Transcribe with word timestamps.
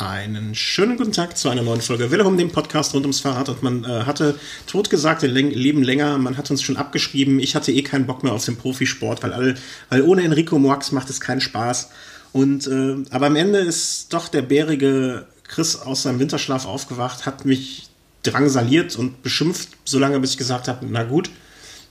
Einen 0.00 0.54
schönen 0.54 0.96
guten 0.96 1.12
Tag 1.12 1.36
zu 1.36 1.50
einer 1.50 1.60
neuen 1.60 1.82
Folge 1.82 2.10
Wille 2.10 2.24
um 2.24 2.38
den 2.38 2.50
Podcast 2.50 2.94
rund 2.94 3.04
ums 3.04 3.20
Fahrrad. 3.20 3.50
Und 3.50 3.62
man 3.62 3.84
äh, 3.84 4.04
hatte 4.04 4.34
totgesagte 4.66 5.26
Leben 5.26 5.82
länger, 5.82 6.16
man 6.16 6.38
hat 6.38 6.50
uns 6.50 6.62
schon 6.62 6.78
abgeschrieben. 6.78 7.38
Ich 7.38 7.54
hatte 7.54 7.70
eh 7.70 7.82
keinen 7.82 8.06
Bock 8.06 8.22
mehr 8.22 8.32
auf 8.32 8.42
den 8.42 8.56
Profisport, 8.56 9.22
weil, 9.22 9.34
all, 9.34 9.56
weil 9.90 10.00
ohne 10.00 10.22
Enrico 10.22 10.58
Moax 10.58 10.92
macht 10.92 11.10
es 11.10 11.20
keinen 11.20 11.42
Spaß. 11.42 11.90
Und 12.32 12.66
äh, 12.66 12.96
aber 13.10 13.26
am 13.26 13.36
Ende 13.36 13.58
ist 13.58 14.10
doch 14.14 14.28
der 14.28 14.40
bärige 14.40 15.26
Chris 15.46 15.76
aus 15.76 16.04
seinem 16.04 16.18
Winterschlaf 16.18 16.64
aufgewacht, 16.64 17.26
hat 17.26 17.44
mich 17.44 17.88
drangsaliert 18.22 18.96
und 18.96 19.22
beschimpft, 19.22 19.68
solange 19.84 20.18
bis 20.20 20.30
ich 20.30 20.38
gesagt 20.38 20.66
habe, 20.66 20.86
na 20.88 21.02
gut. 21.02 21.28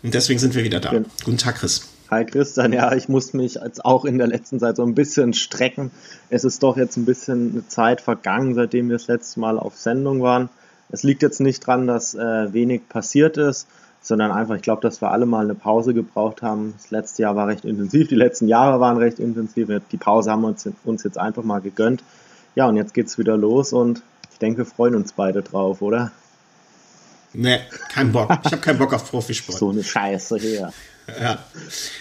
Und 0.01 0.15
deswegen 0.15 0.39
sind 0.39 0.55
wir 0.55 0.63
wieder 0.63 0.79
da. 0.79 0.93
Ja. 0.93 1.01
Guten 1.25 1.37
Tag, 1.37 1.57
Chris. 1.59 1.83
Hi 2.11 2.25
Christian, 2.25 2.73
ja, 2.73 2.91
ich 2.93 3.07
muss 3.07 3.33
mich 3.33 3.53
jetzt 3.63 3.85
auch 3.85 4.03
in 4.03 4.17
der 4.17 4.25
letzten 4.25 4.59
Zeit 4.59 4.77
so 4.77 4.83
ein 4.83 4.95
bisschen 4.95 5.35
strecken. 5.35 5.91
Es 6.31 6.43
ist 6.43 6.63
doch 6.63 6.75
jetzt 6.75 6.97
ein 6.97 7.05
bisschen 7.05 7.51
eine 7.51 7.67
Zeit 7.67 8.01
vergangen, 8.01 8.55
seitdem 8.55 8.89
wir 8.89 8.97
das 8.97 9.05
letzte 9.05 9.39
Mal 9.39 9.59
auf 9.59 9.77
Sendung 9.77 10.19
waren. 10.23 10.49
Es 10.89 11.03
liegt 11.03 11.21
jetzt 11.21 11.39
nicht 11.39 11.67
dran, 11.67 11.85
dass 11.85 12.15
äh, 12.15 12.51
wenig 12.51 12.89
passiert 12.89 13.37
ist, 13.37 13.67
sondern 14.01 14.31
einfach, 14.31 14.55
ich 14.55 14.63
glaube, 14.63 14.81
dass 14.81 15.03
wir 15.03 15.11
alle 15.11 15.27
mal 15.27 15.43
eine 15.43 15.53
Pause 15.53 15.93
gebraucht 15.93 16.41
haben. 16.41 16.73
Das 16.77 16.89
letzte 16.89 17.21
Jahr 17.21 17.35
war 17.35 17.47
recht 17.47 17.63
intensiv, 17.63 18.07
die 18.07 18.15
letzten 18.15 18.47
Jahre 18.47 18.79
waren 18.79 18.97
recht 18.97 19.19
intensiv. 19.19 19.69
Die 19.91 19.97
Pause 19.97 20.31
haben 20.31 20.41
wir 20.41 20.47
uns, 20.47 20.67
uns 20.85 21.03
jetzt 21.03 21.19
einfach 21.19 21.43
mal 21.43 21.61
gegönnt. 21.61 22.03
Ja, 22.55 22.67
und 22.67 22.75
jetzt 22.75 22.95
geht's 22.95 23.19
wieder 23.19 23.37
los 23.37 23.71
und 23.71 24.01
ich 24.31 24.39
denke, 24.39 24.59
wir 24.59 24.65
freuen 24.65 24.95
uns 24.95 25.13
beide 25.13 25.43
drauf, 25.43 25.83
oder? 25.83 26.11
Nee, 27.33 27.59
kein 27.89 28.11
Bock. 28.11 28.31
Ich 28.45 28.51
habe 28.51 28.61
keinen 28.63 28.79
Bock 28.79 28.95
auf 28.95 29.07
Profisport. 29.07 29.59
So 29.59 29.69
eine 29.69 29.83
Scheiße 29.83 30.37
hier. 30.37 30.73
Ja. 31.21 31.37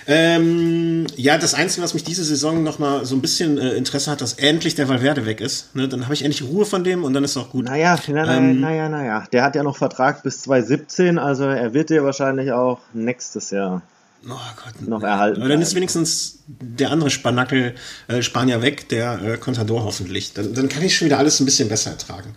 Ähm, 0.07 1.07
ja, 1.17 1.39
das 1.39 1.55
Einzige, 1.55 1.83
was 1.83 1.95
mich 1.95 2.05
diese 2.05 2.25
Saison 2.25 2.63
noch 2.63 2.79
mal 2.79 3.05
so 3.05 3.15
ein 3.15 3.21
bisschen 3.21 3.59
äh, 3.59 3.71
Interesse 3.71 4.11
hat, 4.11 4.21
dass 4.21 4.35
endlich 4.35 4.75
der 4.75 4.89
Valverde 4.89 5.27
weg 5.27 5.41
ist. 5.41 5.75
Ne? 5.75 5.89
Dann 5.89 6.05
habe 6.05 6.15
ich 6.15 6.25
endlich 6.25 6.49
Ruhe 6.49 6.65
von 6.65 6.85
dem 6.85 7.05
und 7.05 7.13
dann 7.13 7.25
ist 7.25 7.33
es 7.33 7.37
auch 7.37 7.51
gut. 7.51 7.65
Naja, 7.65 7.99
naja, 8.09 8.37
ähm, 8.37 8.61
naja, 8.61 8.89
naja. 8.89 9.25
Der 9.33 9.43
hat 9.43 9.55
ja 9.55 9.63
noch 9.63 9.77
Vertrag 9.77 10.23
bis 10.23 10.43
2017, 10.43 11.19
also 11.19 11.45
er 11.45 11.75
wird 11.75 11.91
dir 11.91 12.05
wahrscheinlich 12.05 12.53
auch 12.53 12.81
nächstes 12.93 13.51
Jahr 13.51 13.83
oh 14.27 14.35
Gott, 14.65 14.89
noch 14.89 15.03
erhalten. 15.03 15.41
Aber 15.41 15.49
dann 15.49 15.63
ist 15.63 15.75
wenigstens 15.75 16.39
der 16.47 16.91
andere 16.91 17.11
Spanackel 17.11 17.75
äh, 18.09 18.23
Spanier 18.23 18.63
weg, 18.63 18.89
der 18.89 19.23
äh, 19.23 19.37
Contador 19.37 19.85
hoffentlich. 19.85 20.33
Dann, 20.33 20.55
dann 20.55 20.69
kann 20.69 20.83
ich 20.83 20.97
schon 20.97 21.07
wieder 21.07 21.19
alles 21.19 21.41
ein 21.41 21.45
bisschen 21.45 21.69
besser 21.69 21.91
ertragen 21.91 22.35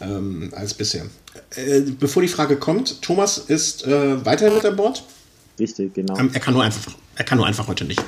ähm, 0.00 0.52
als 0.54 0.74
bisher. 0.74 1.04
Äh, 1.54 1.80
bevor 1.98 2.22
die 2.22 2.28
Frage 2.28 2.56
kommt, 2.56 3.02
Thomas 3.02 3.38
ist 3.38 3.86
äh, 3.86 4.24
weiterhin 4.24 4.54
mit 4.54 4.64
an 4.64 4.76
Bord. 4.76 5.04
Richtig, 5.60 5.94
genau. 5.94 6.18
Ähm, 6.18 6.30
er, 6.32 6.40
kann 6.40 6.54
nur 6.54 6.64
einfach, 6.64 6.92
er 7.14 7.24
kann 7.24 7.38
nur 7.38 7.46
einfach 7.46 7.68
heute 7.68 7.84
nicht. 7.84 8.02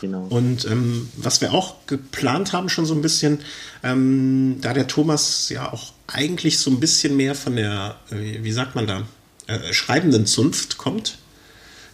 Genau. 0.00 0.26
Und 0.28 0.66
ähm, 0.66 1.08
was 1.16 1.40
wir 1.40 1.52
auch 1.52 1.86
geplant 1.86 2.52
haben, 2.52 2.68
schon 2.68 2.86
so 2.86 2.94
ein 2.94 3.02
bisschen, 3.02 3.40
ähm, 3.82 4.58
da 4.60 4.72
der 4.72 4.86
Thomas 4.86 5.48
ja 5.48 5.72
auch 5.72 5.92
eigentlich 6.06 6.58
so 6.58 6.70
ein 6.70 6.80
bisschen 6.80 7.16
mehr 7.16 7.34
von 7.34 7.56
der, 7.56 7.96
äh, 8.10 8.42
wie 8.42 8.52
sagt 8.52 8.74
man 8.74 8.86
da, 8.86 9.02
äh, 9.46 9.72
schreibenden 9.72 10.26
Zunft 10.26 10.78
kommt, 10.78 11.18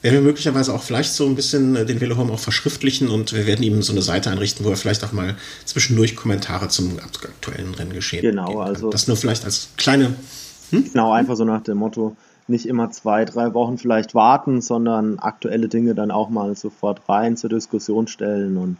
werden 0.02 0.14
wir 0.14 0.22
möglicherweise 0.22 0.74
auch 0.74 0.82
vielleicht 0.82 1.12
so 1.12 1.26
ein 1.26 1.36
bisschen 1.36 1.76
äh, 1.76 1.86
den 1.86 2.00
Velohome 2.00 2.32
auch 2.32 2.40
verschriftlichen 2.40 3.08
und 3.08 3.32
wir 3.32 3.46
werden 3.46 3.62
ihm 3.62 3.82
so 3.82 3.92
eine 3.92 4.02
Seite 4.02 4.30
einrichten, 4.30 4.66
wo 4.66 4.70
er 4.70 4.76
vielleicht 4.76 5.04
auch 5.04 5.12
mal 5.12 5.36
zwischendurch 5.64 6.16
Kommentare 6.16 6.68
zum 6.68 6.98
aktuellen 6.98 7.74
Renngeschehen 7.74 8.22
Genau, 8.22 8.60
also. 8.60 8.90
Das 8.90 9.06
nur 9.06 9.16
vielleicht 9.16 9.44
als 9.44 9.68
kleine. 9.76 10.14
Hm? 10.70 10.90
Genau, 10.92 11.12
einfach 11.12 11.36
so 11.36 11.44
nach 11.44 11.62
dem 11.62 11.78
Motto, 11.78 12.16
nicht 12.48 12.66
immer 12.66 12.90
zwei, 12.90 13.24
drei 13.24 13.54
Wochen 13.54 13.78
vielleicht 13.78 14.14
warten, 14.14 14.60
sondern 14.60 15.18
aktuelle 15.18 15.68
Dinge 15.68 15.94
dann 15.94 16.10
auch 16.10 16.28
mal 16.28 16.56
sofort 16.56 17.08
rein 17.08 17.36
zur 17.36 17.50
Diskussion 17.50 18.08
stellen 18.08 18.56
und 18.56 18.78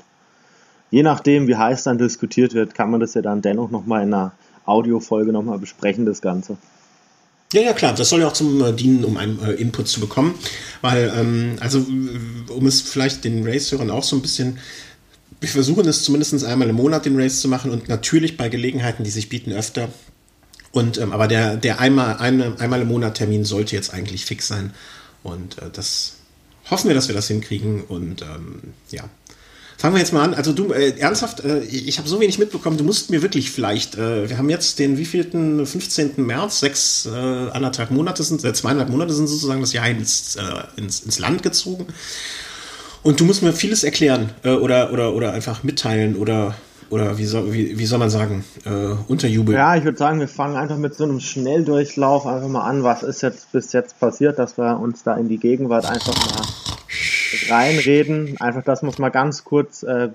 je 0.91 1.03
nachdem, 1.03 1.49
wie 1.49 1.57
heiß 1.57 1.85
dann 1.85 1.99
diskutiert 1.99 2.55
wird, 2.55 2.75
kann 2.75 2.91
man 2.91 3.01
das 3.01 3.15
ja 3.15 3.23
dann 3.23 3.43
dennoch 3.43 3.71
nochmal 3.71 4.03
in 4.03 4.13
einer 4.13 4.33
Audiofolge 4.67 5.33
nochmal 5.33 5.59
besprechen, 5.59 6.07
das 6.07 6.21
Ganze. 6.21 6.57
Ja, 7.53 7.63
ja, 7.63 7.73
klar, 7.73 7.95
das 7.95 8.09
soll 8.09 8.21
ja 8.21 8.29
auch 8.29 8.33
zum 8.33 8.63
äh, 8.63 8.73
dienen, 8.73 9.05
um 9.05 9.17
einen 9.17 9.39
äh, 9.43 9.53
Input 9.53 9.87
zu 9.87 10.01
bekommen, 10.01 10.35
weil, 10.81 11.13
ähm, 11.15 11.57
also, 11.61 11.85
um 12.49 12.67
es 12.67 12.81
vielleicht 12.81 13.25
den 13.25 13.47
Race-Hörern 13.47 13.91
auch 13.91 14.05
so 14.05 14.17
ein 14.17 14.23
bisschen 14.23 14.59
wir 15.43 15.49
versuchen 15.49 15.87
es 15.89 16.05
zumindest 16.05 16.45
einmal 16.45 16.69
im 16.69 16.77
Monat 16.77 17.05
den 17.05 17.21
Race 17.21 17.41
zu 17.41 17.49
machen 17.49 17.73
und 17.73 17.89
natürlich 17.89 18.37
bei 18.37 18.49
Gelegenheiten, 18.49 19.03
die 19.03 19.11
sich 19.11 19.29
bieten, 19.29 19.53
öfter. 19.53 19.89
Und 20.73 20.99
ähm, 20.99 21.13
aber 21.13 21.29
der, 21.29 21.57
der 21.57 21.81
einmal, 21.81 22.17
eine, 22.17 22.59
einmal 22.59 22.81
im 22.81 22.89
Monat 22.89 23.17
Termin 23.17 23.45
sollte 23.45 23.77
jetzt 23.77 23.93
eigentlich 23.93 24.25
fix 24.25 24.49
sein. 24.49 24.73
Und 25.23 25.59
äh, 25.59 25.71
das 25.73 26.15
hoffen 26.71 26.89
wir, 26.89 26.95
dass 26.95 27.09
wir 27.09 27.15
das 27.15 27.29
hinkriegen. 27.29 27.83
Und 27.85 28.23
ähm, 28.23 28.75
ja. 28.91 29.05
Fangen 29.77 29.95
wir 29.95 30.01
jetzt 30.01 30.13
mal 30.13 30.23
an. 30.23 30.35
Also 30.35 30.53
du, 30.53 30.73
äh, 30.73 30.99
ernsthaft, 30.99 31.41
äh, 31.41 31.61
ich 31.65 31.99
habe 31.99 32.09
so 32.09 32.21
wenig 32.21 32.39
mitbekommen, 32.39 32.77
du 32.77 32.85
musst 32.85 33.11
mir 33.11 33.21
wirklich 33.21 33.51
vielleicht, 33.51 33.97
äh, 33.97 34.29
wir 34.29 34.39
haben 34.39 34.49
jetzt 34.49 34.79
den 34.79 34.97
wievielten, 34.97 35.67
15. 35.67 36.25
März, 36.25 36.61
sechs, 36.61 37.07
äh, 37.07 37.11
anderthalb 37.11 37.91
Monate 37.91 38.23
sind, 38.23 38.45
äh, 38.45 38.53
zweieinhalb 38.55 38.89
Monate 38.91 39.13
sind 39.13 39.27
sozusagen 39.27 39.61
das 39.61 39.73
Jahr 39.73 39.89
ins, 39.89 40.37
äh, 40.37 40.43
ins, 40.77 41.01
ins 41.01 41.19
Land 41.19 41.43
gezogen. 41.43 41.87
Und 43.03 43.19
du 43.19 43.25
musst 43.25 43.43
mir 43.43 43.53
vieles 43.53 43.83
erklären 43.83 44.31
äh, 44.45 44.51
oder, 44.51 44.93
oder, 44.93 45.15
oder 45.15 45.33
einfach 45.33 45.65
mitteilen 45.65 46.15
oder 46.17 46.55
oder 46.93 47.17
wie 47.17 47.25
soll, 47.25 47.53
wie, 47.55 47.79
wie 47.79 47.87
soll 47.87 47.99
man 47.99 48.11
sagen, 48.11 48.45
äh, 48.67 48.95
unterjubeln? 49.09 49.57
Ja, 49.57 49.75
ich 49.77 49.85
würde 49.85 49.97
sagen, 49.97 50.21
wir 50.21 50.29
fangen 50.29 50.57
einfach 50.57 50.77
mit 50.77 50.95
so 50.95 51.05
einem 51.05 51.21
Schnelldurchlauf 51.21 52.27
einfach 52.27 52.49
mal 52.49 52.61
an. 52.61 52.85
Was 52.85 53.03
ist 53.03 53.23
jetzt 53.23 53.51
bis 53.51 53.73
jetzt 53.73 53.99
passiert, 53.99 54.39
dass 54.39 54.59
wir 54.59 54.79
uns 54.79 55.03
da 55.03 55.17
in 55.17 55.27
die 55.27 55.39
Gegenwart 55.39 55.87
einfach 55.87 56.15
mal 56.15 56.45
reinreden? 57.49 58.37
Einfach, 58.41 58.63
dass 58.63 58.83
wir 58.83 58.91
es 58.91 58.99
mal 58.99 59.09
ganz 59.09 59.43
kurz 59.43 59.83
äh, 59.85 60.11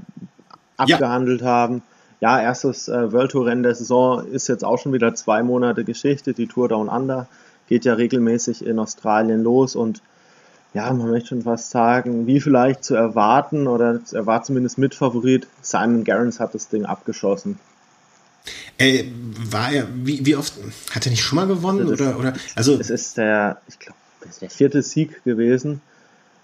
abgehandelt 0.78 1.42
ja. 1.42 1.48
haben. 1.48 1.82
Ja, 2.20 2.40
erstes 2.40 2.88
äh, 2.90 3.12
World 3.12 3.32
Tour 3.32 3.48
Rennen 3.48 3.64
der 3.64 3.74
Saison 3.74 4.24
ist 4.28 4.48
jetzt 4.48 4.64
auch 4.64 4.78
schon 4.78 4.94
wieder 4.94 5.16
zwei 5.16 5.42
Monate 5.42 5.84
Geschichte. 5.84 6.34
Die 6.34 6.46
Tour 6.46 6.70
Down 6.70 6.90
Under 6.90 7.28
geht 7.68 7.86
ja 7.86 7.96
regelmäßig 7.96 8.64
in 8.64 8.78
Australien 8.78 9.42
los 9.42 9.76
und 9.76 10.04
ja, 10.78 10.94
man 10.94 11.10
möchte 11.10 11.30
schon 11.30 11.42
fast 11.42 11.72
sagen, 11.72 12.28
wie 12.28 12.40
vielleicht 12.40 12.84
zu 12.84 12.94
erwarten, 12.94 13.66
oder 13.66 14.00
er 14.12 14.26
war 14.28 14.44
zumindest 14.44 14.78
Mitfavorit, 14.78 15.48
Simon 15.64 16.04
Gerrans 16.04 16.40
hat 16.40 16.54
das 16.54 16.70
Ding 16.70 16.86
abgeschossen. 16.86 17.58
Äh, 18.78 19.06
war 19.50 19.72
er, 19.72 19.88
wie, 19.92 20.24
wie 20.24 20.36
oft, 20.36 20.54
hat 20.92 21.08
er 21.08 21.10
nicht 21.10 21.24
schon 21.24 21.38
mal 21.38 21.48
gewonnen? 21.48 21.88
Oder, 21.88 22.20
oder, 22.20 22.34
also, 22.56 22.80
es 22.80 22.92
ist 22.92 23.18
der, 23.18 23.60
ich 23.68 23.80
glaube, 23.80 23.98
das 24.22 24.34
ist 24.34 24.42
der 24.44 24.52
vierte 24.52 24.84
Sieg 24.84 25.24
gewesen. 25.24 25.82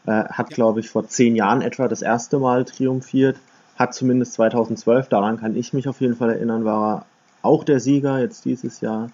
Äh, 0.08 0.24
hat, 0.24 0.50
ja. 0.50 0.56
glaube 0.56 0.80
ich, 0.80 0.90
vor 0.90 1.08
zehn 1.08 1.36
Jahren 1.36 1.62
etwa 1.62 1.88
das 1.88 2.02
erste 2.02 2.40
Mal 2.40 2.66
triumphiert. 2.66 3.38
Hat 3.76 3.94
zumindest 3.94 4.34
2012, 4.34 5.10
daran 5.10 5.40
kann 5.40 5.56
ich 5.56 5.74
mich 5.74 5.88
auf 5.88 6.02
jeden 6.02 6.16
Fall 6.16 6.32
erinnern, 6.32 6.66
war 6.66 6.96
er 6.96 7.06
auch 7.44 7.64
der 7.64 7.80
Sieger 7.80 8.20
jetzt 8.20 8.46
dieses 8.46 8.82
Jahr 8.82 9.12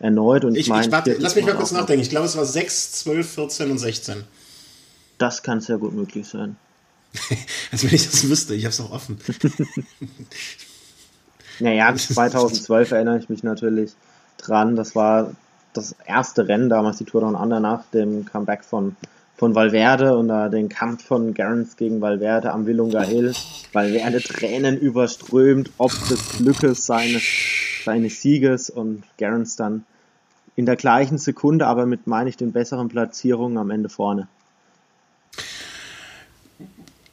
erneut. 0.00 0.46
Und 0.46 0.54
ich, 0.54 0.62
ich 0.62 0.68
meine, 0.68 0.90
lass 1.18 1.36
mich 1.36 1.44
mal 1.44 1.56
kurz 1.56 1.72
nachdenken. 1.72 2.00
Ich 2.00 2.10
glaube, 2.10 2.24
es 2.24 2.36
war 2.38 2.46
6, 2.46 2.92
12, 2.92 3.30
14 3.34 3.70
und 3.70 3.78
16. 3.78 4.24
Das 5.22 5.44
kann 5.44 5.60
sehr 5.60 5.78
gut 5.78 5.94
möglich 5.94 6.26
sein. 6.26 6.56
Als 7.70 7.84
wenn 7.84 7.94
ich 7.94 8.10
das 8.10 8.28
wüsste, 8.28 8.56
ich 8.56 8.64
habe 8.64 8.72
es 8.72 8.80
auch 8.80 8.90
offen. 8.90 9.18
naja, 11.60 11.94
2012 11.94 12.90
erinnere 12.90 13.20
ich 13.20 13.28
mich 13.28 13.44
natürlich 13.44 13.92
dran. 14.36 14.74
Das 14.74 14.96
war 14.96 15.30
das 15.74 15.94
erste 16.06 16.48
Rennen 16.48 16.68
damals, 16.68 16.98
die 16.98 17.04
Tour 17.04 17.20
Down 17.20 17.36
Under 17.36 17.60
nach 17.60 17.84
dem 17.94 18.24
Comeback 18.24 18.64
von, 18.64 18.96
von 19.36 19.54
Valverde 19.54 20.18
und 20.18 20.26
da 20.26 20.48
den 20.48 20.68
Kampf 20.68 21.04
von 21.04 21.34
Gerrans 21.34 21.76
gegen 21.76 22.00
Valverde 22.00 22.50
am 22.50 22.66
Willunga 22.66 23.02
Hill. 23.02 23.32
Valverde 23.72 24.20
Tränen 24.20 24.76
überströmt, 24.76 25.70
ob 25.78 25.92
des 26.08 26.38
Glückes 26.38 26.84
seines, 26.84 27.22
seines 27.84 28.20
Sieges 28.20 28.70
und 28.70 29.04
Gerrans 29.18 29.54
dann 29.54 29.84
in 30.56 30.66
der 30.66 30.74
gleichen 30.74 31.18
Sekunde, 31.18 31.68
aber 31.68 31.86
mit, 31.86 32.08
meine 32.08 32.28
ich, 32.28 32.36
den 32.36 32.50
besseren 32.50 32.88
Platzierungen 32.88 33.56
am 33.56 33.70
Ende 33.70 33.88
vorne. 33.88 34.26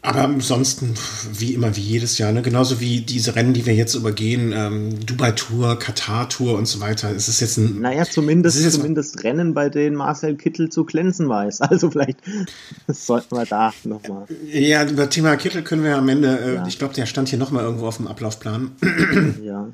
Aber 0.01 0.23
ansonsten, 0.23 0.93
wie 1.33 1.53
immer, 1.53 1.75
wie 1.75 1.81
jedes 1.81 2.17
Jahr, 2.17 2.31
ne? 2.31 2.41
genauso 2.41 2.79
wie 2.79 3.01
diese 3.01 3.35
Rennen, 3.35 3.51
die 3.51 3.65
wir 3.65 3.75
jetzt 3.75 3.95
übergehen, 3.95 4.53
ähm, 4.55 5.05
Dubai-Tour, 5.05 5.77
Katar-Tour 5.77 6.57
und 6.57 6.67
so 6.67 6.79
weiter. 6.79 7.11
Es 7.13 7.27
ist 7.27 7.41
jetzt 7.41 7.57
ein. 7.57 7.81
Naja, 7.81 8.05
zumindest, 8.05 8.57
ist 8.57 8.75
zumindest 8.75 9.25
Rennen, 9.25 9.53
bei 9.53 9.67
denen 9.67 9.97
Marcel 9.97 10.35
Kittel 10.35 10.69
zu 10.69 10.85
glänzen 10.85 11.27
weiß. 11.27 11.59
Also 11.69 11.91
vielleicht 11.91 12.19
sollten 12.87 13.35
wir 13.35 13.45
da 13.45 13.71
nochmal. 13.83 14.25
Ja, 14.51 14.83
über 14.85 15.09
Thema 15.09 15.35
Kittel 15.35 15.61
können 15.61 15.83
wir 15.83 15.97
am 15.97 16.09
Ende, 16.09 16.39
äh, 16.39 16.55
ja. 16.55 16.65
ich 16.65 16.79
glaube, 16.79 16.95
der 16.95 17.05
stand 17.05 17.29
hier 17.29 17.37
nochmal 17.37 17.63
irgendwo 17.63 17.85
auf 17.85 17.97
dem 17.97 18.07
Ablaufplan. 18.07 18.71
ja. 19.43 19.67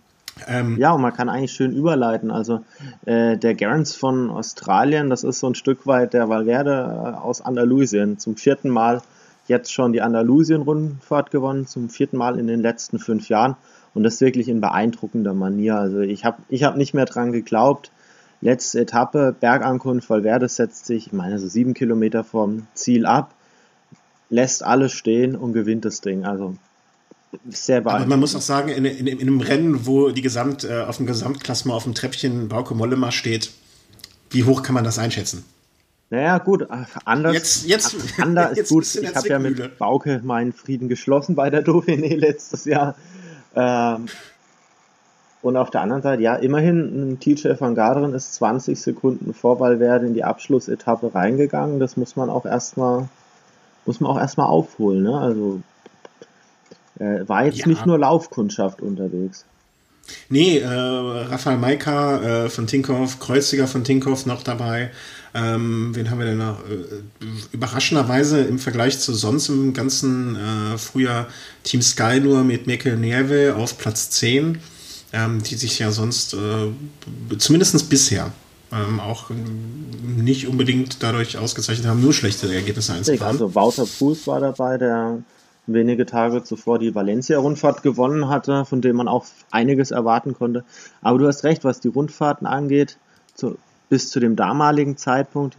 Ähm, 0.47 0.77
ja, 0.77 0.91
und 0.91 1.01
man 1.01 1.13
kann 1.13 1.29
eigentlich 1.29 1.53
schön 1.53 1.71
überleiten. 1.71 2.31
Also 2.31 2.65
äh, 3.05 3.37
der 3.37 3.53
Gerrans 3.53 3.95
von 3.95 4.29
Australien, 4.29 5.09
das 5.09 5.23
ist 5.23 5.39
so 5.39 5.47
ein 5.47 5.55
Stück 5.55 5.87
weit 5.87 6.13
der 6.13 6.27
Valverde 6.27 6.71
äh, 6.71 7.17
aus 7.17 7.41
Andalusien. 7.41 8.17
Zum 8.17 8.35
vierten 8.35 8.69
Mal 8.69 9.01
jetzt 9.47 9.71
schon 9.71 9.93
die 9.93 10.01
Andalusien-Rundfahrt 10.01 11.31
gewonnen, 11.31 11.67
zum 11.67 11.89
vierten 11.89 12.17
Mal 12.17 12.39
in 12.39 12.47
den 12.47 12.61
letzten 12.61 12.99
fünf 12.99 13.29
Jahren. 13.29 13.55
Und 13.93 14.03
das 14.03 14.19
wirklich 14.19 14.49
in 14.49 14.59
beeindruckender 14.59 15.33
Manier. 15.33 15.77
Also 15.77 15.99
ich 15.99 16.25
habe 16.25 16.37
ich 16.49 16.63
hab 16.63 16.75
nicht 16.75 16.93
mehr 16.93 17.05
dran 17.05 17.31
geglaubt. 17.31 17.91
Letzte 18.41 18.81
Etappe, 18.81 19.33
Bergankunft, 19.39 20.09
Valverde 20.09 20.49
setzt 20.49 20.85
sich, 20.85 21.07
ich 21.07 21.13
meine, 21.13 21.39
so 21.39 21.47
sieben 21.47 21.73
Kilometer 21.73 22.23
vom 22.23 22.67
Ziel 22.73 23.05
ab, 23.05 23.33
lässt 24.29 24.63
alles 24.63 24.91
stehen 24.91 25.35
und 25.35 25.53
gewinnt 25.53 25.85
das 25.85 26.01
Ding. 26.01 26.25
Also 26.25 26.55
sehr 27.49 27.81
beeindruckend. 27.81 28.01
Aber 28.01 28.09
man 28.09 28.19
muss 28.19 28.35
auch 28.35 28.41
sagen, 28.41 28.69
in, 28.69 28.85
in, 28.85 29.07
in 29.07 29.21
einem 29.21 29.41
Rennen, 29.41 29.85
wo 29.85 30.09
die 30.09 30.21
Gesamt, 30.21 30.63
äh, 30.65 30.81
auf 30.81 30.97
dem 30.97 31.05
Gesamtklassement 31.05 31.75
auf 31.75 31.83
dem 31.83 31.93
Treppchen 31.93 32.49
Bauke 32.49 32.75
Mollema 32.75 33.11
steht, 33.11 33.51
wie 34.29 34.43
hoch 34.43 34.63
kann 34.63 34.75
man 34.75 34.83
das 34.83 34.99
einschätzen? 34.99 35.45
Naja, 36.11 36.37
gut, 36.37 36.67
anders, 37.03 37.33
jetzt, 37.35 37.65
jetzt, 37.65 37.95
anders 38.19 38.55
jetzt 38.57 38.69
gut. 38.69 38.95
Ich 38.95 39.15
habe 39.15 39.27
ja 39.27 39.39
mit 39.39 39.77
Bauke 39.79 40.21
meinen 40.23 40.53
Frieden 40.53 40.87
geschlossen 40.87 41.35
bei 41.35 41.49
der 41.49 41.65
Dauphiné 41.65 42.15
letztes 42.15 42.65
Jahr. 42.65 42.95
Ähm, 43.55 44.05
und 45.41 45.57
auf 45.57 45.69
der 45.69 45.81
anderen 45.81 46.01
Seite, 46.01 46.21
ja, 46.21 46.35
immerhin, 46.35 47.11
ein 47.13 47.19
TJ 47.19 47.49
van 47.59 47.75
Garderen 47.75 48.13
ist 48.13 48.33
20 48.35 48.79
Sekunden 48.79 49.33
vor 49.33 49.59
Valverde 49.59 50.07
in 50.07 50.13
die 50.13 50.23
Abschlussetappe 50.23 51.13
reingegangen. 51.13 51.79
Das 51.79 51.97
muss 51.97 52.15
man 52.15 52.29
auch 52.29 52.45
erstmal, 52.45 53.07
muss 53.85 53.99
man 53.99 54.11
auch 54.11 54.19
erstmal 54.19 54.47
aufholen, 54.47 55.03
ne? 55.03 55.19
Also, 55.19 55.61
äh, 56.99 57.27
war 57.27 57.45
jetzt 57.45 57.59
ja. 57.59 57.67
nicht 57.67 57.85
nur 57.85 57.99
Laufkundschaft 57.99 58.81
unterwegs. 58.81 59.45
Nee, 60.29 60.59
äh, 60.59 60.67
Rafael 60.67 61.57
Maika 61.57 62.45
äh, 62.45 62.49
von 62.49 62.67
Tinkoff, 62.67 63.19
Kreuziger 63.19 63.67
von 63.67 63.83
Tinkoff 63.83 64.25
noch 64.25 64.43
dabei. 64.43 64.91
Ähm, 65.33 65.93
wen 65.93 66.09
haben 66.09 66.19
wir 66.19 66.25
denn 66.25 66.37
noch? 66.37 66.59
Äh, 66.61 67.25
überraschenderweise 67.51 68.41
im 68.41 68.57
Vergleich 68.57 68.99
zu 68.99 69.13
sonst 69.13 69.49
im 69.49 69.73
ganzen 69.73 70.35
äh, 70.35 70.77
Frühjahr 70.77 71.27
Team 71.63 71.81
Sky 71.81 72.19
nur 72.21 72.43
mit 72.43 72.67
Mikel 72.67 72.95
Nieve 72.95 73.55
auf 73.55 73.77
Platz 73.77 74.09
10, 74.11 74.59
ähm, 75.11 75.43
die 75.43 75.55
sich 75.55 75.79
ja 75.79 75.91
sonst, 75.91 76.33
äh, 76.33 77.37
zumindest 77.37 77.89
bisher, 77.89 78.31
ähm, 78.71 78.99
auch 79.01 79.29
nicht 80.17 80.47
unbedingt 80.47 81.03
dadurch 81.03 81.37
ausgezeichnet 81.37 81.87
haben, 81.87 82.01
nur 82.01 82.13
schlechte 82.13 82.53
Ergebnisse 82.53 82.93
einzufahren. 82.93 83.35
Also 83.35 83.53
Wouter 83.53 83.85
Fuß 83.85 84.27
war 84.27 84.39
dabei, 84.39 84.77
der 84.77 85.19
wenige 85.67 86.05
Tage 86.05 86.43
zuvor 86.43 86.79
die 86.79 86.93
Valencia-Rundfahrt 86.93 87.83
gewonnen 87.83 88.29
hatte, 88.29 88.65
von 88.65 88.81
dem 88.81 88.95
man 88.95 89.07
auch 89.07 89.25
einiges 89.51 89.91
erwarten 89.91 90.33
konnte. 90.33 90.63
Aber 91.01 91.17
du 91.17 91.27
hast 91.27 91.43
recht, 91.43 91.63
was 91.63 91.79
die 91.79 91.87
Rundfahrten 91.87 92.47
angeht, 92.47 92.97
zu, 93.33 93.57
bis 93.89 94.09
zu 94.09 94.19
dem 94.19 94.35
damaligen 94.35 94.97
Zeitpunkt 94.97 95.57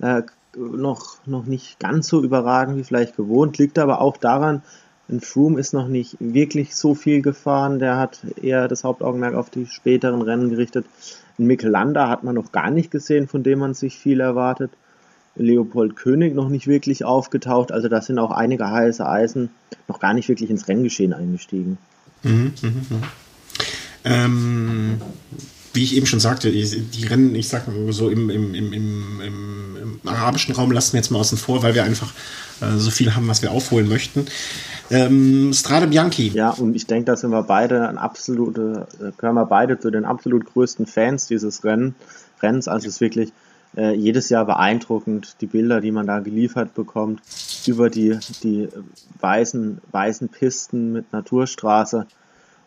äh, 0.00 0.22
noch, 0.56 1.18
noch 1.26 1.44
nicht 1.44 1.78
ganz 1.78 2.08
so 2.08 2.22
überragend 2.22 2.78
wie 2.78 2.84
vielleicht 2.84 3.16
gewohnt, 3.16 3.58
liegt 3.58 3.78
aber 3.78 4.00
auch 4.00 4.16
daran, 4.16 4.62
ein 5.08 5.20
Froome 5.20 5.60
ist 5.60 5.72
noch 5.72 5.86
nicht 5.86 6.16
wirklich 6.18 6.74
so 6.74 6.94
viel 6.94 7.22
gefahren, 7.22 7.78
der 7.78 7.96
hat 7.96 8.20
eher 8.42 8.66
das 8.66 8.82
Hauptaugenmerk 8.82 9.34
auf 9.34 9.50
die 9.50 9.66
späteren 9.66 10.20
Rennen 10.20 10.50
gerichtet. 10.50 10.86
Ein 11.38 11.46
Mikkel 11.46 11.70
Landa 11.70 12.08
hat 12.08 12.24
man 12.24 12.34
noch 12.34 12.50
gar 12.50 12.70
nicht 12.70 12.90
gesehen, 12.90 13.28
von 13.28 13.44
dem 13.44 13.60
man 13.60 13.74
sich 13.74 13.96
viel 13.96 14.20
erwartet. 14.20 14.72
Leopold 15.36 15.96
König 15.96 16.34
noch 16.34 16.48
nicht 16.48 16.66
wirklich 16.66 17.04
aufgetaucht. 17.04 17.72
Also 17.72 17.88
da 17.88 18.00
sind 18.00 18.18
auch 18.18 18.30
einige 18.30 18.70
heiße 18.70 19.06
Eisen 19.06 19.50
noch 19.88 20.00
gar 20.00 20.14
nicht 20.14 20.28
wirklich 20.28 20.50
ins 20.50 20.68
Renngeschehen 20.68 21.12
eingestiegen. 21.12 21.78
Mhm, 22.22 22.52
mh, 22.62 22.70
mh. 22.70 23.08
Ähm, 24.04 25.00
wie 25.72 25.82
ich 25.82 25.96
eben 25.96 26.06
schon 26.06 26.20
sagte, 26.20 26.50
die 26.50 27.06
Rennen, 27.06 27.34
ich 27.34 27.48
sag 27.48 27.68
mal 27.68 27.92
so 27.92 28.08
im, 28.08 28.30
im, 28.30 28.54
im, 28.54 28.72
im, 28.72 30.00
arabischen 30.04 30.54
Raum 30.54 30.70
lassen 30.70 30.94
wir 30.94 31.00
jetzt 31.00 31.10
mal 31.10 31.18
außen 31.18 31.36
vor, 31.36 31.62
weil 31.62 31.74
wir 31.74 31.84
einfach 31.84 32.12
äh, 32.60 32.76
so 32.78 32.90
viel 32.90 33.14
haben, 33.14 33.28
was 33.28 33.42
wir 33.42 33.50
aufholen 33.50 33.88
möchten. 33.88 34.26
Ähm, 34.90 35.52
Strade 35.52 35.88
Bianchi. 35.88 36.28
Ja, 36.28 36.50
und 36.50 36.76
ich 36.76 36.86
denke, 36.86 37.06
da 37.06 37.16
sind 37.16 37.30
wir 37.30 37.42
beide 37.42 37.88
ein 37.88 37.98
absolute, 37.98 38.86
äh, 39.00 39.10
gehören 39.18 39.34
wir 39.34 39.46
beide 39.46 39.78
zu 39.78 39.90
den 39.90 40.04
absolut 40.04 40.46
größten 40.46 40.86
Fans 40.86 41.26
dieses 41.26 41.64
Rennen, 41.64 41.94
Rennens. 42.40 42.68
Also 42.68 42.86
es 42.86 42.94
ist 42.94 43.00
wirklich 43.00 43.32
äh, 43.76 43.94
jedes 43.94 44.28
Jahr 44.28 44.44
beeindruckend, 44.44 45.40
die 45.40 45.46
Bilder, 45.46 45.80
die 45.80 45.92
man 45.92 46.06
da 46.06 46.20
geliefert 46.20 46.74
bekommt, 46.74 47.22
über 47.66 47.90
die, 47.90 48.18
die 48.42 48.68
weißen, 49.20 49.80
weißen 49.90 50.28
Pisten 50.28 50.92
mit 50.92 51.12
Naturstraße. 51.12 52.06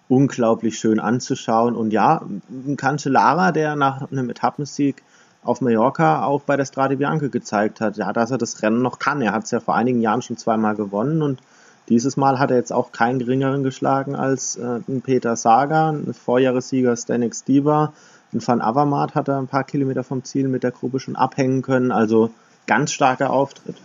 Unglaublich 0.07 0.79
schön 0.79 0.99
anzuschauen. 0.99 1.75
Und 1.75 1.91
ja, 1.91 2.23
ein 2.49 2.77
Cancellara, 2.77 3.51
der 3.51 3.75
nach 3.75 4.11
einem 4.11 4.29
Etappensieg 4.29 5.03
auf 5.43 5.61
Mallorca 5.61 6.23
auch 6.23 6.41
bei 6.41 6.57
der 6.57 6.65
Strade 6.65 6.97
Bianca 6.97 7.27
gezeigt 7.27 7.79
hat, 7.79 7.97
ja, 7.97 8.11
dass 8.11 8.31
er 8.31 8.37
das 8.37 8.61
Rennen 8.61 8.81
noch 8.81 8.99
kann. 8.99 9.21
Er 9.21 9.31
hat 9.31 9.45
es 9.45 9.51
ja 9.51 9.59
vor 9.59 9.75
einigen 9.75 10.01
Jahren 10.01 10.21
schon 10.21 10.37
zweimal 10.37 10.75
gewonnen 10.75 11.21
und 11.21 11.41
dieses 11.87 12.17
Mal 12.17 12.37
hat 12.37 12.51
er 12.51 12.57
jetzt 12.57 12.71
auch 12.71 12.91
keinen 12.91 13.19
geringeren 13.19 13.63
geschlagen 13.63 14.15
als 14.15 14.57
äh, 14.57 14.79
Peter 15.03 15.35
Saga, 15.35 15.89
ein 15.89 16.13
Vorjahressieger 16.13 16.95
Stanek 16.95 17.35
Stiba, 17.35 17.93
in 18.31 18.45
Van 18.45 18.61
Avermaet 18.61 19.15
hat 19.15 19.27
er 19.27 19.37
ein 19.37 19.47
paar 19.47 19.63
Kilometer 19.63 20.03
vom 20.03 20.23
Ziel 20.23 20.47
mit 20.47 20.63
der 20.63 20.71
Gruppe 20.71 20.99
schon 20.99 21.15
abhängen 21.15 21.61
können. 21.61 21.91
Also 21.91 22.31
ganz 22.67 22.91
starker 22.91 23.31
Auftritt. 23.31 23.75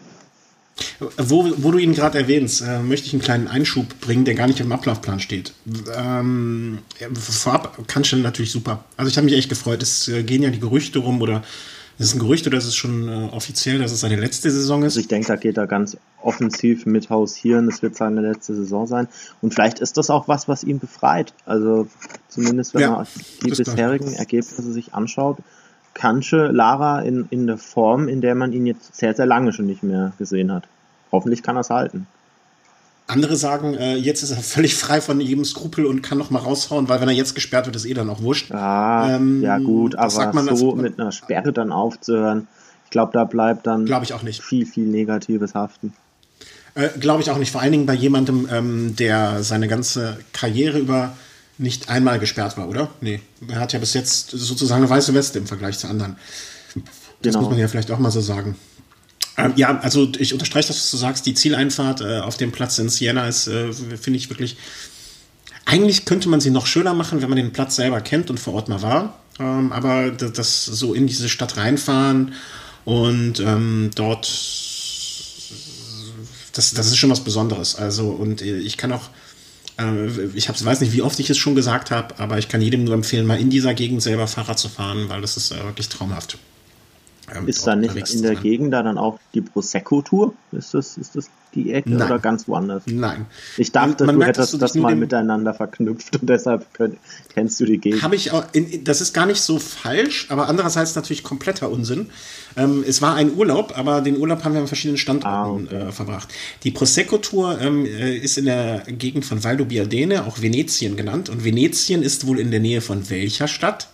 Wo, 1.19 1.52
wo 1.58 1.70
du 1.70 1.79
ihn 1.79 1.94
gerade 1.94 2.19
erwähnst, 2.19 2.62
äh, 2.62 2.81
möchte 2.81 3.06
ich 3.06 3.12
einen 3.12 3.23
kleinen 3.23 3.49
Einschub 3.49 4.00
bringen, 4.00 4.25
der 4.25 4.35
gar 4.35 4.49
nicht 4.49 4.58
im 4.58 4.73
Ablaufplan 4.73 5.20
steht. 5.20 5.55
Ähm, 5.94 6.79
vorab 7.14 7.79
kannst 7.87 8.11
du 8.12 8.17
natürlich 8.17 8.50
super. 8.50 8.85
Also 8.96 9.08
ich 9.08 9.17
habe 9.17 9.25
mich 9.25 9.35
echt 9.35 9.49
gefreut. 9.49 9.82
Es 9.82 10.08
äh, 10.08 10.25
gehen 10.25 10.43
ja 10.43 10.50
die 10.50 10.58
Gerüchte 10.58 10.99
rum 10.99 11.23
oder 11.23 11.43
ist 11.99 12.08
es 12.08 12.14
ein 12.14 12.19
Gerücht 12.19 12.46
oder 12.46 12.58
ist 12.58 12.67
es 12.67 12.75
schon 12.75 13.08
äh, 13.08 13.29
offiziell, 13.32 13.79
dass 13.79 13.93
es 13.93 14.00
seine 14.00 14.17
letzte 14.17 14.50
Saison 14.50 14.81
ist? 14.81 14.94
Also 14.94 15.00
ich 15.00 15.08
denke, 15.08 15.29
da 15.29 15.37
geht 15.37 15.56
er 15.56 15.67
ganz 15.67 15.96
offensiv 16.23 16.87
mit 16.87 17.11
hausieren. 17.11 17.69
Es 17.69 17.82
wird 17.82 17.96
seine 17.96 18.20
letzte 18.20 18.55
Saison 18.55 18.87
sein. 18.87 19.08
Und 19.41 19.55
vielleicht 19.55 19.79
ist 19.79 19.96
das 19.96 20.11
auch 20.11 20.26
was, 20.26 20.49
was 20.49 20.64
ihn 20.64 20.79
befreit. 20.79 21.32
Also 21.46 21.87
zumindest 22.29 22.75
wenn 22.75 22.81
ja, 22.81 22.91
man 22.91 23.06
die 23.44 23.50
bisherigen 23.50 24.06
klar. 24.06 24.19
Ergebnisse 24.19 24.73
sich 24.73 24.94
anschaut, 24.94 25.38
Kanche 25.94 26.49
Lara 26.49 27.02
in, 27.02 27.26
in 27.31 27.46
der 27.46 27.58
Form, 27.58 28.08
in 28.08 28.20
der 28.20 28.35
man 28.35 28.52
ihn 28.52 28.67
jetzt 28.67 28.96
sehr, 28.96 29.14
sehr 29.14 29.26
lange 29.26 29.52
schon 29.52 29.67
nicht 29.67 29.85
mehr 29.85 30.12
gesehen 30.19 30.52
hat. 30.52 30.67
Hoffentlich 31.12 31.44
kann 31.44 31.56
er 31.56 31.61
es 31.61 31.70
halten. 31.70 32.08
Andere 33.06 33.37
sagen, 33.37 33.75
äh, 33.75 33.97
jetzt 33.97 34.23
ist 34.23 34.31
er 34.31 34.39
völlig 34.39 34.75
frei 34.77 35.01
von 35.01 35.21
jedem 35.21 35.45
Skrupel 35.45 35.85
und 35.85 36.03
kann 36.03 36.17
noch 36.17 36.31
mal 36.31 36.39
raushauen, 36.39 36.89
weil 36.89 37.01
wenn 37.01 37.09
er 37.09 37.15
jetzt 37.15 37.35
gesperrt 37.35 37.67
wird, 37.67 37.77
ist 37.77 37.85
eh 37.85 37.93
dann 37.93 38.09
auch 38.09 38.23
wurscht. 38.23 38.51
Ah, 38.53 39.17
ähm, 39.17 39.43
ja 39.43 39.59
gut, 39.59 39.95
aber 39.97 40.33
so 40.56 40.75
mit 40.75 40.99
einer 40.99 41.12
Sperre 41.12 41.53
dann 41.53 41.71
aufzuhören, 41.71 42.49
ich 42.85 42.91
glaube, 42.91 43.12
da 43.12 43.25
bleibt 43.25 43.67
dann 43.67 43.87
ich 43.87 44.12
auch 44.15 44.23
nicht. 44.23 44.43
viel, 44.43 44.65
viel 44.65 44.87
Negatives 44.87 45.55
haften. 45.55 45.93
Äh, 46.75 46.89
glaube 46.99 47.23
ich 47.23 47.31
auch 47.31 47.39
nicht. 47.39 47.53
Vor 47.53 47.61
allen 47.61 47.73
Dingen 47.73 47.87
bei 47.87 47.95
jemandem, 47.95 48.49
ähm, 48.51 48.97
der 48.97 49.43
seine 49.43 49.69
ganze 49.69 50.19
Karriere 50.33 50.79
über 50.79 51.12
nicht 51.59 51.89
einmal 51.89 52.19
gesperrt 52.19 52.56
war, 52.56 52.69
oder? 52.69 52.89
Nee, 53.01 53.21
er 53.49 53.61
hat 53.61 53.73
ja 53.73 53.79
bis 53.79 53.95
jetzt 53.95 54.31
sozusagen 54.31 54.83
eine 54.83 54.91
weiße 54.91 55.15
Weste 55.15 55.39
im 55.39 55.47
Vergleich 55.47 55.79
zu 55.79 55.89
anderen. 55.89 56.17
Das 56.75 56.83
genau. 57.33 57.41
muss 57.41 57.51
man 57.51 57.59
ja 57.59 57.69
vielleicht 57.69 57.91
auch 57.91 57.99
mal 57.99 58.11
so 58.11 58.21
sagen. 58.21 58.56
Ähm, 59.36 59.52
ja, 59.56 59.78
also 59.81 60.10
ich 60.19 60.32
unterstreiche 60.32 60.69
das, 60.69 60.76
was 60.76 60.90
du 60.90 60.96
sagst. 60.96 61.26
Die 61.26 61.34
Zieleinfahrt 61.34 62.00
äh, 62.00 62.20
auf 62.20 62.36
dem 62.36 62.52
Platz 62.52 62.78
in 62.78 62.88
Siena 62.88 63.26
ist, 63.26 63.48
äh, 63.48 63.72
finde 63.72 64.19
ich 64.19 64.31
wirklich. 64.31 64.56
Eigentlich 65.66 66.04
könnte 66.04 66.28
man 66.28 66.40
sie 66.40 66.50
noch 66.50 66.66
schöner 66.66 66.94
machen, 66.94 67.22
wenn 67.22 67.31
man 67.31 67.36
den 67.36 67.52
Platz 67.52 67.76
selber 67.76 68.00
kennt 68.00 68.31
und 68.31 68.38
vor 68.38 68.54
Ort 68.54 68.69
mal 68.69 68.82
war. 68.82 69.19
Ähm, 69.40 69.72
aber 69.72 70.10
das, 70.10 70.64
so 70.64 70.94
in 70.94 71.06
diese 71.06 71.29
Stadt 71.29 71.56
reinfahren 71.56 72.34
und 72.84 73.41
ähm, 73.41 73.91
dort, 73.94 74.26
das, 76.53 76.74
das 76.74 76.86
ist 76.86 76.96
schon 76.98 77.10
was 77.10 77.24
Besonderes. 77.24 77.74
Also, 77.74 78.10
und 78.10 78.43
äh, 78.43 78.58
ich 78.58 78.76
kann 78.76 78.93
auch, 78.93 79.08
ich 80.34 80.48
hab's, 80.48 80.64
weiß 80.64 80.82
nicht, 80.82 80.93
wie 80.93 81.03
oft 81.03 81.19
ich 81.19 81.29
es 81.29 81.36
schon 81.36 81.56
gesagt 81.56 81.91
habe, 81.91 82.20
aber 82.20 82.38
ich 82.38 82.48
kann 82.48 82.60
jedem 82.60 82.84
nur 82.84 82.94
empfehlen, 82.94 83.26
mal 83.26 83.41
in 83.41 83.50
dieser 83.50 83.74
Gegend 83.74 84.03
selber 84.03 84.29
Fahrrad 84.29 84.56
zu 84.56 84.69
fahren, 84.69 85.08
weil 85.08 85.20
das 85.20 85.36
ist 85.36 85.50
wirklich 85.50 85.88
traumhaft. 85.88 86.38
Ähm, 87.34 87.48
ist 87.48 87.66
da 87.66 87.74
nicht 87.74 88.14
in 88.14 88.22
der 88.22 88.34
Gegend 88.34 88.72
da 88.72 88.82
dann 88.82 88.98
auch 88.98 89.19
die 89.32 89.40
Prosecco-Tour? 89.40 90.34
Ist 90.52 90.74
das, 90.74 90.98
ist 90.98 91.16
das 91.16 91.31
die 91.54 91.72
Ecke 91.72 91.90
Nein. 91.90 92.06
oder 92.06 92.19
ganz 92.19 92.46
woanders? 92.48 92.82
Nein. 92.86 93.26
Ich 93.56 93.72
dachte, 93.72 94.04
man, 94.04 94.16
man 94.16 94.20
du 94.20 94.26
hättest 94.26 94.52
das, 94.54 94.60
das 94.60 94.74
mal 94.74 94.94
miteinander 94.94 95.54
verknüpft 95.54 96.20
und 96.20 96.28
deshalb 96.28 96.72
könnt, 96.74 96.98
kennst 97.32 97.58
du 97.60 97.64
die 97.64 97.78
Gegend. 97.78 98.02
Habe 98.02 98.16
ich 98.16 98.32
auch, 98.32 98.44
in, 98.52 98.84
das 98.84 99.00
ist 99.00 99.14
gar 99.14 99.26
nicht 99.26 99.40
so 99.40 99.58
falsch, 99.58 100.26
aber 100.31 100.48
andererseits 100.48 100.94
natürlich 100.96 101.22
kompletter 101.22 101.70
Unsinn. 101.70 102.10
Ähm, 102.56 102.84
es 102.86 103.00
war 103.00 103.14
ein 103.14 103.34
Urlaub, 103.34 103.72
aber 103.76 104.02
den 104.02 104.19
Urlaub 104.19 104.44
haben 104.44 104.52
wir 104.52 104.60
an 104.60 104.66
verschiedenen 104.66 104.98
Standorten 104.98 105.69
ah, 105.70 105.76
okay. 105.76 105.88
äh, 105.88 105.93
verbracht. 105.93 106.28
Die 106.62 106.72
Prosecco-Tour 106.72 107.60
ähm, 107.60 107.86
äh, 107.86 108.16
ist 108.16 108.36
in 108.36 108.44
der 108.44 108.82
Gegend 108.86 109.24
von 109.24 109.43
Valdo 109.43 109.64
Biadene, 109.64 110.26
auch 110.26 110.43
Venetien 110.43 110.96
genannt. 110.96 111.31
Und 111.31 111.44
Venetien 111.44 112.02
ist 112.02 112.26
wohl 112.26 112.38
in 112.38 112.50
der 112.50 112.60
Nähe 112.60 112.82
von 112.82 113.08
welcher 113.08 113.48
Stadt? 113.48 113.88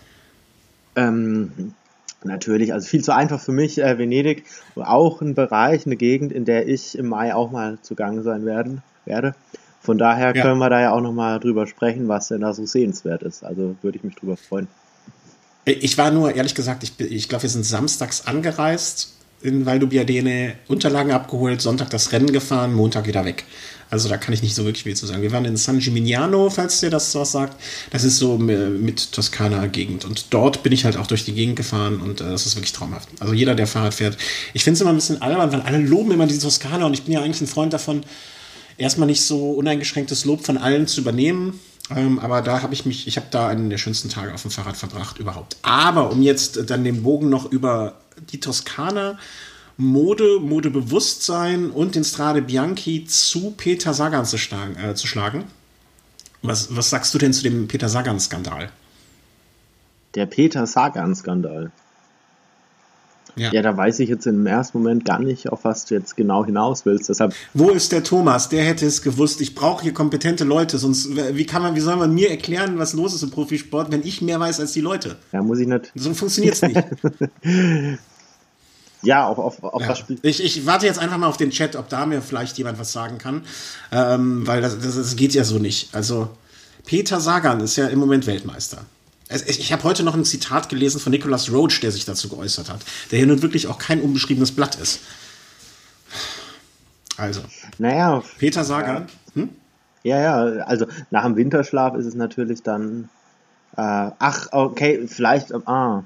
Ähm, 0.97 1.75
Natürlich, 2.23 2.73
also 2.73 2.87
viel 2.87 3.03
zu 3.03 3.15
einfach 3.15 3.41
für 3.41 3.53
mich, 3.53 3.79
äh, 3.79 3.99
Venedig, 3.99 4.45
auch 4.77 5.23
ein 5.23 5.35
Bereich, 5.35 5.87
eine 5.87 5.97
Gegend, 5.97 6.33
in 6.33 6.45
der 6.45 6.69
ich 6.69 6.99
im 6.99 7.09
Mai 7.09 7.35
auch 7.35 7.51
mal 7.51 7.79
zugange 7.81 8.23
sein 8.23 8.45
werden, 8.45 8.83
werde. 9.07 9.35
Von 9.81 9.97
daher 9.97 10.37
ja. 10.37 10.43
können 10.43 10.59
wir 10.59 10.69
da 10.69 10.81
ja 10.81 10.93
auch 10.93 11.01
nochmal 11.01 11.41
drüber 11.41 11.67
sprechen, 11.67 12.09
was 12.09 12.29
denn 12.29 12.43
da 12.43 12.53
so 12.53 12.67
sehenswert 12.67 13.23
ist. 13.23 13.43
Also 13.43 13.77
würde 13.81 13.97
ich 13.97 14.05
mich 14.05 14.17
drüber 14.17 14.37
freuen. 14.37 14.69
Ich 15.65 15.97
war 15.97 16.11
nur, 16.11 16.35
ehrlich 16.35 16.55
gesagt, 16.55 16.83
ich, 16.83 16.99
ich 17.01 17.29
glaube, 17.29 17.43
wir 17.43 17.51
sind 17.51 17.65
samstags 17.65 18.27
angereist 18.27 19.20
in 19.43 19.65
Valdubiadene, 19.65 20.55
Unterlagen 20.69 21.13
abgeholt, 21.13 21.61
Sonntag 21.61 21.91
das 21.91 22.13
Rennen 22.13 22.33
gefahren, 22.33 22.75
Montag 22.75 23.07
wieder 23.07 23.25
weg. 23.25 23.45
Also 23.91 24.09
da 24.09 24.17
kann 24.17 24.33
ich 24.33 24.43
nicht 24.43 24.55
so 24.55 24.65
wirklich 24.65 24.85
viel 24.85 24.95
zu 24.95 25.07
sagen. 25.07 25.21
Wir 25.21 25.33
waren 25.33 25.45
in 25.45 25.57
San 25.57 25.81
Gimignano, 25.81 26.49
falls 26.49 26.79
dir 26.79 26.91
das 26.91 27.13
was 27.17 27.33
sagt. 27.33 27.61
Das 27.91 28.05
ist 28.05 28.19
so 28.19 28.39
mit 28.39 29.11
Toskana-Gegend. 29.13 30.05
Und 30.05 30.27
dort 30.31 30.63
bin 30.63 30.73
ich 30.73 30.85
halt 30.85 30.97
auch 30.97 31.09
durch 31.09 31.25
die 31.25 31.33
Gegend 31.33 31.57
gefahren 31.57 32.01
und 32.01 32.21
äh, 32.21 32.25
das 32.25 32.47
ist 32.47 32.55
wirklich 32.55 32.73
traumhaft. 32.73 33.09
Also 33.19 33.35
jeder, 33.35 33.57
der 33.57 33.67
Fahrrad 33.67 33.95
fährt. 33.95 34.17
Ich 34.55 34.63
finde 34.63 34.77
es 34.77 34.81
immer 34.81 34.91
ein 34.91 34.97
bisschen 34.97 35.21
albern, 35.21 35.51
weil 35.53 35.63
alle 35.63 35.79
loben 35.79 36.13
immer 36.13 36.27
diese 36.27 36.43
Toskana 36.43 36.87
und 36.87 36.95
ich 36.95 37.03
bin 37.03 37.15
ja 37.15 37.21
eigentlich 37.21 37.41
ein 37.41 37.49
Freund 37.49 37.73
davon, 37.73 38.05
erstmal 38.79 39.09
nicht 39.09 39.23
so 39.23 39.51
uneingeschränktes 39.51 40.25
Lob 40.25 40.45
von 40.45 40.57
allen 40.57 40.87
zu 40.87 41.01
übernehmen. 41.01 41.59
Ähm, 41.95 42.19
aber 42.19 42.43
da 42.43 42.63
habe 42.63 42.73
ich 42.75 42.87
mich, 42.87 43.07
ich 43.07 43.17
habe 43.17 43.27
da 43.31 43.49
einen 43.49 43.71
der 43.71 43.79
schönsten 43.79 44.09
Tage 44.09 44.33
auf 44.33 44.43
dem 44.43 44.51
Fahrrad 44.51 44.77
verbracht 44.77 45.19
überhaupt. 45.19 45.57
Aber 45.63 46.11
um 46.11 46.23
jetzt 46.23 46.71
dann 46.71 46.85
den 46.85 47.03
Bogen 47.03 47.29
noch 47.29 47.51
über 47.51 47.95
die 48.33 48.41
Toskana, 48.41 49.19
Mode, 49.77 50.39
Modebewusstsein 50.41 51.71
und 51.71 51.95
den 51.95 52.05
Strade 52.05 52.43
Bianchi 52.43 53.07
zu 53.07 53.53
Peter 53.57 53.95
Sagan 53.95 54.25
zu, 54.25 54.39
schlagen, 54.39 54.77
äh, 54.77 54.95
zu 54.95 55.07
schlagen. 55.07 55.45
Was, 56.43 56.75
was 56.75 56.91
sagst 56.91 57.13
du 57.15 57.19
denn 57.19 57.33
zu 57.33 57.43
dem 57.43 57.67
Peter 57.67 57.89
Sagan-Skandal? 57.89 58.71
Der 60.15 60.27
Peter 60.27 60.67
Sagan-Skandal. 60.67 61.71
Ja. 63.37 63.53
ja, 63.53 63.63
da 63.63 63.77
weiß 63.77 64.01
ich 64.01 64.09
jetzt 64.09 64.27
im 64.27 64.47
ersten 64.47 64.79
Moment 64.79 65.05
gar 65.05 65.19
nicht, 65.21 65.49
auf 65.49 65.65
was 65.65 65.85
du 65.85 65.95
jetzt 65.95 66.17
genau 66.17 66.45
hinaus 66.45 66.85
willst. 66.87 67.09
Deshalb 67.09 67.35
Wo 67.55 67.71
ist 67.71 67.93
der 67.93 68.03
Thomas? 68.03 68.49
Der 68.49 68.65
hätte 68.65 68.87
es 68.87 69.03
gewusst. 69.03 69.41
Ich 69.41 69.55
brauche 69.55 69.83
hier 69.83 69.95
kompetente 69.95 70.45
Leute, 70.45 70.79
sonst 70.79 71.15
wie 71.15 71.47
kann 71.47 71.63
man, 71.63 71.75
wie 71.75 71.81
soll 71.81 71.97
man 71.97 72.13
mir 72.13 72.31
erklären, 72.31 72.79
was 72.79 72.93
los 72.93 73.15
ist 73.15 73.23
im 73.23 73.31
Profisport, 73.31 73.91
wenn 73.91 74.03
ich 74.03 74.23
mehr 74.23 74.41
weiß 74.41 74.61
als 74.61 74.73
die 74.73 74.81
Leute? 74.81 75.17
Ja, 75.33 75.43
muss 75.43 75.59
ich 75.59 75.67
nicht. 75.67 75.93
So 75.95 76.13
funktioniert 76.15 76.55
es 76.55 76.63
nicht. 76.63 77.99
ja, 79.03 79.27
auf, 79.27 79.39
auf, 79.39 79.63
auf 79.63 79.81
ja. 79.81 79.89
das 79.89 79.99
Spiel. 79.99 80.19
Ich, 80.23 80.43
ich 80.43 80.67
warte 80.67 80.87
jetzt 80.87 80.99
einfach 80.99 81.19
mal 81.19 81.29
auf 81.29 81.37
den 81.37 81.51
Chat, 81.51 81.77
ob 81.77 81.89
da 81.89 82.07
mir 82.07 82.23
vielleicht 82.23 82.59
jemand 82.59 82.79
was 82.79 82.93
sagen 82.93 83.19
kann, 83.19 83.43
ähm, 83.93 84.47
weil 84.47 84.61
das, 84.61 84.79
das, 84.79 84.97
das 84.97 85.17
geht 85.17 85.35
ja 85.35 85.45
so 85.45 85.59
nicht. 85.59 85.95
Also 85.95 86.29
Peter 86.85 87.21
Sagan 87.21 87.61
ist 87.61 87.77
ja 87.77 87.87
im 87.87 87.99
Moment 87.99 88.27
Weltmeister. 88.27 88.85
Ich 89.47 89.73
habe 89.73 89.85
heute 89.85 90.03
noch 90.03 90.15
ein 90.15 90.25
Zitat 90.25 90.69
gelesen 90.69 91.01
von 91.01 91.13
Nicholas 91.13 91.53
Roach, 91.53 91.81
der 91.81 91.93
sich 91.93 92.05
dazu 92.05 92.29
geäußert 92.29 92.69
hat, 92.69 92.81
der 93.11 93.19
hier 93.19 93.29
nun 93.29 93.43
wirklich 93.43 93.69
auch 93.69 93.79
kein 93.79 94.01
unbeschriebenes 94.01 94.53
Blatt 94.53 94.75
ist. 94.77 95.01
Also. 97.17 97.43
Naja. 97.79 98.23
Peter 98.39 98.65
Sagan. 98.65 99.07
Ja, 99.35 99.43
hm? 99.43 99.51
ja, 100.03 100.21
ja, 100.21 100.65
also 100.65 100.87
nach 101.11 101.25
dem 101.25 101.37
Winterschlaf 101.37 101.95
ist 101.95 102.07
es 102.07 102.15
natürlich 102.15 102.63
dann. 102.63 103.09
Äh, 103.77 104.11
ach, 104.19 104.49
okay, 104.51 105.07
vielleicht. 105.07 105.53
Ah. 105.69 106.03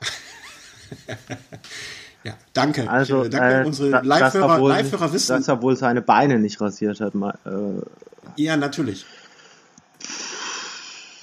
ja, 2.24 2.34
danke. 2.52 2.90
Also, 2.90 3.24
danke, 3.24 3.62
äh, 3.62 3.64
unsere 3.64 4.02
Live-Hörer 4.02 4.68
Live 4.68 5.12
wissen. 5.12 5.36
Dass 5.36 5.48
er 5.48 5.62
wohl 5.62 5.76
seine 5.76 6.02
Beine 6.02 6.38
nicht 6.38 6.60
rasiert 6.60 7.00
hat. 7.00 7.14
Mal, 7.14 7.38
äh, 7.46 8.42
ja, 8.42 8.56
natürlich. 8.56 9.06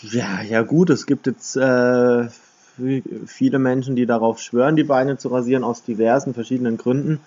Ja, 0.04 0.42
ja 0.42 0.64
gut, 0.64 0.90
es 0.90 1.06
gibt 1.06 1.28
jetzt 1.28 1.56
äh, 1.56 2.28
viele 3.28 3.60
Menschen, 3.60 3.96
die 3.96 4.08
darauf 4.08 4.40
schwören, 4.40 4.76
die 4.76 4.84
Beine 4.84 5.18
zu 5.18 5.30
rasieren, 5.30 5.64
aus 5.64 5.84
diversen 5.84 6.34
verschiedenen 6.34 6.78
Gründen. 6.78 7.20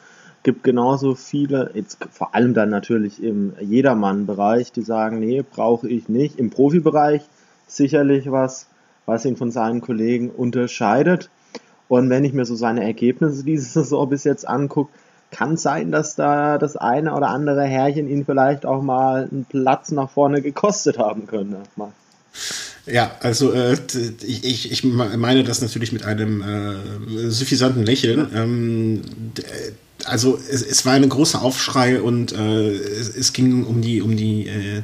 Gibt 0.42 0.64
genauso 0.64 1.14
viele, 1.14 1.70
jetzt 1.74 1.98
vor 2.10 2.34
allem 2.34 2.52
dann 2.52 2.70
natürlich 2.70 3.22
im 3.22 3.54
Jedermann-Bereich, 3.60 4.72
die 4.72 4.82
sagen, 4.82 5.20
nee, 5.20 5.42
brauche 5.42 5.88
ich 5.88 6.08
nicht. 6.08 6.38
Im 6.38 6.50
Profibereich 6.50 7.22
sicherlich 7.68 8.30
was, 8.32 8.66
was 9.06 9.24
ihn 9.24 9.36
von 9.36 9.52
seinen 9.52 9.80
Kollegen 9.80 10.30
unterscheidet. 10.30 11.30
Und 11.86 12.10
wenn 12.10 12.24
ich 12.24 12.32
mir 12.32 12.44
so 12.44 12.56
seine 12.56 12.82
Ergebnisse 12.82 13.44
diese 13.44 13.68
Saison 13.82 14.08
bis 14.08 14.24
jetzt 14.24 14.48
angucke, 14.48 14.92
kann 15.30 15.56
sein, 15.56 15.92
dass 15.92 16.16
da 16.16 16.58
das 16.58 16.76
eine 16.76 17.14
oder 17.14 17.28
andere 17.28 17.62
Herrchen 17.62 18.08
ihn 18.08 18.24
vielleicht 18.24 18.66
auch 18.66 18.82
mal 18.82 19.28
einen 19.30 19.44
Platz 19.48 19.92
nach 19.92 20.10
vorne 20.10 20.42
gekostet 20.42 20.98
haben 20.98 21.26
könnte. 21.26 21.58
Mal 21.76 21.92
ja, 22.86 23.16
also 23.20 23.52
äh, 23.52 23.78
ich, 24.22 24.70
ich 24.70 24.84
meine 24.84 25.42
das 25.42 25.62
natürlich 25.62 25.92
mit 25.92 26.04
einem 26.04 26.42
äh, 26.42 27.30
suffisanten 27.30 27.84
Lächeln. 27.84 28.28
Ähm, 28.34 29.02
also 30.04 30.38
es, 30.50 30.62
es, 30.62 30.84
war 30.84 30.92
ein 30.92 31.08
großer 31.08 31.40
Aufschrei 31.40 32.02
und 32.02 32.32
äh, 32.32 32.72
es, 32.72 33.08
es, 33.08 33.32
ging 33.32 33.64
um 33.64 33.80
die, 33.80 34.02
um 34.02 34.16
die, 34.16 34.48
äh, 34.48 34.78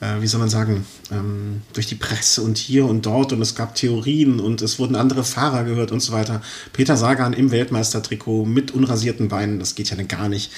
äh, 0.00 0.20
wie 0.20 0.26
soll 0.26 0.40
man 0.40 0.50
sagen, 0.50 0.86
ähm, 1.10 1.62
durch 1.72 1.86
die 1.86 1.94
Presse 1.94 2.42
und 2.42 2.58
hier 2.58 2.84
und 2.84 3.06
dort 3.06 3.32
und 3.32 3.40
es 3.40 3.54
gab 3.54 3.74
Theorien 3.74 4.38
und 4.38 4.60
es 4.60 4.78
wurden 4.78 4.94
andere 4.94 5.24
Fahrer 5.24 5.64
gehört 5.64 5.92
und 5.92 6.00
so 6.00 6.12
weiter. 6.12 6.42
Peter 6.74 6.98
Sagan 6.98 7.32
im 7.32 7.50
Weltmeistertrikot 7.50 8.44
mit 8.44 8.72
unrasierten 8.72 9.28
Beinen, 9.28 9.58
das 9.58 9.74
geht 9.74 9.88
ja 9.88 10.02
gar 10.02 10.28
nicht. 10.28 10.52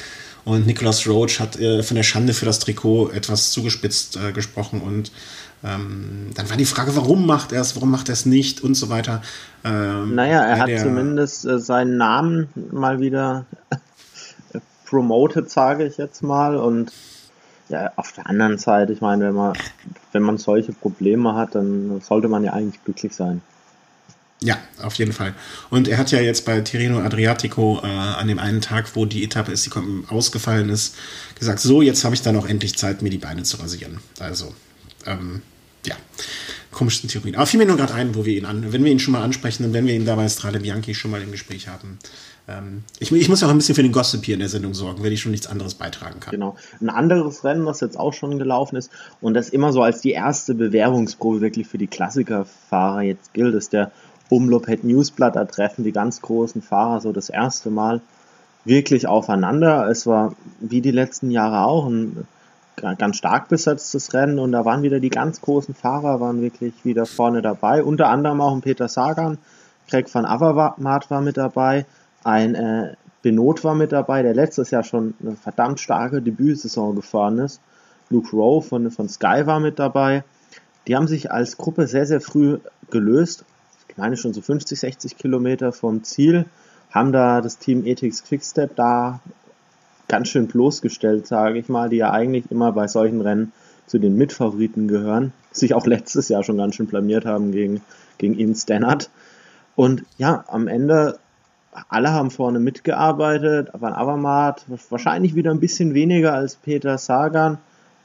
Und 0.44 0.66
Nicholas 0.66 1.06
Roach 1.06 1.38
hat 1.38 1.60
äh, 1.60 1.84
von 1.84 1.94
der 1.94 2.02
Schande 2.02 2.34
für 2.34 2.46
das 2.46 2.58
Trikot 2.58 3.10
etwas 3.10 3.52
zugespitzt 3.52 4.18
gesprochen 4.34 4.80
und 4.80 5.12
ähm, 5.64 6.30
dann 6.34 6.50
war 6.50 6.56
die 6.56 6.64
Frage, 6.64 6.96
warum 6.96 7.26
macht 7.26 7.52
er 7.52 7.60
es, 7.60 7.76
warum 7.76 7.90
macht 7.90 8.08
er 8.08 8.14
es 8.14 8.26
nicht 8.26 8.62
und 8.62 8.74
so 8.74 8.88
weiter. 8.88 9.22
Ähm, 9.64 10.14
naja, 10.14 10.42
er 10.42 10.58
hat 10.58 10.80
zumindest 10.80 11.44
äh, 11.44 11.58
seinen 11.58 11.96
Namen 11.96 12.48
mal 12.72 13.00
wieder 13.00 13.46
promoted, 14.86 15.50
sage 15.50 15.86
ich 15.86 15.98
jetzt 15.98 16.22
mal. 16.22 16.56
Und 16.56 16.92
ja, 17.68 17.92
auf 17.96 18.12
der 18.12 18.26
anderen 18.26 18.58
Seite, 18.58 18.92
ich 18.92 19.00
meine, 19.00 19.26
wenn 19.26 19.34
man, 19.34 19.52
wenn 20.10 20.22
man 20.22 20.38
solche 20.38 20.72
Probleme 20.72 21.34
hat, 21.34 21.54
dann 21.54 22.00
sollte 22.00 22.28
man 22.28 22.42
ja 22.42 22.52
eigentlich 22.52 22.82
glücklich 22.84 23.14
sein. 23.14 23.40
Ja, 24.42 24.58
auf 24.82 24.94
jeden 24.94 25.12
Fall. 25.12 25.34
Und 25.70 25.86
er 25.86 25.98
hat 25.98 26.10
ja 26.10 26.20
jetzt 26.20 26.44
bei 26.44 26.60
Tirreno 26.62 26.98
Adriatico 26.98 27.80
äh, 27.84 27.86
an 27.86 28.26
dem 28.26 28.40
einen 28.40 28.60
Tag, 28.60 28.96
wo 28.96 29.06
die 29.06 29.22
Etappe 29.22 29.52
ist, 29.52 29.64
die 29.64 29.70
ausgefallen 30.08 30.68
ist, 30.68 30.96
gesagt, 31.38 31.60
so, 31.60 31.80
jetzt 31.80 32.04
habe 32.04 32.16
ich 32.16 32.22
dann 32.22 32.36
auch 32.36 32.48
endlich 32.48 32.76
Zeit, 32.76 33.02
mir 33.02 33.10
die 33.10 33.18
Beine 33.18 33.44
zu 33.44 33.58
rasieren. 33.58 34.00
Also, 34.18 34.52
ähm, 35.06 35.42
ja, 35.86 35.96
komischsten 36.70 37.08
Theorien. 37.08 37.36
Aber 37.36 37.46
fiel 37.46 37.58
mir 37.58 37.66
nur 37.66 37.76
gerade 37.76 37.94
ein, 37.94 38.14
wo 38.14 38.24
wir 38.24 38.36
ihn 38.36 38.44
an, 38.44 38.72
wenn 38.72 38.84
wir 38.84 38.92
ihn 38.92 38.98
schon 38.98 39.12
mal 39.12 39.22
ansprechen 39.22 39.64
und 39.64 39.72
wenn 39.72 39.86
wir 39.86 39.94
ihn 39.94 40.04
dabei 40.04 40.28
Strade 40.28 40.60
Bianchi 40.60 40.94
schon 40.94 41.10
mal 41.10 41.22
im 41.22 41.30
Gespräch 41.30 41.68
haben. 41.68 41.98
Ähm, 42.48 42.82
ich, 42.98 43.12
ich, 43.12 43.28
muss 43.28 43.42
auch 43.42 43.50
ein 43.50 43.56
bisschen 43.56 43.74
für 43.74 43.82
den 43.82 43.92
Gossip 43.92 44.24
hier 44.24 44.34
in 44.34 44.40
der 44.40 44.48
Sendung 44.48 44.74
sorgen, 44.74 45.02
wenn 45.02 45.12
ich 45.12 45.20
schon 45.20 45.30
nichts 45.30 45.46
anderes 45.46 45.74
beitragen 45.74 46.18
kann. 46.18 46.32
Genau. 46.32 46.56
Ein 46.80 46.90
anderes 46.90 47.44
Rennen, 47.44 47.66
was 47.66 47.80
jetzt 47.80 47.98
auch 47.98 48.12
schon 48.12 48.38
gelaufen 48.38 48.76
ist 48.76 48.90
und 49.20 49.34
das 49.34 49.48
immer 49.48 49.72
so 49.72 49.82
als 49.82 50.00
die 50.00 50.10
erste 50.10 50.54
Bewährungsprobe 50.54 51.40
wirklich 51.40 51.68
für 51.68 51.78
die 51.78 51.86
Klassikerfahrer 51.86 53.02
jetzt 53.02 53.32
gilt, 53.32 53.54
ist 53.54 53.72
der 53.72 53.92
Umlopet 54.28 54.82
Newsblatt. 54.82 55.36
Da 55.36 55.44
treffen 55.44 55.84
die 55.84 55.92
ganz 55.92 56.20
großen 56.20 56.62
Fahrer 56.62 57.00
so 57.00 57.12
das 57.12 57.28
erste 57.28 57.70
Mal 57.70 58.00
wirklich 58.64 59.06
aufeinander. 59.06 59.88
Es 59.88 60.06
war 60.06 60.34
wie 60.60 60.80
die 60.80 60.90
letzten 60.90 61.30
Jahre 61.30 61.64
auch 61.66 61.86
ein 61.86 62.26
ganz 62.76 63.16
stark 63.16 63.48
besetztes 63.48 64.14
Rennen 64.14 64.38
und 64.38 64.52
da 64.52 64.64
waren 64.64 64.82
wieder 64.82 65.00
die 65.00 65.10
ganz 65.10 65.40
großen 65.40 65.74
Fahrer, 65.74 66.20
waren 66.20 66.40
wirklich 66.40 66.84
wieder 66.84 67.06
vorne 67.06 67.42
dabei. 67.42 67.82
Unter 67.82 68.08
anderem 68.08 68.40
auch 68.40 68.52
ein 68.52 68.62
Peter 68.62 68.88
Sagan, 68.88 69.38
Greg 69.88 70.12
van 70.12 70.24
Avermaet 70.24 71.10
war 71.10 71.20
mit 71.20 71.36
dabei, 71.36 71.86
ein 72.24 72.54
äh, 72.54 72.94
Benot 73.22 73.62
war 73.62 73.74
mit 73.74 73.92
dabei, 73.92 74.22
der 74.22 74.34
letztes 74.34 74.70
Jahr 74.70 74.82
schon 74.82 75.14
eine 75.20 75.36
verdammt 75.36 75.80
starke 75.80 76.20
Debütsaison 76.20 76.96
gefahren 76.96 77.38
ist. 77.38 77.60
Luke 78.10 78.34
Rowe 78.34 78.62
von, 78.62 78.90
von 78.90 79.08
Sky 79.08 79.46
war 79.46 79.60
mit 79.60 79.78
dabei. 79.78 80.24
Die 80.86 80.96
haben 80.96 81.06
sich 81.06 81.30
als 81.30 81.56
Gruppe 81.56 81.86
sehr, 81.86 82.06
sehr 82.06 82.20
früh 82.20 82.58
gelöst. 82.90 83.44
Ich 83.88 83.96
meine 83.96 84.16
schon 84.16 84.34
so 84.34 84.42
50, 84.42 84.78
60 84.78 85.16
Kilometer 85.16 85.72
vom 85.72 86.02
Ziel. 86.02 86.46
Haben 86.90 87.12
da 87.12 87.40
das 87.40 87.58
Team 87.58 87.86
Ethics 87.86 88.24
Quickstep 88.24 88.74
da 88.74 89.20
ganz 90.12 90.28
schön 90.28 90.46
bloßgestellt, 90.46 91.26
sage 91.26 91.58
ich 91.58 91.70
mal, 91.70 91.88
die 91.88 91.96
ja 91.96 92.10
eigentlich 92.10 92.50
immer 92.50 92.70
bei 92.72 92.86
solchen 92.86 93.22
Rennen 93.22 93.50
zu 93.86 93.98
den 93.98 94.14
Mitfavoriten 94.14 94.86
gehören, 94.86 95.32
sich 95.52 95.72
auch 95.72 95.86
letztes 95.86 96.28
Jahr 96.28 96.44
schon 96.44 96.58
ganz 96.58 96.74
schön 96.74 96.86
blamiert 96.86 97.24
haben 97.24 97.50
gegen, 97.50 97.80
gegen 98.18 98.38
Ian 98.38 98.54
Stannard. 98.54 99.08
Und 99.74 100.04
ja, 100.18 100.44
am 100.48 100.68
Ende, 100.68 101.18
alle 101.88 102.12
haben 102.12 102.30
vorne 102.30 102.58
mitgearbeitet, 102.58 103.70
Van 103.72 103.94
Avermaet 103.94 104.66
wahrscheinlich 104.90 105.34
wieder 105.34 105.50
ein 105.50 105.60
bisschen 105.60 105.94
weniger 105.94 106.34
als 106.34 106.56
Peter 106.56 106.98
Sagan. 106.98 107.56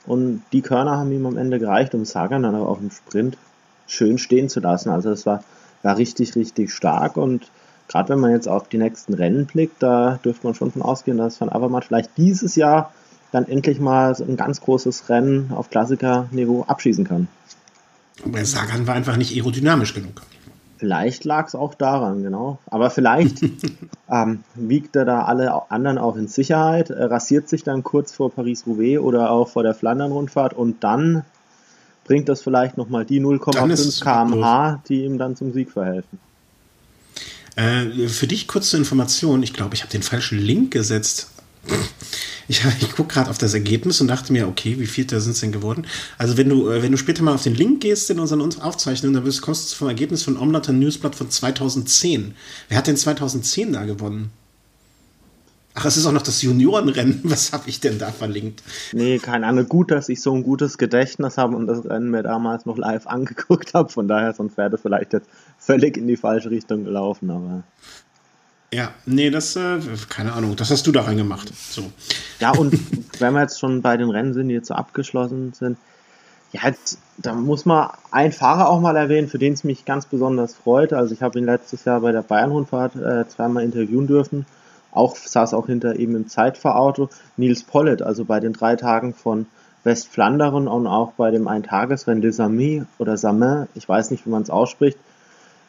Und 0.06 0.44
die 0.54 0.62
Körner 0.62 0.98
haben 0.98 1.12
ihm 1.12 1.26
am 1.26 1.36
Ende 1.36 1.60
gereicht, 1.60 1.94
um 1.94 2.06
Sagan 2.06 2.44
dann 2.44 2.56
auch 2.56 2.80
im 2.80 2.90
Sprint 2.90 3.38
schön 3.86 4.18
stehen 4.18 4.48
zu 4.48 4.62
lassen. 4.62 4.92
Also 4.92 5.12
es 5.12 5.26
war, 5.26 5.44
war 5.84 5.98
richtig, 5.98 6.38
richtig 6.38 6.72
stark 6.72 7.18
und 7.18 7.52
gerade 7.88 8.10
wenn 8.10 8.20
man 8.20 8.32
jetzt 8.32 8.48
auf 8.48 8.68
die 8.70 8.78
nächsten 8.78 9.14
Rennen 9.14 9.46
blickt, 9.46 9.82
da 9.82 10.20
dürfte 10.24 10.46
man 10.46 10.56
schon 10.56 10.72
von 10.72 10.82
ausgehen, 10.82 11.18
dass 11.18 11.40
Van 11.40 11.50
Avermaet 11.50 11.86
vielleicht 11.86 12.18
dieses 12.18 12.56
Jahr 12.56 12.92
dann 13.32 13.48
endlich 13.48 13.80
mal 13.80 14.16
ein 14.20 14.38
ganz 14.38 14.62
großes 14.62 15.10
Rennen 15.10 15.52
auf 15.54 15.70
Klassikerniveau 15.70 16.64
abschießen 16.64 17.06
kann. 17.06 17.28
Aber 18.26 18.44
Sagan 18.46 18.88
war 18.88 18.96
einfach 18.96 19.18
nicht 19.18 19.36
aerodynamisch 19.36 19.94
genug. 19.94 20.22
Vielleicht 20.78 21.26
lag 21.26 21.48
es 21.48 21.56
auch 21.56 21.74
daran, 21.74 22.24
genau. 22.24 22.60
Aber 22.68 22.90
vielleicht 22.90 23.42
ähm, 24.10 24.44
wiegt 24.54 24.96
er 24.96 25.06
da 25.06 25.24
alle 25.24 25.72
anderen 25.72 25.98
auch 25.98 26.16
in 26.16 26.28
Sicherheit, 26.28 26.92
rasiert 26.92 27.50
sich 27.50 27.64
dann 27.64 27.84
kurz 27.84 28.14
vor 28.14 28.32
Paris-Roubaix 28.32 29.00
oder 29.00 29.32
auch 29.32 29.50
vor 29.50 29.64
der 29.64 29.74
Flandern-Rundfahrt 29.74 30.54
und 30.54 30.84
dann 30.84 31.24
bringt 32.06 32.30
das 32.30 32.42
vielleicht 32.42 32.78
nochmal 32.78 33.06
die 33.06 33.20
0,5 33.20 34.04
kmh, 34.04 34.82
die 34.88 35.04
ihm 35.04 35.18
dann 35.18 35.36
zum 35.36 35.52
Sieg 35.52 35.72
verhelfen. 35.72 36.20
Äh, 37.58 38.08
für 38.08 38.28
dich 38.28 38.48
kurz 38.48 38.70
zur 38.70 38.80
Information, 38.80 39.42
ich 39.42 39.52
glaube, 39.52 39.74
ich 39.74 39.82
habe 39.82 39.92
den 39.92 40.04
falschen 40.04 40.38
Link 40.38 40.72
gesetzt. 40.72 41.32
Ich, 42.48 42.64
ich 42.80 42.92
gucke 42.92 43.16
gerade 43.16 43.32
auf 43.32 43.40
das 43.40 43.56
Ergebnis 43.56 44.00
und 44.00 44.08
dachte 44.08 44.32
mir, 44.32 44.48
okay, 44.48 44.80
wie 44.80 44.86
viel 44.86 45.06
da 45.06 45.20
sind 45.20 45.32
es 45.32 45.42
denn 45.42 45.52
geworden? 45.52 45.88
Also 46.20 46.38
wenn 46.38 46.50
du, 46.50 46.70
äh, 46.70 46.84
wenn 46.84 46.92
du 46.92 47.00
später 47.00 47.24
mal 47.24 47.34
auf 47.34 47.44
den 47.44 47.56
Link 47.56 47.82
gehst 47.82 48.12
in 48.12 48.20
unseren 48.20 48.42
Aufzeichnungen, 48.62 49.16
dann 49.16 49.26
wirst, 49.26 49.42
kommst 49.42 49.72
du 49.72 49.76
vom 49.76 49.88
Ergebnis 49.88 50.22
von 50.24 50.38
Omlater 50.38 50.72
Newsblatt 50.72 51.16
von 51.16 51.32
2010. 51.32 52.36
Wer 52.70 52.78
hat 52.78 52.86
denn 52.86 52.96
2010 52.96 53.74
da 53.74 53.86
gewonnen? 53.86 54.30
Ach, 55.80 55.86
es 55.86 55.96
ist 55.96 56.08
auch 56.08 56.12
noch 56.12 56.24
das 56.24 56.42
Juniorenrennen. 56.42 57.22
Was 57.24 57.54
habe 57.54 57.70
ich 57.70 57.80
denn 57.80 58.00
da 58.00 58.12
verlinkt? 58.12 58.64
Nee, 58.94 59.20
keine 59.20 59.46
Ahnung. 59.46 59.68
Gut, 59.68 59.92
dass 59.92 60.10
ich 60.10 60.22
so 60.22 60.34
ein 60.34 60.42
gutes 60.42 60.80
Gedächtnis 60.80 61.38
habe 61.38 61.56
und 61.56 61.68
das 61.68 61.86
Rennen 61.86 62.10
mir 62.10 62.24
damals 62.24 62.66
noch 62.66 62.78
live 62.78 63.06
angeguckt 63.06 63.74
habe. 63.76 63.90
Von 63.90 64.08
daher, 64.08 64.34
sonst 64.34 64.58
wäre 64.58 64.72
das 64.72 64.82
vielleicht 64.82 65.14
jetzt 65.14 65.28
völlig 65.68 65.98
in 65.98 66.08
die 66.08 66.18
falsche 66.18 66.50
Richtung 66.50 66.86
gelaufen. 66.86 67.30
Aber 67.30 67.64
ja, 68.74 68.92
nee, 69.06 69.30
das, 69.30 69.56
äh, 69.56 69.80
keine 70.10 70.34
Ahnung, 70.34 70.56
das 70.56 70.72
hast 70.72 70.88
du 70.88 70.92
da 70.92 71.02
reingemacht. 71.02 71.54
So. 71.54 71.84
Ja, 72.40 72.52
und 72.52 72.74
wenn 73.20 73.34
wir 73.34 73.42
jetzt 73.42 73.60
schon 73.60 73.82
bei 73.82 73.98
den 73.98 74.10
Rennen 74.10 74.34
sind, 74.34 74.48
die 74.48 74.56
jetzt 74.56 74.68
so 74.68 74.74
abgeschlossen 74.74 75.54
sind, 75.54 75.78
ja, 76.54 76.62
jetzt, 76.66 77.00
da 77.18 77.34
muss 77.34 77.66
man 77.66 77.90
einen 78.12 78.32
Fahrer 78.32 78.70
auch 78.70 78.80
mal 78.80 78.96
erwähnen, 78.96 79.28
für 79.28 79.38
den 79.38 79.54
es 79.54 79.66
mich 79.66 79.84
ganz 79.84 80.06
besonders 80.06 80.56
freut. 80.56 80.94
Also 80.94 81.14
ich 81.14 81.22
habe 81.22 81.38
ihn 81.38 81.46
letztes 81.46 81.84
Jahr 81.84 82.00
bei 82.00 82.14
der 82.14 82.22
Bayern-Rundfahrt 82.22 82.96
äh, 82.96 83.28
zweimal 83.28 83.64
interviewen 83.64 84.08
dürfen. 84.08 84.46
Auch 84.92 85.18
saß 85.18 85.54
auch 85.54 85.68
hinter 85.68 85.98
ihm 85.98 86.16
im 86.16 86.30
Zeitfahrauto 86.30 87.10
Nils 87.36 87.64
Pollitt, 87.64 88.02
also 88.02 88.24
bei 88.24 88.40
den 88.40 88.54
drei 88.54 88.78
Tagen 88.78 89.14
von 89.14 89.46
Westflandern 89.84 90.68
und 90.68 90.88
auch 90.88 91.12
bei 91.14 91.32
dem 91.32 91.48
Eintagesrennen 91.48 92.22
des 92.22 92.40
Amis 92.40 92.84
oder 92.98 93.18
Samin, 93.18 93.68
ich 93.76 93.88
weiß 93.88 94.12
nicht, 94.12 94.26
wie 94.26 94.30
man 94.30 94.42
es 94.42 94.50
ausspricht, 94.50 94.98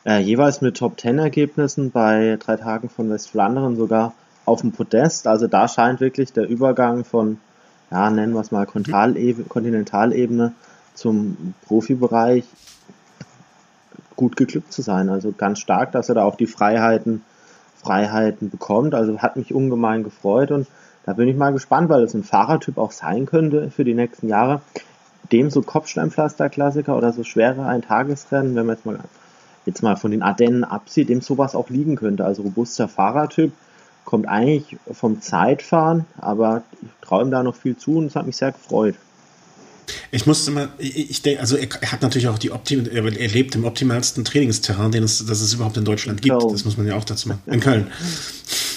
äh, 0.09 0.21
jeweils 0.21 0.63
mit 0.63 0.79
Top-10-Ergebnissen 0.79 1.91
bei 1.91 2.39
drei 2.41 2.57
Tagen 2.57 2.89
von 2.89 3.11
Westflandern 3.11 3.77
sogar 3.77 4.15
auf 4.47 4.63
dem 4.63 4.73
Podest. 4.73 5.27
Also 5.27 5.49
da 5.49 5.69
scheint 5.69 6.01
wirklich 6.01 6.33
der 6.33 6.49
Übergang 6.49 7.05
von, 7.05 7.39
ja, 7.91 8.09
nennen 8.09 8.33
wir 8.33 8.41
es 8.41 8.51
mal 8.51 8.65
Kontinentalebene 8.65 10.55
zum 10.95 11.53
Profibereich 11.67 12.45
gut 14.17 14.37
geglückt 14.37 14.73
zu 14.73 14.81
sein. 14.81 15.11
Also 15.11 15.33
ganz 15.37 15.59
stark, 15.59 15.93
dass 15.93 16.09
er 16.09 16.15
da 16.15 16.25
auch 16.25 16.37
die 16.37 16.47
Freiheiten, 16.47 17.23
Freiheiten 17.77 18.49
bekommt. 18.49 18.95
Also 18.95 19.19
hat 19.19 19.37
mich 19.37 19.53
ungemein 19.53 20.05
gefreut 20.05 20.51
und 20.51 20.67
da 21.05 21.13
bin 21.13 21.29
ich 21.29 21.37
mal 21.37 21.53
gespannt, 21.53 21.91
weil 21.91 22.03
es 22.03 22.15
ein 22.15 22.25
Fahrertyp 22.25 22.79
auch 22.79 22.93
sein 22.93 23.27
könnte 23.27 23.71
für 23.71 23.85
die 23.85 23.95
nächsten 23.95 24.29
Jahre. 24.29 24.63
Dem 25.33 25.51
so 25.51 25.61
Kopfsteinpflaster-Klassiker 25.61 26.97
oder 26.97 27.13
so 27.13 27.25
schwere 27.25 27.67
Eintagesrennen, 27.67 28.55
wenn 28.55 28.65
man 28.65 28.77
jetzt 28.77 28.87
mal 28.87 28.99
jetzt 29.69 29.83
mal 29.83 29.97
von 29.97 30.11
den 30.11 30.23
Ardennen 30.23 30.65
absieht, 30.65 31.09
dem 31.09 31.21
sowas 31.21 31.55
auch 31.55 31.71
liegen 31.71 31.97
könnte. 31.97 32.25
Also 32.25 32.43
robuster 32.43 32.89
Fahrertyp, 32.89 33.53
kommt 34.05 34.27
eigentlich 34.27 34.79
vom 34.91 35.21
Zeitfahren, 35.21 36.07
aber 36.17 36.63
ich 36.81 36.89
traue 37.07 37.25
ihm 37.25 37.31
da 37.31 37.43
noch 37.43 37.55
viel 37.55 37.77
zu 37.77 37.99
und 37.99 38.07
es 38.07 38.17
hat 38.17 38.27
mich 38.27 38.37
sehr 38.37 38.53
gefreut. 38.53 38.95
Ich 40.11 40.27
musste 40.27 40.51
mal, 40.51 40.69
ich, 40.79 41.23
denke, 41.23 41.41
also 41.41 41.57
er, 41.57 41.69
hat 41.93 42.03
natürlich 42.03 42.29
auch 42.29 42.39
die 42.39 42.51
Optim, 42.51 42.87
er, 42.87 43.05
er 43.05 43.29
lebt 43.29 43.55
im 43.55 43.65
optimalsten 43.65 44.25
Trainingsterrain, 44.25 44.93
den 44.93 45.03
es, 45.03 45.25
das 45.25 45.41
es 45.41 45.55
überhaupt 45.55 45.77
in 45.77 45.85
Deutschland 45.85 46.23
gibt. 46.23 46.43
Das 46.43 46.65
muss 46.65 46.77
man 46.77 46.87
ja 46.87 46.97
auch 46.97 47.05
dazu 47.05 47.29
machen. 47.29 47.43
In 47.47 47.61
Köln. 47.61 47.91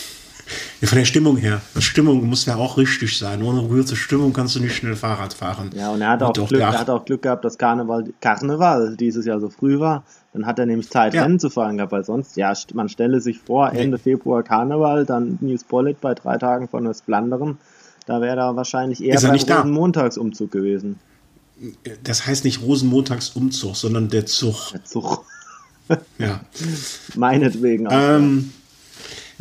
Ja, 0.81 0.87
von 0.87 0.97
der 0.97 1.05
Stimmung 1.05 1.37
her. 1.37 1.61
Die 1.75 1.81
Stimmung 1.81 2.25
muss 2.25 2.47
ja 2.47 2.55
auch 2.55 2.77
richtig 2.77 3.15
sein. 3.15 3.43
Ohne 3.43 3.69
rührte 3.69 3.95
Stimmung 3.95 4.33
kannst 4.33 4.55
du 4.55 4.59
nicht 4.59 4.75
schnell 4.75 4.95
Fahrrad 4.95 5.31
fahren. 5.31 5.69
Ja, 5.75 5.91
und 5.91 6.01
er 6.01 6.09
hat, 6.09 6.23
auch 6.23 6.33
Glück, 6.33 6.59
er 6.59 6.77
hat 6.77 6.89
auch 6.89 7.05
Glück 7.05 7.21
gehabt, 7.21 7.45
dass 7.45 7.59
Karneval, 7.59 8.11
Karneval 8.19 8.97
dieses 8.97 9.25
Jahr 9.25 9.39
so 9.39 9.49
früh 9.49 9.79
war. 9.79 10.03
Dann 10.33 10.47
hat 10.47 10.57
er 10.57 10.65
nämlich 10.65 10.89
Zeit, 10.89 11.13
ja. 11.13 11.21
Rennen 11.21 11.39
zu 11.39 11.51
fahren 11.51 11.77
gehabt, 11.77 11.91
weil 11.91 12.03
sonst, 12.03 12.35
ja, 12.35 12.51
man 12.73 12.89
stelle 12.89 13.21
sich 13.21 13.37
vor, 13.37 13.71
Ende 13.73 13.97
nee. 13.97 14.03
Februar 14.03 14.41
Karneval, 14.41 15.05
dann 15.05 15.37
Nils 15.39 15.63
Pollitt 15.63 16.01
bei 16.01 16.15
drei 16.15 16.37
Tagen 16.37 16.67
von 16.67 16.89
Westflandern. 16.89 17.59
Da 18.07 18.19
wäre 18.19 18.39
er 18.39 18.55
wahrscheinlich 18.55 19.03
eher 19.03 19.21
beim 19.21 19.35
Rosenmontagsumzug 19.35 20.51
gewesen. 20.51 20.99
Das 22.03 22.25
heißt 22.25 22.43
nicht 22.43 22.63
Rosenmontagsumzug, 22.63 23.75
sondern 23.75 24.09
der 24.09 24.25
Zug. 24.25 24.71
Der 24.71 24.83
Zug. 24.83 25.25
ja. 26.17 26.39
Meinetwegen 27.15 27.85
auch. 27.85 27.91
Ähm, 27.93 28.51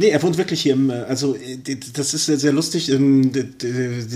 Nee, 0.00 0.08
er 0.08 0.22
wohnt 0.22 0.38
wirklich 0.38 0.62
hier 0.62 0.72
im, 0.72 0.88
äh, 0.88 0.94
also 0.94 1.36
äh, 1.36 1.76
das 1.92 2.14
ist 2.14 2.24
sehr 2.24 2.52
lustig. 2.52 2.90
Ähm, 2.90 3.32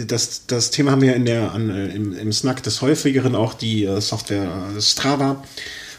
das, 0.07 0.47
das 0.47 0.71
Thema 0.71 0.93
haben 0.93 1.03
wir 1.03 1.15
in 1.15 1.27
der, 1.27 1.53
an, 1.53 1.69
äh, 1.69 1.89
im, 1.89 2.17
im 2.17 2.33
Snack 2.33 2.63
des 2.63 2.81
häufigeren 2.81 3.35
auch 3.35 3.53
die 3.53 3.87
Software 4.01 4.49
Strava, 4.81 5.45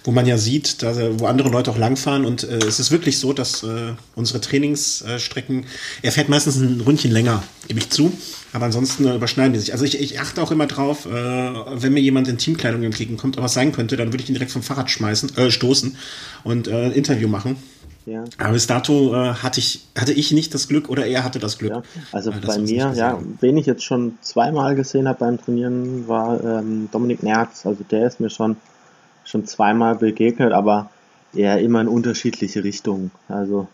wo 0.04 0.12
man 0.12 0.26
ja 0.26 0.40
sieht, 0.40 0.82
da, 0.82 1.20
wo 1.20 1.28
andere 1.28 1.50
Leute 1.50 1.70
auch 1.70 1.78
langfahren 1.78 2.26
und 2.26 2.44
äh, 2.44 2.58
es 2.58 2.80
ist 2.80 2.90
wirklich 2.90 3.20
so, 3.20 3.32
dass 3.32 3.62
äh, 3.62 3.94
unsere 4.16 4.42
Trainingsstrecken, 4.42 5.66
er 6.02 6.12
fährt 6.12 6.30
meistens 6.30 6.56
ein 6.56 6.82
Ründchen 6.82 7.12
länger, 7.12 7.44
gebe 7.68 7.80
ich 7.80 7.92
zu, 7.92 8.12
aber 8.54 8.66
ansonsten 8.66 9.08
überschneiden 9.14 9.54
die 9.54 9.60
sich. 9.60 9.74
Also 9.74 9.86
ich, 9.86 10.00
ich 10.00 10.20
achte 10.20 10.42
auch 10.42 10.50
immer 10.50 10.66
drauf, 10.66 11.06
äh, 11.06 11.10
wenn 11.12 11.94
mir 11.94 12.02
jemand 12.02 12.28
in 12.28 12.40
Teamkleidung 12.40 12.82
entgegenkommt, 12.82 13.38
aber 13.38 13.46
was 13.46 13.54
sein 13.54 13.72
könnte, 13.72 13.98
dann 13.98 14.12
würde 14.12 14.24
ich 14.24 14.30
ihn 14.30 14.36
direkt 14.36 14.52
vom 14.52 14.64
Fahrrad 14.64 14.90
schmeißen, 14.90 15.38
äh, 15.38 15.52
stoßen 15.52 15.96
und 16.44 16.68
äh, 16.68 16.86
ein 16.86 16.92
Interview 16.92 17.28
machen 17.28 17.58
ja. 18.06 18.24
Aber 18.38 18.54
bis 18.54 18.68
dato 18.68 19.16
äh, 19.16 19.34
hatte, 19.34 19.60
ich, 19.60 19.88
hatte 19.98 20.14
ich 20.14 20.32
nicht 20.32 20.54
das 20.54 20.68
Glück 20.68 20.90
oder 20.90 21.06
er 21.06 21.24
hatte 21.24 21.40
das 21.40 21.58
Glück. 21.58 21.72
Ja, 21.72 21.84
also 22.12 22.32
äh, 22.32 22.36
bei 22.46 22.60
mir, 22.60 22.94
ja, 22.96 23.20
wen 23.42 23.58
ich 23.58 23.66
jetzt 23.66 23.84
schon 23.84 24.18
zweimal 24.22 24.76
gesehen 24.76 25.08
habe 25.08 25.20
beim 25.20 25.42
Trainieren, 25.42 26.08
war 26.08 26.44
ähm, 26.44 26.90
Dominik 26.92 27.24
Nerz. 27.24 27.66
Also 27.66 27.84
der 27.84 28.06
ist 28.06 28.20
mir 28.20 28.30
schon, 28.30 28.58
schon 29.24 29.46
zweimal 29.46 29.96
begegnet, 29.96 30.54
aber 30.54 30.92
eher 31.34 31.60
immer 31.60 31.82
in 31.82 31.88
unterschiedliche 31.88 32.64
Richtungen. 32.64 33.12
Also 33.28 33.68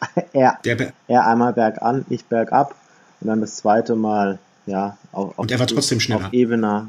er, 0.32 0.58
er 1.08 1.26
einmal 1.26 1.54
bergan, 1.54 2.04
ich 2.10 2.24
bergab 2.26 2.74
und 3.20 3.28
dann 3.28 3.40
das 3.40 3.56
zweite 3.56 3.96
Mal, 3.96 4.38
ja, 4.66 4.98
auf, 5.12 5.38
und 5.38 5.50
er 5.50 5.58
war 5.58 5.66
trotzdem 5.66 6.00
schneller. 6.00 6.26
Auf 6.26 6.32
ebener. 6.32 6.88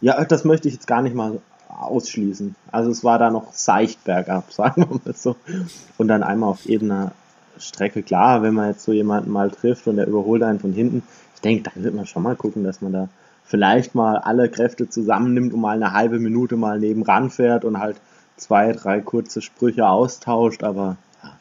Ja, 0.00 0.24
das 0.24 0.44
möchte 0.44 0.68
ich 0.68 0.74
jetzt 0.74 0.86
gar 0.86 1.02
nicht 1.02 1.14
mal 1.14 1.40
ausschließen. 1.78 2.54
Also 2.70 2.90
es 2.90 3.04
war 3.04 3.18
da 3.18 3.30
noch 3.30 3.52
seicht 3.52 4.04
bergab, 4.04 4.52
sagen 4.52 4.86
wir 4.88 5.00
mal 5.04 5.14
so. 5.14 5.36
Und 5.98 6.08
dann 6.08 6.22
einmal 6.22 6.50
auf 6.50 6.66
ebener 6.66 7.12
Strecke. 7.58 8.02
Klar, 8.02 8.42
wenn 8.42 8.54
man 8.54 8.68
jetzt 8.68 8.84
so 8.84 8.92
jemanden 8.92 9.30
mal 9.30 9.50
trifft 9.50 9.86
und 9.86 9.96
der 9.96 10.06
überholt 10.06 10.42
einen 10.42 10.60
von 10.60 10.72
hinten, 10.72 11.02
ich 11.34 11.40
denke, 11.40 11.70
da 11.74 11.82
wird 11.82 11.94
man 11.94 12.06
schon 12.06 12.22
mal 12.22 12.36
gucken, 12.36 12.64
dass 12.64 12.80
man 12.80 12.92
da 12.92 13.08
vielleicht 13.44 13.94
mal 13.94 14.16
alle 14.16 14.48
Kräfte 14.48 14.88
zusammennimmt 14.88 15.52
und 15.52 15.60
mal 15.60 15.76
eine 15.76 15.92
halbe 15.92 16.18
Minute 16.18 16.56
mal 16.56 16.78
nebenan 16.78 17.30
fährt 17.30 17.64
und 17.64 17.78
halt 17.78 17.96
zwei, 18.36 18.72
drei 18.72 19.00
kurze 19.00 19.42
Sprüche 19.42 19.88
austauscht, 19.88 20.64
aber 20.64 20.96
ja, 21.22 21.32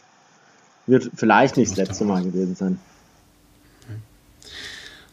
wird 0.88 1.12
vielleicht 1.16 1.58
nicht 1.58 1.72
das 1.72 1.88
letzte 1.88 2.06
Mal 2.06 2.24
gewesen 2.24 2.56
sein. 2.56 2.80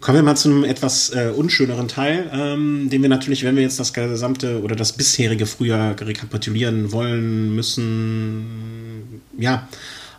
Kommen 0.00 0.18
wir 0.18 0.22
mal 0.22 0.36
zu 0.36 0.48
einem 0.48 0.62
etwas 0.62 1.10
äh, 1.10 1.32
unschöneren 1.36 1.88
Teil, 1.88 2.30
ähm, 2.32 2.88
den 2.88 3.02
wir 3.02 3.08
natürlich, 3.08 3.44
wenn 3.44 3.56
wir 3.56 3.64
jetzt 3.64 3.80
das 3.80 3.92
gesamte 3.92 4.62
oder 4.62 4.76
das 4.76 4.92
bisherige 4.92 5.44
Frühjahr 5.44 6.00
rekapitulieren 6.00 6.92
wollen, 6.92 7.54
müssen, 7.54 9.22
ja, 9.36 9.66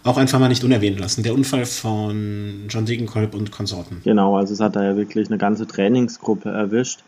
auch 0.03 0.17
einfach 0.17 0.39
mal 0.39 0.49
nicht 0.49 0.65
unerwähnt 0.65 0.99
lassen. 0.99 1.23
Der 1.23 1.33
Unfall 1.33 1.65
von 1.65 2.65
John 2.67 2.85
Degenkolb 2.85 3.33
und 3.33 3.51
Konsorten. 3.51 4.01
Genau, 4.03 4.35
also 4.37 4.53
es 4.53 4.59
hat 4.59 4.75
da 4.75 4.83
ja 4.83 4.97
wirklich 4.97 5.29
eine 5.29 5.37
ganze 5.37 5.65
Trainingsgruppe 5.65 6.49
erwischt. 6.49 6.99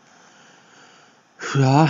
Ja, 1.59 1.89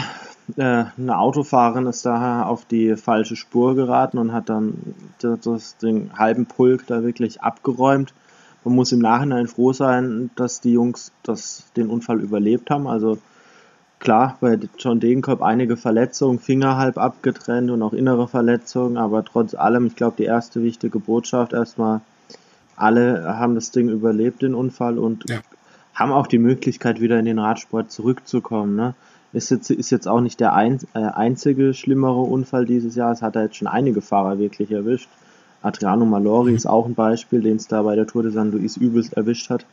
äh, 0.58 0.86
eine 0.98 1.18
Autofahrerin 1.18 1.86
ist 1.86 2.06
da 2.08 2.44
auf 2.44 2.66
die 2.66 2.96
falsche 2.96 3.36
Spur 3.36 3.76
geraten 3.76 4.18
und 4.18 4.34
hat 4.34 4.50
dann 4.50 4.74
das, 5.20 5.78
den 5.78 6.12
halben 6.18 6.48
Pulk 6.48 6.88
da 6.88 7.04
wirklich 7.04 7.42
abgeräumt 7.42 8.14
man 8.64 8.76
muss 8.76 8.92
im 8.92 9.00
Nachhinein 9.00 9.48
froh 9.48 9.74
sein, 9.74 10.30
dass 10.36 10.62
die 10.62 10.74
Jungs 10.74 11.12
das, 11.24 11.64
den 11.76 11.90
Unfall 11.90 12.20
überlebt 12.20 12.70
haben. 12.70 12.88
Also 12.88 13.18
klar, 14.00 14.38
bei 14.42 14.60
John 14.78 15.00
Degenkolb 15.00 15.42
einige 15.42 15.78
Verletzungen, 15.78 16.40
Finger 16.40 16.78
halb 16.78 16.98
abgetrennt 16.98 17.72
und 17.72 17.82
auch 17.82 17.94
innere 17.94 18.28
Verletzungen, 18.28 18.98
aber 18.98 19.24
trotz 19.24 19.54
allem, 19.56 19.88
ich 19.88 19.96
glaube, 19.96 20.16
die 20.18 20.26
erste 20.26 20.62
wichtige 20.62 21.00
Botschaft 21.00 21.54
erstmal, 21.54 22.02
alle 22.76 23.38
haben 23.38 23.56
das 23.56 23.72
Ding 23.72 23.90
überlebt, 23.90 24.42
den 24.42 24.56
Unfall, 24.56 24.98
und 24.98 25.30
ja. 25.30 25.40
haben 25.94 26.12
auch 26.12 26.28
die 26.28 26.40
Möglichkeit, 26.40 27.00
wieder 27.00 27.20
in 27.20 27.26
den 27.26 27.40
Radsport 27.40 27.92
zurückzukommen. 27.92 28.76
Ne? 28.76 28.96
Ist, 29.34 29.52
jetzt, 29.52 29.70
ist 29.70 29.92
jetzt 29.92 30.08
auch 30.08 30.22
nicht 30.22 30.40
der 30.40 30.54
ein, 30.54 30.80
äh, 30.94 31.00
einzige 31.00 31.74
schlimmere 31.74 32.22
Unfall 32.22 32.66
dieses 32.66 32.96
Jahr, 32.96 33.12
es 33.12 33.22
hat 33.22 33.36
da 33.36 33.44
jetzt 33.44 33.56
schon 33.56 33.68
einige 33.68 34.02
Fahrer 34.02 34.40
wirklich 34.40 34.72
erwischt. 34.72 35.10
Adriano 35.62 36.06
Malori 36.06 36.54
ist 36.54 36.66
auch 36.66 36.86
ein 36.86 36.96
Beispiel, 36.96 37.42
den 37.42 37.58
es 37.58 37.68
da 37.68 37.82
bei 37.84 37.96
der 37.96 38.08
Tour 38.08 38.24
de 38.24 38.32
San 38.32 38.52
Luis 38.52 38.78
übelst 38.78 39.14
erwischt 39.14 39.50
hat. 39.50 39.66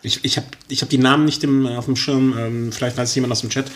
Ich, 0.00 0.24
ich 0.24 0.36
habe 0.36 0.46
ich 0.68 0.82
hab 0.82 0.88
die 0.88 0.98
Namen 0.98 1.24
nicht 1.24 1.42
im, 1.42 1.66
auf 1.66 1.86
dem 1.86 1.96
Schirm, 1.96 2.34
ähm, 2.38 2.72
vielleicht 2.72 2.96
weiß 2.96 3.14
jemand 3.16 3.32
aus 3.32 3.40
dem 3.40 3.50
Chat, 3.50 3.66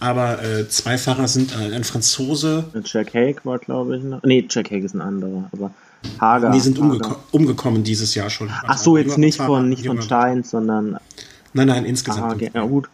aber 0.00 0.42
äh, 0.42 0.68
zwei 0.68 0.98
Fahrer 0.98 1.26
sind 1.28 1.56
äh, 1.58 1.74
ein 1.74 1.84
Franzose. 1.84 2.64
Jack 2.84 3.14
Hague 3.14 3.40
war, 3.44 3.58
glaube 3.58 3.96
ich, 3.96 4.02
noch. 4.02 4.22
Nee, 4.22 4.46
Jack 4.50 4.70
Hague 4.70 4.84
ist 4.84 4.94
ein 4.94 5.00
anderer, 5.00 5.48
aber 5.52 5.70
Hager. 6.20 6.50
Die 6.50 6.60
sind 6.60 6.78
umgeko 6.78 7.16
umgekommen 7.30 7.84
dieses 7.84 8.14
Jahr 8.14 8.28
schon. 8.28 8.50
Ach 8.50 8.76
so, 8.76 8.98
jetzt 8.98 9.16
nicht 9.16 9.40
von, 9.40 9.68
nicht 9.68 9.86
von 9.86 10.02
Stein, 10.02 10.42
sondern. 10.42 10.98
Nein, 11.54 11.68
nein, 11.68 11.84
insgesamt. 11.86 12.32
Hager, 12.32 12.50
ja, 12.52 12.64
gut. 12.66 12.88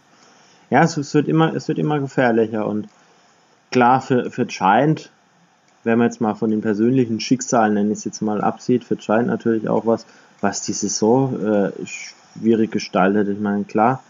Ja, 0.69 0.83
es, 0.83 0.95
es, 0.95 1.13
wird 1.13 1.27
immer, 1.27 1.53
es 1.53 1.67
wird 1.67 1.79
immer 1.79 1.99
gefährlicher 1.99 2.65
und 2.65 2.87
klar, 3.71 4.01
für, 4.01 4.31
für 4.31 4.45
Giant 4.45 5.09
wenn 5.83 5.97
man 5.97 6.07
jetzt 6.07 6.21
mal 6.21 6.35
von 6.35 6.51
den 6.51 6.61
persönlichen 6.61 7.19
Schicksalen, 7.19 7.73
nenne 7.73 7.91
ich 7.91 7.99
es 7.99 8.05
jetzt 8.05 8.21
mal, 8.21 8.41
absieht, 8.41 8.85
Giant 8.89 9.27
natürlich 9.27 9.69
auch 9.69 9.85
was, 9.85 10.05
was 10.41 10.61
die 10.61 10.73
Saison 10.73 11.39
äh, 11.39 11.71
schwierig 11.85 12.71
gestaltet. 12.71 13.29
Ich 13.29 13.39
meine, 13.39 13.63
klar, 13.63 14.03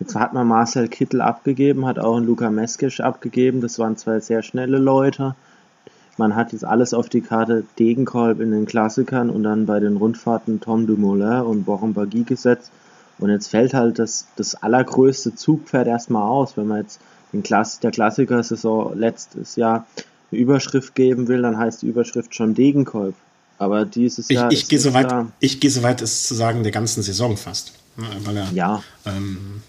jetzt 0.00 0.14
hat 0.14 0.34
man 0.34 0.46
Marcel 0.46 0.88
Kittel 0.88 1.20
abgegeben, 1.20 1.86
hat 1.86 1.98
auch 1.98 2.16
einen 2.16 2.26
Luca 2.26 2.50
Meskisch 2.50 3.00
abgegeben. 3.00 3.60
Das 3.60 3.78
waren 3.78 3.96
zwei 3.96 4.20
sehr 4.20 4.42
schnelle 4.42 4.78
Leute. 4.78 5.34
man 6.16 6.36
hat 6.36 6.52
jetzt 6.52 6.64
alles 6.64 6.94
auf 6.94 7.08
die 7.08 7.22
Karte 7.22 7.64
Degenkolb 7.78 8.40
in 8.40 8.52
den 8.52 8.66
Klassikern 8.66 9.30
und 9.30 9.42
dann 9.42 9.66
bei 9.66 9.80
den 9.80 9.96
Rundfahrten 9.96 10.60
Tom 10.60 10.86
Dumoulin 10.86 11.42
und 11.42 11.64
Boron 11.64 11.94
Bagui 11.94 12.24
gesetzt. 12.24 12.70
Und 13.18 13.30
jetzt 13.30 13.48
fällt 13.48 13.74
halt 13.74 13.98
das, 13.98 14.26
das 14.36 14.54
allergrößte 14.56 15.34
Zugpferd 15.34 15.86
erstmal 15.86 16.28
aus. 16.28 16.56
Wenn 16.56 16.68
man 16.68 16.82
jetzt 16.82 17.00
den 17.32 17.42
Klass 17.42 17.80
der 17.80 17.90
Klassiker-Saison 17.90 18.96
letztes 18.96 19.56
Jahr 19.56 19.86
eine 20.34 20.42
Überschrift 20.42 20.94
geben 20.94 21.28
will, 21.28 21.42
dann 21.42 21.58
heißt 21.58 21.82
die 21.82 21.86
Überschrift 21.86 22.34
schon 22.34 22.54
Degenkolb. 22.54 23.14
Aber 23.58 23.84
dieses 23.84 24.30
ich, 24.30 24.36
Jahr. 24.36 24.50
Ich, 24.52 24.68
gehe 24.68 24.78
so 24.78 24.94
weit, 24.94 25.12
ich 25.40 25.60
gehe 25.60 25.70
so 25.70 25.82
weit, 25.82 26.02
es 26.02 26.24
zu 26.24 26.34
sagen, 26.34 26.62
der 26.62 26.72
ganzen 26.72 27.02
Saison 27.02 27.36
fast. 27.36 27.72
Weil 27.96 28.38
er 28.38 28.50
ja. 28.52 28.82
ähm, 29.06 29.62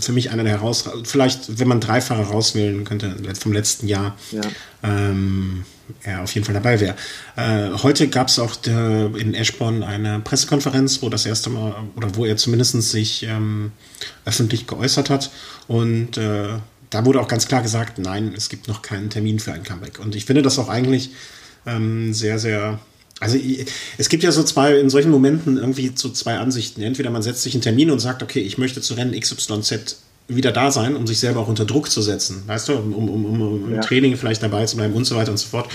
für 0.00 0.12
mich 0.12 0.30
einer 0.30 0.44
der 0.44 0.52
heraus, 0.52 0.88
vielleicht, 1.02 1.58
wenn 1.58 1.66
man 1.66 1.80
drei 1.80 2.00
Fahrer 2.00 2.28
rauswählen 2.28 2.84
könnte 2.84 3.16
vom 3.34 3.52
letzten 3.52 3.88
Jahr, 3.88 4.16
ja. 4.30 4.42
ähm, 4.84 5.64
er 6.04 6.22
auf 6.22 6.32
jeden 6.36 6.44
Fall 6.44 6.54
dabei 6.54 6.78
wäre. 6.78 6.94
Äh, 7.34 7.70
heute 7.82 8.06
gab 8.06 8.28
es 8.28 8.38
auch 8.38 8.54
der, 8.54 9.10
in 9.16 9.34
Eschborn 9.34 9.82
eine 9.82 10.20
Pressekonferenz, 10.20 11.02
wo 11.02 11.08
das 11.08 11.26
erste 11.26 11.50
Mal, 11.50 11.74
oder 11.96 12.14
wo 12.14 12.24
er 12.24 12.36
zumindest 12.36 12.80
sich 12.80 13.24
ähm, 13.24 13.72
öffentlich 14.24 14.68
geäußert 14.68 15.10
hat. 15.10 15.32
Und 15.66 16.16
äh, 16.16 16.50
da 16.90 17.04
wurde 17.04 17.20
auch 17.20 17.28
ganz 17.28 17.48
klar 17.48 17.62
gesagt, 17.62 17.98
nein, 17.98 18.32
es 18.36 18.48
gibt 18.48 18.68
noch 18.68 18.82
keinen 18.82 19.10
Termin 19.10 19.38
für 19.38 19.52
ein 19.52 19.62
Comeback. 19.62 19.98
Und 19.98 20.14
ich 20.14 20.24
finde 20.24 20.42
das 20.42 20.58
auch 20.58 20.68
eigentlich 20.68 21.10
ähm, 21.66 22.14
sehr, 22.14 22.38
sehr 22.38 22.78
also 23.20 23.36
es 23.98 24.08
gibt 24.08 24.22
ja 24.22 24.30
so 24.30 24.44
zwei, 24.44 24.78
in 24.78 24.90
solchen 24.90 25.10
Momenten 25.10 25.56
irgendwie 25.56 25.90
so 25.94 26.08
zwei 26.10 26.38
Ansichten. 26.38 26.82
Entweder 26.82 27.10
man 27.10 27.22
setzt 27.22 27.42
sich 27.42 27.54
einen 27.54 27.62
Termin 27.62 27.90
und 27.90 27.98
sagt, 27.98 28.22
okay, 28.22 28.40
ich 28.40 28.58
möchte 28.58 28.80
zu 28.80 28.94
Rennen 28.94 29.18
XYZ 29.18 29.96
wieder 30.28 30.52
da 30.52 30.70
sein, 30.70 30.94
um 30.94 31.06
sich 31.06 31.18
selber 31.18 31.40
auch 31.40 31.48
unter 31.48 31.64
Druck 31.64 31.90
zu 31.90 32.02
setzen, 32.02 32.42
weißt 32.46 32.68
du, 32.68 32.74
um, 32.74 32.92
um, 32.92 33.24
um, 33.24 33.40
um 33.40 33.74
ja. 33.74 33.80
Training 33.80 34.16
vielleicht 34.16 34.42
dabei 34.42 34.66
zu 34.66 34.76
bleiben 34.76 34.94
und 34.94 35.04
so 35.06 35.16
weiter 35.16 35.30
und 35.30 35.38
so 35.38 35.48
fort. 35.48 35.68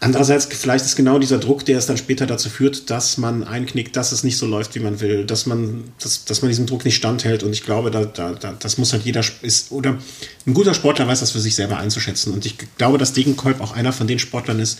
Andererseits, 0.00 0.46
vielleicht 0.46 0.84
ist 0.84 0.94
genau 0.94 1.18
dieser 1.18 1.38
Druck, 1.38 1.64
der 1.64 1.76
es 1.76 1.86
dann 1.86 1.96
später 1.96 2.26
dazu 2.26 2.48
führt, 2.48 2.88
dass 2.88 3.18
man 3.18 3.42
einknickt, 3.42 3.96
dass 3.96 4.12
es 4.12 4.22
nicht 4.22 4.36
so 4.36 4.46
läuft, 4.46 4.76
wie 4.76 4.80
man 4.80 5.00
will, 5.00 5.24
dass 5.24 5.44
man, 5.44 5.84
dass, 6.00 6.24
dass 6.24 6.40
man 6.40 6.50
diesem 6.50 6.66
Druck 6.66 6.84
nicht 6.84 6.94
standhält. 6.94 7.42
Und 7.42 7.52
ich 7.52 7.64
glaube, 7.64 7.90
da, 7.90 8.04
da, 8.04 8.32
da, 8.32 8.52
das 8.52 8.78
muss 8.78 8.92
halt 8.92 9.02
jeder 9.02 9.24
ist, 9.42 9.72
oder 9.72 9.98
ein 10.46 10.54
guter 10.54 10.74
Sportler 10.74 11.08
weiß 11.08 11.18
das 11.18 11.32
für 11.32 11.40
sich 11.40 11.56
selber 11.56 11.78
einzuschätzen. 11.78 12.32
Und 12.32 12.46
ich 12.46 12.54
glaube, 12.76 12.98
dass 12.98 13.12
Degenkolb 13.12 13.60
auch 13.60 13.72
einer 13.72 13.92
von 13.92 14.06
den 14.06 14.20
Sportlern 14.20 14.60
ist, 14.60 14.78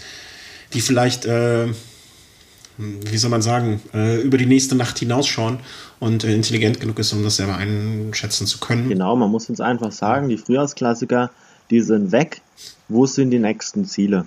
die 0.72 0.80
vielleicht, 0.80 1.26
äh, 1.26 1.66
wie 2.76 3.18
soll 3.18 3.30
man 3.30 3.42
sagen, 3.42 3.80
äh, 3.92 4.20
über 4.20 4.38
die 4.38 4.46
nächste 4.46 4.76
Nacht 4.76 5.00
hinausschauen 5.00 5.58
und 5.98 6.22
äh, 6.22 6.32
intelligent 6.32 6.78
genug 6.78 6.96
ist, 7.00 7.12
um 7.12 7.24
das 7.24 7.36
selber 7.36 7.56
einschätzen 7.56 8.46
zu 8.46 8.58
können. 8.58 8.88
Genau, 8.88 9.16
man 9.16 9.32
muss 9.32 9.48
uns 9.48 9.60
einfach 9.60 9.90
sagen, 9.90 10.28
die 10.28 10.38
Frühjahrsklassiker, 10.38 11.32
die 11.70 11.80
sind 11.80 12.12
weg. 12.12 12.40
Wo 12.88 13.04
sind 13.04 13.30
die 13.30 13.40
nächsten 13.40 13.84
Ziele? 13.84 14.26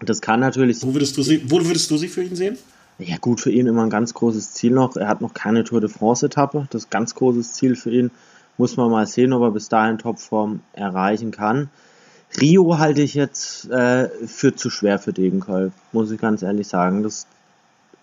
Das 0.00 0.20
kann 0.20 0.40
natürlich. 0.40 0.82
Wo 0.82 0.94
würdest 0.94 1.16
du 1.16 1.22
sie, 1.22 1.50
wo 1.50 1.64
würdest 1.64 1.90
du 1.90 1.96
sie 1.96 2.08
für 2.08 2.22
ihn 2.22 2.36
sehen? 2.36 2.58
Ja, 2.98 3.16
gut, 3.18 3.40
für 3.40 3.50
ihn 3.50 3.66
immer 3.66 3.82
ein 3.82 3.90
ganz 3.90 4.12
großes 4.12 4.52
Ziel 4.52 4.72
noch. 4.72 4.96
Er 4.96 5.08
hat 5.08 5.20
noch 5.20 5.32
keine 5.32 5.64
Tour 5.64 5.80
de 5.80 5.88
France-Etappe. 5.88 6.66
Das 6.70 6.82
ist 6.82 6.88
ein 6.88 6.90
ganz 6.90 7.14
großes 7.14 7.54
Ziel 7.54 7.76
für 7.76 7.90
ihn. 7.90 8.10
Muss 8.58 8.76
man 8.76 8.90
mal 8.90 9.06
sehen, 9.06 9.32
ob 9.32 9.42
er 9.42 9.50
bis 9.50 9.68
dahin 9.68 9.98
Topform 9.98 10.60
erreichen 10.74 11.30
kann. 11.30 11.70
Rio 12.40 12.78
halte 12.78 13.00
ich 13.02 13.14
jetzt 13.14 13.68
äh, 13.70 14.08
für 14.26 14.54
zu 14.54 14.70
schwer 14.70 14.98
für 14.98 15.12
Degenkolb, 15.12 15.72
muss 15.92 16.10
ich 16.10 16.20
ganz 16.20 16.42
ehrlich 16.42 16.68
sagen. 16.68 17.02
Das, 17.02 17.26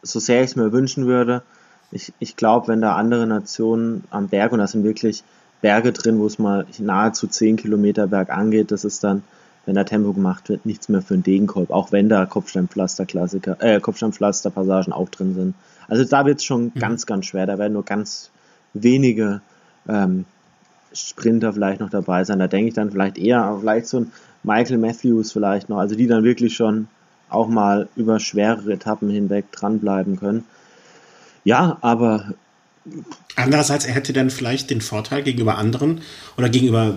so 0.01 0.19
sehr 0.19 0.43
ich 0.43 0.51
es 0.51 0.55
mir 0.55 0.71
wünschen 0.71 1.05
würde, 1.05 1.43
ich, 1.91 2.11
ich 2.19 2.35
glaube, 2.35 2.67
wenn 2.67 2.81
da 2.81 2.95
andere 2.95 3.25
Nationen 3.27 4.03
am 4.09 4.27
Berg, 4.27 4.51
und 4.51 4.59
da 4.59 4.67
sind 4.67 4.83
wirklich 4.83 5.23
Berge 5.61 5.93
drin, 5.93 6.19
wo 6.19 6.25
es 6.25 6.39
mal 6.39 6.65
nahezu 6.79 7.27
10 7.27 7.55
Kilometer 7.55 8.07
Berg 8.07 8.29
angeht, 8.29 8.71
das 8.71 8.83
ist 8.83 9.03
dann, 9.03 9.23
wenn 9.67 9.75
da 9.75 9.83
Tempo 9.83 10.13
gemacht 10.13 10.47
wird, 10.47 10.65
nichts 10.65 10.87
mehr 10.87 11.01
für 11.01 11.13
einen 11.13 11.23
Degenkolb, 11.23 11.71
auch 11.71 11.91
wenn 11.91 12.07
da 12.07 12.25
Kopfsteinpflaster-Klassiker, 12.25 13.57
äh, 13.59 13.81
Kopfsteinpflaster-Passagen 13.81 14.93
auch 14.93 15.09
drin 15.09 15.35
sind. 15.35 15.55
Also 15.89 16.05
da 16.05 16.25
wird 16.25 16.39
es 16.39 16.45
schon 16.45 16.71
mhm. 16.73 16.79
ganz, 16.79 17.05
ganz 17.05 17.25
schwer. 17.25 17.45
Da 17.45 17.57
werden 17.59 17.73
nur 17.73 17.83
ganz 17.83 18.31
wenige 18.73 19.41
ähm, 19.89 20.23
Sprinter 20.93 21.51
vielleicht 21.51 21.81
noch 21.81 21.89
dabei 21.89 22.23
sein. 22.23 22.39
Da 22.39 22.47
denke 22.47 22.69
ich 22.69 22.73
dann 22.75 22.91
vielleicht 22.91 23.17
eher 23.17 23.57
vielleicht 23.59 23.87
so 23.87 23.99
ein 23.99 24.11
Michael 24.43 24.77
Matthews 24.77 25.33
vielleicht 25.33 25.67
noch, 25.67 25.79
also 25.79 25.95
die 25.95 26.07
dann 26.07 26.23
wirklich 26.23 26.55
schon 26.55 26.87
auch 27.29 27.49
mal 27.49 27.89
über 27.97 28.21
schwerere 28.21 28.71
Etappen 28.71 29.09
hinweg 29.09 29.51
dranbleiben 29.51 30.17
können. 30.17 30.45
Ja, 31.43 31.77
aber. 31.81 32.33
Andererseits, 33.35 33.85
er 33.85 33.95
hätte 33.95 34.13
dann 34.13 34.29
vielleicht 34.29 34.69
den 34.69 34.79
Vorteil 34.79 35.21
gegenüber 35.21 35.57
anderen 35.57 35.99
oder 36.37 36.47
gegenüber 36.47 36.95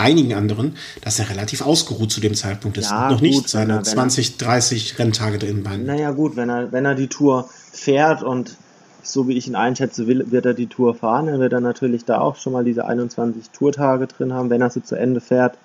einigen 0.00 0.34
anderen, 0.34 0.76
dass 1.02 1.18
er 1.18 1.30
relativ 1.30 1.62
ausgeruht 1.62 2.10
zu 2.10 2.20
dem 2.20 2.34
Zeitpunkt 2.34 2.78
ist. 2.78 2.90
Ja, 2.90 3.10
noch 3.10 3.20
nicht 3.20 3.36
gut, 3.36 3.48
seine 3.48 3.74
er, 3.74 3.82
20, 3.82 4.38
30 4.38 4.98
Renntage 4.98 5.38
drin 5.38 5.62
beiden. 5.62 5.86
Naja, 5.86 6.10
gut, 6.10 6.36
wenn 6.36 6.50
er, 6.50 6.72
wenn 6.72 6.84
er 6.84 6.94
die 6.94 7.08
Tour 7.08 7.48
fährt 7.72 8.22
und 8.22 8.56
so 9.02 9.28
wie 9.28 9.36
ich 9.36 9.46
ihn 9.46 9.56
einschätze, 9.56 10.06
will, 10.06 10.30
wird 10.30 10.46
er 10.46 10.54
die 10.54 10.66
Tour 10.66 10.94
fahren. 10.94 11.28
Er 11.28 11.38
wird 11.38 11.52
dann 11.52 11.62
natürlich 11.62 12.04
da 12.04 12.20
auch 12.20 12.36
schon 12.36 12.52
mal 12.52 12.64
diese 12.64 12.84
21 12.84 13.50
Tourtage 13.50 14.06
drin 14.06 14.32
haben, 14.32 14.50
wenn 14.50 14.60
er 14.60 14.70
sie 14.70 14.82
zu 14.82 14.96
Ende 14.96 15.20
fährt. 15.20 15.56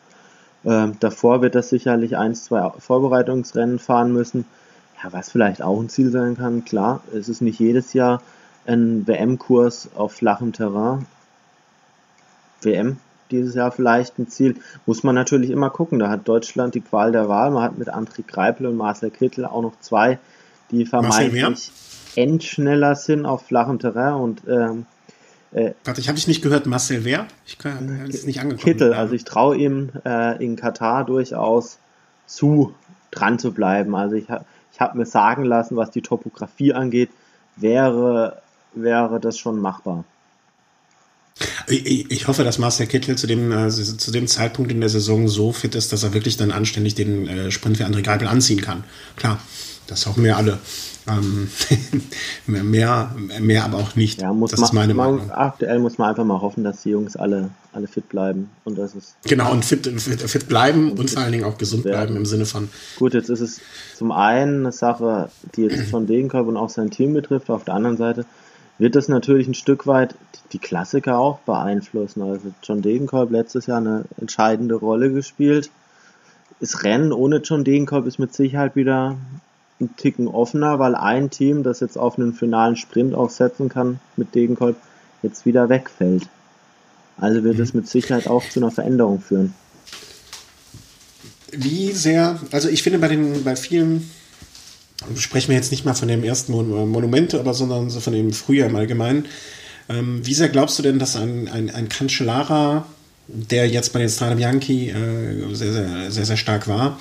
Ähm, 0.66 0.98
davor 1.00 1.42
wird 1.42 1.56
er 1.56 1.64
sicherlich 1.64 2.18
ein, 2.18 2.34
zwei 2.36 2.72
Vorbereitungsrennen 2.78 3.80
fahren 3.80 4.14
müssen. 4.14 4.46
Ja, 5.04 5.12
was 5.12 5.32
vielleicht 5.32 5.62
auch 5.62 5.80
ein 5.80 5.90
Ziel 5.90 6.10
sein 6.10 6.38
kann, 6.38 6.66
klar, 6.66 7.02
es 7.14 7.30
ist 7.30 7.42
nicht 7.42 7.60
jedes 7.60 7.94
Jahr 7.94 8.22
ein 8.66 9.06
WM-Kurs 9.06 9.90
auf 9.96 10.14
flachem 10.14 10.54
Terrain. 10.54 11.06
WM 12.62 12.98
dieses 13.36 13.56
Jahr 13.56 13.72
vielleicht 13.72 14.18
ein 14.20 14.28
Ziel. 14.28 14.56
Muss 14.86 15.04
man 15.04 15.16
natürlich 15.16 15.50
immer 15.50 15.70
gucken. 15.70 16.00
Da 16.00 16.10
hat 16.10 16.28
Deutschland 16.28 16.76
die 16.76 16.82
Qual 16.82 17.12
der 17.12 17.30
Wahl. 17.30 17.52
Man 17.52 17.64
hat 17.64 17.78
mit 17.78 17.94
André 17.94 18.24
Greipel 18.26 18.68
und 18.68 18.78
Marcel 18.78 19.12
Kittel 19.12 19.46
auch 19.46 19.62
noch 19.62 19.80
zwei, 19.80 20.20
die 20.72 20.86
vermeintlich 20.86 21.72
endschneller 22.16 22.96
sind 22.96 23.26
auf 23.26 23.46
flachem 23.46 23.80
Terrain 23.80 24.14
und 24.14 24.42
ähm, 24.48 24.86
äh, 25.52 25.74
Warte, 25.84 26.02
ich 26.02 26.08
habe 26.08 26.16
dich 26.16 26.28
nicht 26.28 26.42
gehört, 26.42 26.66
Marcel 26.66 27.06
wer? 27.06 27.28
Ich 27.46 27.58
kann 27.58 28.08
es 28.10 28.26
nicht 28.26 28.40
angekommen. 28.40 28.64
Kittel, 28.64 28.94
also 28.94 29.14
ich 29.14 29.24
traue 29.24 29.58
ihm 29.58 29.90
äh, 30.06 30.44
in 30.44 30.56
Katar 30.56 31.06
durchaus 31.06 31.78
zu, 32.26 32.74
dran 33.12 33.40
zu 33.40 33.54
bleiben. 33.54 33.96
Also 33.96 34.16
ich 34.16 34.30
habe 34.30 34.46
ich 34.74 34.82
hab 34.82 34.96
mir 34.96 35.06
sagen 35.06 35.46
lassen, 35.46 35.78
was 35.78 35.92
die 35.92 36.02
Topografie 36.02 36.74
angeht, 36.74 37.10
wäre, 37.56 38.42
wäre 38.74 39.22
das 39.22 39.38
schon 39.38 39.60
machbar. 39.60 40.04
Ich, 41.68 42.12
ich 42.12 42.28
hoffe, 42.28 42.44
dass 42.44 42.58
Marcel 42.60 42.88
Kittel 42.88 43.18
zu 43.18 43.28
dem, 43.28 43.52
äh, 43.52 43.70
zu 43.70 44.12
dem 44.12 44.28
Zeitpunkt 44.28 44.72
in 44.72 44.82
der 44.82 44.90
Saison 44.90 45.28
so 45.28 45.52
fit 45.52 45.76
ist, 45.76 45.92
dass 45.92 46.04
er 46.04 46.14
wirklich 46.14 46.38
dann 46.38 46.52
anständig 46.52 46.96
den 46.96 47.28
äh, 47.28 47.52
Sprint 47.52 47.78
für 47.78 47.86
André 47.86 48.02
Greipel 48.02 48.28
anziehen 48.28 48.62
kann. 48.62 48.84
Klar, 49.16 49.40
das 49.88 50.06
hoffen 50.06 50.24
wir 50.24 50.38
alle. 50.38 50.60
Ähm, 51.08 51.50
mehr, 52.48 53.12
mehr 53.40 53.64
aber 53.64 53.78
auch 53.78 53.96
nicht. 53.96 54.22
Ja, 54.22 54.34
das 54.34 54.52
man, 54.54 54.64
ist 54.64 54.74
meine 54.74 54.94
Meinung. 54.96 55.30
Aktuell 55.30 55.80
muss 55.80 55.98
man 55.98 56.10
einfach 56.10 56.24
mal 56.24 56.42
hoffen, 56.42 56.64
dass 56.64 56.82
die 56.82 56.90
Jungs 56.90 57.16
alle, 57.16 57.52
alle 57.74 57.88
fit 57.88 58.10
bleiben. 58.10 58.50
Und 58.64 58.78
das 58.78 58.96
ist 58.96 59.16
genau, 59.24 59.52
und 59.52 59.64
fit, 59.64 59.88
fit, 60.02 60.22
fit 60.22 60.48
bleiben 60.48 60.92
und, 60.92 61.00
und 61.00 61.10
vor 61.12 61.22
allen 61.22 61.32
Dingen 61.32 61.44
auch 61.44 61.58
gesund 61.58 61.86
werden. 61.86 61.98
bleiben 61.98 62.16
im 62.18 62.26
Sinne 62.26 62.46
von. 62.46 62.70
Gut, 62.98 63.14
jetzt 63.14 63.30
ist 63.30 63.42
es 63.42 63.62
zum 63.96 64.12
einen 64.12 64.62
eine 64.62 64.72
Sache, 64.72 65.30
die 65.56 65.64
jetzt 65.64 65.90
von 65.92 66.08
Degenkolb 66.08 66.48
und 66.48 66.58
auch 66.58 66.70
sein 66.70 66.90
Team 66.90 67.14
betrifft. 67.14 67.52
Auf 67.52 67.66
der 67.66 67.76
anderen 67.76 67.98
Seite 67.98 68.26
wird 68.78 68.96
das 68.96 69.08
natürlich 69.08 69.48
ein 69.48 69.54
Stück 69.54 69.88
weit 69.88 70.16
die 70.52 70.60
Klassiker 70.60 71.18
auch 71.18 71.40
beeinflussen. 71.40 72.22
Also 72.22 72.52
John 72.64 72.82
Degenkolb 72.82 73.32
letztes 73.32 73.68
Jahr 73.68 73.78
eine 73.78 74.06
entscheidende 74.20 74.76
Rolle 74.76 75.12
gespielt. 75.12 75.70
Das 76.60 76.84
Rennen 76.84 77.12
ohne 77.12 77.38
John 77.38 77.64
Degenkolb 77.64 78.06
ist 78.06 78.20
mit 78.20 78.34
Sicherheit 78.34 78.76
wieder 78.76 79.18
ein 79.80 79.96
Ticken 79.98 80.28
offener, 80.28 80.80
weil 80.80 80.96
ein 80.96 81.30
Team, 81.30 81.64
das 81.64 81.82
jetzt 81.82 81.98
auf 81.98 82.18
einen 82.18 82.34
finalen 82.34 82.76
Sprint 82.78 83.14
auch 83.14 83.30
setzen 83.30 83.70
kann 83.70 84.00
mit 84.16 84.34
Degenkolb, 84.36 84.78
jetzt 85.22 85.46
wieder 85.46 85.70
wegfällt. 85.70 86.28
Also 87.18 87.44
wird 87.44 87.60
es 87.60 87.74
mhm. 87.74 87.82
mit 87.82 87.90
Sicherheit 87.90 88.28
auch 88.28 88.48
zu 88.48 88.60
einer 88.60 88.72
Veränderung 88.72 89.20
führen. 89.20 89.54
Wie 91.52 91.92
sehr, 91.92 92.40
also 92.52 92.70
ich 92.70 92.84
finde 92.84 93.00
bei 93.00 93.08
den, 93.08 93.44
bei 93.44 93.56
vielen, 93.56 94.10
sprechen 95.18 95.50
wir 95.50 95.56
jetzt 95.56 95.72
nicht 95.72 95.86
mal 95.86 95.94
von 95.94 96.08
dem 96.08 96.24
ersten 96.24 96.54
Monument, 96.54 97.34
aber 97.36 97.54
sondern 97.54 97.90
so 97.90 98.00
von 98.00 98.14
dem 98.14 98.34
Frühjahr 98.34 98.70
im 98.70 98.76
Allgemeinen. 98.76 99.26
Ähm, 99.88 100.26
wie 100.26 100.34
sehr 100.34 100.50
glaubst 100.50 100.80
du 100.80 100.84
denn, 100.84 101.00
dass 101.00 101.16
ein, 101.16 101.48
ein, 101.48 101.70
ein 101.70 101.90
Cancellara, 101.90 102.86
der 103.28 103.68
jetzt 103.68 103.94
bei 103.94 104.00
den 104.00 104.10
Stradom 104.10 104.40
Yankee 104.40 104.90
äh, 104.90 105.54
sehr, 105.54 105.74
sehr, 105.74 106.12
sehr, 106.12 106.26
sehr 106.26 106.38
stark 106.38 106.68
war, 106.68 107.00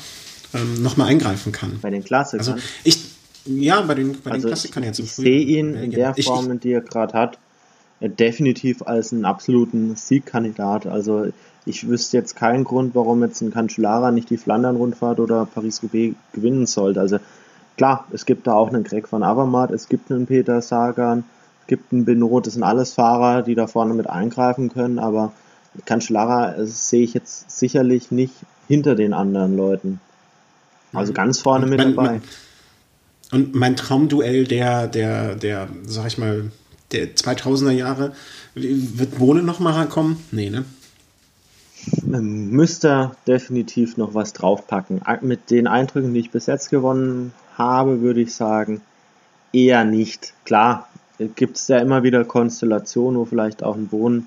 ähm, 0.53 0.83
nochmal 0.83 1.09
eingreifen 1.09 1.53
kann. 1.53 1.79
Bei 1.81 1.91
den 1.91 2.05
Klassikern? 2.05 2.55
Also 2.55 2.63
ich, 2.85 2.99
ja, 3.47 3.81
bei 3.83 3.95
den, 3.95 4.21
bei 4.23 4.33
also 4.33 4.49
den 4.49 4.53
Klassikern 4.53 4.85
jetzt. 4.85 4.99
Ich 4.99 5.13
sehe 5.13 5.41
ihn 5.41 5.75
in 5.75 5.91
der 5.91 6.15
Form, 6.15 6.51
in 6.51 6.61
die 6.61 6.73
er 6.73 6.81
gerade 6.81 7.13
hat, 7.15 7.39
äh, 8.01 8.11
definitiv 8.11 8.83
als 8.83 9.13
einen 9.13 9.25
absoluten 9.25 9.97
Siegkandidat. 9.97 10.87
Also 10.87 11.27
ich 11.67 11.89
wüsste 11.89 12.19
jetzt 12.19 12.37
keinen 12.37 12.65
Grund, 12.65 12.95
warum 12.95 13.23
jetzt 13.23 13.41
ein 13.41 13.53
Cancellara 13.53 14.11
nicht 14.11 14.29
die 14.29 14.37
Flandern-Rundfahrt 14.37 15.21
oder 15.21 15.47
Paris-Roubaix 15.47 16.15
gewinnen 16.33 16.67
sollte. 16.67 17.01
Also 17.01 17.19
klar, 17.77 18.07
es 18.13 18.27
gibt 18.27 18.47
da 18.47 18.55
auch 18.55 18.69
einen 18.69 18.85
Greg 18.85 19.09
von 19.09 19.23
Avermaet, 19.23 19.71
es 19.71 19.89
gibt 19.89 20.11
einen 20.11 20.27
Peter 20.27 20.61
Sagan, 20.63 21.25
es 21.63 21.67
gibt 21.69 21.93
einen 21.93 22.05
Benot, 22.05 22.47
das 22.47 22.55
sind 22.55 22.63
alles 22.63 22.93
Fahrer, 22.95 23.43
die 23.43 23.55
da 23.55 23.67
vorne 23.67 23.95
mit 23.95 24.09
eingreifen 24.09 24.73
können, 24.73 24.99
aber 24.99 25.33
Cancellara 25.85 26.57
äh, 26.57 26.67
sehe 26.67 27.03
ich 27.03 27.15
jetzt 27.15 27.51
sicherlich 27.51 28.11
nicht 28.11 28.35
hinter 28.69 28.95
den 28.95 29.13
anderen 29.13 29.57
Leuten. 29.57 30.01
Also 30.93 31.13
mhm. 31.13 31.17
ganz 31.17 31.41
vorne 31.41 31.67
mit 31.67 31.79
mein, 31.79 31.95
dabei. 31.95 32.09
Mein, 32.11 32.23
und 33.33 33.55
mein 33.55 33.77
Traumduell 33.77 34.45
der, 34.45 34.87
der, 34.87 35.35
der, 35.35 35.69
sag 35.85 36.07
ich 36.07 36.19
mal, 36.19 36.53
der 36.93 37.17
2000er 37.17 37.71
Jahre, 37.71 38.13
wird 38.55 39.19
Bohnen 39.19 39.45
noch 39.45 39.59
mal 39.59 39.87
kommen? 39.87 40.23
Nee, 40.31 40.51
ne? 40.51 40.65
Müsste 42.03 43.11
definitiv 43.27 43.97
noch 43.97 44.15
was 44.15 44.33
draufpacken. 44.33 45.03
Mit 45.23 45.51
den 45.51 45.67
Eindrücken, 45.67 46.15
die 46.15 46.21
ich 46.21 46.31
bis 46.31 46.47
jetzt 46.47 46.71
gewonnen 46.71 47.33
habe, 47.57 48.01
würde 48.01 48.21
ich 48.21 48.35
sagen, 48.35 48.81
eher 49.53 49.85
nicht. 49.85 50.35
Klar, 50.45 50.89
gibt 51.19 51.57
es 51.57 51.69
ja 51.69 51.79
immer 51.79 52.03
wieder 52.03 52.25
Konstellationen, 52.25 53.19
wo 53.19 53.25
vielleicht 53.25 53.63
auch 53.63 53.77
ein 53.77 53.89
Bohnen 53.89 54.27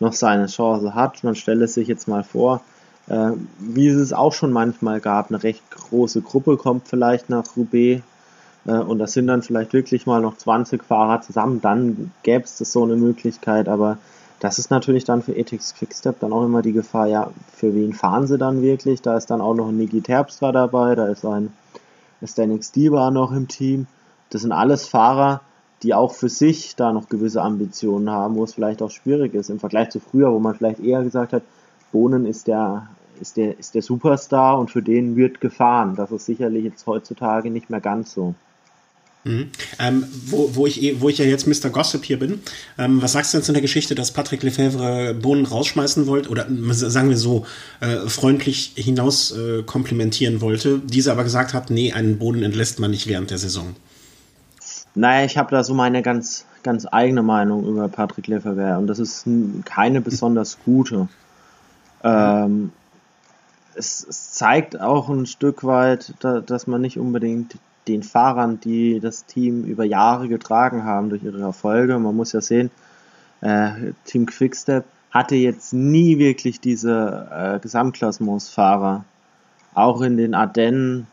noch 0.00 0.12
seine 0.12 0.46
Chance 0.46 0.94
hat. 0.94 1.22
Man 1.24 1.36
stelle 1.36 1.68
sich 1.68 1.88
jetzt 1.88 2.08
mal 2.08 2.24
vor, 2.24 2.60
äh, 3.06 3.30
wie 3.58 3.88
es 3.88 4.12
auch 4.12 4.32
schon 4.32 4.52
manchmal 4.52 5.00
gab, 5.00 5.30
eine 5.30 5.42
recht 5.42 5.62
große 5.70 6.22
Gruppe 6.22 6.56
kommt 6.56 6.88
vielleicht 6.88 7.30
nach 7.30 7.44
Roubaix 7.56 8.02
äh, 8.66 8.72
und 8.72 8.98
das 8.98 9.12
sind 9.12 9.26
dann 9.26 9.42
vielleicht 9.42 9.72
wirklich 9.72 10.06
mal 10.06 10.20
noch 10.20 10.36
20 10.36 10.82
Fahrer 10.82 11.20
zusammen, 11.20 11.60
dann 11.60 12.12
gäbe 12.22 12.44
es 12.44 12.58
so 12.58 12.82
eine 12.82 12.96
Möglichkeit, 12.96 13.68
aber 13.68 13.98
das 14.40 14.58
ist 14.58 14.70
natürlich 14.70 15.04
dann 15.04 15.22
für 15.22 15.36
Ethics 15.36 15.74
Quickstep 15.74 16.20
dann 16.20 16.32
auch 16.32 16.44
immer 16.44 16.62
die 16.62 16.72
Gefahr, 16.72 17.06
ja, 17.06 17.30
für 17.54 17.74
wen 17.74 17.92
fahren 17.92 18.26
sie 18.26 18.36
dann 18.36 18.62
wirklich? 18.62 19.00
Da 19.00 19.16
ist 19.16 19.30
dann 19.30 19.40
auch 19.40 19.54
noch 19.54 19.68
ein 19.68 19.76
Niki 19.76 20.02
Terpstra 20.02 20.52
dabei, 20.52 20.94
da 20.94 21.06
ist 21.06 21.24
ein 21.24 21.52
Stanix 22.26 22.72
Diva 22.72 23.10
noch 23.10 23.32
im 23.32 23.48
Team. 23.48 23.86
Das 24.30 24.42
sind 24.42 24.52
alles 24.52 24.86
Fahrer, 24.86 25.40
die 25.82 25.94
auch 25.94 26.14
für 26.14 26.28
sich 26.28 26.76
da 26.76 26.92
noch 26.92 27.08
gewisse 27.08 27.42
Ambitionen 27.42 28.10
haben, 28.10 28.36
wo 28.36 28.44
es 28.44 28.54
vielleicht 28.54 28.82
auch 28.82 28.90
schwierig 28.90 29.34
ist 29.34 29.50
im 29.50 29.60
Vergleich 29.60 29.90
zu 29.90 30.00
früher, 30.00 30.32
wo 30.32 30.38
man 30.38 30.54
vielleicht 30.54 30.80
eher 30.80 31.02
gesagt 31.02 31.32
hat, 31.32 31.42
Bohnen 31.92 32.26
ist 32.26 32.46
der, 32.48 32.88
ist 33.20 33.36
der, 33.36 33.58
ist 33.58 33.74
der 33.74 33.82
Superstar 33.82 34.58
und 34.58 34.70
für 34.70 34.82
den 34.82 35.14
wird 35.16 35.40
gefahren. 35.40 35.94
Das 35.94 36.10
ist 36.10 36.26
sicherlich 36.26 36.64
jetzt 36.64 36.86
heutzutage 36.86 37.50
nicht 37.50 37.70
mehr 37.70 37.80
ganz 37.80 38.14
so. 38.14 38.34
Mhm. 39.24 39.50
Ähm, 39.78 40.04
wo, 40.26 40.54
wo, 40.54 40.66
ich, 40.66 40.82
eh, 40.82 41.00
wo 41.00 41.08
ich 41.08 41.16
ja 41.16 41.24
jetzt 41.24 41.46
Mr. 41.46 41.70
Gossip 41.70 42.04
hier 42.04 42.18
bin, 42.18 42.40
ähm, 42.76 43.00
was 43.00 43.12
sagst 43.12 43.32
du 43.32 43.38
denn 43.38 43.44
zu 43.44 43.52
der 43.52 43.62
Geschichte, 43.62 43.94
dass 43.94 44.12
Patrick 44.12 44.42
Lefebvre 44.42 45.14
Bohnen 45.14 45.46
rausschmeißen 45.46 46.06
wollte 46.06 46.28
oder 46.28 46.46
sagen 46.72 47.08
wir 47.08 47.16
so, 47.16 47.46
äh, 47.80 48.06
freundlich 48.06 48.72
hinaus 48.76 49.32
äh, 49.32 49.62
komplimentieren 49.62 50.42
wollte, 50.42 50.78
dieser 50.78 51.12
aber 51.12 51.24
gesagt 51.24 51.54
hat, 51.54 51.70
nee, 51.70 51.92
einen 51.92 52.18
Boden 52.18 52.42
entlässt 52.42 52.80
man 52.80 52.90
nicht 52.90 53.06
während 53.06 53.30
der 53.30 53.38
Saison? 53.38 53.74
Naja, 54.94 55.24
ich 55.24 55.38
habe 55.38 55.50
da 55.50 55.64
so 55.64 55.72
meine 55.72 56.02
ganz, 56.02 56.44
ganz 56.62 56.86
eigene 56.90 57.22
Meinung 57.22 57.66
über 57.66 57.88
Patrick 57.88 58.26
Lefebvre 58.26 58.76
und 58.78 58.86
das 58.86 58.98
ist 58.98 59.24
keine 59.64 60.02
besonders 60.02 60.58
gute. 60.64 61.08
Ähm, 62.02 62.72
es, 63.74 64.06
es, 64.06 64.32
zeigt 64.32 64.78
auch 64.78 65.08
ein 65.08 65.24
Stück 65.24 65.64
weit, 65.64 66.12
da, 66.20 66.40
dass 66.40 66.66
man 66.66 66.82
nicht 66.82 66.98
unbedingt 66.98 67.56
den 67.88 68.02
Fahrern, 68.02 68.60
die 68.60 69.00
das 69.00 69.26
Team 69.26 69.64
über 69.64 69.84
Jahre 69.84 70.28
getragen 70.28 70.84
haben 70.84 71.10
durch 71.10 71.22
ihre 71.22 71.40
Erfolge. 71.40 71.98
Man 71.98 72.16
muss 72.16 72.32
ja 72.32 72.40
sehen, 72.40 72.70
äh, 73.40 73.92
Team 74.04 74.26
Quickstep 74.26 74.84
hatte 75.10 75.36
jetzt 75.36 75.72
nie 75.72 76.18
wirklich 76.18 76.60
diese 76.60 77.28
äh, 77.30 77.60
Gesamtklassementsfahrer. 77.60 79.04
Auch 79.74 80.00
in 80.00 80.16
den 80.16 80.34
Ardennen 80.34 81.06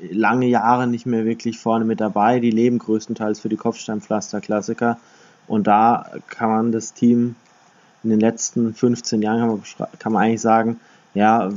äh, 0.00 0.12
lange 0.12 0.46
Jahre 0.46 0.86
nicht 0.86 1.06
mehr 1.06 1.24
wirklich 1.24 1.58
vorne 1.58 1.84
mit 1.84 2.00
dabei. 2.00 2.40
Die 2.40 2.50
leben 2.50 2.78
größtenteils 2.78 3.40
für 3.40 3.48
die 3.48 3.56
Kopfsteinpflaster-Klassiker. 3.56 4.98
Und 5.46 5.66
da 5.66 6.10
kann 6.28 6.50
man 6.50 6.72
das 6.72 6.92
Team 6.92 7.36
in 8.02 8.10
den 8.10 8.20
letzten 8.20 8.74
15 8.74 9.22
Jahren, 9.22 9.40
kann 9.40 9.48
man, 9.48 9.88
kann 9.98 10.12
man 10.12 10.22
eigentlich 10.24 10.40
sagen, 10.40 10.80
ja, 11.14 11.50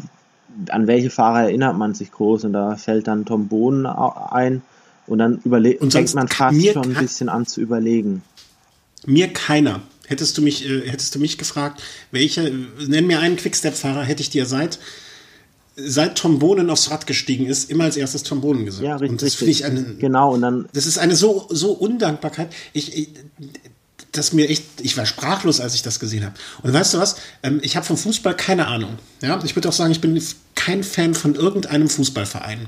an 0.69 0.87
welche 0.87 1.09
Fahrer 1.09 1.43
erinnert 1.43 1.77
man 1.77 1.93
sich 1.93 2.11
groß 2.11 2.45
und 2.45 2.53
da 2.53 2.75
fällt 2.75 3.07
dann 3.07 3.25
Tom 3.25 3.47
Bohnen 3.47 3.85
ein 3.85 4.61
und 5.07 5.19
dann 5.19 5.39
überlegt 5.43 5.79
fängt 5.91 6.13
man 6.15 6.27
fast 6.27 6.65
schon 6.73 6.83
ein 6.83 6.93
bisschen 6.93 7.29
an 7.29 7.45
zu 7.45 7.61
überlegen. 7.61 8.21
Mir 9.05 9.27
keiner. 9.29 9.81
Hättest 10.07 10.37
du 10.37 10.41
mich, 10.41 10.67
äh, 10.67 10.89
hättest 10.89 11.13
du 11.13 11.19
mich 11.19 11.37
gefragt, 11.37 11.83
welche, 12.11 12.51
nenn 12.87 13.05
mir 13.05 13.19
einen 13.19 13.35
Quickstep-Fahrer, 13.35 14.03
hätte 14.03 14.21
ich 14.21 14.31
dir 14.31 14.47
seit, 14.47 14.79
seit 15.75 16.17
Tom 16.17 16.39
Bohnen 16.39 16.69
aufs 16.71 16.89
Rad 16.89 17.05
gestiegen 17.05 17.45
ist, 17.45 17.69
immer 17.69 17.83
als 17.83 17.95
erstes 17.95 18.23
Tom 18.23 18.41
Bohnen 18.41 18.65
gesagt. 18.65 18.83
Ja, 18.83 18.93
richtig. 18.95 19.11
Und 19.11 19.21
das 19.21 19.35
finde 19.35 19.51
ich 19.51 19.65
eine, 19.65 19.83
genau, 19.99 20.33
und 20.33 20.41
dann. 20.41 20.67
Das 20.73 20.87
ist 20.87 20.97
eine 20.97 21.15
so, 21.15 21.47
so 21.49 21.73
Undankbarkeit. 21.73 22.49
Ich, 22.73 22.97
ich 22.97 23.09
das 24.11 24.33
mir 24.33 24.49
echt, 24.49 24.63
ich 24.81 24.97
war 24.97 25.05
sprachlos, 25.05 25.59
als 25.59 25.75
ich 25.75 25.81
das 25.81 25.99
gesehen 25.99 26.25
habe. 26.25 26.35
Und 26.63 26.73
weißt 26.73 26.93
du 26.93 26.97
was? 26.99 27.15
Ähm, 27.43 27.59
ich 27.63 27.75
habe 27.75 27.85
vom 27.85 27.97
Fußball 27.97 28.35
keine 28.35 28.67
Ahnung. 28.67 28.97
Ja, 29.21 29.39
ich 29.43 29.55
würde 29.55 29.69
auch 29.69 29.73
sagen, 29.73 29.91
ich 29.91 30.01
bin 30.01 30.21
kein 30.55 30.83
Fan 30.83 31.13
von 31.13 31.35
irgendeinem 31.35 31.89
Fußballverein. 31.89 32.67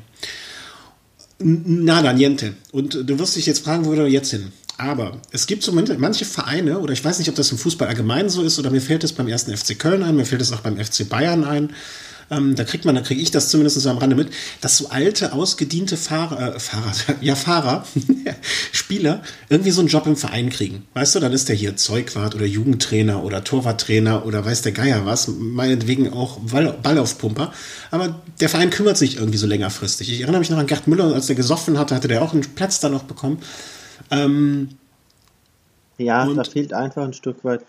Nada, 1.40 2.14
niente. 2.14 2.54
Und 2.72 2.94
du 2.94 3.20
wirst 3.20 3.36
dich 3.36 3.48
jetzt 3.48 3.64
fragen, 3.64 3.86
wo 3.86 3.92
wir 3.92 4.08
jetzt 4.08 4.30
hin? 4.30 4.52
Aber 4.78 5.20
es 5.32 5.48
gibt 5.48 5.64
so 5.64 5.72
manche 5.72 6.26
Vereine, 6.26 6.80
oder 6.80 6.94
ich 6.94 7.04
weiß 7.04 7.20
nicht, 7.20 7.30
ob 7.30 7.36
das 7.36 7.52
im 7.52 7.58
Fußball 7.58 7.88
allgemein 7.88 8.30
so 8.30 8.42
ist, 8.42 8.58
oder 8.58 8.72
mir 8.72 8.82
fällt 8.82 9.04
es 9.04 9.14
beim 9.14 9.28
ersten 9.28 9.56
FC 9.56 9.78
Köln 9.78 10.02
ein, 10.02 10.16
mir 10.16 10.26
fällt 10.26 10.42
es 10.42 10.52
auch 10.52 10.62
beim 10.62 10.84
FC 10.84 11.08
Bayern 11.08 11.44
ein, 11.44 11.72
ähm, 12.32 12.56
da 12.56 12.64
kriegt 12.64 12.86
man, 12.86 12.96
da 12.96 13.02
kriege 13.02 13.22
ich 13.22 13.30
das 13.30 13.50
zumindest 13.50 13.80
so 13.80 13.90
am 13.90 13.98
Rande 13.98 14.16
mit, 14.16 14.30
dass 14.62 14.78
so 14.78 14.90
alte, 14.90 15.34
ausgediente 15.34 15.98
Fahrer, 15.98 16.56
äh, 16.56 16.60
Fahrer, 16.60 16.94
ja 17.22 17.36
Fahrer, 17.36 17.86
Spieler 18.72 19.22
irgendwie 19.50 19.72
so 19.72 19.82
einen 19.82 19.90
Job 19.90 20.08
im 20.08 20.16
Verein 20.16 20.50
kriegen. 20.50 20.88
Weißt 20.94 21.14
du, 21.14 21.20
dann 21.20 21.34
ist 21.34 21.50
der 21.50 21.56
hier 21.56 21.76
Zeugwart 21.76 22.34
oder 22.34 22.46
Jugendtrainer 22.46 23.24
oder 23.24 23.44
Torwarttrainer 23.44 24.26
oder 24.26 24.46
weiß 24.46 24.62
der 24.62 24.72
Geier 24.72 25.06
was, 25.06 25.28
meinetwegen 25.28 26.14
auch 26.14 26.40
Ball, 26.40 26.78
Ballaufpumper. 26.82 27.52
Aber 27.92 28.22
der 28.40 28.48
Verein 28.50 28.70
kümmert 28.70 28.98
sich 28.98 29.18
irgendwie 29.18 29.38
so 29.38 29.48
längerfristig. 29.48 30.12
Ich 30.12 30.22
erinnere 30.22 30.40
mich 30.40 30.50
noch 30.50 30.58
an 30.58 30.68
Gerd 30.68 30.88
Müller, 30.88 31.14
als 31.14 31.28
der 31.28 31.36
gesoffen 31.36 31.78
hatte, 31.78 31.96
hatte 31.96 32.08
der 32.08 32.22
auch 32.24 32.32
einen 32.32 32.44
Platz 32.56 32.80
da 32.80 32.88
noch 32.88 33.04
bekommen. 33.04 33.40
Ähm, 34.10 34.70
ja, 35.98 36.26
da 36.34 36.44
fehlt 36.46 36.74
einfach 36.74 37.04
ein 37.04 37.14
Stück 37.14 37.44
weit 37.44 37.62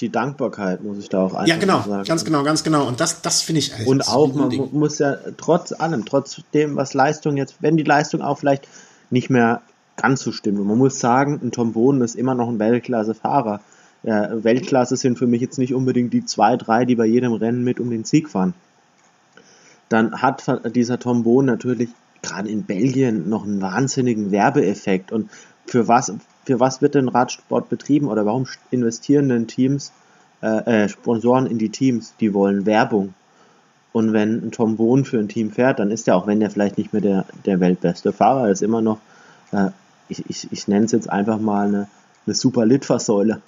die 0.00 0.10
Dankbarkeit, 0.10 0.82
muss 0.84 0.98
ich 0.98 1.08
da 1.08 1.22
auch 1.22 1.34
einfach 1.34 1.46
Ja, 1.46 1.56
genau, 1.56 1.82
sagen. 1.82 2.04
ganz 2.04 2.24
genau, 2.24 2.42
ganz 2.42 2.62
genau. 2.64 2.86
Und 2.86 3.00
das, 3.00 3.22
das 3.22 3.42
finde 3.42 3.60
ich 3.60 3.74
halt 3.76 3.86
Und 3.86 4.06
auch, 4.08 4.34
man 4.34 4.50
Ding. 4.50 4.68
muss 4.72 4.98
ja 4.98 5.16
trotz 5.36 5.72
allem, 5.72 6.04
trotz 6.04 6.40
dem, 6.52 6.76
was 6.76 6.92
Leistung 6.94 7.36
jetzt, 7.36 7.56
wenn 7.60 7.76
die 7.76 7.82
Leistung 7.82 8.20
auch 8.20 8.38
vielleicht 8.38 8.68
nicht 9.10 9.30
mehr 9.30 9.62
ganz 9.96 10.20
so 10.20 10.32
stimmt. 10.32 10.58
Und 10.60 10.66
man 10.66 10.76
muss 10.78 10.98
sagen, 11.00 11.40
ein 11.42 11.50
Tom 11.52 11.72
Boden 11.72 12.02
ist 12.02 12.14
immer 12.14 12.34
noch 12.34 12.48
ein 12.48 12.58
Weltklasse-Fahrer. 12.58 13.60
Ja, 14.02 14.44
Weltklasse 14.44 14.96
sind 14.96 15.18
für 15.18 15.26
mich 15.26 15.40
jetzt 15.40 15.58
nicht 15.58 15.72
unbedingt 15.74 16.12
die 16.12 16.24
zwei, 16.24 16.56
drei, 16.56 16.84
die 16.84 16.94
bei 16.94 17.06
jedem 17.06 17.32
Rennen 17.32 17.64
mit 17.64 17.80
um 17.80 17.90
den 17.90 18.04
Sieg 18.04 18.28
fahren. 18.28 18.52
Dann 19.88 20.20
hat 20.20 20.44
dieser 20.74 20.98
Tom 20.98 21.22
Boden 21.22 21.46
natürlich 21.46 21.88
gerade 22.22 22.48
in 22.48 22.64
Belgien 22.64 23.28
noch 23.28 23.44
einen 23.44 23.60
wahnsinnigen 23.62 24.30
Werbeeffekt. 24.30 25.12
Und 25.12 25.30
für 25.66 25.88
was, 25.88 26.12
für 26.46 26.60
was 26.60 26.80
wird 26.80 26.94
denn 26.94 27.08
Radsport 27.08 27.68
betrieben 27.68 28.08
oder 28.08 28.24
warum 28.24 28.46
investieren 28.70 29.28
denn 29.28 29.48
Teams, 29.48 29.92
äh, 30.42 30.84
äh, 30.84 30.88
Sponsoren 30.88 31.46
in 31.46 31.58
die 31.58 31.70
Teams? 31.70 32.14
Die 32.20 32.32
wollen 32.32 32.64
Werbung. 32.66 33.14
Und 33.92 34.12
wenn 34.12 34.46
ein 34.46 34.50
Tom 34.52 34.76
Bohn 34.76 35.04
für 35.04 35.18
ein 35.18 35.28
Team 35.28 35.50
fährt, 35.50 35.80
dann 35.80 35.90
ist 35.90 36.06
er, 36.06 36.16
auch 36.16 36.26
wenn 36.26 36.40
er 36.40 36.50
vielleicht 36.50 36.78
nicht 36.78 36.92
mehr 36.92 37.02
der, 37.02 37.24
der 37.44 37.60
weltbeste 37.60 38.12
Fahrer 38.12 38.50
ist, 38.50 38.62
immer 38.62 38.80
noch, 38.80 38.98
äh, 39.52 39.70
ich, 40.08 40.28
ich, 40.30 40.52
ich 40.52 40.68
nenne 40.68 40.84
es 40.84 40.92
jetzt 40.92 41.10
einfach 41.10 41.40
mal 41.40 41.66
eine, 41.66 41.88
eine 42.26 42.34
super 42.34 42.64
Litfaßsäule, 42.64 43.40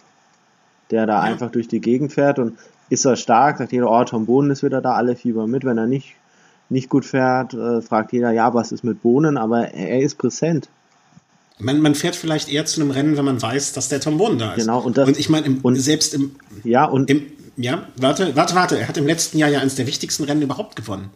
der 0.90 1.06
da 1.06 1.16
ja. 1.16 1.20
einfach 1.20 1.50
durch 1.50 1.68
die 1.68 1.80
Gegend 1.80 2.12
fährt 2.12 2.38
und 2.38 2.58
ist 2.88 3.04
er 3.04 3.16
stark, 3.16 3.58
sagt 3.58 3.72
jeder, 3.72 3.90
oh, 3.90 4.02
Tom 4.04 4.26
Bohnen 4.26 4.50
ist 4.50 4.62
wieder 4.62 4.80
da, 4.80 4.94
alle 4.94 5.14
Fieber 5.14 5.46
mit. 5.46 5.64
Wenn 5.64 5.78
er 5.78 5.86
nicht, 5.86 6.16
nicht 6.68 6.88
gut 6.88 7.04
fährt, 7.04 7.54
äh, 7.54 7.80
fragt 7.82 8.12
jeder, 8.12 8.32
ja, 8.32 8.54
was 8.54 8.72
ist 8.72 8.82
mit 8.82 9.02
Bohnen, 9.02 9.36
aber 9.36 9.72
er 9.74 10.00
ist 10.00 10.16
präsent. 10.16 10.68
Man, 11.60 11.80
man 11.80 11.94
fährt 11.94 12.14
vielleicht 12.14 12.48
eher 12.48 12.64
zu 12.66 12.80
einem 12.80 12.90
Rennen, 12.92 13.16
wenn 13.16 13.24
man 13.24 13.42
weiß, 13.42 13.72
dass 13.72 13.88
der 13.88 14.00
Trombon 14.00 14.38
da 14.38 14.54
ist. 14.54 14.60
Genau, 14.64 14.80
und, 14.80 14.96
das, 14.96 15.08
und 15.08 15.18
ich 15.18 15.28
meine, 15.28 15.60
selbst 15.76 16.14
im. 16.14 16.36
Ja, 16.62 16.84
und. 16.84 17.10
Im, 17.10 17.32
ja, 17.56 17.88
warte, 17.96 18.36
warte, 18.36 18.54
warte. 18.54 18.78
Er 18.78 18.86
hat 18.86 18.96
im 18.96 19.06
letzten 19.06 19.38
Jahr 19.38 19.50
ja 19.50 19.58
eines 19.60 19.74
der 19.74 19.88
wichtigsten 19.88 20.22
Rennen 20.24 20.42
überhaupt 20.42 20.76
gewonnen. 20.76 21.10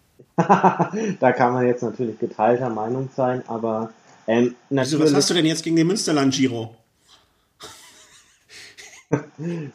da 0.36 1.32
kann 1.32 1.52
man 1.52 1.66
jetzt 1.66 1.82
natürlich 1.82 2.18
geteilter 2.18 2.70
Meinung 2.70 3.10
sein, 3.14 3.42
aber. 3.46 3.92
Ähm, 4.26 4.54
Wieso, 4.70 5.00
was 5.00 5.12
hast 5.14 5.28
du 5.30 5.34
denn 5.34 5.46
jetzt 5.46 5.64
gegen 5.64 5.76
den 5.76 5.86
Münsterland 5.86 6.34
Giro? 6.34 6.74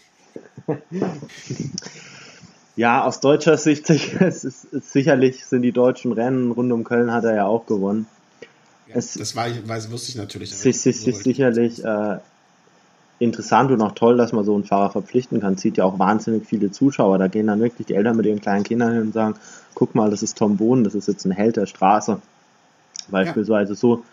ja, 2.75 3.03
aus 3.03 3.19
deutscher 3.19 3.57
Sicht 3.57 3.89
es 3.89 4.43
ist, 4.43 4.65
ist, 4.65 4.91
sicherlich 4.91 5.45
sind 5.45 5.63
die 5.63 5.71
deutschen 5.71 6.11
Rennen 6.11 6.51
rund 6.51 6.71
um 6.71 6.83
Köln 6.83 7.11
hat 7.11 7.23
er 7.23 7.35
ja 7.35 7.45
auch 7.45 7.65
gewonnen 7.65 8.07
es 8.93 9.13
das 9.13 9.35
war, 9.35 9.47
weiß, 9.47 9.91
wusste 9.91 10.09
ich 10.09 10.15
natürlich. 10.15 10.51
Es 10.51 10.65
ist, 10.65 10.85
ist, 10.85 11.07
ist 11.07 11.23
sicherlich 11.23 11.83
äh, 11.83 12.17
interessant 13.19 13.71
und 13.71 13.81
auch 13.81 13.93
toll, 13.93 14.17
dass 14.17 14.33
man 14.33 14.43
so 14.43 14.53
einen 14.53 14.63
Fahrer 14.63 14.91
verpflichten 14.91 15.39
kann. 15.39 15.57
Zieht 15.57 15.77
ja 15.77 15.85
auch 15.85 15.99
wahnsinnig 15.99 16.45
viele 16.45 16.71
Zuschauer. 16.71 17.17
Da 17.17 17.27
gehen 17.27 17.47
dann 17.47 17.61
wirklich 17.61 17.87
die 17.87 17.95
Eltern 17.95 18.17
mit 18.17 18.25
ihren 18.25 18.41
kleinen 18.41 18.63
Kindern 18.63 18.91
hin 18.91 19.01
und 19.01 19.13
sagen, 19.13 19.35
guck 19.75 19.95
mal, 19.95 20.09
das 20.09 20.23
ist 20.23 20.37
Tom 20.37 20.57
Bohnen, 20.57 20.83
das 20.83 20.95
ist 20.95 21.07
jetzt 21.07 21.25
ein 21.25 21.31
Held 21.31 21.57
der 21.57 21.65
Straße. 21.65 22.19
Beispielsweise 23.09 23.73
ja. 23.73 23.75
so, 23.75 24.03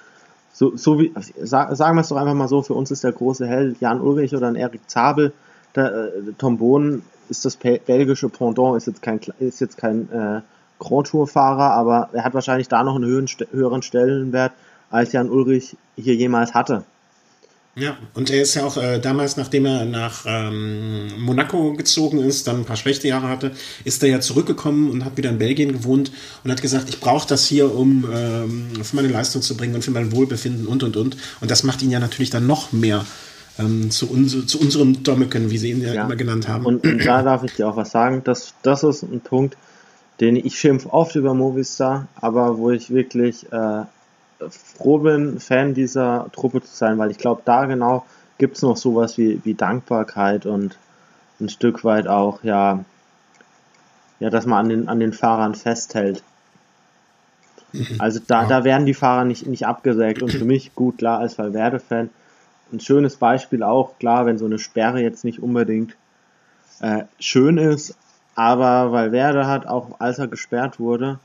so, 0.52 0.76
so 0.76 0.98
wie, 0.98 1.12
sag, 1.42 1.76
sagen 1.76 1.96
wir 1.96 2.02
es 2.02 2.08
doch 2.08 2.16
einfach 2.16 2.34
mal 2.34 2.48
so, 2.48 2.62
für 2.62 2.74
uns 2.74 2.90
ist 2.90 3.04
der 3.04 3.12
große 3.12 3.46
Held 3.46 3.80
Jan 3.80 4.00
Ulrich 4.00 4.34
oder 4.34 4.48
ein 4.48 4.56
Erik 4.56 4.88
Zabel. 4.88 5.32
Der, 5.74 5.92
äh, 5.92 6.10
Tom 6.38 6.58
Bohnen 6.58 7.02
ist 7.28 7.44
das 7.44 7.56
belgische 7.56 8.28
Pendant, 8.28 8.76
ist 8.76 8.86
jetzt 8.86 9.02
kein, 9.02 9.20
ist 9.38 9.60
jetzt 9.60 9.76
kein 9.76 10.10
äh, 10.10 10.40
Grand 10.80 11.06
Tour-Fahrer, 11.06 11.72
aber 11.72 12.08
er 12.12 12.24
hat 12.24 12.34
wahrscheinlich 12.34 12.68
da 12.68 12.82
noch 12.82 12.96
einen 12.96 13.28
höheren 13.52 13.82
Stellenwert, 13.82 14.52
als 14.90 15.12
Jan 15.12 15.30
Ulrich 15.30 15.76
hier 15.96 16.14
jemals 16.14 16.54
hatte. 16.54 16.84
Ja, 17.76 17.96
und 18.14 18.30
er 18.30 18.42
ist 18.42 18.56
ja 18.56 18.64
auch 18.64 18.76
äh, 18.76 18.98
damals, 18.98 19.36
nachdem 19.36 19.64
er 19.64 19.84
nach 19.84 20.24
ähm, 20.26 21.08
Monaco 21.20 21.72
gezogen 21.74 22.18
ist, 22.18 22.48
dann 22.48 22.56
ein 22.56 22.64
paar 22.64 22.76
schlechte 22.76 23.06
Jahre 23.06 23.28
hatte, 23.28 23.52
ist 23.84 24.02
er 24.02 24.08
ja 24.08 24.20
zurückgekommen 24.20 24.90
und 24.90 25.04
hat 25.04 25.16
wieder 25.16 25.30
in 25.30 25.38
Belgien 25.38 25.72
gewohnt 25.72 26.10
und 26.42 26.50
hat 26.50 26.60
gesagt, 26.62 26.88
ich 26.88 26.98
brauche 26.98 27.28
das 27.28 27.46
hier, 27.46 27.72
um 27.72 28.04
ähm, 28.12 28.70
für 28.82 28.96
meine 28.96 29.08
Leistung 29.08 29.40
zu 29.40 29.56
bringen 29.56 29.76
und 29.76 29.84
für 29.84 29.92
mein 29.92 30.10
Wohlbefinden 30.10 30.66
und 30.66 30.82
und 30.82 30.96
und. 30.96 31.16
Und 31.40 31.50
das 31.50 31.62
macht 31.62 31.80
ihn 31.82 31.92
ja 31.92 32.00
natürlich 32.00 32.30
dann 32.30 32.46
noch 32.46 32.72
mehr 32.72 33.06
ähm, 33.60 33.90
zu, 33.90 34.10
uns, 34.10 34.46
zu 34.46 34.60
unserem 34.60 35.04
Domeken, 35.04 35.50
wie 35.50 35.58
sie 35.58 35.70
ihn 35.70 35.80
ja, 35.80 35.94
ja. 35.94 36.04
immer 36.04 36.16
genannt 36.16 36.48
haben. 36.48 36.66
Und, 36.66 36.84
und, 36.84 37.06
da 37.06 37.22
darf 37.22 37.44
ich 37.44 37.54
dir 37.54 37.68
auch 37.68 37.76
was 37.76 37.92
sagen. 37.92 38.22
Das, 38.24 38.54
das 38.62 38.82
ist 38.82 39.04
ein 39.04 39.20
Punkt, 39.20 39.56
den 40.20 40.34
ich 40.34 40.58
schimpf 40.58 40.86
oft 40.86 41.14
über 41.14 41.34
Movistar, 41.34 42.08
aber 42.16 42.58
wo 42.58 42.70
ich 42.70 42.90
wirklich 42.90 43.50
äh, 43.52 43.82
froh 44.48 44.98
bin, 44.98 45.40
Fan 45.40 45.74
dieser 45.74 46.26
Truppe 46.32 46.62
zu 46.62 46.74
sein, 46.74 46.98
weil 46.98 47.10
ich 47.10 47.18
glaube, 47.18 47.42
da 47.44 47.66
genau 47.66 48.04
gibt 48.38 48.56
es 48.56 48.62
noch 48.62 48.76
sowas 48.76 49.18
wie, 49.18 49.40
wie 49.44 49.54
Dankbarkeit 49.54 50.46
und 50.46 50.78
ein 51.40 51.48
Stück 51.48 51.84
weit 51.84 52.08
auch, 52.08 52.42
ja, 52.42 52.84
ja, 54.18 54.30
dass 54.30 54.46
man 54.46 54.58
an 54.58 54.68
den, 54.68 54.88
an 54.88 55.00
den 55.00 55.12
Fahrern 55.12 55.54
festhält. 55.54 56.22
Also 57.98 58.18
da, 58.26 58.42
ja. 58.42 58.48
da 58.48 58.64
werden 58.64 58.84
die 58.84 58.94
Fahrer 58.94 59.24
nicht, 59.24 59.46
nicht 59.46 59.66
abgesägt 59.66 60.22
und 60.22 60.32
für 60.32 60.44
mich 60.44 60.74
gut 60.74 60.98
klar 60.98 61.20
als 61.20 61.38
Valverde-Fan 61.38 62.10
ein 62.72 62.80
schönes 62.80 63.16
Beispiel 63.16 63.62
auch, 63.62 63.98
klar, 63.98 64.26
wenn 64.26 64.38
so 64.38 64.46
eine 64.46 64.58
Sperre 64.58 65.00
jetzt 65.00 65.24
nicht 65.24 65.42
unbedingt 65.42 65.96
äh, 66.80 67.04
schön 67.18 67.58
ist, 67.58 67.96
aber 68.34 68.92
Valverde 68.92 69.46
hat 69.46 69.66
auch, 69.66 70.00
als 70.00 70.18
er 70.18 70.28
gesperrt 70.28 70.78
wurde, 70.78 71.18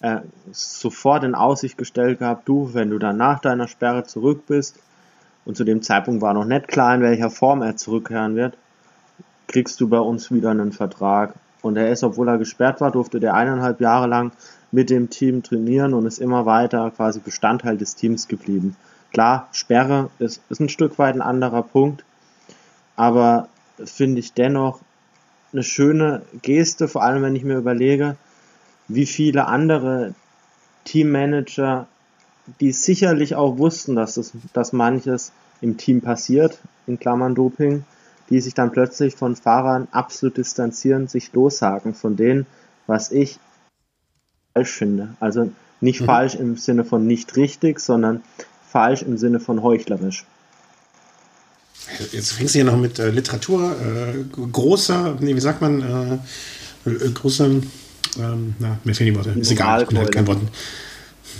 äh, 0.00 0.18
sofort 0.52 1.24
in 1.24 1.34
Aussicht 1.34 1.78
gestellt 1.78 2.18
gehabt, 2.18 2.48
du, 2.48 2.74
wenn 2.74 2.90
du 2.90 2.98
dann 2.98 3.16
nach 3.16 3.40
deiner 3.40 3.68
Sperre 3.68 4.04
zurück 4.04 4.46
bist, 4.46 4.78
und 5.46 5.56
zu 5.56 5.64
dem 5.64 5.80
Zeitpunkt 5.80 6.20
war 6.20 6.34
noch 6.34 6.44
nicht 6.44 6.68
klar, 6.68 6.94
in 6.94 7.02
welcher 7.02 7.30
Form 7.30 7.62
er 7.62 7.76
zurückkehren 7.76 8.34
wird, 8.34 8.58
kriegst 9.46 9.80
du 9.80 9.88
bei 9.88 10.00
uns 10.00 10.32
wieder 10.32 10.50
einen 10.50 10.72
Vertrag. 10.72 11.34
Und 11.62 11.76
er 11.76 11.90
ist, 11.90 12.02
obwohl 12.02 12.28
er 12.28 12.36
gesperrt 12.36 12.80
war, 12.80 12.90
durfte 12.90 13.20
der 13.20 13.34
eineinhalb 13.34 13.80
Jahre 13.80 14.08
lang 14.08 14.32
mit 14.72 14.90
dem 14.90 15.08
Team 15.08 15.44
trainieren 15.44 15.94
und 15.94 16.04
ist 16.04 16.18
immer 16.18 16.46
weiter 16.46 16.90
quasi 16.90 17.20
Bestandteil 17.20 17.78
des 17.78 17.94
Teams 17.94 18.26
geblieben. 18.26 18.76
Klar, 19.12 19.48
Sperre 19.52 20.10
ist, 20.18 20.42
ist 20.48 20.60
ein 20.60 20.68
Stück 20.68 20.98
weit 20.98 21.14
ein 21.14 21.22
anderer 21.22 21.62
Punkt, 21.62 22.04
aber 22.96 23.48
finde 23.84 24.18
ich 24.18 24.32
dennoch 24.32 24.80
eine 25.52 25.62
schöne 25.62 26.22
Geste, 26.42 26.88
vor 26.88 27.04
allem 27.04 27.22
wenn 27.22 27.36
ich 27.36 27.44
mir 27.44 27.56
überlege, 27.56 28.16
wie 28.88 29.06
viele 29.06 29.46
andere 29.46 30.14
Teammanager, 30.84 31.86
die 32.60 32.72
sicherlich 32.72 33.34
auch 33.34 33.58
wussten, 33.58 33.96
dass, 33.96 34.16
es, 34.16 34.32
dass 34.52 34.72
manches 34.72 35.32
im 35.60 35.76
Team 35.76 36.00
passiert, 36.00 36.58
in 36.86 36.98
Klammern 36.98 37.34
Doping, 37.34 37.84
die 38.30 38.40
sich 38.40 38.54
dann 38.54 38.72
plötzlich 38.72 39.14
von 39.14 39.36
Fahrern 39.36 39.88
absolut 39.90 40.36
distanzieren, 40.36 41.08
sich 41.08 41.32
lossagen 41.32 41.94
von 41.94 42.16
denen, 42.16 42.46
was 42.86 43.10
ich 43.10 43.38
falsch 44.54 44.72
finde. 44.72 45.14
Also 45.20 45.50
nicht 45.80 46.00
mhm. 46.00 46.06
falsch 46.06 46.34
im 46.34 46.56
Sinne 46.56 46.84
von 46.84 47.06
nicht 47.06 47.36
richtig, 47.36 47.80
sondern 47.80 48.22
falsch 48.68 49.02
im 49.02 49.18
Sinne 49.18 49.40
von 49.40 49.62
heuchlerisch. 49.62 50.24
Jetzt 52.12 52.32
fängst 52.32 52.54
du 52.54 52.58
hier 52.58 52.64
noch 52.64 52.76
mit 52.76 52.98
äh, 52.98 53.10
Literatur, 53.10 53.76
äh, 53.80 54.24
großer, 54.50 55.18
nee, 55.20 55.36
wie 55.36 55.40
sagt 55.40 55.60
man, 55.60 56.20
äh, 56.84 56.90
äh 56.90 57.10
großer, 57.10 57.48
ähm, 58.18 58.54
na, 58.58 58.78
mir 58.84 58.94
fehlen 58.94 59.12
die 59.12 59.16
Worte, 59.16 59.38
ist 59.38 59.50
egal, 59.50 59.82
ich 59.82 59.88
bin 59.88 59.98
halt 59.98 60.12
kein 60.12 60.26
Wort. 60.26 60.38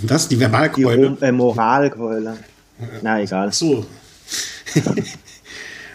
Was? 0.03 0.27
Die 0.27 0.39
Verbalkeule? 0.39 1.17
Die 1.19 1.25
äh, 1.25 1.31
Moralkeule. 1.31 2.37
Na, 3.01 3.21
egal. 3.21 3.47
Ach 3.49 3.53
so. 3.53 3.85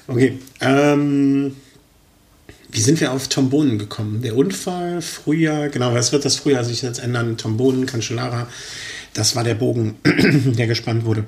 okay. 0.08 0.38
Ähm, 0.60 1.54
wie 2.70 2.80
sind 2.80 3.00
wir 3.00 3.12
auf 3.12 3.28
Tombonen 3.28 3.78
gekommen? 3.78 4.22
Der 4.22 4.36
Unfall, 4.36 5.02
Frühjahr, 5.02 5.68
genau, 5.68 5.94
was 5.94 6.12
wird 6.12 6.24
das 6.24 6.36
Frühjahr 6.36 6.64
sich 6.64 6.82
jetzt 6.82 6.98
ändern? 6.98 7.36
Tombonen, 7.36 7.86
Cancellara. 7.86 8.48
Das 9.14 9.36
war 9.36 9.44
der 9.44 9.54
Bogen, 9.54 9.96
der 10.04 10.66
gespannt 10.66 11.04
wurde. 11.04 11.24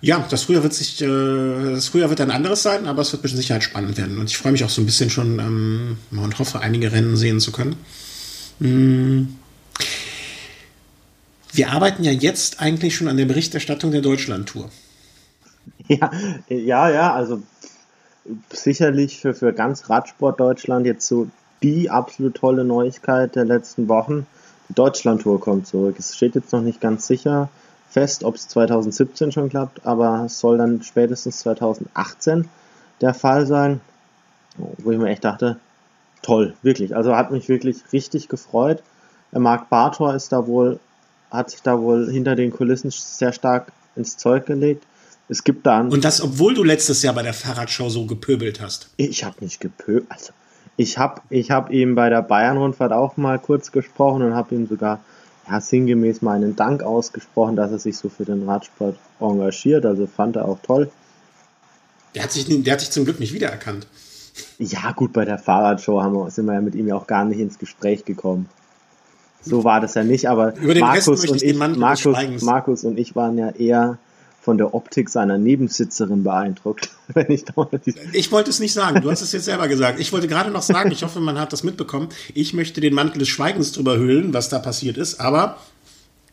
Ja, 0.00 0.26
das 0.28 0.42
Frühjahr 0.42 0.64
wird 0.64 0.74
sich, 0.74 1.00
äh, 1.00 1.06
das 1.06 1.88
Frühjahr 1.88 2.10
wird 2.10 2.20
ein 2.20 2.32
anderes 2.32 2.62
sein, 2.62 2.86
aber 2.86 3.02
es 3.02 3.12
wird 3.12 3.22
mit 3.22 3.32
Sicherheit 3.36 3.62
spannend 3.62 3.96
werden. 3.96 4.18
Und 4.18 4.28
ich 4.28 4.36
freue 4.36 4.50
mich 4.50 4.64
auch 4.64 4.70
so 4.70 4.82
ein 4.82 4.86
bisschen 4.86 5.08
schon 5.08 5.38
ähm, 5.38 5.98
und 6.10 6.38
hoffe, 6.40 6.58
einige 6.58 6.90
Rennen 6.90 7.16
sehen 7.16 7.38
zu 7.38 7.52
können. 7.52 7.76
Hm. 8.62 9.36
Wir 11.52 11.72
arbeiten 11.72 12.04
ja 12.04 12.12
jetzt 12.12 12.60
eigentlich 12.60 12.94
schon 12.94 13.08
an 13.08 13.16
der 13.16 13.26
Berichterstattung 13.26 13.90
der 13.90 14.02
Deutschland-Tour. 14.02 14.70
Ja, 15.88 16.10
ja, 16.48 16.88
ja, 16.88 17.12
also 17.12 17.42
sicherlich 18.50 19.18
für, 19.18 19.34
für 19.34 19.52
ganz 19.52 19.90
Radsport 19.90 20.38
Deutschland 20.38 20.86
jetzt 20.86 21.06
so 21.06 21.28
die 21.62 21.90
absolut 21.90 22.36
tolle 22.36 22.64
Neuigkeit 22.64 23.34
der 23.34 23.44
letzten 23.44 23.88
Wochen. 23.88 24.26
Deutschland-Tour 24.68 25.40
kommt 25.40 25.66
zurück. 25.66 25.96
Es 25.98 26.16
steht 26.16 26.36
jetzt 26.36 26.52
noch 26.52 26.62
nicht 26.62 26.80
ganz 26.80 27.06
sicher 27.06 27.48
fest, 27.90 28.24
ob 28.24 28.36
es 28.36 28.48
2017 28.48 29.32
schon 29.32 29.48
klappt, 29.48 29.84
aber 29.84 30.24
es 30.26 30.38
soll 30.38 30.56
dann 30.58 30.82
spätestens 30.82 31.40
2018 31.40 32.48
der 33.00 33.12
Fall 33.12 33.46
sein, 33.46 33.80
wo 34.56 34.92
ich 34.92 34.98
mir 34.98 35.10
echt 35.10 35.24
dachte, 35.24 35.58
toll, 36.22 36.54
wirklich. 36.62 36.96
Also 36.96 37.14
hat 37.14 37.30
mich 37.30 37.48
wirklich 37.48 37.78
richtig 37.92 38.28
gefreut. 38.28 38.82
Marc 39.32 39.68
Bartor 39.70 40.14
ist 40.14 40.32
da 40.32 40.46
wohl, 40.46 40.78
hat 41.30 41.50
sich 41.50 41.62
da 41.62 41.80
wohl 41.80 42.10
hinter 42.10 42.36
den 42.36 42.50
Kulissen 42.52 42.90
sehr 42.90 43.32
stark 43.32 43.72
ins 43.96 44.16
Zeug 44.16 44.46
gelegt. 44.46 44.84
Es 45.28 45.44
gibt 45.44 45.66
da 45.66 45.80
Und 45.80 46.04
das, 46.04 46.20
obwohl 46.20 46.54
du 46.54 46.62
letztes 46.62 47.02
Jahr 47.02 47.14
bei 47.14 47.22
der 47.22 47.32
Fahrradshow 47.32 47.88
so 47.88 48.06
gepöbelt 48.06 48.60
hast. 48.60 48.88
Ich 48.96 49.24
habe 49.24 49.36
nicht 49.40 49.60
gepöbelt. 49.60 50.06
Also, 50.10 50.32
ich 50.76 50.98
habe 50.98 51.20
ich 51.30 51.50
hab 51.50 51.70
ihm 51.70 51.94
bei 51.94 52.10
der 52.10 52.22
Bayern-Rundfahrt 52.22 52.92
auch 52.92 53.16
mal 53.16 53.38
kurz 53.38 53.72
gesprochen 53.72 54.22
und 54.22 54.34
habe 54.34 54.54
ihm 54.54 54.66
sogar 54.66 55.00
ja, 55.48 55.60
sinngemäß 55.60 56.22
meinen 56.22 56.56
Dank 56.56 56.82
ausgesprochen, 56.82 57.56
dass 57.56 57.70
er 57.70 57.78
sich 57.78 57.96
so 57.96 58.08
für 58.08 58.24
den 58.24 58.48
Radsport 58.48 58.96
engagiert. 59.20 59.86
Also 59.86 60.06
fand 60.06 60.36
er 60.36 60.46
auch 60.46 60.58
toll. 60.62 60.90
Der 62.14 62.24
hat 62.24 62.32
sich, 62.32 62.46
der 62.48 62.72
hat 62.72 62.80
sich 62.80 62.90
zum 62.90 63.04
Glück 63.04 63.20
nicht 63.20 63.32
wiedererkannt. 63.32 63.86
Ja, 64.58 64.92
gut, 64.92 65.12
bei 65.12 65.24
der 65.24 65.38
Fahrradshow 65.38 66.02
haben 66.02 66.14
wir, 66.14 66.30
sind 66.30 66.46
wir 66.46 66.54
ja 66.54 66.60
mit 66.60 66.74
ihm 66.74 66.88
ja 66.88 66.94
auch 66.94 67.06
gar 67.06 67.24
nicht 67.24 67.38
ins 67.38 67.58
Gespräch 67.58 68.04
gekommen. 68.04 68.48
So 69.44 69.64
war 69.64 69.80
das 69.80 69.94
ja 69.94 70.04
nicht, 70.04 70.28
aber 70.28 70.54
Markus 70.60 71.28
und, 71.28 71.42
ich, 71.42 71.56
Markus, 71.56 72.42
Markus 72.42 72.84
und 72.84 72.98
ich 72.98 73.16
waren 73.16 73.36
ja 73.36 73.50
eher 73.50 73.98
von 74.40 74.58
der 74.58 74.74
Optik 74.74 75.08
seiner 75.08 75.38
Nebensitzerin 75.38 76.24
beeindruckt. 76.24 76.90
Wenn 77.08 77.30
ich, 77.30 77.44
ich 78.12 78.32
wollte 78.32 78.50
es 78.50 78.60
nicht 78.60 78.72
sagen, 78.72 79.00
du 79.00 79.10
hast 79.10 79.22
es 79.22 79.32
jetzt 79.32 79.44
selber 79.44 79.68
gesagt. 79.68 80.00
Ich 80.00 80.12
wollte 80.12 80.26
gerade 80.28 80.50
noch 80.50 80.62
sagen, 80.62 80.90
ich 80.90 81.02
hoffe, 81.02 81.20
man 81.20 81.38
hat 81.38 81.52
das 81.52 81.62
mitbekommen. 81.62 82.08
Ich 82.34 82.52
möchte 82.52 82.80
den 82.80 82.94
Mantel 82.94 83.20
des 83.20 83.28
Schweigens 83.28 83.72
drüber 83.72 83.96
hüllen, 83.98 84.34
was 84.34 84.48
da 84.48 84.58
passiert 84.58 84.96
ist. 84.96 85.20
Aber 85.20 85.58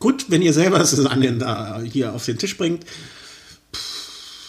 gut, 0.00 0.26
wenn 0.28 0.42
ihr 0.42 0.52
selber 0.52 0.80
es 0.80 1.06
an 1.06 1.20
den, 1.20 1.38
da 1.38 1.80
hier 1.80 2.12
auf 2.12 2.24
den 2.24 2.38
Tisch 2.38 2.56
bringt. 2.56 2.84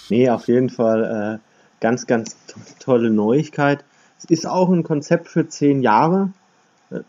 Nee, 0.09 0.29
auf 0.29 0.47
jeden 0.47 0.69
Fall 0.69 1.39
äh, 1.39 1.79
ganz, 1.81 2.07
ganz 2.07 2.35
tolle 2.79 3.09
Neuigkeit. 3.09 3.83
Es 4.19 4.25
ist 4.25 4.47
auch 4.47 4.69
ein 4.69 4.83
Konzept 4.83 5.27
für 5.27 5.47
zehn 5.47 5.81
Jahre. 5.81 6.31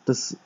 Das 0.04 0.36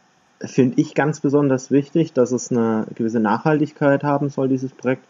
finde 0.41 0.81
ich 0.81 0.95
ganz 0.95 1.21
besonders 1.21 1.71
wichtig, 1.71 2.13
dass 2.13 2.33
es 2.33 2.51
eine 2.51 2.87
gewisse 2.95 3.21
Nachhaltigkeit 3.21 4.05
haben 4.05 4.29
soll, 4.29 4.49
dieses 4.49 4.73
Projekt 4.73 5.03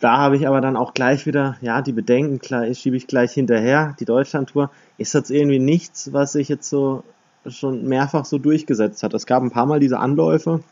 da 0.00 0.18
habe 0.18 0.36
ich 0.36 0.46
aber 0.46 0.60
dann 0.60 0.76
auch 0.76 0.94
gleich 0.94 1.26
wieder, 1.26 1.56
ja, 1.60 1.80
die 1.82 1.92
Bedenken 1.92 2.38
klar, 2.38 2.72
schiebe 2.74 2.96
ich 2.96 3.06
gleich 3.06 3.32
hinterher. 3.32 3.94
Die 4.00 4.04
Deutschlandtour 4.04 4.70
ist 4.98 5.14
jetzt 5.14 5.30
irgendwie 5.30 5.58
nichts, 5.58 6.12
was 6.12 6.32
sich 6.32 6.48
jetzt 6.48 6.68
so 6.68 7.04
schon 7.46 7.86
mehrfach 7.86 8.24
so 8.24 8.38
durchgesetzt 8.38 9.02
hat. 9.02 9.14
Es 9.14 9.26
gab 9.26 9.42
ein 9.42 9.52
paar 9.52 9.66
Mal 9.66 9.78
diese 9.78 10.00
Anläufe, 10.00 10.62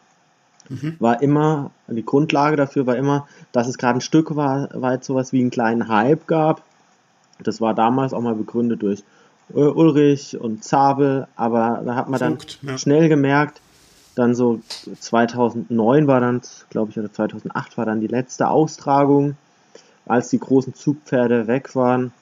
mhm. 0.69 0.97
war 0.99 1.23
immer, 1.23 1.71
die 1.87 2.05
Grundlage 2.05 2.57
dafür 2.57 2.87
war 2.87 2.97
immer, 2.97 3.29
dass 3.53 3.69
es 3.69 3.79
gerade 3.79 3.99
ein 3.99 4.03
Stück 4.03 4.35
war, 4.35 4.69
weit 4.75 5.05
sowas 5.05 5.33
wie 5.33 5.41
einen 5.41 5.51
kleinen 5.51 5.89
Hype 5.89 6.27
gab. 6.27 6.63
Das 7.43 7.61
war 7.61 7.75
damals 7.75 8.13
auch 8.13 8.21
mal 8.21 8.35
begründet 8.35 8.83
durch 8.83 9.03
Ulrich 9.53 10.41
und 10.41 10.65
Zabel, 10.65 11.27
aber 11.37 11.83
da 11.85 11.95
hat 11.97 12.09
man 12.09 12.19
Funkt, 12.19 12.59
dann 12.63 12.71
ja. 12.71 12.79
schnell 12.79 13.09
gemerkt, 13.09 13.61
dann 14.15 14.35
so 14.35 14.61
2009 14.99 16.07
war 16.07 16.21
dann, 16.21 16.41
glaube 16.71 16.91
ich, 16.91 16.99
oder 16.99 17.13
2008 17.13 17.77
war 17.77 17.85
dann 17.85 18.01
die 18.01 18.07
letzte 18.07 18.49
Austragung, 18.49 19.37
als 20.07 20.29
die 20.29 20.39
großen 20.39 20.75
Zugpferde 20.75 21.47
weg 21.47 21.75
waren, 21.75 22.13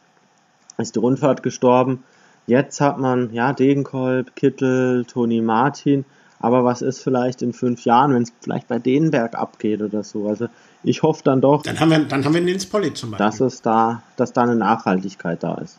ist 0.78 0.96
die 0.96 1.00
Rundfahrt 1.00 1.42
gestorben. 1.42 2.02
Jetzt 2.46 2.80
hat 2.80 2.98
man, 2.98 3.32
ja, 3.32 3.52
Degenkolb, 3.52 4.34
Kittel, 4.34 5.04
Toni 5.04 5.40
Martin, 5.40 6.04
aber 6.42 6.64
was 6.64 6.82
ist 6.82 7.00
vielleicht 7.00 7.40
in 7.40 7.52
fünf 7.52 7.84
Jahren, 7.84 8.12
wenn 8.12 8.24
es 8.24 8.32
vielleicht 8.42 8.68
bei 8.68 8.78
denen 8.78 9.12
bergab 9.12 9.58
geht 9.58 9.80
oder 9.80 10.02
so? 10.02 10.28
Also 10.28 10.48
ich 10.82 11.02
hoffe 11.02 11.22
dann 11.24 11.40
doch. 11.40 11.62
Dann 11.62 11.78
haben 11.78 11.90
wir, 11.90 12.00
dann 12.00 12.24
haben 12.24 12.34
wir 12.34 12.40
Nils 12.40 12.66
Polly 12.66 12.92
zum 12.92 13.12
Beispiel. 13.12 13.24
Dass 13.24 13.40
es 13.40 13.62
da, 13.62 14.02
dass 14.16 14.32
da 14.32 14.42
eine 14.42 14.56
Nachhaltigkeit 14.56 15.42
da 15.42 15.54
ist. 15.54 15.78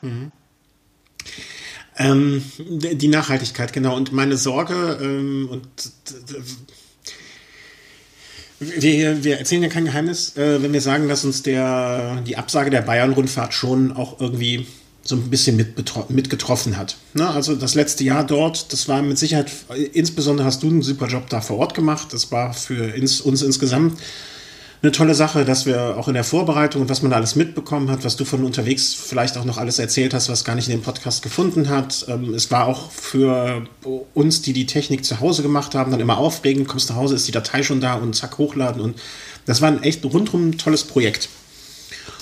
Mhm. 0.00 0.32
Ähm, 1.96 2.42
die 2.58 3.08
Nachhaltigkeit, 3.08 3.72
genau. 3.72 3.94
Und 3.94 4.12
meine 4.12 4.36
Sorge, 4.38 4.98
ähm, 5.00 5.48
und 5.50 5.68
wir, 8.58 9.22
wir 9.22 9.38
erzählen 9.38 9.62
ja 9.62 9.68
kein 9.68 9.84
Geheimnis, 9.84 10.36
äh, 10.36 10.62
wenn 10.62 10.72
wir 10.72 10.80
sagen, 10.80 11.08
dass 11.08 11.24
uns 11.24 11.42
der, 11.42 12.22
die 12.26 12.36
Absage 12.36 12.70
der 12.70 12.82
Bayern-Rundfahrt 12.82 13.52
schon 13.52 13.92
auch 13.92 14.20
irgendwie 14.20 14.66
so 15.04 15.16
ein 15.16 15.30
bisschen 15.30 15.56
mit, 15.56 15.76
mit 16.10 16.30
getroffen 16.30 16.76
hat. 16.76 16.96
Ne? 17.12 17.28
Also 17.28 17.54
das 17.54 17.74
letzte 17.74 18.04
Jahr 18.04 18.24
dort, 18.24 18.72
das 18.72 18.88
war 18.88 19.02
mit 19.02 19.18
Sicherheit, 19.18 19.52
insbesondere 19.92 20.46
hast 20.46 20.62
du 20.62 20.68
einen 20.68 20.82
super 20.82 21.06
Job 21.06 21.28
da 21.28 21.42
vor 21.42 21.58
Ort 21.58 21.74
gemacht. 21.74 22.08
Das 22.12 22.32
war 22.32 22.54
für 22.54 22.94
ins, 22.94 23.20
uns 23.20 23.42
insgesamt 23.42 23.98
eine 24.84 24.92
tolle 24.92 25.14
Sache, 25.14 25.46
dass 25.46 25.64
wir 25.64 25.96
auch 25.96 26.08
in 26.08 26.14
der 26.14 26.24
Vorbereitung 26.24 26.82
und 26.82 26.90
was 26.90 27.00
man 27.00 27.10
da 27.10 27.16
alles 27.16 27.36
mitbekommen 27.36 27.90
hat, 27.90 28.04
was 28.04 28.16
du 28.16 28.26
von 28.26 28.44
unterwegs 28.44 28.92
vielleicht 28.92 29.38
auch 29.38 29.44
noch 29.46 29.56
alles 29.56 29.78
erzählt 29.78 30.12
hast, 30.12 30.28
was 30.28 30.44
gar 30.44 30.54
nicht 30.54 30.68
in 30.68 30.76
dem 30.76 30.82
Podcast 30.82 31.22
gefunden 31.22 31.70
hat. 31.70 32.04
Ähm, 32.08 32.34
es 32.34 32.50
war 32.50 32.66
auch 32.66 32.90
für 32.90 33.66
uns, 34.12 34.42
die 34.42 34.52
die 34.52 34.66
Technik 34.66 35.04
zu 35.04 35.20
Hause 35.20 35.42
gemacht 35.42 35.74
haben, 35.74 35.90
dann 35.90 36.00
immer 36.00 36.18
aufregend. 36.18 36.68
Kommst 36.68 36.90
nach 36.90 36.96
Hause, 36.96 37.14
ist 37.14 37.26
die 37.26 37.32
Datei 37.32 37.62
schon 37.62 37.80
da 37.80 37.94
und 37.94 38.14
zack, 38.14 38.36
hochladen. 38.36 38.82
Und 38.82 38.98
das 39.46 39.62
war 39.62 39.68
ein 39.68 39.82
echt 39.82 40.04
rundum 40.04 40.58
tolles 40.58 40.84
Projekt. 40.84 41.30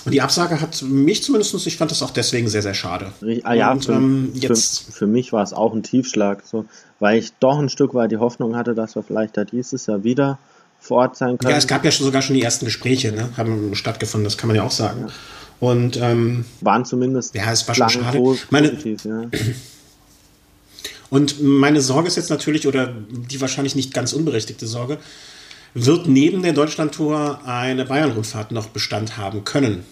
Und 0.04 0.12
die 0.12 0.20
Absage 0.20 0.60
hat 0.60 0.82
mich 0.82 1.22
zumindest, 1.22 1.66
ich 1.66 1.76
fand 1.76 1.90
das 1.90 2.02
auch 2.02 2.10
deswegen 2.10 2.48
sehr, 2.48 2.62
sehr 2.62 2.74
schade. 2.74 3.12
Ah, 3.44 3.54
ja, 3.54 3.72
und, 3.72 3.84
für, 3.84 3.92
ähm, 3.92 4.32
jetzt 4.34 4.86
für, 4.86 4.92
für, 4.92 5.06
mich 5.06 5.32
war 5.32 5.42
es 5.42 5.52
auch 5.52 5.72
ein 5.72 5.82
Tiefschlag, 5.82 6.42
so, 6.44 6.64
weil 6.98 7.18
ich 7.18 7.32
doch 7.38 7.58
ein 7.58 7.68
Stück 7.68 7.94
weit 7.94 8.10
die 8.10 8.16
Hoffnung 8.16 8.56
hatte, 8.56 8.74
dass 8.74 8.94
wir 8.96 9.02
vielleicht 9.02 9.36
da 9.36 9.44
dieses 9.44 9.86
Jahr 9.86 10.02
wieder 10.02 10.38
vor 10.80 10.98
Ort 10.98 11.16
sein 11.16 11.38
können. 11.38 11.52
Ja, 11.52 11.56
es 11.56 11.68
gab 11.68 11.84
ja 11.84 11.92
schon, 11.92 12.06
sogar 12.06 12.22
schon 12.22 12.34
die 12.34 12.42
ersten 12.42 12.64
Gespräche, 12.64 13.12
ne? 13.12 13.28
haben 13.36 13.74
stattgefunden, 13.74 14.24
das 14.24 14.36
kann 14.36 14.48
man 14.48 14.56
ja 14.56 14.64
auch 14.64 14.72
sagen. 14.72 15.06
Ja. 15.06 15.12
Und 15.60 15.96
ähm, 15.96 16.44
waren 16.60 16.84
zumindest 16.84 17.36
ja, 17.36 17.52
es 17.52 17.68
war 17.68 17.74
schon 17.76 17.88
schade. 17.88 18.20
Meine, 18.50 18.70
positiv, 18.70 19.04
ja. 19.04 19.22
Und 21.08 21.42
meine 21.42 21.82
Sorge 21.82 22.08
ist 22.08 22.16
jetzt 22.16 22.30
natürlich, 22.30 22.66
oder 22.66 22.92
die 23.10 23.40
wahrscheinlich 23.40 23.76
nicht 23.76 23.92
ganz 23.92 24.14
unberechtigte 24.14 24.66
Sorge, 24.66 24.98
wird 25.74 26.06
neben 26.06 26.42
der 26.42 26.52
Deutschlandtour 26.52 27.40
eine 27.46 27.84
Bayern-Rundfahrt 27.84 28.52
noch 28.52 28.68
Bestand 28.68 29.16
haben 29.16 29.44
können. 29.44 29.84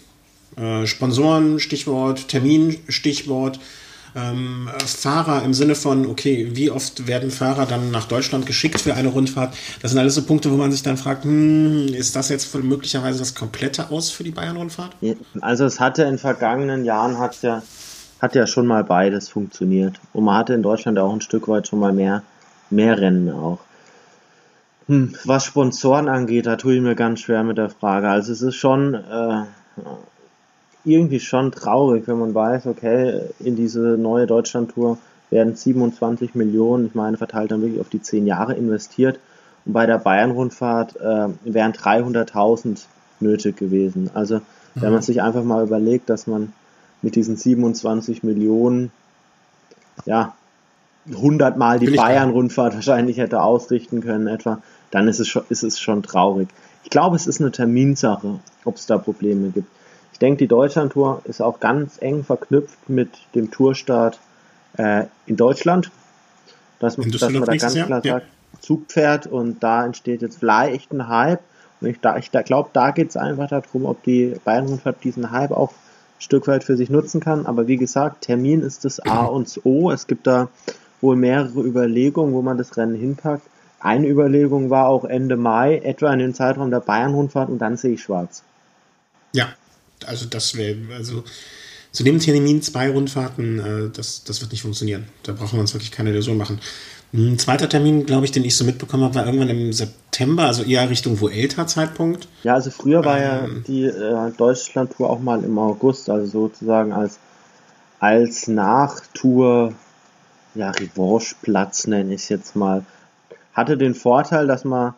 Äh, 0.57 0.87
Sponsoren, 0.87 1.59
Stichwort, 1.61 2.29
Termin, 2.29 2.77
Stichwort 2.89 3.59
ähm, 4.15 4.69
Fahrer 4.85 5.43
im 5.45 5.55
Sinne 5.55 5.75
von, 5.75 6.07
okay, 6.07 6.51
wie 6.53 6.71
oft 6.71 7.07
werden 7.07 7.31
Fahrer 7.31 7.67
dann 7.67 7.91
nach 7.91 8.07
Deutschland 8.07 8.47
geschickt 8.47 8.81
für 8.81 8.95
eine 8.95 9.09
Rundfahrt? 9.09 9.55
Das 9.83 9.93
sind 9.93 10.01
alles 10.01 10.15
so 10.15 10.23
Punkte, 10.23 10.51
wo 10.51 10.57
man 10.57 10.73
sich 10.73 10.83
dann 10.83 10.97
fragt, 10.97 11.25
hm, 11.25 11.89
ist 11.89 12.17
das 12.17 12.29
jetzt 12.29 12.53
möglicherweise 12.55 13.19
das 13.19 13.35
komplette 13.35 13.91
Aus 13.91 14.11
für 14.11 14.25
die 14.25 14.33
Bayern-Rundfahrt? 14.33 14.97
Also 15.41 15.65
es 15.65 15.81
hatte 15.81 16.03
in 16.05 16.19
vergangenen 16.19 16.85
Jahren 16.85 17.19
hat 17.19 17.41
ja, 17.43 17.63
hat 18.21 18.35
ja 18.35 18.47
schon 18.47 18.67
mal 18.67 18.85
beides 18.85 19.29
funktioniert. 19.29 20.01
Und 20.13 20.25
man 20.25 20.37
hatte 20.37 20.55
in 20.55 20.63
Deutschland 20.63 20.99
auch 20.99 21.13
ein 21.13 21.21
Stück 21.21 21.49
weit 21.49 21.69
schon 21.69 21.79
mal 21.79 21.93
mehr, 21.93 22.23
mehr 22.71 22.99
Rennen 22.99 23.31
auch. 23.31 23.61
Hm, 24.91 25.15
was 25.25 25.45
Sponsoren 25.45 26.09
angeht, 26.09 26.47
da 26.47 26.57
tue 26.57 26.75
ich 26.75 26.81
mir 26.83 26.97
ganz 26.97 27.21
schwer 27.21 27.45
mit 27.45 27.59
der 27.59 27.71
Frage. 27.71 28.09
Also 28.09 28.33
es 28.33 28.43
ist 28.43 28.57
schon 28.57 28.95
äh, 28.95 29.45
irgendwie 30.85 31.21
schon 31.21 31.53
traurig, 31.53 32.09
wenn 32.09 32.19
man 32.19 32.35
weiß, 32.35 32.67
okay, 32.67 33.21
in 33.39 33.55
diese 33.55 33.97
neue 33.97 34.27
Deutschland-Tour 34.27 34.99
werden 35.31 35.55
27 35.55 36.35
Millionen, 36.35 36.87
ich 36.87 36.97
meine, 36.97 37.17
verteilt 37.17 37.53
dann 37.53 37.63
wirklich 37.63 37.81
auf 37.81 37.89
die 37.89 38.03
10 38.03 38.27
Jahre 38.27 38.55
investiert. 38.55 39.21
Und 39.65 39.75
bei 39.75 39.87
der 39.87 39.99
Bayern-Rundfahrt 39.99 40.97
äh, 40.97 41.29
wären 41.45 41.73
300.000 41.73 42.81
nötig 43.21 43.59
gewesen. 43.59 44.11
Also, 44.15 44.41
wenn 44.75 44.89
mhm. 44.89 44.95
man 44.95 45.03
sich 45.03 45.23
einfach 45.23 45.45
mal 45.45 45.63
überlegt, 45.63 46.11
dass 46.11 46.27
man 46.27 46.53
mit 47.01 47.15
diesen 47.15 47.37
27 47.37 48.25
Millionen, 48.25 48.91
ja, 50.05 50.35
100 51.09 51.57
Mal 51.57 51.79
die 51.79 51.91
Bayern-Rundfahrt 51.91 52.75
wahrscheinlich 52.75 53.19
hätte 53.19 53.41
ausrichten 53.43 54.01
können, 54.01 54.27
etwa, 54.27 54.61
dann 54.91 55.09
ist 55.09 55.21
es 55.21 55.29
schon, 55.29 55.45
ist 55.49 55.63
es 55.63 55.79
schon 55.79 56.03
traurig. 56.03 56.49
Ich 56.85 56.91
glaube, 56.91 57.17
es 57.17 57.27
ist 57.27 57.41
eine 57.41 57.53
Terminsache, 57.53 58.41
ob 58.65 58.77
es 58.77 58.87
da 58.87 58.99
Probleme 58.99 59.51
gibt 59.51 59.69
denke, 60.21 60.39
die 60.39 60.49
Deutschlandtour 60.49 61.23
ist 61.25 61.41
auch 61.41 61.61
ganz 61.61 61.97
eng 62.01 62.25
verknüpft 62.25 62.89
mit 62.89 63.11
dem 63.35 63.51
Tourstart 63.51 64.19
äh, 64.77 65.05
in 65.27 65.37
Deutschland. 65.37 65.91
Dass, 66.79 66.97
dass 66.97 67.31
man 67.31 67.45
da 67.45 67.57
ganz 67.57 67.75
klar 67.75 67.75
Jahr? 67.75 67.89
sagt, 67.89 68.07
ja. 68.07 68.21
Zugpferd 68.61 69.27
und 69.27 69.63
da 69.63 69.85
entsteht 69.85 70.23
jetzt 70.23 70.39
vielleicht 70.39 70.93
ein 70.93 71.09
Hype. 71.09 71.41
Und 71.81 71.89
ich, 71.89 72.01
da, 72.01 72.17
ich 72.19 72.31
da 72.31 72.43
glaube, 72.43 72.71
da 72.73 72.91
geht 72.91 73.11
es 73.11 73.17
einfach 73.17 73.49
darum, 73.49 73.87
ob 73.87 74.03
die 74.03 74.35
Bayern-Rundfahrt 74.45 75.03
diesen 75.03 75.31
Hype 75.31 75.51
auch 75.51 75.71
ein 75.71 76.21
Stück 76.21 76.47
weit 76.47 76.65
für 76.65 76.77
sich 76.77 76.91
nutzen 76.91 77.21
kann. 77.21 77.47
Aber 77.47 77.69
wie 77.69 77.77
gesagt, 77.77 78.23
Termin 78.23 78.63
ist 78.63 78.85
das 78.85 79.01
A 79.01 79.25
und 79.25 79.61
O. 79.65 79.91
Es 79.91 80.07
gibt 80.07 80.27
da 80.27 80.49
wohl 81.01 81.17
mehrere 81.17 81.61
Überlegungen, 81.61 82.35
wo 82.35 82.43
man 82.43 82.59
das 82.59 82.77
Rennen 82.77 82.95
hinpackt. 82.95 83.47
Eine 83.81 84.09
Überlegung 84.09 84.71
war 84.71 84.89
auch 84.89 85.05
Ende 85.05 85.37
Mai, 85.37 85.79
etwa 85.79 86.13
in 86.13 86.19
den 86.19 86.35
Zeitraum 86.35 86.71
der 86.71 86.81
Bayern-Rundfahrt 86.81 87.49
und 87.49 87.59
dann 87.59 87.77
sehe 87.77 87.95
ich 87.95 88.03
schwarz. 88.03 88.43
Ja, 89.33 89.49
also 90.07 90.27
das 90.27 90.57
wäre, 90.57 90.77
also 90.95 91.25
zu 91.93 92.05
dem 92.05 92.19
Termin 92.19 92.63
zwei 92.63 92.91
Rundfahrten, 92.91 93.59
äh, 93.59 93.91
das, 93.91 94.23
das 94.25 94.41
wird 94.41 94.53
nicht 94.53 94.63
funktionieren. 94.63 95.07
Da 95.23 95.33
brauchen 95.33 95.55
wir 95.55 95.61
uns 95.61 95.75
wirklich 95.75 95.91
keine 95.91 96.11
Illusion 96.11 96.37
machen. 96.37 96.61
Ein 97.13 97.39
zweiter 97.39 97.69
Termin, 97.69 98.07
glaube 98.07 98.25
ich, 98.25 98.31
den 98.31 98.45
ich 98.45 98.57
so 98.57 98.65
mitbekommen 98.65 99.03
habe, 99.03 99.17
war 99.17 99.27
irgendwann 99.27 99.49
im 99.49 99.73
September, 99.73 100.45
also 100.45 100.63
eher 100.63 100.89
Richtung 100.89 101.21
Vuelta-Zeitpunkt. 101.21 102.29
Ja, 102.45 102.55
also 102.55 102.71
früher 102.71 103.05
war 103.05 103.19
ähm, 103.19 103.25
ja 103.25 103.49
die 103.67 103.85
äh, 103.85 104.31
Deutschland-Tour 104.37 105.11
auch 105.11 105.19
mal 105.19 105.43
im 105.43 105.59
August, 105.59 106.09
also 106.09 106.27
sozusagen 106.27 106.93
als, 106.93 107.19
als 107.99 108.47
Nachtour, 108.47 109.73
ja, 110.55 110.71
Revanche-Platz 110.71 111.89
nenne 111.89 112.15
ich 112.15 112.23
es 112.23 112.29
jetzt 112.29 112.55
mal. 112.55 112.85
Hatte 113.55 113.77
den 113.77 113.95
Vorteil, 113.95 114.47
dass 114.47 114.65
man 114.65 114.95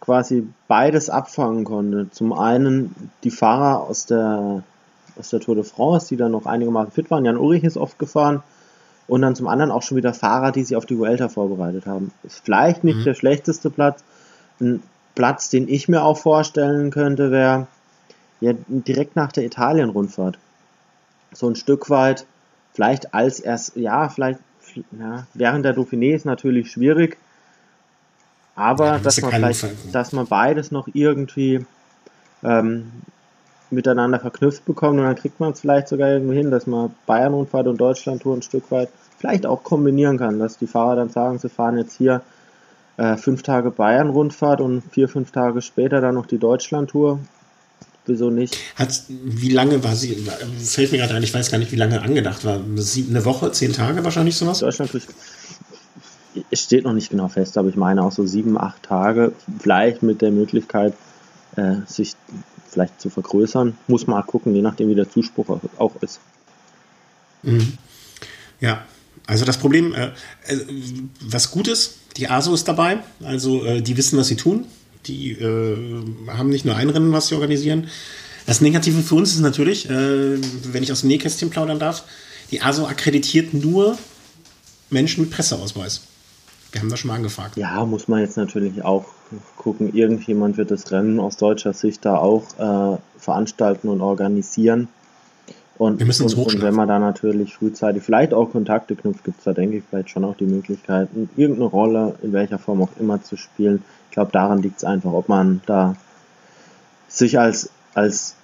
quasi 0.00 0.46
beides 0.68 1.10
abfangen 1.10 1.64
konnte. 1.64 2.10
Zum 2.10 2.32
einen 2.32 2.94
die 3.24 3.30
Fahrer 3.30 3.82
aus 3.82 4.06
der, 4.06 4.62
aus 5.18 5.30
der 5.30 5.40
Tour 5.40 5.54
de 5.54 5.64
France, 5.64 6.08
die 6.08 6.16
dann 6.16 6.32
noch 6.32 6.46
einigermaßen 6.46 6.92
fit 6.92 7.10
waren. 7.10 7.24
Jan 7.24 7.36
Ulrich 7.36 7.64
ist 7.64 7.76
oft 7.76 7.98
gefahren. 7.98 8.42
Und 9.06 9.22
dann 9.22 9.34
zum 9.34 9.48
anderen 9.48 9.70
auch 9.70 9.82
schon 9.82 9.96
wieder 9.96 10.12
Fahrer, 10.12 10.52
die 10.52 10.62
sich 10.64 10.76
auf 10.76 10.84
die 10.84 10.98
Vuelta 10.98 11.28
vorbereitet 11.28 11.86
haben. 11.86 12.12
Ist 12.24 12.44
vielleicht 12.44 12.84
nicht 12.84 12.98
mhm. 12.98 13.04
der 13.04 13.14
schlechteste 13.14 13.70
Platz. 13.70 14.04
Ein 14.60 14.82
Platz, 15.14 15.48
den 15.48 15.66
ich 15.66 15.88
mir 15.88 16.02
auch 16.02 16.18
vorstellen 16.18 16.90
könnte, 16.90 17.30
wäre 17.30 17.66
ja, 18.40 18.52
direkt 18.68 19.16
nach 19.16 19.32
der 19.32 19.44
Italien-Rundfahrt. 19.44 20.38
So 21.32 21.48
ein 21.48 21.56
Stück 21.56 21.90
weit, 21.90 22.26
vielleicht 22.72 23.14
als 23.14 23.40
erst, 23.40 23.76
ja, 23.76 24.08
vielleicht, 24.08 24.40
ja, 24.98 25.26
während 25.34 25.64
der 25.64 25.74
Dauphiné 25.74 26.14
ist 26.14 26.24
natürlich 26.24 26.70
schwierig, 26.70 27.16
aber 28.58 28.86
ja, 28.86 28.98
dass 28.98 29.20
man 29.20 29.30
vielleicht, 29.30 29.66
dass 29.92 30.12
man 30.12 30.26
beides 30.26 30.72
noch 30.72 30.88
irgendwie 30.92 31.64
ähm, 32.42 32.90
miteinander 33.70 34.18
verknüpft 34.18 34.64
bekommt 34.64 34.98
und 34.98 35.04
dann 35.04 35.14
kriegt 35.14 35.38
man 35.38 35.52
es 35.52 35.60
vielleicht 35.60 35.88
sogar 35.88 36.08
irgendwie 36.08 36.36
hin, 36.36 36.50
dass 36.50 36.66
man 36.66 36.90
Bayern-Rundfahrt 37.06 37.68
und 37.68 37.80
Deutschland-Tour 37.80 38.36
ein 38.36 38.42
Stück 38.42 38.70
weit 38.70 38.88
vielleicht 39.18 39.46
auch 39.46 39.62
kombinieren 39.62 40.18
kann, 40.18 40.38
dass 40.38 40.58
die 40.58 40.66
Fahrer 40.66 40.96
dann 40.96 41.10
sagen, 41.10 41.38
sie 41.38 41.48
fahren 41.48 41.78
jetzt 41.78 41.96
hier 41.96 42.22
äh, 42.96 43.16
fünf 43.16 43.42
Tage 43.42 43.70
Bayern-Rundfahrt 43.70 44.60
und 44.60 44.82
vier, 44.90 45.08
fünf 45.08 45.30
Tage 45.30 45.62
später 45.62 46.00
dann 46.00 46.16
noch 46.16 46.26
die 46.26 46.38
Deutschland-Tour. 46.38 47.20
Wieso 48.06 48.30
nicht? 48.30 48.58
Hat, 48.74 49.02
wie 49.08 49.50
lange 49.50 49.84
war 49.84 49.94
sie, 49.94 50.16
fällt 50.64 50.90
mir 50.92 50.98
gerade 50.98 51.14
ein, 51.14 51.22
ich 51.22 51.34
weiß 51.34 51.50
gar 51.50 51.58
nicht, 51.58 51.70
wie 51.70 51.76
lange 51.76 52.00
angedacht 52.00 52.44
war. 52.44 52.54
Eine 52.56 53.24
Woche, 53.24 53.52
zehn 53.52 53.72
Tage 53.72 54.02
wahrscheinlich 54.02 54.34
sowas? 54.34 54.60
Deutschland 54.60 54.90
es 56.50 56.62
steht 56.62 56.84
noch 56.84 56.92
nicht 56.92 57.10
genau 57.10 57.28
fest, 57.28 57.56
aber 57.58 57.68
ich 57.68 57.76
meine 57.76 58.02
auch 58.02 58.12
so 58.12 58.26
sieben, 58.26 58.58
acht 58.58 58.82
Tage, 58.82 59.32
vielleicht 59.58 60.02
mit 60.02 60.22
der 60.22 60.30
Möglichkeit, 60.30 60.94
äh, 61.56 61.76
sich 61.86 62.14
vielleicht 62.68 63.00
zu 63.00 63.10
vergrößern. 63.10 63.76
Muss 63.86 64.06
mal 64.06 64.22
gucken, 64.22 64.54
je 64.54 64.62
nachdem, 64.62 64.88
wie 64.88 64.94
der 64.94 65.10
Zuspruch 65.10 65.60
auch 65.78 65.96
ist. 66.02 66.20
Mhm. 67.42 67.74
Ja, 68.60 68.84
also 69.26 69.44
das 69.44 69.58
Problem, 69.58 69.94
äh, 69.94 70.06
äh, 70.46 70.58
was 71.20 71.50
gut 71.50 71.68
ist, 71.68 71.98
die 72.16 72.28
ASO 72.28 72.54
ist 72.54 72.66
dabei, 72.66 72.98
also 73.22 73.64
äh, 73.64 73.82
die 73.82 73.96
wissen, 73.96 74.18
was 74.18 74.28
sie 74.28 74.36
tun. 74.36 74.64
Die 75.06 75.32
äh, 75.32 76.02
haben 76.28 76.48
nicht 76.48 76.64
nur 76.64 76.74
ein 76.74 76.90
Rennen, 76.90 77.12
was 77.12 77.28
sie 77.28 77.34
organisieren. 77.34 77.88
Das 78.46 78.60
Negative 78.60 79.02
für 79.02 79.14
uns 79.14 79.34
ist 79.34 79.40
natürlich, 79.40 79.88
äh, 79.88 80.38
wenn 80.72 80.82
ich 80.82 80.90
aus 80.90 81.02
dem 81.02 81.08
Nähkästchen 81.08 81.50
plaudern 81.50 81.78
darf, 81.78 82.04
die 82.50 82.62
ASO 82.62 82.86
akkreditiert 82.86 83.54
nur 83.54 83.98
Menschen 84.90 85.24
mit 85.24 85.30
Presseausweis. 85.30 86.02
Wir 86.72 86.80
haben 86.80 86.90
da 86.90 86.96
schon 86.96 87.08
mal 87.08 87.14
angefragt. 87.14 87.56
Ja, 87.56 87.84
muss 87.84 88.08
man 88.08 88.20
jetzt 88.20 88.36
natürlich 88.36 88.84
auch 88.84 89.06
gucken. 89.56 89.94
Irgendjemand 89.94 90.56
wird 90.58 90.70
das 90.70 90.90
Rennen 90.90 91.18
aus 91.18 91.36
deutscher 91.36 91.72
Sicht 91.72 92.04
da 92.04 92.16
auch 92.16 92.44
äh, 92.58 92.98
veranstalten 93.18 93.88
und 93.88 94.00
organisieren. 94.00 94.88
Und, 95.78 96.00
Wir 96.00 96.06
müssen 96.06 96.24
uns 96.24 96.34
und, 96.34 96.54
und 96.54 96.62
wenn 96.62 96.74
man 96.74 96.88
da 96.88 96.98
natürlich 96.98 97.54
frühzeitig 97.54 98.02
vielleicht 98.02 98.34
auch 98.34 98.50
Kontakte 98.50 98.96
knüpft, 98.96 99.24
gibt 99.24 99.38
es 99.38 99.44
da, 99.44 99.52
denke 99.52 99.78
ich, 99.78 99.84
vielleicht 99.88 100.10
schon 100.10 100.24
auch 100.24 100.36
die 100.36 100.46
Möglichkeit, 100.46 101.08
irgendeine 101.36 101.68
Rolle, 101.68 102.16
in 102.22 102.32
welcher 102.32 102.58
Form 102.58 102.82
auch 102.82 102.90
immer 102.98 103.22
zu 103.22 103.36
spielen. 103.36 103.84
Ich 104.08 104.14
glaube, 104.14 104.32
daran 104.32 104.60
liegt 104.60 104.78
es 104.78 104.84
einfach, 104.84 105.12
ob 105.12 105.28
man 105.28 105.60
da 105.66 105.94
sich 107.06 107.38
als, 107.38 107.70
als 107.94 108.34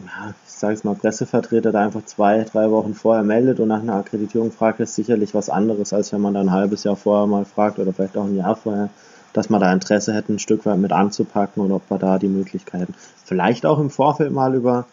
ja, 0.00 0.34
sage 0.46 0.74
ich 0.74 0.84
mal, 0.84 0.94
Pressevertreter 0.94 1.72
da 1.72 1.80
einfach 1.80 2.04
zwei, 2.04 2.44
drei 2.44 2.70
Wochen 2.70 2.94
vorher 2.94 3.22
meldet 3.22 3.60
und 3.60 3.68
nach 3.68 3.80
einer 3.80 3.96
Akkreditierung 3.96 4.52
fragt, 4.52 4.80
ist 4.80 4.94
sicherlich 4.94 5.34
was 5.34 5.48
anderes, 5.48 5.92
als 5.92 6.12
wenn 6.12 6.20
man 6.20 6.34
da 6.34 6.40
ein 6.40 6.50
halbes 6.50 6.84
Jahr 6.84 6.96
vorher 6.96 7.26
mal 7.26 7.44
fragt 7.44 7.78
oder 7.78 7.92
vielleicht 7.92 8.16
auch 8.16 8.24
ein 8.24 8.36
Jahr 8.36 8.56
vorher, 8.56 8.90
dass 9.32 9.50
man 9.50 9.60
da 9.60 9.72
Interesse 9.72 10.14
hätte, 10.14 10.32
ein 10.32 10.38
Stück 10.38 10.66
weit 10.66 10.78
mit 10.78 10.92
anzupacken 10.92 11.62
und 11.62 11.72
ob 11.72 11.90
wir 11.90 11.98
da 11.98 12.18
die 12.18 12.28
Möglichkeiten, 12.28 12.94
vielleicht 13.24 13.66
auch 13.66 13.78
im 13.78 13.90
Vorfeld 13.90 14.32
mal 14.32 14.54
über 14.54 14.86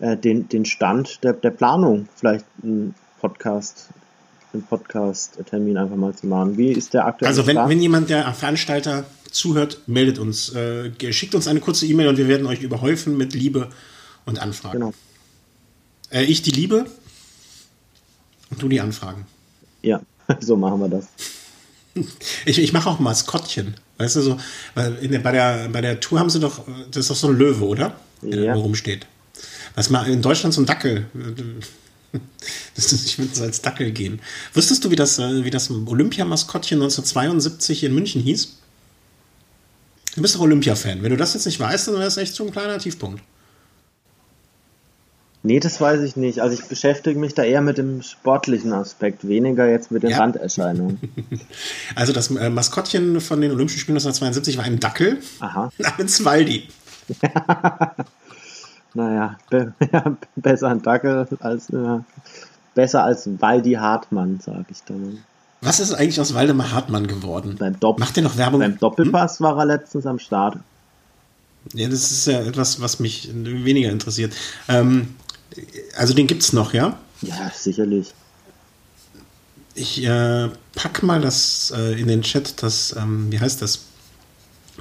äh, 0.00 0.16
den, 0.16 0.48
den 0.48 0.64
Stand 0.64 1.22
der, 1.24 1.32
der 1.32 1.50
Planung, 1.50 2.08
vielleicht 2.14 2.46
ein 2.62 2.94
Podcast 3.20 3.90
einen 4.52 4.64
Podcast-Termin 4.64 5.78
einfach 5.78 5.96
mal 5.96 6.14
zu 6.14 6.26
machen. 6.26 6.58
Wie 6.58 6.72
ist 6.72 6.92
der 6.92 7.06
aktuelle 7.06 7.30
Also 7.30 7.46
wenn, 7.46 7.56
wenn 7.56 7.80
jemand, 7.80 8.10
der 8.10 8.30
Veranstalter 8.34 9.04
zuhört, 9.30 9.80
meldet 9.86 10.18
uns, 10.18 10.54
äh, 10.54 10.90
schickt 11.12 11.34
uns 11.34 11.48
eine 11.48 11.60
kurze 11.60 11.86
E-Mail 11.86 12.08
und 12.08 12.18
wir 12.18 12.28
werden 12.28 12.46
euch 12.46 12.62
überhäufen 12.62 13.16
mit 13.16 13.32
Liebe 13.34 13.68
und 14.26 14.38
Anfragen. 14.38 14.78
Genau. 14.78 14.94
Äh, 16.10 16.24
ich 16.24 16.42
die 16.42 16.50
Liebe 16.50 16.86
und 18.50 18.62
du 18.62 18.68
die 18.68 18.80
Anfragen. 18.80 19.26
Ja, 19.82 20.00
so 20.40 20.56
machen 20.56 20.80
wir 20.80 20.88
das. 20.88 21.06
Ich, 22.46 22.58
ich 22.58 22.72
mache 22.72 22.88
auch 22.88 22.98
Maskottchen. 22.98 23.74
Weißt 23.98 24.16
du, 24.16 24.22
so, 24.22 24.38
der, 24.74 25.18
bei, 25.18 25.32
der, 25.32 25.68
bei 25.68 25.80
der 25.80 26.00
Tour 26.00 26.18
haben 26.18 26.30
sie 26.30 26.40
doch, 26.40 26.64
das 26.90 27.04
ist 27.04 27.10
doch 27.10 27.16
so 27.16 27.28
ein 27.28 27.36
Löwe, 27.36 27.66
oder? 27.66 27.96
Ja. 28.22 28.30
Der 28.30 28.54
rumsteht. 28.54 29.06
Was 29.74 29.90
mal 29.90 30.08
in 30.08 30.22
Deutschland 30.22 30.54
so 30.54 30.62
ein 30.62 30.66
Dackel. 30.66 31.06
Das 32.74 32.92
ist, 32.92 33.06
ich 33.06 33.18
würde 33.18 33.34
so 33.34 33.42
als 33.42 33.62
Dackel 33.62 33.90
gehen. 33.90 34.20
Wusstest 34.52 34.84
du, 34.84 34.90
wie 34.90 34.96
das, 34.96 35.18
äh, 35.18 35.44
wie 35.44 35.50
das 35.50 35.70
Olympiamaskottchen 35.70 36.76
1972 36.76 37.84
in 37.84 37.94
München 37.94 38.20
hieß? 38.20 38.58
Du 40.14 40.20
bist 40.20 40.34
doch 40.34 40.40
Olympia-Fan. 40.40 41.02
Wenn 41.02 41.10
du 41.10 41.16
das 41.16 41.32
jetzt 41.32 41.46
nicht 41.46 41.58
weißt, 41.58 41.88
dann 41.88 41.94
wäre 41.94 42.04
das 42.04 42.18
echt 42.18 42.34
so 42.34 42.44
ein 42.44 42.52
kleiner 42.52 42.78
Tiefpunkt. 42.78 43.22
Nee, 45.44 45.58
das 45.58 45.80
weiß 45.80 46.02
ich 46.02 46.14
nicht. 46.16 46.40
Also 46.40 46.54
ich 46.54 46.68
beschäftige 46.68 47.18
mich 47.18 47.34
da 47.34 47.42
eher 47.42 47.62
mit 47.62 47.76
dem 47.76 48.02
sportlichen 48.02 48.72
Aspekt, 48.72 49.26
weniger 49.26 49.68
jetzt 49.68 49.90
mit 49.90 50.04
den 50.04 50.10
ja. 50.10 50.18
Randerscheinungen. 50.18 51.00
Also 51.94 52.12
das 52.12 52.30
äh, 52.30 52.48
Maskottchen 52.48 53.20
von 53.20 53.40
den 53.40 53.50
Olympischen 53.50 53.80
Spielen 53.80 53.96
1972 53.96 54.56
war 54.56 54.64
ein 54.64 54.78
Dackel 54.78 55.18
Aha. 55.40 55.70
namens 55.78 56.24
Waldi. 56.24 56.68
naja, 58.94 59.36
be 59.50 59.74
ja, 59.92 60.16
besser 60.36 60.68
ein 60.68 60.80
Dackel 60.80 61.26
als 61.40 61.70
äh, 61.70 61.98
besser 62.74 63.04
als 63.04 63.28
Waldi 63.40 63.72
Hartmann, 63.72 64.40
sag 64.42 64.66
ich 64.70 64.82
dann. 64.86 65.18
Was 65.60 65.80
ist 65.80 65.92
eigentlich 65.92 66.20
aus 66.20 66.34
Waldemar 66.34 66.72
Hartmann 66.72 67.06
geworden? 67.06 67.56
Beim 67.58 67.78
Dopp 67.78 67.98
Macht 67.98 68.16
er 68.16 68.22
noch 68.22 68.36
Werbung? 68.36 68.60
Beim 68.60 68.78
Doppelpass 68.78 69.38
hm? 69.38 69.46
war 69.46 69.58
er 69.58 69.66
letztens 69.66 70.06
am 70.06 70.18
Start. 70.18 70.58
Ja, 71.74 71.88
das 71.88 72.10
ist 72.10 72.26
ja 72.26 72.40
etwas, 72.40 72.80
was 72.80 72.98
mich 72.98 73.30
weniger 73.32 73.90
interessiert. 73.90 74.34
Ähm, 74.68 75.14
also 75.96 76.14
den 76.14 76.26
gibt's 76.26 76.52
noch, 76.52 76.74
ja? 76.74 76.98
Ja, 77.22 77.50
sicherlich. 77.54 78.14
Ich 79.74 80.04
äh, 80.04 80.48
pack 80.74 81.02
mal 81.02 81.20
das 81.20 81.72
äh, 81.76 81.98
in 82.00 82.08
den 82.08 82.22
Chat, 82.22 82.62
das, 82.62 82.94
ähm, 82.96 83.30
wie 83.30 83.40
heißt 83.40 83.62
das? 83.62 83.86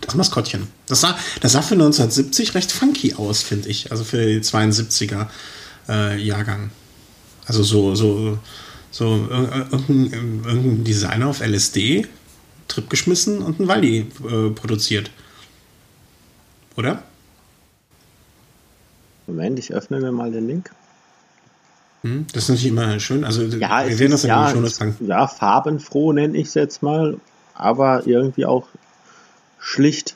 Das 0.02 0.16
Maskottchen. 0.16 0.68
Das 0.88 1.02
sah, 1.02 1.18
das 1.42 1.52
sah 1.52 1.62
für 1.62 1.76
1970 1.76 2.56
recht 2.56 2.72
funky 2.72 3.14
aus, 3.14 3.44
finde 3.44 3.70
ich. 3.70 3.92
Also 3.92 4.04
für 4.04 4.26
die 4.26 4.40
72er 4.40 5.28
äh, 5.88 6.22
Jahrgang. 6.22 6.72
Also 7.46 7.64
so, 7.64 7.96
so 7.96 8.40
so 8.92 9.28
irgendein, 9.32 10.44
irgendein 10.44 10.84
Designer 10.84 11.28
auf 11.28 11.40
LSD, 11.40 12.08
Trip 12.68 12.90
geschmissen 12.90 13.42
und 13.42 13.60
ein 13.60 13.68
Waldi 13.68 14.00
äh, 14.00 14.50
produziert. 14.50 15.12
Oder? 16.76 17.04
Moment, 19.32 19.60
ich 19.60 19.74
öffne 19.74 20.00
mir 20.00 20.12
mal 20.12 20.32
den 20.32 20.48
Link. 20.48 20.72
Hm, 22.04 22.26
das 22.34 22.44
ist 22.44 22.50
natürlich 22.50 22.72
immer 22.72 23.00
schön. 23.00 23.24
Also 23.24 23.44
ja, 23.44 23.88
wir 23.88 24.00
werden 24.00 24.12
das 24.12 24.24
ja, 24.24 24.50
schon 24.50 24.64
das 24.64 24.80
Ja, 25.00 25.28
farbenfroh 25.28 26.14
nenne 26.14 26.38
ich 26.38 26.48
es 26.48 26.54
jetzt 26.56 26.84
mal, 26.84 27.18
aber 27.54 28.08
irgendwie 28.08 28.46
auch 28.46 28.68
schlicht. 29.60 30.16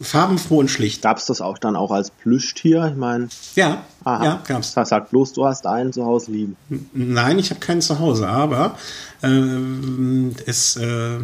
Farbenfroh 0.00 0.58
und 0.58 0.70
schlicht. 0.70 1.02
Gab 1.02 1.18
es 1.18 1.26
das 1.26 1.40
auch 1.40 1.56
dann 1.56 1.76
auch 1.76 1.92
als 1.92 2.10
Plüschtier? 2.10 2.88
Ich 2.92 2.96
meine. 2.96 3.28
Ja, 3.54 3.84
aha, 4.02 4.24
ja, 4.24 4.42
gab's. 4.46 4.74
Das 4.74 4.88
sagt 4.88 5.10
bloß, 5.10 5.32
du 5.32 5.46
hast 5.46 5.66
einen 5.66 5.92
zu 5.92 6.04
Hause 6.04 6.32
liegen. 6.32 6.56
Nein, 6.92 7.38
ich 7.38 7.50
habe 7.50 7.60
keinen 7.60 7.80
zu 7.80 8.00
Hause, 8.00 8.28
aber 8.28 8.76
äh, 9.22 9.28
es. 10.46 10.76
Äh, 10.76 11.20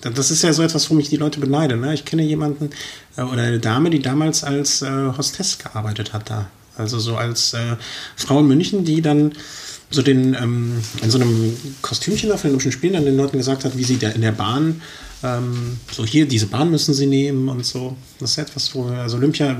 das 0.00 0.30
ist 0.30 0.42
ja 0.42 0.52
so 0.52 0.62
etwas, 0.62 0.90
wo 0.90 0.94
mich 0.94 1.08
die 1.08 1.16
Leute 1.16 1.40
beneiden. 1.40 1.80
Ne? 1.80 1.94
Ich 1.94 2.04
kenne 2.04 2.22
jemanden 2.22 2.70
äh, 3.16 3.22
oder 3.22 3.42
eine 3.42 3.58
Dame, 3.58 3.90
die 3.90 4.00
damals 4.00 4.44
als 4.44 4.82
äh, 4.82 5.12
Hostess 5.16 5.58
gearbeitet 5.58 6.12
hat 6.12 6.30
da. 6.30 6.48
Also 6.76 6.98
so 6.98 7.16
als 7.16 7.54
äh, 7.54 7.76
Frau 8.16 8.40
in 8.40 8.46
München, 8.46 8.84
die 8.84 9.02
dann 9.02 9.32
so 9.90 10.02
den 10.02 10.34
ähm, 10.34 10.80
in 11.02 11.10
so 11.10 11.18
einem 11.18 11.56
Kostümchen 11.82 12.30
auf 12.30 12.42
den 12.42 12.50
Olympischen 12.50 12.72
Spielen 12.72 12.92
dann 12.92 13.04
den 13.04 13.16
Leuten 13.16 13.38
gesagt 13.38 13.64
hat, 13.64 13.76
wie 13.76 13.84
sie 13.84 13.98
da 13.98 14.10
in 14.10 14.20
der 14.20 14.32
Bahn 14.32 14.80
ähm, 15.22 15.78
so 15.90 16.04
hier, 16.04 16.28
diese 16.28 16.46
Bahn 16.46 16.70
müssen 16.70 16.94
sie 16.94 17.06
nehmen 17.06 17.48
und 17.48 17.66
so. 17.66 17.96
Das 18.20 18.32
ist 18.32 18.38
etwas, 18.38 18.74
wo 18.74 18.88
wir, 18.88 18.98
also 18.98 19.16
Olympia 19.16 19.56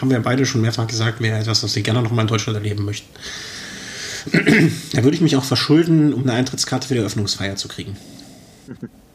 haben 0.00 0.10
wir 0.10 0.20
beide 0.20 0.44
schon 0.44 0.60
mehrfach 0.60 0.86
gesagt, 0.86 1.20
wäre 1.20 1.38
etwas, 1.38 1.62
was 1.62 1.74
wir 1.74 1.82
gerne 1.82 2.02
noch 2.02 2.10
mal 2.10 2.22
in 2.22 2.28
Deutschland 2.28 2.56
erleben 2.56 2.84
möchten. 2.84 3.08
da 4.92 5.02
würde 5.02 5.14
ich 5.14 5.22
mich 5.22 5.36
auch 5.36 5.44
verschulden, 5.44 6.12
um 6.12 6.22
eine 6.22 6.32
Eintrittskarte 6.32 6.88
für 6.88 6.94
die 6.94 7.00
Eröffnungsfeier 7.00 7.56
zu 7.56 7.68
kriegen. 7.68 7.96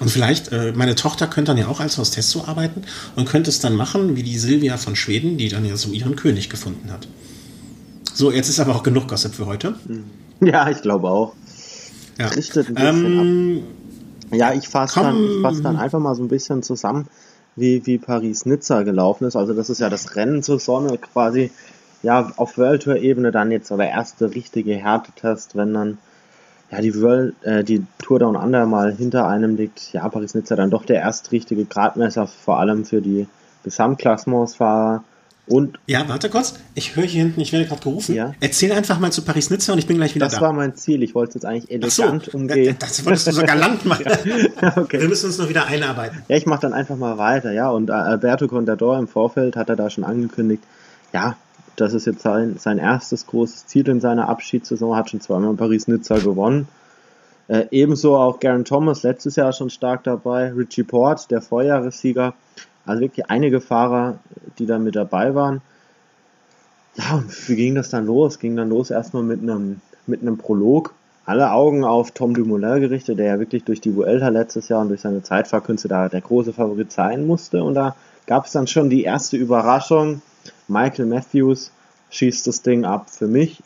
Und 0.00 0.10
vielleicht, 0.10 0.50
äh, 0.52 0.72
meine 0.74 0.94
Tochter 0.94 1.26
könnte 1.26 1.52
dann 1.52 1.58
ja 1.58 1.68
auch 1.68 1.80
als 1.80 1.98
Hostess 1.98 2.30
so 2.30 2.44
arbeiten 2.44 2.82
und 3.16 3.28
könnte 3.28 3.50
es 3.50 3.60
dann 3.60 3.76
machen, 3.76 4.16
wie 4.16 4.22
die 4.22 4.38
Silvia 4.38 4.76
von 4.76 4.96
Schweden, 4.96 5.38
die 5.38 5.48
dann 5.48 5.64
ja 5.64 5.76
so 5.76 5.90
ihren 5.90 6.16
König 6.16 6.50
gefunden 6.50 6.90
hat. 6.90 7.06
So, 8.12 8.30
jetzt 8.30 8.48
ist 8.48 8.60
aber 8.60 8.74
auch 8.74 8.82
genug 8.82 9.08
Gossip 9.08 9.34
für 9.34 9.46
heute. 9.46 9.74
Ja, 10.40 10.68
ich 10.68 10.82
glaube 10.82 11.08
auch. 11.08 11.34
Ja. 12.18 12.28
Richtet 12.28 12.68
ein 12.68 12.74
bisschen 12.74 13.20
ähm, 13.20 13.62
ab. 14.30 14.38
Ja, 14.38 14.52
ich 14.52 14.68
fasse 14.68 15.00
dann, 15.00 15.42
fass 15.42 15.62
dann 15.62 15.76
einfach 15.76 16.00
mal 16.00 16.14
so 16.14 16.22
ein 16.22 16.28
bisschen 16.28 16.62
zusammen, 16.62 17.06
wie, 17.56 17.86
wie 17.86 17.98
Paris-Nizza 17.98 18.82
gelaufen 18.82 19.24
ist. 19.26 19.36
Also 19.36 19.52
das 19.52 19.70
ist 19.70 19.80
ja 19.80 19.90
das 19.90 20.16
Rennen 20.16 20.42
zur 20.42 20.58
Sonne 20.58 20.98
quasi, 20.98 21.50
ja, 22.02 22.32
auf 22.36 22.58
World 22.58 22.82
Tour 22.82 22.96
Ebene 22.96 23.32
dann 23.32 23.50
jetzt 23.50 23.70
der 23.70 23.90
erste 23.90 24.34
richtige 24.34 24.74
Härtetest, 24.74 25.56
wenn 25.56 25.74
dann 25.74 25.98
ja, 26.70 26.80
die, 26.80 27.00
World, 27.00 27.34
äh, 27.42 27.62
die 27.62 27.84
Tour 28.02 28.18
Down 28.18 28.36
Under 28.36 28.66
mal 28.66 28.94
hinter 28.94 29.28
einem 29.28 29.56
liegt. 29.56 29.92
Ja, 29.92 30.08
Paris-Nizza 30.08 30.56
dann 30.56 30.70
doch 30.70 30.84
der 30.84 31.00
erste 31.00 31.32
richtige 31.32 31.64
Gradmesser, 31.64 32.26
vor 32.26 32.58
allem 32.58 32.84
für 32.84 33.00
die 33.00 33.26
Gesamtklassementsfahrer. 33.64 35.04
Und 35.46 35.78
ja, 35.86 36.08
warte 36.08 36.30
kurz. 36.30 36.54
Ich 36.74 36.96
höre 36.96 37.04
hier 37.04 37.22
hinten, 37.22 37.40
ich 37.40 37.52
werde 37.52 37.66
gerade 37.66 37.82
gerufen. 37.82 38.14
Ja? 38.14 38.32
Erzähl 38.40 38.72
einfach 38.72 38.98
mal 38.98 39.12
zu 39.12 39.22
Paris-Nizza 39.22 39.74
und 39.74 39.78
ich 39.78 39.86
bin 39.86 39.98
gleich 39.98 40.14
wieder 40.14 40.24
das 40.24 40.34
da. 40.34 40.40
Das 40.40 40.46
war 40.46 40.52
mein 40.54 40.74
Ziel. 40.74 41.02
Ich 41.02 41.14
wollte 41.14 41.30
es 41.30 41.34
jetzt 41.34 41.44
eigentlich 41.44 41.70
elegant 41.70 42.24
so, 42.24 42.38
umgehen. 42.38 42.76
Das, 42.78 43.04
wolltest 43.04 43.26
du 43.26 43.32
so 43.32 43.42
galant 43.42 43.84
machen. 43.84 44.04
ja. 44.06 44.76
okay. 44.78 45.00
Wir 45.00 45.08
müssen 45.08 45.26
uns 45.26 45.36
noch 45.36 45.48
wieder 45.50 45.66
einarbeiten. 45.66 46.22
Ja, 46.28 46.36
ich 46.36 46.46
mache 46.46 46.62
dann 46.62 46.72
einfach 46.72 46.96
mal 46.96 47.18
weiter. 47.18 47.52
Ja, 47.52 47.68
und 47.68 47.90
äh, 47.90 47.92
Alberto 47.92 48.48
Contador 48.48 48.98
im 48.98 49.06
Vorfeld 49.06 49.56
hat 49.56 49.68
er 49.68 49.76
da 49.76 49.90
schon 49.90 50.04
angekündigt. 50.04 50.62
Ja, 51.12 51.36
das 51.76 51.94
ist 51.94 52.06
jetzt 52.06 52.22
sein, 52.22 52.56
sein 52.58 52.78
erstes 52.78 53.26
großes 53.26 53.66
Ziel 53.66 53.88
in 53.88 54.00
seiner 54.00 54.28
Abschiedssaison. 54.28 54.96
Hat 54.96 55.10
schon 55.10 55.20
zweimal 55.20 55.54
Paris-Nizza 55.54 56.18
gewonnen. 56.18 56.68
Äh, 57.48 57.66
ebenso 57.70 58.16
auch 58.16 58.40
Garen 58.40 58.64
Thomas 58.64 59.02
letztes 59.02 59.36
Jahr 59.36 59.52
schon 59.52 59.70
stark 59.70 60.04
dabei. 60.04 60.52
Richie 60.52 60.84
Port, 60.84 61.30
der 61.30 61.42
Vorjahressieger. 61.42 62.34
Also 62.86 63.00
wirklich 63.02 63.30
einige 63.30 63.60
Fahrer, 63.60 64.18
die 64.58 64.66
da 64.66 64.78
mit 64.78 64.96
dabei 64.96 65.34
waren. 65.34 65.60
Ja, 66.96 67.16
und 67.16 67.48
wie 67.48 67.56
ging 67.56 67.74
das 67.74 67.90
dann 67.90 68.06
los? 68.06 68.38
Ging 68.38 68.56
dann 68.56 68.68
los 68.68 68.90
erstmal 68.90 69.22
mit 69.22 69.42
einem, 69.42 69.80
mit 70.06 70.22
einem 70.22 70.38
Prolog. 70.38 70.94
Alle 71.26 71.52
Augen 71.52 71.84
auf 71.84 72.10
Tom 72.10 72.34
Dumoulin 72.34 72.80
gerichtet, 72.80 73.18
der 73.18 73.26
ja 73.26 73.38
wirklich 73.38 73.64
durch 73.64 73.80
die 73.80 73.96
Vuelta 73.96 74.28
letztes 74.28 74.68
Jahr 74.68 74.82
und 74.82 74.88
durch 74.88 75.00
seine 75.00 75.22
Zeitfahrkünste 75.22 75.88
da 75.88 76.08
der 76.08 76.20
große 76.20 76.52
Favorit 76.52 76.92
sein 76.92 77.26
musste. 77.26 77.64
Und 77.64 77.74
da 77.74 77.96
gab 78.26 78.46
es 78.46 78.52
dann 78.52 78.66
schon 78.66 78.90
die 78.90 79.04
erste 79.04 79.36
Überraschung. 79.36 80.22
Michael 80.68 81.06
Matthews 81.06 81.70
schießt 82.10 82.46
das 82.46 82.62
Ding 82.62 82.84
ab 82.84 83.10
für 83.10 83.26
mich. 83.26 83.62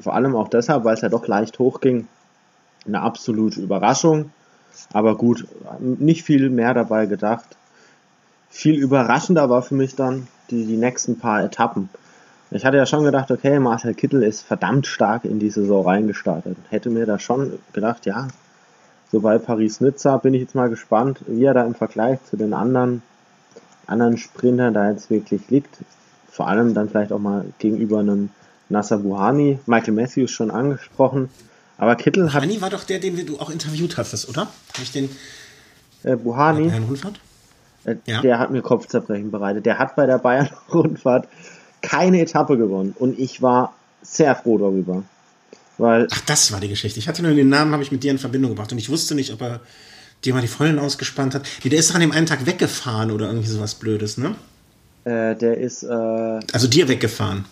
Vor 0.00 0.14
allem 0.14 0.36
auch 0.36 0.48
deshalb, 0.48 0.84
weil 0.84 0.94
es 0.94 1.00
ja 1.00 1.08
doch 1.08 1.26
leicht 1.26 1.58
hochging. 1.58 2.08
Eine 2.86 3.00
absolute 3.00 3.60
Überraschung. 3.60 4.30
Aber 4.92 5.16
gut, 5.16 5.46
nicht 5.80 6.22
viel 6.22 6.50
mehr 6.50 6.74
dabei 6.74 7.06
gedacht. 7.06 7.56
Viel 8.48 8.76
überraschender 8.76 9.50
war 9.50 9.62
für 9.62 9.74
mich 9.74 9.94
dann 9.94 10.28
die, 10.50 10.64
die 10.64 10.76
nächsten 10.76 11.18
paar 11.18 11.42
Etappen. 11.42 11.90
Ich 12.50 12.64
hatte 12.64 12.78
ja 12.78 12.86
schon 12.86 13.04
gedacht, 13.04 13.30
okay, 13.30 13.58
Marcel 13.58 13.92
Kittel 13.92 14.22
ist 14.22 14.40
verdammt 14.40 14.86
stark 14.86 15.24
in 15.26 15.38
die 15.38 15.50
Saison 15.50 15.84
reingestartet. 15.84 16.56
Hätte 16.70 16.88
mir 16.88 17.04
da 17.04 17.18
schon 17.18 17.58
gedacht, 17.74 18.06
ja, 18.06 18.28
so 19.12 19.20
bei 19.20 19.38
Paris-Nizza 19.38 20.16
bin 20.16 20.32
ich 20.32 20.42
jetzt 20.42 20.54
mal 20.54 20.70
gespannt, 20.70 21.20
wie 21.26 21.44
er 21.44 21.54
da 21.54 21.64
im 21.64 21.74
Vergleich 21.74 22.18
zu 22.24 22.36
den 22.36 22.54
anderen, 22.54 23.02
anderen 23.86 24.16
Sprintern 24.16 24.72
da 24.72 24.90
jetzt 24.90 25.10
wirklich 25.10 25.48
liegt. 25.50 25.78
Vor 26.38 26.46
allem 26.46 26.72
dann 26.72 26.88
vielleicht 26.88 27.10
auch 27.10 27.18
mal 27.18 27.46
gegenüber 27.58 27.98
einem 27.98 28.30
Nasser 28.68 28.98
Buhani, 28.98 29.58
Michael 29.66 29.94
Matthews 29.94 30.30
schon 30.30 30.52
angesprochen. 30.52 31.30
Aber 31.78 31.96
Kittel 31.96 32.32
hat. 32.32 32.42
Buhani 32.42 32.60
war 32.60 32.70
doch 32.70 32.84
der, 32.84 33.00
den 33.00 33.26
du 33.26 33.40
auch 33.40 33.50
interviewt 33.50 33.96
hattest, 33.96 34.28
oder? 34.28 34.42
Habe 34.42 34.82
ich 34.84 34.92
den. 34.92 35.10
Äh, 36.04 36.14
Buhani. 36.14 36.70
Herrn 36.70 36.84
Rundfahrt? 36.84 37.18
Äh, 37.82 37.96
ja. 38.06 38.20
Der 38.20 38.38
hat 38.38 38.52
mir 38.52 38.62
Kopfzerbrechen 38.62 39.32
bereitet. 39.32 39.66
Der 39.66 39.80
hat 39.80 39.96
bei 39.96 40.06
der 40.06 40.18
Bayern-Rundfahrt 40.18 41.26
keine 41.82 42.20
Etappe 42.20 42.56
gewonnen 42.56 42.94
und 42.96 43.18
ich 43.18 43.42
war 43.42 43.74
sehr 44.02 44.36
froh 44.36 44.58
darüber. 44.58 45.02
Weil 45.76 46.06
Ach, 46.08 46.20
das 46.20 46.52
war 46.52 46.60
die 46.60 46.68
Geschichte. 46.68 47.00
Ich 47.00 47.08
hatte 47.08 47.24
nur 47.24 47.34
den 47.34 47.48
Namen, 47.48 47.72
habe 47.72 47.82
ich 47.82 47.90
mit 47.90 48.04
dir 48.04 48.12
in 48.12 48.20
Verbindung 48.20 48.52
gebracht 48.52 48.70
und 48.70 48.78
ich 48.78 48.90
wusste 48.90 49.16
nicht, 49.16 49.32
ob 49.32 49.42
er 49.42 49.58
dir 50.24 50.34
mal 50.34 50.40
die 50.40 50.46
Vollen 50.46 50.78
ausgespannt 50.78 51.34
hat. 51.34 51.48
Nee, 51.64 51.70
der 51.70 51.80
ist 51.80 51.90
doch 51.90 51.96
an 51.96 52.00
dem 52.00 52.12
einen 52.12 52.26
Tag 52.26 52.46
weggefahren 52.46 53.10
oder 53.10 53.26
irgendwie 53.26 53.48
sowas 53.48 53.74
Blödes, 53.74 54.18
ne? 54.18 54.36
Äh, 55.08 55.34
der 55.36 55.56
ist, 55.58 55.82
äh, 55.82 56.40
Also 56.52 56.68
dir 56.68 56.88
weggefahren. 56.88 57.44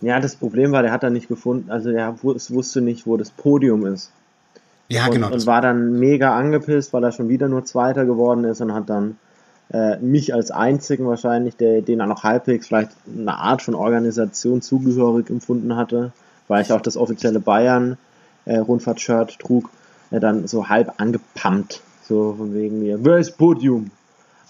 ja, 0.00 0.20
das 0.20 0.36
Problem 0.36 0.72
war, 0.72 0.82
der 0.82 0.92
hat 0.92 1.02
da 1.02 1.10
nicht 1.10 1.28
gefunden, 1.28 1.70
also 1.70 1.90
der 1.90 2.14
wus- 2.22 2.52
wusste 2.52 2.80
nicht, 2.80 3.06
wo 3.06 3.16
das 3.16 3.30
Podium 3.30 3.86
ist. 3.86 4.10
Ja, 4.88 5.06
und, 5.06 5.12
genau. 5.12 5.30
und 5.32 5.46
war 5.46 5.62
dann 5.62 5.98
mega 6.00 6.36
angepisst, 6.36 6.92
weil 6.92 7.04
er 7.04 7.12
schon 7.12 7.28
wieder 7.28 7.48
nur 7.48 7.64
Zweiter 7.64 8.04
geworden 8.04 8.44
ist 8.44 8.60
und 8.60 8.74
hat 8.74 8.90
dann 8.90 9.16
äh, 9.72 9.98
mich 9.98 10.34
als 10.34 10.50
einzigen 10.50 11.06
wahrscheinlich, 11.06 11.56
der 11.56 11.80
den 11.82 12.00
er 12.00 12.06
noch 12.06 12.24
halbwegs 12.24 12.66
vielleicht 12.66 12.90
eine 13.06 13.36
Art 13.36 13.62
von 13.62 13.74
Organisation 13.76 14.62
zugehörig 14.62 15.30
empfunden 15.30 15.76
hatte, 15.76 16.10
weil 16.48 16.62
ich 16.62 16.72
auch 16.72 16.80
das 16.80 16.96
offizielle 16.96 17.38
Bayern 17.38 17.96
äh, 18.46 18.56
Rundfahrt-Shirt 18.58 19.38
trug, 19.38 19.70
äh, 20.10 20.18
dann 20.18 20.48
so 20.48 20.68
halb 20.68 20.94
angepumpt, 21.00 21.82
so 22.08 22.34
von 22.36 22.52
wegen 22.52 22.80
mir, 22.80 22.98
wer 23.04 23.18
ist 23.18 23.38
Podium? 23.38 23.92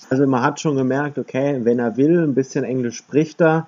Also 0.08 0.26
man 0.26 0.42
hat 0.42 0.60
schon 0.60 0.76
gemerkt, 0.76 1.18
okay, 1.18 1.60
wenn 1.62 1.78
er 1.78 1.96
will, 1.96 2.24
ein 2.24 2.34
bisschen 2.34 2.64
Englisch 2.64 2.96
spricht 2.96 3.40
er. 3.40 3.66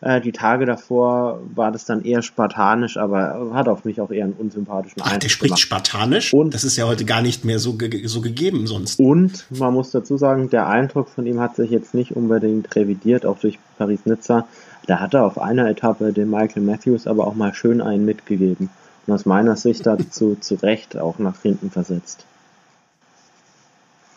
Äh, 0.00 0.20
die 0.20 0.30
Tage 0.30 0.64
davor 0.64 1.40
war 1.54 1.72
das 1.72 1.84
dann 1.84 2.04
eher 2.04 2.22
spartanisch, 2.22 2.96
aber 2.96 3.50
hat 3.52 3.66
auf 3.68 3.84
mich 3.84 4.00
auch 4.00 4.10
eher 4.12 4.24
einen 4.26 4.34
unsympathischen 4.34 5.02
Ach, 5.02 5.06
der 5.06 5.14
Eindruck 5.14 5.30
spricht 5.30 5.48
gemacht. 5.48 5.60
Spartanisch. 5.60 6.32
Und- 6.32 6.54
das 6.54 6.62
ist 6.62 6.76
ja 6.76 6.86
heute 6.86 7.04
gar 7.04 7.20
nicht 7.20 7.44
mehr 7.44 7.58
so, 7.58 7.74
ge 7.74 8.06
so 8.06 8.20
gegeben 8.20 8.66
sonst. 8.68 9.00
Und 9.00 9.46
man 9.50 9.74
muss 9.74 9.90
dazu 9.90 10.16
sagen, 10.16 10.50
der 10.50 10.68
Eindruck 10.68 11.08
von 11.08 11.26
ihm 11.26 11.40
hat 11.40 11.56
sich 11.56 11.70
jetzt 11.70 11.94
nicht 11.94 12.14
unbedingt 12.14 12.74
revidiert, 12.76 13.26
auch 13.26 13.38
durch 13.40 13.58
Paris-Nizza. 13.76 14.46
Da 14.86 15.00
hat 15.00 15.14
er 15.14 15.26
auf 15.26 15.38
einer 15.38 15.68
Etappe 15.68 16.12
dem 16.12 16.30
Michael 16.30 16.62
Matthews 16.62 17.06
aber 17.08 17.26
auch 17.26 17.34
mal 17.34 17.52
schön 17.52 17.80
einen 17.80 18.04
mitgegeben. 18.04 18.70
Und 19.06 19.14
aus 19.14 19.26
meiner 19.26 19.56
Sicht 19.56 19.84
dazu 19.84 20.36
zu 20.40 20.54
Recht 20.54 20.96
auch 20.96 21.18
nach 21.18 21.42
hinten 21.42 21.70
versetzt. 21.70 22.24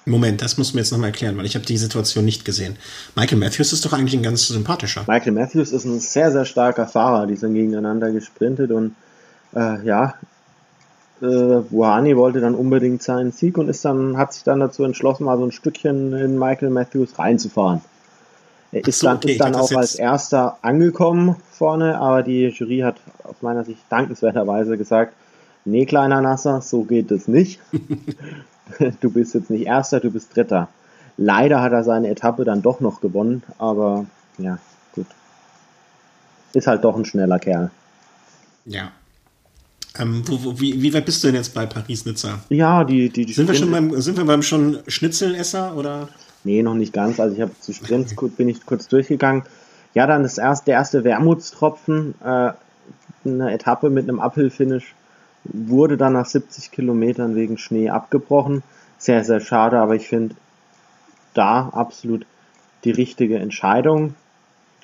Moment, 0.06 0.41
das 0.41 0.58
musst 0.58 0.72
du 0.72 0.78
mir 0.78 0.82
jetzt 0.82 0.91
nochmal 0.91 1.10
erklären, 1.10 1.38
weil 1.38 1.45
ich 1.45 1.56
habe 1.56 1.66
die 1.66 1.78
Situation 1.78 2.26
nicht 2.26 2.43
gesehen. 2.43 2.76
Michael 3.16 3.38
Matthews 3.38 3.72
ist 3.72 3.86
doch 3.86 3.93
eigentlich 3.93 4.16
ein 4.16 4.24
ganz 4.24 4.47
sympathischer. 4.47 5.04
Michael 5.08 5.34
Matthews 5.34 5.72
ist 5.72 5.86
ein 5.86 5.99
sehr, 5.99 6.32
sehr 6.32 6.45
starker 6.45 6.88
Fahrer. 6.88 7.28
Die 7.28 7.36
sind 7.36 7.54
gegeneinander 7.54 8.12
gesprintet 8.12 8.72
und 8.72 8.95
äh, 9.56 9.86
ja, 9.86 10.16
äh, 11.22 11.26
Wuhani 11.26 12.18
wollte 12.18 12.41
dann 12.41 12.56
unbedingt 12.56 13.04
seinen 13.04 13.32
Sieg 13.32 13.58
und 13.58 13.70
ist 13.70 13.86
dann, 13.86 14.18
hat 14.18 14.34
sich 14.34 14.43
dann 14.43 14.60
dazu 14.60 14.84
entschlossen, 14.84 15.26
mal 15.26 15.38
so 15.38 15.45
ein 15.45 15.52
Stückchen 15.52 16.14
in 16.14 16.39
Michael 16.39 16.72
Matthews 16.72 17.20
reinzufahren. 17.20 17.82
Er 18.72 18.88
ist 18.88 18.99
so, 18.99 19.08
dann, 19.08 19.18
okay, 19.18 19.34
ist 19.34 19.41
dann 19.41 19.56
auch 19.56 19.72
als 19.74 19.95
erster 19.95 20.58
angekommen 20.62 21.36
vorne, 21.52 21.99
aber 21.99 22.24
die 22.24 22.47
Jury 22.47 22.80
hat 22.80 22.95
aus 23.24 23.36
meiner 23.41 23.64
Sicht 23.66 23.82
dankenswerterweise 23.89 24.78
gesagt, 24.78 25.14
nee, 25.66 25.86
kleiner 25.86 26.22
Nasser, 26.22 26.62
so 26.62 26.84
geht 26.84 27.12
es 27.12 27.28
nicht. 27.28 27.60
du 29.01 29.09
bist 29.09 29.34
jetzt 29.34 29.49
nicht 29.49 29.66
erster, 29.66 29.99
du 29.99 30.12
bist 30.12 30.36
dritter. 30.36 30.70
Leider 31.18 31.62
hat 31.62 31.72
er 31.72 31.84
seine 31.84 32.09
Etappe 32.09 32.43
dann 32.45 32.62
doch 32.62 32.80
noch 32.80 33.01
gewonnen, 33.01 33.43
aber 33.57 34.05
ja, 34.38 34.57
gut. 34.93 35.07
Ist 36.53 36.68
halt 36.68 36.84
doch 36.84 36.95
ein 36.95 37.05
schneller 37.05 37.39
Kerl. 37.39 37.72
Ja. 38.66 38.91
Ähm, 39.99 40.24
wo, 40.26 40.43
wo, 40.43 40.59
wie, 40.59 40.82
wie 40.82 40.93
weit 40.93 41.05
bist 41.05 41.24
du 41.24 41.28
denn 41.28 41.36
jetzt 41.36 41.53
bei 41.53 41.66
Paris-Nizza? 41.66 42.39
Ja, 42.49 42.84
die, 42.84 43.09
die, 43.09 43.26
die 43.26 43.34
Sind 43.34 43.47
wir 43.47 43.55
schon 43.55 43.72
beim, 43.72 43.99
sind 44.01 44.18
wir 44.18 44.26
beim 44.26 44.41
schon 44.41 44.80
Schnitzelesser 44.88 45.76
oder? 45.76 46.07
Nee, 46.43 46.64
noch 46.64 46.76
nicht 46.76 46.93
ganz. 46.93 47.20
Also 47.20 47.36
ich 47.36 47.41
habe 47.41 47.51
zu 47.59 47.74
Sprints 47.74 48.16
bin 48.38 48.47
ich 48.47 48.66
kurz 48.66 48.88
durchgegangen. 48.88 49.43
Ja, 49.93 50.07
dann 50.07 50.24
das 50.24 50.38
erste, 50.38 50.66
der 50.66 50.76
erste 50.76 51.03
Wermutstropfen, 51.03 52.16
äh, 52.24 52.51
eine 53.26 53.53
Etappe 53.53 53.89
mit 53.89 54.07
einem 54.07 54.20
Uphill-Finish 54.20 54.95
wurde 55.43 55.97
dann 55.97 56.13
nach 56.13 56.25
70 56.25 56.71
Kilometern 56.71 57.35
wegen 57.35 57.57
Schnee 57.57 57.89
abgebrochen. 57.89 58.63
Sehr, 58.97 59.23
sehr 59.23 59.39
schade, 59.39 59.79
aber 59.79 59.95
ich 59.95 60.07
finde 60.07 60.35
da 61.33 61.69
absolut 61.69 62.25
die 62.83 62.91
richtige 62.91 63.39
Entscheidung. 63.39 64.15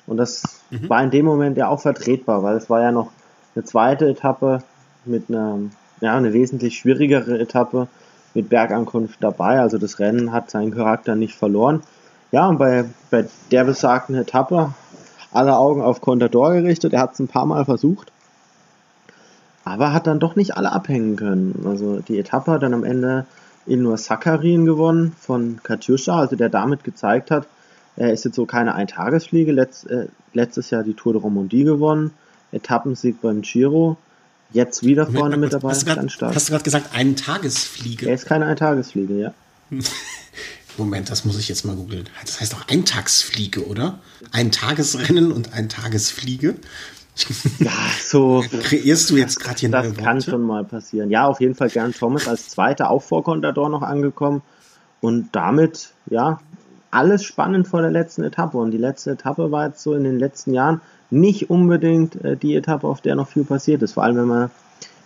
Und 0.06 0.16
das 0.16 0.42
war 0.70 1.02
in 1.02 1.10
dem 1.10 1.26
Moment 1.26 1.56
ja 1.56 1.68
auch 1.68 1.80
vertretbar, 1.80 2.42
weil 2.42 2.56
es 2.56 2.70
war 2.70 2.80
ja 2.80 2.92
noch 2.92 3.10
eine 3.54 3.64
zweite 3.64 4.08
Etappe 4.08 4.62
mit 5.04 5.28
einer, 5.28 5.58
ja, 6.00 6.16
eine 6.16 6.32
wesentlich 6.32 6.78
schwierigere 6.78 7.38
Etappe 7.38 7.88
mit 8.34 8.48
Bergankunft 8.48 9.22
dabei. 9.22 9.60
Also 9.60 9.78
das 9.78 9.98
Rennen 9.98 10.32
hat 10.32 10.50
seinen 10.50 10.74
Charakter 10.74 11.14
nicht 11.14 11.34
verloren. 11.34 11.82
Ja, 12.30 12.48
und 12.48 12.58
bei, 12.58 12.84
bei 13.10 13.26
der 13.50 13.64
besagten 13.64 14.14
Etappe 14.14 14.74
alle 15.32 15.56
Augen 15.56 15.82
auf 15.82 16.00
Contador 16.00 16.52
gerichtet. 16.52 16.92
Er 16.92 17.00
hat 17.00 17.14
es 17.14 17.20
ein 17.20 17.28
paar 17.28 17.46
Mal 17.46 17.64
versucht, 17.64 18.12
aber 19.68 19.92
hat 19.92 20.06
dann 20.06 20.20
doch 20.20 20.36
nicht 20.36 20.56
alle 20.56 20.72
abhängen 20.72 21.16
können. 21.16 21.64
Also 21.66 22.00
die 22.00 22.18
Etappe 22.18 22.52
hat 22.52 22.62
dann 22.62 22.74
am 22.74 22.84
Ende 22.84 23.26
Ilnur 23.66 23.98
Sakarin 23.98 24.64
gewonnen 24.64 25.14
von 25.20 25.60
Katjuscha, 25.62 26.18
also 26.18 26.36
der 26.36 26.48
damit 26.48 26.84
gezeigt 26.84 27.30
hat, 27.30 27.46
er 27.96 28.12
ist 28.12 28.24
jetzt 28.24 28.36
so 28.36 28.46
keine 28.46 28.74
Eintagesfliege. 28.74 29.52
Letz, 29.52 29.84
äh, 29.84 30.06
letztes 30.32 30.70
Jahr 30.70 30.84
die 30.84 30.94
Tour 30.94 31.12
de 31.14 31.22
Romandie 31.22 31.64
gewonnen, 31.64 32.12
Etappensieg 32.52 33.20
beim 33.20 33.42
Giro, 33.42 33.96
jetzt 34.52 34.84
wieder 34.84 35.06
vorne 35.06 35.36
mit 35.36 35.52
dabei, 35.52 35.70
hast 35.70 35.82
du 35.82 35.86
grad- 35.86 35.96
ganz 35.96 36.12
stark. 36.12 36.34
Hast 36.34 36.48
du 36.48 36.52
gerade 36.52 36.64
gesagt, 36.64 36.90
eine 36.94 37.14
Er 38.06 38.14
ist 38.14 38.26
keine 38.26 38.46
Eintagesfliege, 38.46 39.14
ja. 39.18 39.34
Moment, 40.78 41.10
das 41.10 41.24
muss 41.24 41.38
ich 41.38 41.48
jetzt 41.48 41.64
mal 41.64 41.74
googeln. 41.74 42.08
Das 42.24 42.40
heißt 42.40 42.52
doch 42.52 42.68
Eintagsfliege, 42.68 43.66
oder? 43.66 43.98
Ein 44.30 44.52
Tagesrennen 44.52 45.32
und 45.32 45.52
ein 45.52 45.68
Tagesfliege. 45.68 46.54
Ja, 47.58 47.72
so. 48.02 48.44
Kreierst 48.62 49.10
du 49.10 49.16
jetzt 49.16 49.40
gerade 49.40 49.58
hier 49.58 49.70
Das 49.70 49.94
kann 49.94 50.20
schon 50.20 50.42
mal 50.42 50.64
passieren. 50.64 51.10
Ja, 51.10 51.26
auf 51.26 51.40
jeden 51.40 51.54
Fall 51.54 51.68
gern 51.68 51.92
Thomas 51.92 52.28
als 52.28 52.48
Zweiter 52.48 52.90
auch 52.90 53.02
vor 53.02 53.24
Contador 53.24 53.68
noch 53.68 53.82
angekommen. 53.82 54.42
Und 55.00 55.30
damit, 55.32 55.92
ja, 56.06 56.40
alles 56.90 57.24
spannend 57.24 57.68
vor 57.68 57.82
der 57.82 57.90
letzten 57.90 58.22
Etappe. 58.22 58.58
Und 58.58 58.70
die 58.70 58.78
letzte 58.78 59.12
Etappe 59.12 59.50
war 59.50 59.66
jetzt 59.66 59.82
so 59.82 59.94
in 59.94 60.04
den 60.04 60.18
letzten 60.18 60.54
Jahren 60.54 60.80
nicht 61.10 61.50
unbedingt 61.50 62.22
äh, 62.24 62.36
die 62.36 62.54
Etappe, 62.54 62.86
auf 62.86 63.00
der 63.00 63.14
noch 63.14 63.28
viel 63.28 63.44
passiert 63.44 63.82
ist. 63.82 63.92
Vor 63.92 64.04
allem, 64.04 64.16
wenn 64.16 64.26
man 64.26 64.50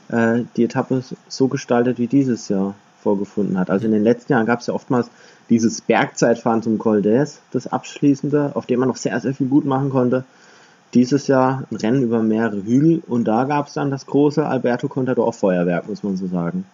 äh, 0.08 0.44
die 0.56 0.64
Etappe 0.64 1.02
so 1.28 1.48
gestaltet 1.48 1.98
wie 1.98 2.06
dieses 2.06 2.48
Jahr 2.48 2.74
vorgefunden 3.02 3.58
hat. 3.58 3.70
Also 3.70 3.86
in 3.86 3.92
den 3.92 4.04
letzten 4.04 4.32
Jahren 4.32 4.46
gab 4.46 4.60
es 4.60 4.68
ja 4.68 4.74
oftmals 4.74 5.10
dieses 5.50 5.80
Bergzeitfahren 5.80 6.62
zum 6.62 6.78
Col 6.78 7.00
d'Huez, 7.00 7.38
das 7.50 7.66
abschließende, 7.66 8.52
auf 8.54 8.66
dem 8.66 8.80
man 8.80 8.88
noch 8.88 8.96
sehr, 8.96 9.18
sehr 9.20 9.34
viel 9.34 9.48
gut 9.48 9.64
machen 9.64 9.90
konnte. 9.90 10.24
Dieses 10.94 11.26
Jahr 11.26 11.64
ein 11.70 11.76
Rennen 11.76 12.02
über 12.02 12.22
mehrere 12.22 12.62
Hügel 12.64 13.02
und 13.06 13.24
da 13.24 13.44
gab 13.44 13.68
es 13.68 13.74
dann 13.74 13.90
das 13.90 14.06
große 14.06 14.44
Alberto 14.46 14.88
Contador 14.88 15.32
Feuerwerk, 15.32 15.88
muss 15.88 16.02
man 16.02 16.16
so 16.16 16.26
sagen. 16.28 16.64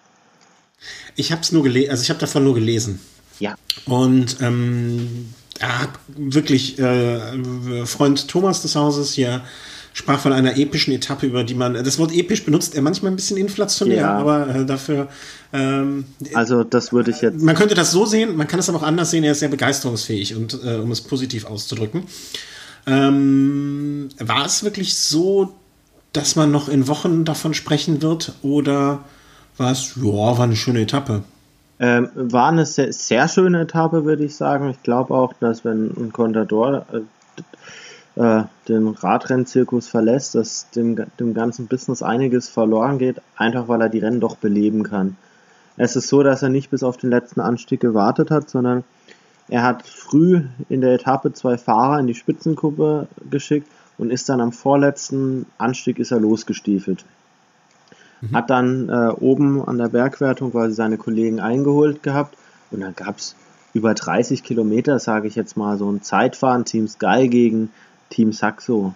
Ich 1.17 1.31
habe 1.33 1.43
es 1.43 1.53
nur 1.53 1.63
gelesen, 1.63 1.91
also 1.91 2.03
ich 2.03 2.11
habe 2.11 2.21
davon 2.21 2.45
nur 2.45 2.55
gelesen. 2.55 3.01
Ja, 3.41 3.55
Und 3.87 4.39
ähm, 4.41 5.33
hat 5.61 5.91
wirklich 6.17 6.79
äh, 6.79 7.87
Freund 7.87 8.29
Thomas 8.29 8.63
des 8.63 8.75
Hauses 8.77 9.13
hier 9.13 9.43
sprach 9.93 10.21
von 10.21 10.33
einer 10.33 10.57
epischen 10.57 10.93
Etappe, 10.95 11.27
über 11.27 11.43
die 11.43 11.55
man 11.55 11.75
das 11.75 11.99
Wort 11.99 12.13
episch 12.13 12.45
benutzt 12.45 12.75
er 12.77 12.83
manchmal 12.83 13.11
ein 13.13 13.17
bisschen 13.17 13.37
inflationär, 13.37 13.97
Ja. 14.03 14.19
aber 14.19 14.55
äh, 14.55 14.65
dafür 14.67 15.09
ähm, 15.53 16.05
also 16.35 16.63
das 16.63 16.93
würde 16.93 17.11
ich 17.11 17.21
jetzt 17.21 17.41
man 17.43 17.57
könnte 17.57 17.75
das 17.75 17.91
so 17.91 18.07
sehen, 18.07 18.37
man 18.37 18.47
kann 18.47 18.61
es 18.61 18.69
aber 18.69 18.79
auch 18.79 18.83
anders 18.85 19.11
sehen. 19.11 19.25
Er 19.25 19.33
ist 19.33 19.41
sehr 19.41 19.49
begeisterungsfähig 19.49 20.37
und 20.37 20.59
äh, 20.65 20.77
um 20.77 20.91
es 20.93 21.01
positiv 21.01 21.45
auszudrücken. 21.47 22.05
Ähm, 22.87 24.09
war 24.19 24.47
es 24.47 24.65
wirklich 24.65 24.97
so, 24.99 25.55
dass 26.13 26.37
man 26.37 26.51
noch 26.51 26.69
in 26.69 26.89
Wochen 26.89 27.25
davon 27.25 27.55
sprechen 27.55 28.03
wird 28.03 28.35
oder 28.43 29.01
war 29.57 29.73
es, 29.73 29.97
ja, 29.97 30.13
war 30.13 30.41
eine 30.41 30.57
schöne 30.57 30.81
Etappe? 30.83 31.23
Ähm, 31.81 32.09
war 32.15 32.49
eine 32.49 32.67
sehr, 32.67 32.93
sehr 32.93 33.29
schöne 33.29 33.61
Etappe, 33.61 34.05
würde 34.05 34.25
ich 34.25 34.35
sagen. 34.35 34.71
Ich 34.71 34.83
glaube 34.83 35.15
auch, 35.15 35.33
dass 35.35 35.65
wenn 35.65 35.91
ein 35.97 36.13
Contador 36.13 36.87
äh, 36.93 37.01
äh, 38.19 38.45
den 38.69 38.89
Radrennzirkus 38.89 39.87
verlässt, 39.87 40.35
dass 40.35 40.71
dem, 40.71 40.97
dem 41.21 41.35
ganzen 41.35 41.69
Business 41.69 42.03
einiges 42.03 42.49
verloren 42.49 42.99
geht, 42.99 43.21
einfach 43.37 43.69
weil 43.69 43.81
er 43.81 43.89
die 43.89 44.01
Rennen 44.01 44.21
doch 44.21 44.37
beleben 44.37 44.83
kann. 44.83 45.17
Es 45.77 45.95
ist 45.95 46.09
so, 46.09 46.25
dass 46.25 46.43
er 46.43 46.49
nicht 46.49 46.71
bis 46.71 46.83
auf 46.83 46.97
den 46.97 47.11
letzten 47.11 47.41
Anstieg 47.41 47.81
gewartet 47.81 48.33
hat, 48.33 48.51
sondern 48.51 48.83
er 49.49 49.63
hat 49.63 49.87
früh 49.87 50.43
in 50.69 50.81
der 50.81 50.95
Etappe 50.95 51.33
zwei 51.33 51.57
Fahrer 51.57 51.99
in 51.99 52.07
die 52.07 52.15
Spitzengruppe 52.15 53.09
geschickt 53.31 53.69
und 53.97 54.11
ist 54.11 54.29
dann 54.29 54.41
am 54.41 54.53
vorletzten 54.53 55.47
Anstieg 55.57 55.99
ist 55.99 56.11
er 56.11 56.21
losgestiefelt. 56.21 57.05
Hat 58.33 58.51
dann 58.51 58.89
äh, 58.89 59.11
oben 59.21 59.63
an 59.67 59.79
der 59.79 59.89
Bergwertung 59.89 60.51
quasi 60.51 60.75
seine 60.75 60.97
Kollegen 60.97 61.39
eingeholt 61.41 62.03
gehabt 62.03 62.37
und 62.71 62.81
dann 62.81 62.95
gab's 62.95 63.37
über 63.75 63.95
30 63.95 64.43
Kilometer, 64.43 64.99
sage 64.99 65.29
ich 65.29 65.37
jetzt 65.37 65.57
mal, 65.57 65.79
so 65.79 65.91
ein 65.91 66.03
Zeitfahren, 66.03 66.65
Team 66.65 66.89
Sky 66.89 67.29
gegen 67.29 67.71
Team 68.11 68.33
Saxo, 68.33 68.95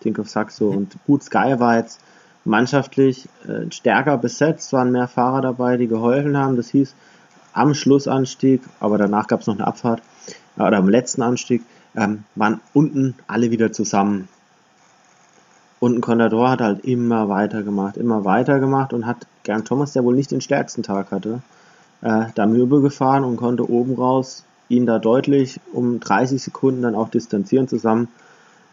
Think 0.00 0.18
of 0.18 0.28
Saxo. 0.28 0.70
Und 0.70 0.96
gut, 1.06 1.22
Sky 1.22 1.58
war 1.58 1.76
jetzt 1.76 2.00
mannschaftlich 2.44 3.28
äh, 3.46 3.70
stärker 3.70 4.18
besetzt, 4.18 4.72
waren 4.72 4.90
mehr 4.90 5.08
Fahrer 5.08 5.42
dabei, 5.42 5.76
die 5.76 5.86
geholfen 5.88 6.36
haben. 6.36 6.56
Das 6.56 6.68
hieß, 6.68 6.94
am 7.56 7.74
Schlussanstieg, 7.74 8.62
aber 8.80 8.98
danach 8.98 9.26
gab's 9.26 9.46
noch 9.46 9.54
eine 9.54 9.66
Abfahrt, 9.66 10.02
äh, 10.56 10.62
oder 10.62 10.78
am 10.78 10.88
letzten 10.88 11.22
Anstieg, 11.22 11.62
ähm, 11.94 12.24
waren 12.34 12.60
unten 12.72 13.14
alle 13.26 13.50
wieder 13.50 13.72
zusammen. 13.72 14.28
Und 15.78 15.96
ein 15.96 16.00
Contador 16.00 16.50
hat 16.50 16.60
halt 16.60 16.84
immer 16.84 17.28
weitergemacht, 17.28 17.96
immer 17.96 18.24
weitergemacht 18.24 18.92
und 18.92 19.06
hat 19.06 19.26
Gern 19.42 19.64
Thomas, 19.64 19.92
der 19.92 20.04
wohl 20.04 20.14
nicht 20.14 20.30
den 20.30 20.40
stärksten 20.40 20.82
Tag 20.82 21.10
hatte, 21.10 21.40
äh, 22.02 22.26
da 22.34 22.46
Möbel 22.46 22.80
gefahren 22.80 23.24
und 23.24 23.36
konnte 23.36 23.70
oben 23.70 23.94
raus 23.94 24.44
ihn 24.68 24.86
da 24.86 24.98
deutlich 24.98 25.60
um 25.72 26.00
30 26.00 26.42
Sekunden 26.42 26.82
dann 26.82 26.94
auch 26.94 27.08
distanzieren 27.08 27.68
zusammen 27.68 28.08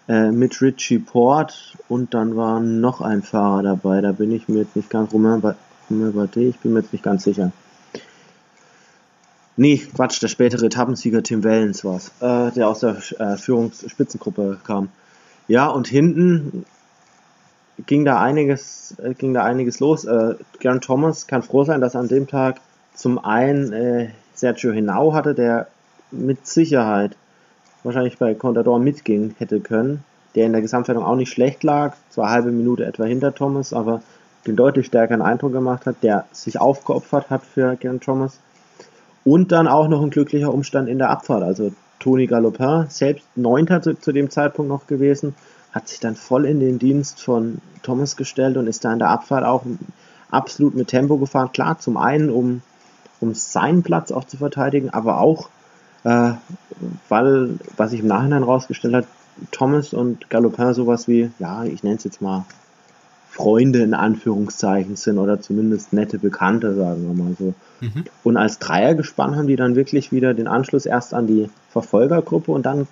äh, 0.08 0.32
mit 0.32 0.60
Richie 0.62 1.00
Port 1.00 1.78
und 1.88 2.14
dann 2.14 2.36
war 2.36 2.60
noch 2.60 3.02
ein 3.02 3.22
Fahrer 3.22 3.64
dabei, 3.64 4.02
da 4.02 4.12
bin 4.12 4.32
ich 4.32 4.50
mir 4.50 4.60
jetzt 4.60 4.76
nicht 4.76 4.90
ganz 4.90 5.12
Bardet, 5.12 5.56
ich 6.36 6.60
bin 6.60 6.74
mir 6.74 6.80
jetzt 6.80 6.94
nicht 6.94 7.04
ganz 7.04 7.24
sicher. 7.24 7.52
Nee, 9.56 9.78
Quatsch, 9.78 10.22
der 10.22 10.30
spätere 10.30 10.66
Etappensieger 10.66 11.22
Tim 11.22 11.44
Wellens 11.44 11.86
war's, 11.86 12.12
äh, 12.22 12.52
der 12.52 12.68
aus 12.68 12.80
der 12.80 12.98
äh, 13.20 13.38
Führungsspitzengruppe 13.38 14.60
kam. 14.64 14.90
Ja, 15.48 15.68
und 15.68 15.88
hinten 15.88 16.66
ging 17.86 18.04
da 18.04 18.20
einiges, 18.20 18.96
äh, 18.98 19.14
ging 19.14 19.34
da 19.34 19.44
einiges 19.44 19.80
los. 19.80 20.06
Äh, 20.06 20.36
Gern 20.60 20.82
Thomas 20.82 21.28
kann 21.28 21.44
froh 21.44 21.64
sein, 21.66 21.82
dass 21.82 21.96
an 21.96 22.08
dem 22.08 22.28
Tag 22.28 22.62
zum 22.96 23.24
einen 23.24 23.74
äh, 23.74 24.10
Sergio 24.34 24.72
Henao 24.72 25.14
hatte, 25.14 25.36
der 25.36 25.68
mit 26.10 26.48
Sicherheit 26.48 27.16
wahrscheinlich 27.84 28.18
bei 28.18 28.34
Contador 28.34 28.80
mitgehen 28.80 29.36
hätte 29.38 29.60
können, 29.60 30.04
der 30.36 30.46
in 30.46 30.54
der 30.54 30.62
Gesamtwertung 30.62 31.04
auch 31.04 31.16
nicht 31.16 31.32
schlecht 31.32 31.64
lag, 31.64 31.96
zwar 32.10 32.32
halbe 32.32 32.52
Minute 32.52 32.86
etwa 32.86 33.04
hinter 33.04 33.36
Thomas, 33.36 33.74
aber 33.74 34.02
den 34.48 34.56
deutlich 34.56 34.88
stärkeren 34.88 35.22
Eindruck 35.22 35.52
gemacht 35.54 35.86
hat, 35.86 35.98
der 36.02 36.26
sich 36.32 36.60
aufgeopfert 36.60 37.30
hat 37.30 37.44
für 37.46 37.76
Gern 37.76 38.00
Thomas. 38.00 38.40
Und 39.26 39.52
dann 39.52 39.68
auch 39.68 39.88
noch 39.88 40.02
ein 40.02 40.10
glücklicher 40.10 40.54
Umstand 40.54 40.90
in 40.90 40.98
der 40.98 41.10
Abfahrt. 41.10 41.44
Also 41.44 41.72
Toni 42.00 42.28
Galopin, 42.28 42.88
selbst 42.90 43.26
Neunter 43.36 43.82
zu, 43.82 43.96
zu 44.00 44.12
dem 44.12 44.30
Zeitpunkt 44.30 44.70
noch 44.70 44.88
gewesen, 44.88 45.36
hat 45.72 45.88
sich 45.88 46.00
dann 46.00 46.16
voll 46.16 46.46
in 46.46 46.60
den 46.60 46.78
Dienst 46.78 47.22
von 47.22 47.60
Thomas 47.82 48.16
gestellt 48.18 48.58
und 48.58 48.68
ist 48.68 48.84
da 48.84 48.94
in 48.94 49.00
der 49.00 49.10
Abfahrt 49.10 49.46
auch 49.46 49.64
absolut 50.30 50.76
mit 50.76 50.90
Tempo 50.90 51.18
gefahren. 51.18 51.52
Klar, 51.54 51.80
zum 51.80 51.98
einen, 51.98 52.30
um, 52.30 52.62
um 53.22 53.34
seinen 53.34 53.84
Platz 53.84 54.12
auch 54.12 54.26
zu 54.26 54.38
verteidigen, 54.38 54.90
aber 54.90 55.20
auch, 55.20 55.50
äh, 56.04 56.34
weil, 57.08 57.58
was 57.78 57.92
sich 57.92 58.02
im 58.02 58.08
Nachhinein 58.08 58.44
rausgestellt 58.44 58.94
hat, 58.94 59.06
Thomas 59.52 59.94
und 59.94 60.30
Galopin 60.30 60.74
sowas 60.74 61.08
wie, 61.08 61.32
ja, 61.40 61.64
ich 61.64 61.84
nenne 61.84 61.96
es 61.96 62.04
jetzt 62.04 62.22
mal 62.22 62.46
Freunde 63.34 63.82
in 63.82 63.96
Anführungszeichen 63.96 64.96
sind 64.96 65.18
oder 65.18 65.42
zumindest 65.42 65.92
nette 65.92 66.20
Bekannte, 66.20 66.76
sagen 66.76 67.08
wir 67.08 67.24
mal 67.24 67.36
so. 67.38 67.56
Mhm. 67.82 68.04
Und 68.24 68.38
als 68.38 68.60
Dreiergespann 68.60 69.36
haben 69.36 69.48
die 69.48 69.56
dann 69.56 69.76
wirklich 69.76 70.12
wieder 70.12 70.36
den 70.36 70.48
Anschluss 70.48 70.86
erst 70.86 71.16
an 71.16 71.26
die 71.26 71.50
Verfolgergruppe 71.72 72.52
und 72.52 72.64
dann 72.64 72.88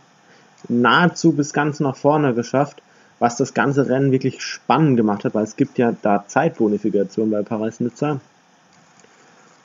nahezu 0.67 1.33
bis 1.33 1.53
ganz 1.53 1.79
nach 1.79 1.95
vorne 1.95 2.33
geschafft, 2.33 2.81
was 3.19 3.37
das 3.37 3.53
ganze 3.53 3.87
Rennen 3.87 4.11
wirklich 4.11 4.41
spannend 4.41 4.97
gemacht 4.97 5.25
hat, 5.25 5.35
weil 5.35 5.43
es 5.43 5.57
gibt 5.57 5.77
ja 5.77 5.93
da 6.01 6.25
Zeitbonifikation 6.27 7.29
bei 7.29 7.43
Paris-Nizza. 7.43 8.19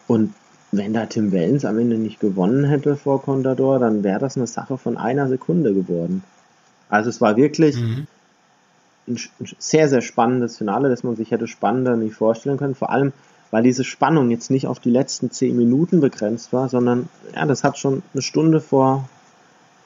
Und 0.06 0.34
wenn 0.72 0.92
da 0.92 1.06
Tim 1.06 1.32
Wellens 1.32 1.64
am 1.64 1.78
Ende 1.78 1.96
nicht 1.96 2.20
gewonnen 2.20 2.64
hätte 2.64 2.96
vor 2.96 3.22
Contador, 3.22 3.78
dann 3.78 4.04
wäre 4.04 4.18
das 4.18 4.36
eine 4.36 4.46
Sache 4.46 4.76
von 4.76 4.98
einer 4.98 5.26
Sekunde 5.28 5.72
geworden. 5.72 6.22
Also 6.90 7.08
es 7.08 7.22
war 7.22 7.38
wirklich 7.38 7.80
mhm. 7.80 8.06
Ein, 9.08 9.18
sehr, 9.58 9.88
sehr 9.88 10.02
spannendes 10.02 10.58
Finale, 10.58 10.88
das 10.88 11.02
man 11.02 11.16
sich 11.16 11.30
hätte 11.30 11.46
spannender 11.46 11.96
nicht 11.96 12.14
vorstellen 12.14 12.56
können. 12.56 12.74
Vor 12.74 12.90
allem, 12.90 13.12
weil 13.50 13.62
diese 13.62 13.84
Spannung 13.84 14.30
jetzt 14.30 14.50
nicht 14.50 14.66
auf 14.66 14.80
die 14.80 14.90
letzten 14.90 15.30
zehn 15.30 15.56
Minuten 15.56 16.00
begrenzt 16.00 16.52
war, 16.52 16.68
sondern 16.68 17.08
ja, 17.34 17.46
das 17.46 17.64
hat 17.64 17.78
schon 17.78 18.02
eine 18.12 18.22
Stunde 18.22 18.60
vor, 18.60 19.08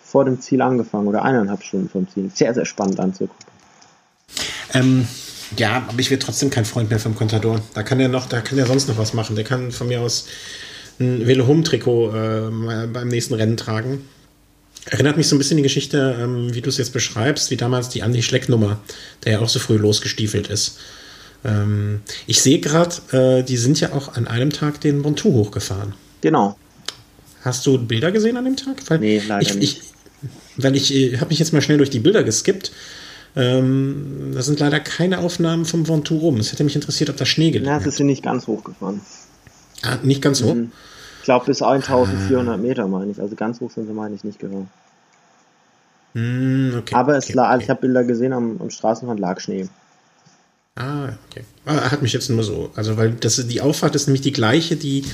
vor 0.02 0.24
dem 0.24 0.40
Ziel 0.40 0.62
angefangen 0.62 1.06
oder 1.06 1.22
eineinhalb 1.22 1.62
Stunden 1.62 1.88
vom 1.88 2.08
Ziel. 2.08 2.30
Sehr, 2.34 2.54
sehr 2.54 2.64
spannend 2.64 2.98
anzugucken. 3.00 3.46
Ähm, 4.72 5.06
ja, 5.56 5.82
aber 5.88 5.98
ich 5.98 6.10
werde 6.10 6.24
trotzdem 6.24 6.50
kein 6.50 6.64
Freund 6.64 6.90
mehr 6.90 7.00
vom 7.00 7.14
Contador. 7.14 7.60
Da 7.74 7.82
kann 7.82 8.00
er 8.00 8.08
noch, 8.08 8.26
da 8.26 8.40
kann 8.40 8.58
er 8.58 8.66
sonst 8.66 8.88
noch 8.88 8.98
was 8.98 9.14
machen. 9.14 9.36
Der 9.36 9.44
kann 9.44 9.72
von 9.72 9.88
mir 9.88 10.00
aus 10.00 10.26
ein 10.98 11.26
Velo 11.26 11.46
Home 11.46 11.64
Trikot 11.64 12.10
äh, 12.10 12.86
beim 12.86 13.08
nächsten 13.08 13.34
Rennen 13.34 13.56
tragen. 13.56 14.08
Erinnert 14.86 15.16
mich 15.16 15.28
so 15.28 15.36
ein 15.36 15.38
bisschen 15.38 15.56
die 15.58 15.62
Geschichte, 15.62 16.16
ähm, 16.20 16.54
wie 16.54 16.60
du 16.62 16.68
es 16.68 16.78
jetzt 16.78 16.92
beschreibst, 16.92 17.50
wie 17.50 17.56
damals 17.56 17.90
die 17.90 18.00
Andy 18.00 18.22
Schleck 18.22 18.48
Nummer, 18.48 18.80
der 19.24 19.32
ja 19.32 19.38
auch 19.40 19.48
so 19.48 19.58
früh 19.58 19.76
losgestiefelt 19.76 20.48
ist. 20.48 20.78
Ähm, 21.44 22.00
ich 22.26 22.40
sehe 22.40 22.60
gerade, 22.60 22.94
äh, 23.12 23.42
die 23.42 23.56
sind 23.56 23.80
ja 23.80 23.92
auch 23.92 24.16
an 24.16 24.26
einem 24.26 24.50
Tag 24.50 24.80
den 24.80 24.98
Montou 24.98 25.32
hochgefahren. 25.32 25.94
Genau. 26.20 26.56
Hast 27.42 27.66
du 27.66 27.78
Bilder 27.78 28.12
gesehen 28.12 28.36
an 28.36 28.44
dem 28.44 28.56
Tag? 28.56 28.76
Weil 28.88 28.98
nee, 28.98 29.22
leider 29.26 29.42
ich, 29.42 29.54
nicht. 29.54 29.82
Ich, 29.82 30.64
weil 30.64 30.76
ich 30.76 30.94
äh, 30.94 31.16
habe 31.18 31.28
mich 31.28 31.38
jetzt 31.38 31.52
mal 31.52 31.62
schnell 31.62 31.78
durch 31.78 31.90
die 31.90 32.00
Bilder 32.00 32.22
geskippt. 32.22 32.72
Ähm, 33.36 34.32
da 34.34 34.42
sind 34.42 34.60
leider 34.60 34.80
keine 34.80 35.18
Aufnahmen 35.18 35.64
vom 35.64 35.86
Ventoux 35.88 36.18
rum. 36.18 36.38
Es 36.38 36.52
hätte 36.52 36.64
mich 36.64 36.74
interessiert, 36.74 37.10
ob 37.10 37.16
da 37.16 37.24
Schnee 37.24 37.50
gelegen 37.50 37.70
Ja, 37.70 37.80
sie 37.80 37.90
sind 37.90 38.06
nicht 38.06 38.24
ganz 38.24 38.46
hochgefahren. 38.46 39.00
Ah, 39.82 39.98
nicht 40.02 40.20
ganz 40.20 40.42
hoch? 40.42 40.54
Mhm. 40.54 40.72
Ich 41.30 41.32
glaube 41.32 41.46
bis 41.46 41.62
1400 41.62 42.54
ah. 42.54 42.56
Meter, 42.56 42.88
meine 42.88 43.12
ich. 43.12 43.20
Also 43.20 43.36
ganz 43.36 43.60
hoch 43.60 43.70
sind 43.70 43.86
sie, 43.86 43.92
meine 43.92 44.16
ich, 44.16 44.24
nicht 44.24 44.40
gegangen. 44.40 44.68
Mm, 46.14 46.78
okay, 46.78 46.92
Aber 46.92 47.16
es 47.16 47.26
okay, 47.26 47.34
lag, 47.34 47.54
okay. 47.54 47.62
ich 47.62 47.70
habe 47.70 47.82
Bilder 47.82 48.02
gesehen, 48.02 48.32
am, 48.32 48.60
am 48.60 48.68
Straßenrand 48.68 49.20
lag 49.20 49.38
Schnee. 49.38 49.68
Ah, 50.74 51.10
okay. 51.28 51.44
Ah, 51.66 51.92
hat 51.92 52.02
mich 52.02 52.12
jetzt 52.12 52.30
nur 52.30 52.42
so. 52.42 52.72
Also, 52.74 52.96
weil 52.96 53.12
das, 53.12 53.36
die 53.46 53.60
Auffahrt 53.60 53.94
ist 53.94 54.08
nämlich 54.08 54.22
die 54.22 54.32
gleiche, 54.32 54.74
die 54.74 55.04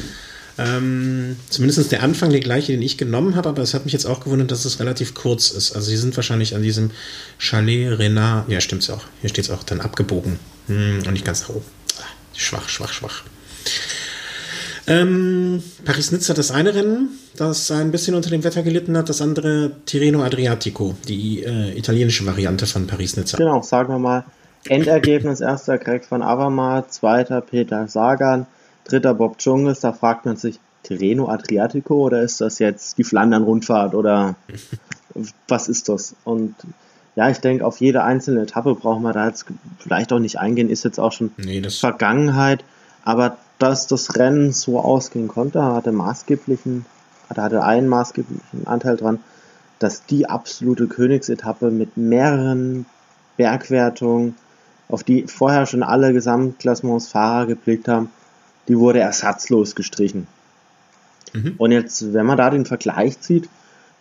ähm, 0.57 1.37
zumindest 1.51 1.93
der 1.93 2.03
Anfang 2.03 2.31
der 2.31 2.41
gleiche, 2.41 2.73
den 2.73 2.81
ich 2.81 2.97
genommen 2.97 3.37
habe, 3.37 3.51
aber 3.51 3.61
es 3.61 3.75
hat 3.75 3.85
mich 3.85 3.93
jetzt 3.93 4.07
auch 4.07 4.21
gewundert, 4.21 4.51
dass 4.51 4.65
es 4.65 4.81
relativ 4.81 5.13
kurz 5.13 5.51
ist. 5.51 5.77
Also 5.77 5.91
sie 5.91 5.99
sind 5.99 6.17
wahrscheinlich 6.17 6.55
an 6.55 6.63
diesem 6.63 6.93
Chalet 7.39 7.99
Renard, 7.99 8.49
ja 8.49 8.63
stimmt's 8.63 8.89
auch, 8.89 9.05
hier 9.21 9.29
steht 9.29 9.45
es 9.45 9.51
auch, 9.51 9.65
dann 9.65 9.83
abgebogen 9.83 10.39
hm, 10.69 11.03
und 11.07 11.13
nicht 11.13 11.27
ganz 11.27 11.43
nach 11.43 11.51
oben. 11.51 11.67
Ah, 11.99 12.05
schwach, 12.35 12.71
schwach, 12.71 12.95
schwach. 12.95 13.23
Ähm, 14.89 15.63
Paris-Nizza 15.85 16.35
das 16.35 16.51
eine 16.51 16.75
Rennen, 16.75 17.11
das 17.37 17.71
ein 17.71 17.91
bisschen 17.91 18.15
unter 18.15 18.31
dem 18.31 18.45
Wetter 18.45 18.63
gelitten 18.63 18.97
hat, 18.97 19.09
das 19.09 19.21
andere 19.21 19.73
Tirreno 19.85 20.23
Adriatico, 20.23 20.95
die 21.09 21.43
äh, 21.43 21.77
italienische 21.77 22.25
Variante 22.25 22.67
von 22.67 22.87
Paris-Nizza. 22.87 23.37
Genau, 23.37 23.63
sagen 23.63 23.93
wir 23.93 23.99
mal, 23.99 24.25
Endergebnis 24.69 25.41
erster 25.41 25.79
Greg 25.79 26.05
von 26.05 26.23
Avermaet, 26.23 26.93
zweiter 26.93 27.41
Peter 27.41 27.89
Sagan, 27.89 28.47
dritter 28.85 29.15
Bob 29.15 29.39
Dschungels, 29.39 29.81
da 29.81 29.93
fragt 29.93 30.25
man 30.25 30.37
sich, 30.37 30.59
Tirreno 30.85 31.29
Adriatico 31.29 32.07
oder 32.07 32.23
ist 32.23 32.41
das 32.41 32.61
jetzt 32.61 32.97
die 32.97 33.05
Flandern-Rundfahrt 33.05 33.95
oder 33.95 34.37
was 35.49 35.69
ist 35.69 35.89
das? 35.89 36.15
Und 36.23 36.55
ja, 37.17 37.29
ich 37.29 37.39
denke, 37.39 37.67
auf 37.67 37.81
jede 37.81 38.05
einzelne 38.05 38.43
Etappe 38.43 38.75
brauchen 38.77 39.03
wir 39.03 39.13
da 39.13 39.27
jetzt 39.27 39.47
vielleicht 39.79 40.13
auch 40.13 40.21
nicht 40.21 40.39
eingehen, 40.39 40.71
ist 40.71 40.85
jetzt 40.85 41.01
auch 41.01 41.11
schon 41.11 41.33
nee, 41.39 41.61
Vergangenheit, 41.69 42.63
aber 43.05 43.37
dass 43.59 43.87
das 43.87 44.17
Rennen 44.17 44.53
so 44.53 44.81
ausgehen 44.81 45.29
konnte, 45.29 45.63
hatte 45.63 45.93
maßgeblichen, 45.93 46.87
hatte 47.35 47.63
einen 47.63 47.89
maßgeblichen 47.89 48.67
Anteil 48.67 48.97
dran, 48.97 49.21
dass 49.79 50.05
die 50.07 50.29
absolute 50.29 50.87
Königsetappe 50.87 51.71
mit 51.71 51.97
mehreren 51.97 52.87
Bergwertungen, 53.37 54.35
auf 54.89 55.03
die 55.03 55.27
vorher 55.27 55.67
schon 55.67 55.83
alle 55.83 56.13
Gesamtklassementsfahrer 56.13 57.47
geblickt 57.47 57.89
haben, 57.89 58.11
die 58.69 58.79
wurde 58.79 59.01
ersatzlos 59.01 59.75
gestrichen. 59.75 60.27
Mhm. 61.33 61.55
Und 61.59 61.73
jetzt, 61.73 62.13
wenn 62.13 62.27
man 62.27 62.39
da 62.39 62.51
den 62.51 62.67
Vergleich 62.67 63.21
zieht, 63.21 63.49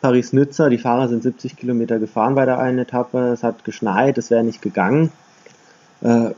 Paris-Nizza, 0.01 0.70
die 0.70 0.78
Fahrer 0.78 1.08
sind 1.08 1.24
70 1.24 1.56
Kilometer 1.56 1.99
gefahren 1.99 2.36
bei 2.36 2.45
der 2.45 2.60
einen 2.60 2.80
Etappe, 2.80 3.30
es 3.30 3.43
hat 3.43 3.64
geschneit, 3.64 4.18
es 4.18 4.30
wäre 4.30 4.43
nicht 4.43 4.62
gegangen. 4.62 5.12
Äh, 6.01 6.32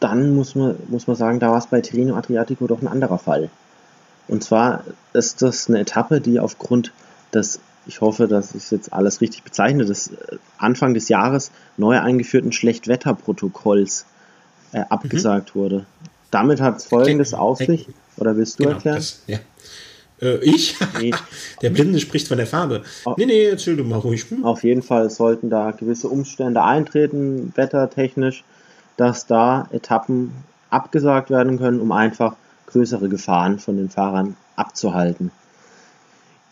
dann 0.00 0.34
muss 0.34 0.54
man, 0.54 0.76
muss 0.88 1.06
man 1.06 1.16
sagen, 1.16 1.40
da 1.40 1.50
war 1.50 1.58
es 1.58 1.66
bei 1.66 1.80
Tirreno 1.80 2.16
Adriatico 2.16 2.66
doch 2.66 2.82
ein 2.82 2.88
anderer 2.88 3.18
Fall. 3.18 3.50
Und 4.28 4.42
zwar 4.42 4.84
ist 5.12 5.42
das 5.42 5.68
eine 5.68 5.80
Etappe, 5.80 6.20
die 6.20 6.40
aufgrund 6.40 6.92
des, 7.34 7.60
ich 7.86 8.00
hoffe, 8.00 8.26
dass 8.26 8.54
ich 8.54 8.70
jetzt 8.70 8.92
alles 8.92 9.20
richtig 9.20 9.42
bezeichne, 9.42 9.84
des 9.84 10.08
äh, 10.08 10.36
Anfang 10.58 10.94
des 10.94 11.08
Jahres 11.08 11.50
neu 11.76 12.00
eingeführten 12.00 12.52
Schlechtwetterprotokolls 12.52 14.06
äh, 14.72 14.80
abgesagt 14.88 15.54
mhm. 15.54 15.60
wurde. 15.60 15.86
Damit 16.30 16.60
hat 16.60 16.78
es 16.78 16.86
folgendes 16.86 17.34
auf 17.34 17.58
sich, 17.58 17.88
oder 18.16 18.36
willst 18.36 18.58
du 18.58 18.64
genau, 18.64 18.76
erklären? 18.76 18.96
Das, 18.96 19.22
ja. 19.26 19.38
Äh, 20.22 20.36
ich? 20.44 20.76
Nee. 21.00 21.10
der 21.62 21.70
Blinde 21.70 21.98
spricht 21.98 22.28
von 22.28 22.36
der 22.36 22.46
Farbe. 22.46 22.82
Auf, 23.04 23.16
nee, 23.16 23.26
nee, 23.26 23.46
erzähl 23.46 23.76
du 23.76 23.84
mal 23.84 23.98
ruhig. 23.98 24.30
Hm? 24.30 24.44
Auf 24.44 24.62
jeden 24.62 24.82
Fall 24.82 25.10
sollten 25.10 25.50
da 25.50 25.72
gewisse 25.72 26.08
Umstände 26.08 26.62
eintreten, 26.62 27.52
wettertechnisch, 27.56 28.44
dass 28.96 29.26
da 29.26 29.68
Etappen 29.70 30.32
abgesagt 30.70 31.30
werden 31.30 31.58
können, 31.58 31.80
um 31.80 31.92
einfach 31.92 32.36
größere 32.66 33.08
Gefahren 33.08 33.58
von 33.58 33.76
den 33.76 33.90
Fahrern 33.90 34.36
abzuhalten. 34.56 35.30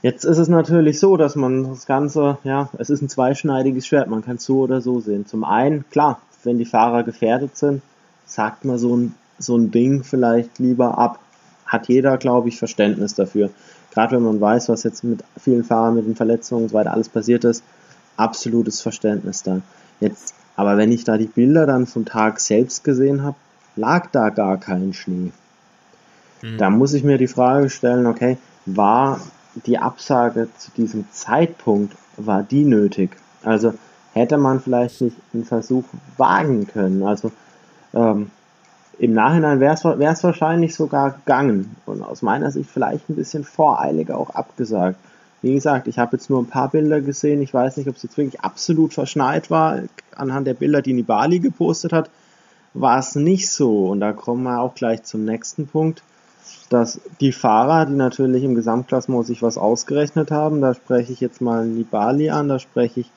Jetzt 0.01 0.25
ist 0.25 0.39
es 0.39 0.49
natürlich 0.49 1.01
so, 1.01 1.17
dass 1.17 1.35
man 1.35 1.71
das 1.71 1.87
Ganze, 1.87 2.39
ja, 2.45 2.69
es 2.79 2.89
ist 2.89 3.03
ein 3.03 3.09
zweischneidiges 3.09 3.87
Schwert, 3.87 4.09
man 4.09 4.23
kann 4.23 4.37
es 4.37 4.45
so 4.45 4.61
oder 4.61 4.81
so 4.81 5.01
sehen. 5.01 5.27
Zum 5.27 5.43
einen, 5.45 5.89
klar, 5.91 6.21
wenn 6.45 6.59
die 6.59 6.65
Fahrer 6.65 7.03
gefährdet 7.03 7.57
sind, 7.57 7.83
sagt 8.25 8.65
man 8.65 8.79
so 8.79 8.97
ein, 8.97 9.15
so 9.39 9.57
ein 9.57 9.71
Ding 9.71 10.05
vielleicht 10.05 10.59
lieber 10.59 10.99
ab. 10.99 11.19
Hat 11.67 11.89
jeder, 11.89 12.17
glaube 12.17 12.49
ich, 12.49 12.59
Verständnis 12.59 13.15
dafür. 13.15 13.51
Gerade 13.93 14.17
wenn 14.17 14.23
man 14.23 14.41
weiß, 14.41 14.69
was 14.69 14.85
jetzt 14.85 15.03
mit 15.03 15.25
vielen 15.37 15.65
Fahrern, 15.65 15.97
mit 15.97 16.07
den 16.07 16.15
Verletzungen 16.17 16.63
und 16.63 16.69
so 16.69 16.75
weiter 16.75 16.93
alles 16.93 17.09
passiert 17.09 17.45
ist, 17.45 17.65
absolutes 18.17 18.81
Verständnis 18.81 19.43
da. 19.43 19.61
Jetzt 20.01 20.35
Aber 20.59 20.77
wenn 20.77 20.91
ich 20.91 21.05
da 21.05 21.17
die 21.17 21.27
Bilder 21.27 21.67
dann 21.67 21.87
vom 21.87 22.05
Tag 22.05 22.41
selbst 22.41 22.83
gesehen 22.83 23.23
habe, 23.23 23.37
lag 23.77 24.09
da 24.11 24.29
gar 24.31 24.57
kein 24.57 24.93
Schnee. 24.93 25.31
Mhm. 26.43 26.59
Da 26.59 26.69
muss 26.69 26.95
ich 26.95 27.05
mir 27.05 27.17
die 27.17 27.29
Frage 27.29 27.71
stellen, 27.71 28.07
okay, 28.07 28.39
war 28.67 29.21
die 29.67 29.79
Absage 29.79 30.49
zu 30.59 30.73
diesem 30.73 31.05
Zeitpunkt, 31.13 31.95
war 32.17 32.43
die 32.43 32.65
nötig? 32.65 33.11
Also 33.45 33.73
hätte 34.15 34.37
man 34.37 34.59
vielleicht 34.59 35.01
nicht 35.01 35.17
einen 35.33 35.45
Versuch 35.45 35.85
wagen 36.17 36.67
können. 36.67 37.05
Also 37.05 37.31
ähm, 37.95 38.33
im 38.99 39.13
Nachhinein 39.13 39.61
wäre 39.61 39.75
es 39.75 40.25
wahrscheinlich 40.25 40.75
sogar 40.75 41.13
gegangen 41.13 41.77
und 41.87 42.03
aus 42.03 42.21
meiner 42.23 42.51
Sicht 42.51 42.69
vielleicht 42.69 43.09
ein 43.09 43.15
bisschen 43.15 43.45
voreiliger 43.45 44.19
auch 44.19 44.31
abgesagt. 44.31 44.99
Wie 45.41 45.55
gesagt, 45.55 45.87
ich 45.87 45.99
habe 45.99 46.17
jetzt 46.17 46.31
nur 46.31 46.43
ein 46.43 46.47
paar 46.47 46.71
Bilder 46.71 47.01
gesehen. 47.01 47.43
Ich 47.43 47.55
weiß 47.55 47.77
nicht, 47.77 47.89
ob 47.89 47.97
es 47.97 48.03
jetzt 48.03 48.17
wirklich 48.17 48.41
absolut 48.41 48.93
verschneit 48.93 49.51
war. 49.51 49.81
Anhand 50.17 50.47
der 50.47 50.55
Bilder, 50.55 50.83
die 50.83 50.95
Nibali 50.95 51.39
gepostet 51.39 51.93
hat, 51.93 52.11
war 52.75 52.99
es 52.99 53.15
nicht 53.15 53.51
so. 53.51 53.89
Und 53.89 54.01
da 54.01 54.13
kommen 54.13 54.43
wir 54.43 54.61
auch 54.61 54.75
gleich 54.75 55.05
zum 55.05 55.25
nächsten 55.25 55.69
Punkt, 55.69 56.03
dass 56.71 57.01
die 57.21 57.33
Fahrer, 57.33 57.87
die 57.87 57.95
natürlich 57.95 58.43
im 58.43 58.55
Gesamtklassement 58.55 59.27
sich 59.27 59.43
was 59.43 59.59
ausgerechnet 59.59 60.31
haben, 60.31 60.61
da 60.61 60.75
spreche 60.75 61.13
ich 61.13 61.21
jetzt 61.21 61.41
mal 61.41 61.65
Nibali 61.67 62.31
an, 62.31 62.49
da 62.49 62.59
spreche 62.59 63.01
ich 63.01 63.11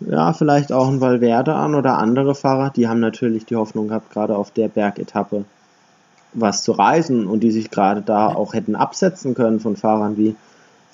ja, 0.00 0.32
vielleicht 0.32 0.72
auch 0.72 0.88
ein 0.88 1.00
Valverde 1.00 1.54
an 1.54 1.74
oder 1.74 1.98
andere 1.98 2.34
Fahrer, 2.34 2.70
die 2.70 2.86
haben 2.86 3.00
natürlich 3.00 3.46
die 3.46 3.56
Hoffnung 3.56 3.88
gehabt, 3.88 4.12
gerade 4.12 4.36
auf 4.36 4.50
der 4.50 4.68
Bergetappe 4.68 5.44
was 6.34 6.62
zu 6.62 6.72
reisen 6.72 7.26
und 7.26 7.40
die 7.40 7.50
sich 7.50 7.70
gerade 7.70 8.02
da 8.02 8.28
auch 8.28 8.52
hätten 8.52 8.76
absetzen 8.76 9.34
können 9.34 9.58
von 9.58 9.76
Fahrern 9.76 10.18
wie 10.18 10.36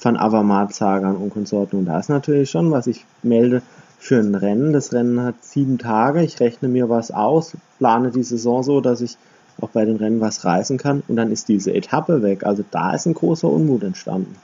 Van 0.03 0.16
Avermaet, 0.16 0.74
Sagan 0.74 1.16
und 1.16 1.30
Konsorten. 1.30 1.78
Und 1.78 1.86
da 1.86 2.00
ist 2.00 2.09
natürlich 2.09 2.50
schon, 2.50 2.70
was 2.70 2.86
ich 2.86 3.05
melde, 3.22 3.62
für 3.98 4.18
ein 4.18 4.34
Rennen. 4.34 4.72
Das 4.72 4.92
Rennen 4.92 5.20
hat 5.20 5.44
sieben 5.44 5.78
Tage. 5.78 6.24
Ich 6.24 6.40
rechne 6.40 6.68
mir 6.68 6.88
was 6.88 7.12
aus, 7.12 7.53
plane 7.78 8.11
die 8.11 8.24
Saison 8.24 8.64
so, 8.64 8.80
dass 8.80 9.00
ich 9.00 9.16
auch 9.61 9.68
bei 9.68 9.84
den 9.84 9.96
Rennen 9.96 10.20
was 10.20 10.44
reisen 10.44 10.76
kann. 10.76 11.05
Und 11.07 11.14
dann 11.16 11.30
ist 11.30 11.48
diese 11.48 11.72
Etappe 11.72 12.20
weg. 12.22 12.44
Also 12.44 12.64
da 12.70 12.94
ist 12.94 13.07
ein 13.07 13.14
großer 13.14 13.48
Unmut 13.48 13.84
entstanden. 13.84 14.34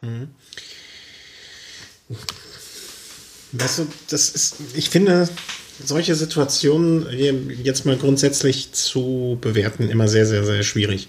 Mhm. 0.00 0.28
Weißt 3.52 3.80
du, 3.80 3.86
das 4.08 4.30
ist, 4.30 4.56
ich 4.74 4.88
finde, 4.88 5.28
solche 5.84 6.14
Situationen 6.14 7.06
jetzt 7.62 7.84
mal 7.84 7.96
grundsätzlich 7.96 8.72
zu 8.72 9.36
bewerten 9.40 9.90
immer 9.90 10.08
sehr, 10.08 10.24
sehr, 10.24 10.44
sehr 10.44 10.62
schwierig. 10.62 11.08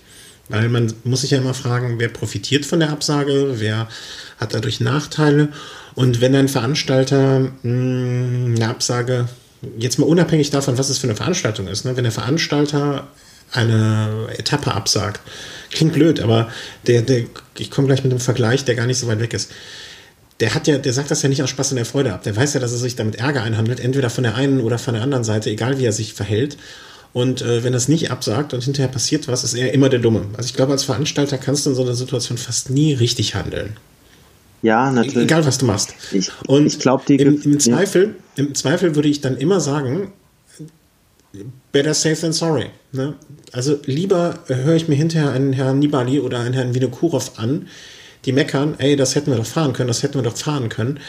Weil 0.51 0.69
man 0.69 0.93
muss 1.03 1.21
sich 1.21 1.31
ja 1.31 1.37
immer 1.37 1.53
fragen, 1.53 1.95
wer 1.99 2.09
profitiert 2.09 2.65
von 2.65 2.79
der 2.79 2.89
Absage, 2.89 3.55
wer 3.59 3.87
hat 4.39 4.53
dadurch 4.53 4.79
Nachteile. 4.79 5.49
Und 5.95 6.21
wenn 6.21 6.35
ein 6.35 6.47
Veranstalter 6.47 7.39
mh, 7.39 7.51
hm, 7.63 8.55
eine 8.55 8.67
Absage, 8.67 9.27
jetzt 9.77 9.99
mal 9.99 10.05
unabhängig 10.05 10.49
davon, 10.49 10.77
was 10.77 10.89
es 10.89 10.97
für 10.97 11.07
eine 11.07 11.15
Veranstaltung 11.15 11.67
ist, 11.67 11.85
ne? 11.85 11.95
wenn 11.95 12.03
der 12.03 12.11
Veranstalter 12.11 13.07
eine 13.51 14.27
Etappe 14.37 14.73
absagt, 14.73 15.21
klingt 15.71 15.93
blöd, 15.93 16.21
aber 16.21 16.49
der, 16.87 17.01
der, 17.01 17.25
ich 17.57 17.69
komme 17.69 17.87
gleich 17.87 18.03
mit 18.03 18.11
einem 18.11 18.21
Vergleich, 18.21 18.63
der 18.65 18.75
gar 18.75 18.87
nicht 18.87 18.99
so 18.99 19.07
weit 19.07 19.19
weg 19.19 19.33
ist 19.33 19.51
der 20.41 20.55
hat 20.55 20.67
ja, 20.67 20.77
der 20.77 20.91
sagt 20.91 21.11
das 21.11 21.21
ja 21.21 21.29
nicht 21.29 21.43
aus 21.43 21.51
Spaß 21.51 21.71
in 21.71 21.75
der 21.77 21.85
Freude 21.85 22.13
ab. 22.13 22.23
Der 22.23 22.35
weiß 22.35 22.55
ja, 22.55 22.59
dass 22.59 22.71
er 22.71 22.79
sich 22.79 22.95
damit 22.95 23.15
Ärger 23.15 23.43
einhandelt, 23.43 23.79
entweder 23.79 24.09
von 24.09 24.23
der 24.23 24.35
einen 24.35 24.59
oder 24.59 24.79
von 24.79 24.95
der 24.95 25.03
anderen 25.03 25.23
Seite, 25.23 25.51
egal 25.51 25.77
wie 25.77 25.85
er 25.85 25.93
sich 25.93 26.13
verhält. 26.15 26.57
Und 27.13 27.41
äh, 27.41 27.63
wenn 27.63 27.73
es 27.73 27.87
nicht 27.87 28.09
absagt 28.09 28.53
und 28.53 28.63
hinterher 28.63 28.87
passiert 28.87 29.27
was, 29.27 29.43
ist 29.43 29.53
er 29.53 29.73
immer 29.73 29.89
der 29.89 29.99
Dumme. 29.99 30.25
Also 30.37 30.47
ich 30.47 30.53
glaube, 30.53 30.71
als 30.71 30.83
Veranstalter 30.83 31.37
kannst 31.37 31.65
du 31.65 31.71
in 31.71 31.75
so 31.75 31.81
einer 31.81 31.95
Situation 31.95 32.37
fast 32.37 32.69
nie 32.69 32.93
richtig 32.93 33.35
handeln. 33.35 33.75
Ja, 34.61 34.91
natürlich. 34.91 35.23
Egal, 35.23 35.45
was 35.45 35.57
du 35.57 35.65
machst. 35.65 35.93
Ich, 36.11 36.31
und 36.47 36.67
ich 36.67 36.79
glaube, 36.79 37.03
im, 37.13 37.41
im, 37.41 37.59
Zweifel, 37.59 38.15
im 38.35 38.53
Zweifel 38.55 38.95
würde 38.95 39.09
ich 39.09 39.19
dann 39.19 39.37
immer 39.37 39.59
sagen, 39.59 40.13
better 41.71 41.93
safe 41.93 42.19
than 42.21 42.33
sorry. 42.33 42.67
Ne? 42.91 43.15
Also 43.51 43.79
lieber 43.85 44.39
höre 44.47 44.75
ich 44.75 44.87
mir 44.87 44.95
hinterher 44.95 45.31
einen 45.31 45.53
Herrn 45.53 45.79
Nibali 45.79 46.19
oder 46.19 46.39
einen 46.39 46.53
Herrn 46.53 46.75
Vinokurov 46.75 47.39
an, 47.39 47.67
die 48.25 48.33
meckern, 48.33 48.75
ey, 48.77 48.95
das 48.95 49.15
hätten 49.15 49.31
wir 49.31 49.37
doch 49.37 49.45
fahren 49.45 49.73
können, 49.73 49.87
das 49.87 50.03
hätten 50.03 50.15
wir 50.15 50.23
doch 50.23 50.37
fahren 50.37 50.69
können. 50.69 50.99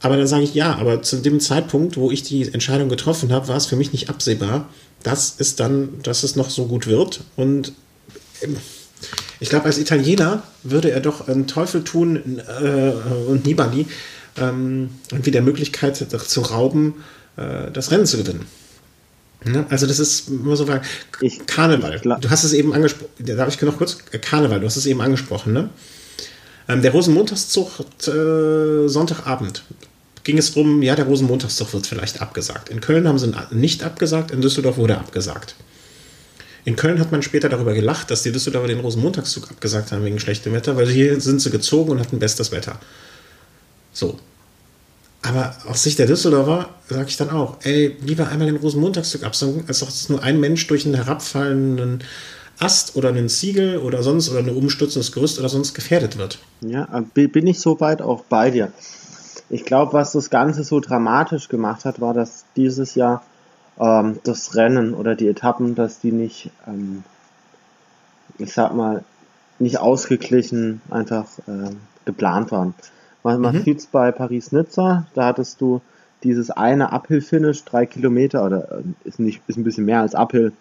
Aber 0.00 0.16
dann 0.16 0.26
sage 0.26 0.44
ich, 0.44 0.54
ja, 0.54 0.76
aber 0.76 1.02
zu 1.02 1.16
dem 1.16 1.40
Zeitpunkt, 1.40 1.96
wo 1.96 2.10
ich 2.10 2.22
die 2.22 2.52
Entscheidung 2.52 2.90
getroffen 2.90 3.32
habe, 3.32 3.48
war 3.48 3.56
es 3.56 3.66
für 3.66 3.76
mich 3.76 3.92
nicht 3.92 4.10
absehbar, 4.10 4.68
dass 5.06 5.36
es 5.38 5.54
dann, 5.54 6.02
dass 6.02 6.24
es 6.24 6.34
noch 6.34 6.50
so 6.50 6.66
gut 6.66 6.88
wird. 6.88 7.20
Und 7.36 7.72
ähm, 8.42 8.56
ich 9.38 9.48
glaube, 9.48 9.66
als 9.66 9.78
Italiener 9.78 10.42
würde 10.64 10.90
er 10.90 11.00
doch 11.00 11.28
einen 11.28 11.46
Teufel 11.46 11.84
tun 11.84 12.40
äh, 12.60 12.90
und 13.28 13.46
Nibali 13.46 13.86
ähm, 14.36 14.90
irgendwie 15.12 15.30
der 15.30 15.42
Möglichkeit 15.42 15.96
zu 15.96 16.40
rauben, 16.40 17.04
äh, 17.36 17.70
das 17.70 17.92
Rennen 17.92 18.06
zu 18.06 18.16
gewinnen. 18.16 18.46
Ja, 19.44 19.64
also 19.68 19.86
das 19.86 20.00
ist 20.00 20.28
immer 20.28 20.56
so 20.56 20.66
ich, 21.20 21.46
Karneval. 21.46 22.00
Du 22.00 22.30
hast 22.30 22.42
es 22.42 22.52
eben 22.52 22.72
angesprochen. 22.72 23.08
Darf 23.18 23.54
ich 23.54 23.62
noch 23.62 23.78
kurz? 23.78 23.98
Karneval. 24.22 24.58
Du 24.58 24.66
hast 24.66 24.76
es 24.76 24.86
eben 24.86 25.00
angesprochen, 25.00 25.52
ne? 25.52 25.70
Ähm, 26.68 26.82
der 26.82 26.90
Rosenmontagszug 26.90 27.78
äh, 28.08 28.88
Sonntagabend 28.88 29.62
ging 30.26 30.38
es 30.38 30.52
darum, 30.52 30.82
ja, 30.82 30.96
der 30.96 31.04
Rosenmontagszug 31.04 31.72
wird 31.72 31.86
vielleicht 31.86 32.20
abgesagt. 32.20 32.68
In 32.68 32.80
Köln 32.80 33.06
haben 33.06 33.18
sie 33.18 33.32
nicht 33.52 33.84
abgesagt, 33.84 34.32
in 34.32 34.40
Düsseldorf 34.40 34.76
wurde 34.76 34.98
abgesagt. 34.98 35.54
In 36.64 36.74
Köln 36.74 36.98
hat 36.98 37.12
man 37.12 37.22
später 37.22 37.48
darüber 37.48 37.74
gelacht, 37.74 38.10
dass 38.10 38.24
die 38.24 38.32
Düsseldorfer 38.32 38.66
den 38.66 38.80
Rosenmontagszug 38.80 39.52
abgesagt 39.52 39.92
haben 39.92 40.04
wegen 40.04 40.18
schlechtem 40.18 40.52
Wetter, 40.52 40.76
weil 40.76 40.88
hier 40.88 41.20
sind 41.20 41.40
sie 41.40 41.50
gezogen 41.50 41.92
und 41.92 42.00
hatten 42.00 42.18
bestes 42.18 42.50
Wetter. 42.50 42.80
So. 43.92 44.18
Aber 45.22 45.56
aus 45.68 45.84
Sicht 45.84 46.00
der 46.00 46.08
Düsseldorfer 46.08 46.70
sage 46.88 47.08
ich 47.08 47.16
dann 47.16 47.30
auch, 47.30 47.58
ey, 47.62 47.96
lieber 48.00 48.28
einmal 48.28 48.48
den 48.48 48.56
Rosenmontagszug 48.56 49.22
absagen, 49.22 49.62
als 49.68 49.78
dass 49.78 50.08
nur 50.08 50.24
ein 50.24 50.40
Mensch 50.40 50.66
durch 50.66 50.86
einen 50.86 50.96
herabfallenden 50.96 52.02
Ast 52.58 52.96
oder 52.96 53.10
einen 53.10 53.28
Ziegel 53.28 53.78
oder 53.78 54.02
sonst 54.02 54.28
oder 54.28 54.40
ein 54.40 54.50
umstürzendes 54.50 55.12
Gerüst 55.12 55.38
oder 55.38 55.48
sonst 55.48 55.74
gefährdet 55.74 56.18
wird. 56.18 56.40
Ja, 56.62 57.04
bin 57.14 57.46
ich 57.46 57.60
soweit 57.60 58.02
auch 58.02 58.24
bei 58.24 58.50
dir. 58.50 58.72
Ich 59.48 59.64
glaube, 59.64 59.92
was 59.92 60.12
das 60.12 60.30
Ganze 60.30 60.64
so 60.64 60.80
dramatisch 60.80 61.48
gemacht 61.48 61.84
hat, 61.84 62.00
war, 62.00 62.14
dass 62.14 62.44
dieses 62.56 62.94
Jahr 62.94 63.22
ähm, 63.78 64.18
das 64.24 64.54
Rennen 64.54 64.94
oder 64.94 65.14
die 65.14 65.28
Etappen, 65.28 65.74
dass 65.74 66.00
die 66.00 66.12
nicht, 66.12 66.50
ähm, 66.66 67.04
ich 68.38 68.52
sag 68.52 68.74
mal, 68.74 69.04
nicht 69.58 69.78
ausgeglichen 69.78 70.82
einfach 70.90 71.26
äh, 71.46 71.70
geplant 72.04 72.50
waren. 72.50 72.74
Man, 73.22 73.40
man 73.40 73.56
mhm. 73.56 73.62
sieht 73.62 73.78
es 73.78 73.86
bei 73.86 74.12
Paris-Nizza, 74.12 75.06
da 75.14 75.24
hattest 75.26 75.60
du 75.60 75.80
dieses 76.22 76.50
eine 76.50 76.92
Uphill-Finish, 76.92 77.64
drei 77.64 77.86
Kilometer, 77.86 78.44
oder 78.44 78.78
äh, 78.78 78.82
ist, 79.04 79.18
nicht, 79.18 79.42
ist 79.46 79.56
ein 79.56 79.64
bisschen 79.64 79.84
mehr 79.84 80.00
als 80.00 80.14
Uphill, 80.14 80.52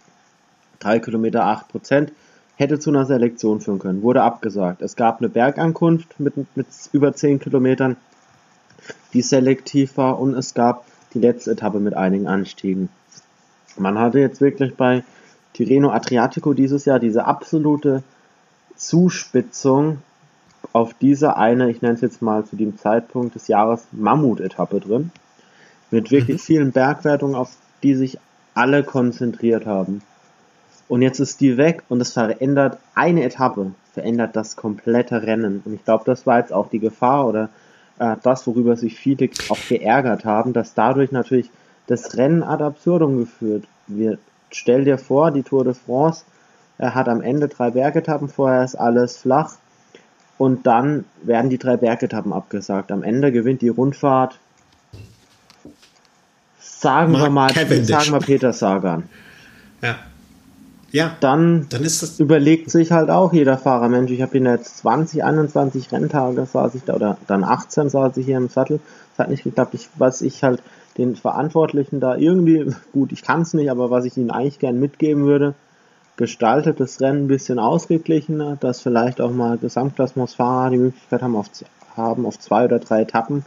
3 0.79 0.99
Kilometer 0.99 1.45
8 1.45 1.67
Prozent, 1.69 2.11
hätte 2.57 2.79
zu 2.79 2.89
einer 2.89 3.05
Selektion 3.05 3.61
führen 3.61 3.79
können, 3.79 4.01
wurde 4.01 4.21
abgesagt. 4.21 4.81
Es 4.81 4.95
gab 4.95 5.19
eine 5.19 5.29
Bergankunft 5.29 6.19
mit, 6.19 6.35
mit 6.55 6.67
über 6.91 7.13
10 7.13 7.39
Kilometern, 7.39 7.97
die 9.15 9.21
selektiv 9.21 9.97
war 9.97 10.19
und 10.19 10.35
es 10.35 10.53
gab 10.53 10.85
die 11.13 11.19
letzte 11.19 11.51
Etappe 11.51 11.79
mit 11.79 11.95
einigen 11.95 12.27
Anstiegen. 12.27 12.89
Man 13.77 13.97
hatte 13.97 14.19
jetzt 14.19 14.41
wirklich 14.41 14.75
bei 14.75 15.03
Tirreno 15.53 15.89
Adriatico 15.89 16.53
dieses 16.53 16.83
Jahr 16.83 16.99
diese 16.99 17.25
absolute 17.25 18.03
Zuspitzung 18.75 19.99
auf 20.73 20.93
diese 20.93 21.37
eine, 21.37 21.69
ich 21.69 21.81
nenne 21.81 21.93
es 21.93 22.01
jetzt 22.01 22.21
mal 22.21 22.43
zu 22.43 22.57
dem 22.57 22.77
Zeitpunkt 22.77 23.35
des 23.35 23.47
Jahres, 23.47 23.87
Mammut-Etappe 23.93 24.81
drin. 24.81 25.11
Mit 25.91 26.11
wirklich 26.11 26.39
mhm. 26.39 26.41
vielen 26.41 26.71
Bergwertungen, 26.73 27.35
auf 27.35 27.55
die 27.83 27.95
sich 27.95 28.17
alle 28.53 28.83
konzentriert 28.83 29.65
haben. 29.65 30.01
Und 30.89 31.01
jetzt 31.01 31.19
ist 31.19 31.39
die 31.39 31.55
weg 31.55 31.83
und 31.87 32.01
es 32.01 32.11
verändert 32.11 32.79
eine 32.95 33.23
Etappe, 33.23 33.71
verändert 33.93 34.35
das 34.35 34.57
komplette 34.57 35.23
Rennen. 35.23 35.61
Und 35.63 35.73
ich 35.73 35.85
glaube, 35.85 36.03
das 36.05 36.27
war 36.27 36.39
jetzt 36.39 36.51
auch 36.51 36.69
die 36.69 36.79
Gefahr 36.79 37.27
oder 37.27 37.49
äh, 37.99 38.15
das, 38.23 38.47
worüber 38.47 38.75
sich 38.75 38.95
viele 38.95 39.29
auch 39.49 39.57
geärgert 39.69 40.25
haben, 40.25 40.53
dass 40.53 40.73
dadurch 40.73 41.11
natürlich 41.11 41.49
das 41.87 42.17
Rennen 42.17 42.43
ad 42.43 42.63
absurdum 42.63 43.17
geführt 43.17 43.65
wird. 43.87 44.19
Stell 44.49 44.85
dir 44.85 44.97
vor, 44.97 45.31
die 45.31 45.43
Tour 45.43 45.63
de 45.63 45.73
France, 45.73 46.23
er 46.77 46.95
hat 46.95 47.07
am 47.07 47.21
Ende 47.21 47.47
drei 47.47 47.71
Bergetappen, 47.71 48.27
vorher 48.27 48.63
ist 48.63 48.75
alles 48.75 49.17
flach 49.17 49.53
und 50.37 50.65
dann 50.65 51.05
werden 51.23 51.49
die 51.49 51.57
drei 51.57 51.77
Bergetappen 51.77 52.33
abgesagt. 52.33 52.91
Am 52.91 53.03
Ende 53.03 53.31
gewinnt 53.31 53.61
die 53.61 53.69
Rundfahrt, 53.69 54.39
sagen 56.59 57.13
Mark 57.13 57.23
wir 57.23 57.29
mal, 57.29 57.51
Cavendish. 57.51 57.87
sagen 57.87 58.11
wir 58.11 58.19
Peter 58.19 58.53
Sagan. 58.53 59.09
Ja 59.81 59.95
ja, 60.95 61.11
dann, 61.19 61.67
dann 61.67 61.83
ist 61.83 62.01
das 62.01 62.21
überlegt 62.21 62.71
sich 62.71 62.93
halt 62.93 63.09
auch 63.09 63.33
jeder 63.33 63.57
Fahrer, 63.57 63.89
Mensch, 63.89 64.11
ich 64.11 64.21
habe 64.21 64.37
ihn 64.37 64.45
jetzt 64.45 64.77
20, 64.77 65.25
21 65.25 65.91
Renntage 65.91 66.45
saß 66.45 66.73
ich 66.75 66.83
da, 66.85 66.93
oder 66.93 67.17
dann 67.27 67.43
18 67.43 67.89
saß 67.89 68.15
ich 68.15 68.25
hier 68.25 68.37
im 68.37 68.47
Sattel. 68.47 68.79
Das 69.09 69.25
hat 69.25 69.29
nicht 69.29 69.43
geklappt. 69.43 69.73
Ich, 69.73 69.89
was 69.97 70.21
ich 70.21 70.41
halt 70.41 70.63
den 70.97 71.17
Verantwortlichen 71.17 71.99
da 71.99 72.15
irgendwie, 72.15 72.73
gut, 72.93 73.11
ich 73.11 73.23
kann 73.23 73.41
es 73.41 73.53
nicht, 73.53 73.69
aber 73.69 73.91
was 73.91 74.05
ich 74.05 74.15
ihnen 74.15 74.31
eigentlich 74.31 74.59
gern 74.59 74.79
mitgeben 74.79 75.25
würde, 75.25 75.53
gestaltet 76.15 76.79
das 76.79 77.01
Rennen 77.01 77.25
ein 77.25 77.27
bisschen 77.27 77.59
ausgeglichener, 77.59 78.55
dass 78.57 78.79
vielleicht 78.79 79.19
auch 79.19 79.31
mal 79.31 79.57
Gesamtklassementsfahrer 79.57 80.69
die 80.69 80.77
Möglichkeit 80.77 81.21
haben 81.21 81.35
auf, 81.35 81.49
haben, 81.97 82.25
auf 82.25 82.39
zwei 82.39 82.63
oder 82.63 82.79
drei 82.79 83.01
Etappen 83.01 83.43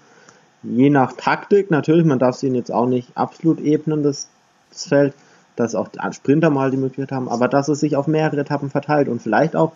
je 0.62 0.90
nach 0.90 1.12
Taktik, 1.12 1.70
natürlich, 1.70 2.05
man 2.05 2.18
darf 2.18 2.36
sie 2.36 2.49
jetzt 2.49 2.72
auch 2.72 2.86
nicht 2.86 3.16
absolut 3.16 3.61
ebnen, 3.61 4.03
das, 4.03 4.28
das 4.70 4.86
Feld, 4.86 5.14
dass 5.59 5.74
auch 5.74 5.88
Sprinter 6.12 6.50
mal 6.50 6.70
die 6.70 6.76
Möglichkeit 6.76 7.11
haben, 7.11 7.28
aber 7.28 7.48
dass 7.48 7.68
es 7.68 7.80
sich 7.80 7.96
auf 7.96 8.06
mehrere 8.06 8.40
Etappen 8.40 8.70
verteilt 8.70 9.09
und 9.09 9.20
vielleicht 9.20 9.56
auch 9.56 9.72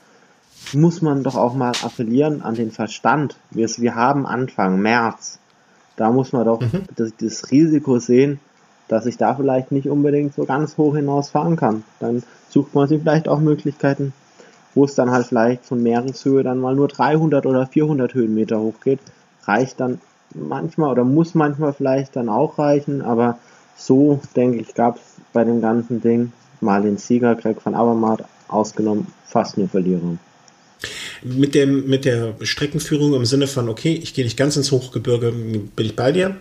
muss 0.72 1.02
man 1.02 1.24
doch 1.24 1.34
auch 1.34 1.54
mal 1.54 1.72
appellieren 1.82 2.42
an 2.42 2.54
den 2.54 2.70
Verstand. 2.70 3.36
Wir, 3.50 3.68
wir 3.68 3.96
haben 3.96 4.26
Anfang 4.26 4.80
März. 4.80 5.40
Da 5.96 6.10
muss 6.12 6.32
man 6.32 6.44
doch 6.44 6.60
mhm. 6.60 6.84
das, 6.94 7.12
das, 7.20 7.50
Risiko 7.50 7.98
sehen, 7.98 8.38
dass 8.86 9.06
ich 9.06 9.16
da 9.16 9.34
vielleicht 9.34 9.72
nicht 9.72 9.88
unbedingt 9.88 10.34
so 10.34 10.44
ganz 10.44 10.78
hoch 10.78 10.94
hinaus 10.94 11.30
fahren 11.30 11.56
kann. 11.56 11.82
Dann 11.98 12.22
sucht 12.48 12.74
man 12.74 12.86
sich 12.86 13.00
vielleicht 13.00 13.26
auch 13.26 13.40
Möglichkeiten, 13.40 14.12
wo 14.74 14.84
es 14.84 14.94
dann 14.94 15.10
halt 15.10 15.26
vielleicht 15.26 15.64
von 15.64 15.82
Meereshöhe 15.82 16.44
dann 16.44 16.60
mal 16.60 16.76
nur 16.76 16.88
300 16.88 17.44
oder 17.44 17.66
400 17.66 18.14
Höhenmeter 18.14 18.60
hochgeht. 18.60 19.00
Reicht 19.44 19.80
dann 19.80 20.00
manchmal 20.32 20.92
oder 20.92 21.04
muss 21.04 21.34
manchmal 21.34 21.72
vielleicht 21.72 22.14
dann 22.14 22.28
auch 22.28 22.58
reichen, 22.58 23.02
aber 23.02 23.38
so, 23.86 24.20
denke 24.36 24.58
ich, 24.58 24.74
gab 24.74 24.96
es 24.96 25.02
bei 25.32 25.44
dem 25.44 25.60
ganzen 25.60 26.00
Ding 26.00 26.32
mal 26.60 26.82
den 26.82 26.96
Sieger, 26.96 27.34
Greg 27.34 27.64
van 27.64 27.74
Avermaet, 27.74 28.24
ausgenommen, 28.48 29.06
fast 29.26 29.58
nur 29.58 29.68
Verlierer. 29.68 30.16
Mit, 31.22 31.54
dem, 31.54 31.88
mit 31.88 32.04
der 32.04 32.34
Streckenführung 32.42 33.14
im 33.14 33.24
Sinne 33.24 33.46
von, 33.46 33.68
okay, 33.68 33.98
ich 34.02 34.14
gehe 34.14 34.24
nicht 34.24 34.36
ganz 34.36 34.56
ins 34.56 34.72
Hochgebirge, 34.72 35.32
bin 35.32 35.86
ich 35.86 35.96
bei 35.96 36.12
dir. 36.12 36.36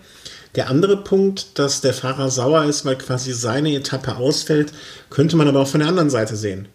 Der 0.54 0.68
andere 0.68 0.98
Punkt, 0.98 1.58
dass 1.58 1.80
der 1.80 1.94
Fahrer 1.94 2.30
sauer 2.30 2.64
ist, 2.64 2.84
weil 2.84 2.96
quasi 2.98 3.32
seine 3.32 3.74
Etappe 3.74 4.16
ausfällt, 4.16 4.72
könnte 5.08 5.36
man 5.36 5.48
aber 5.48 5.60
auch 5.60 5.68
von 5.68 5.80
der 5.80 5.88
anderen 5.88 6.10
Seite 6.10 6.36
sehen. 6.36 6.66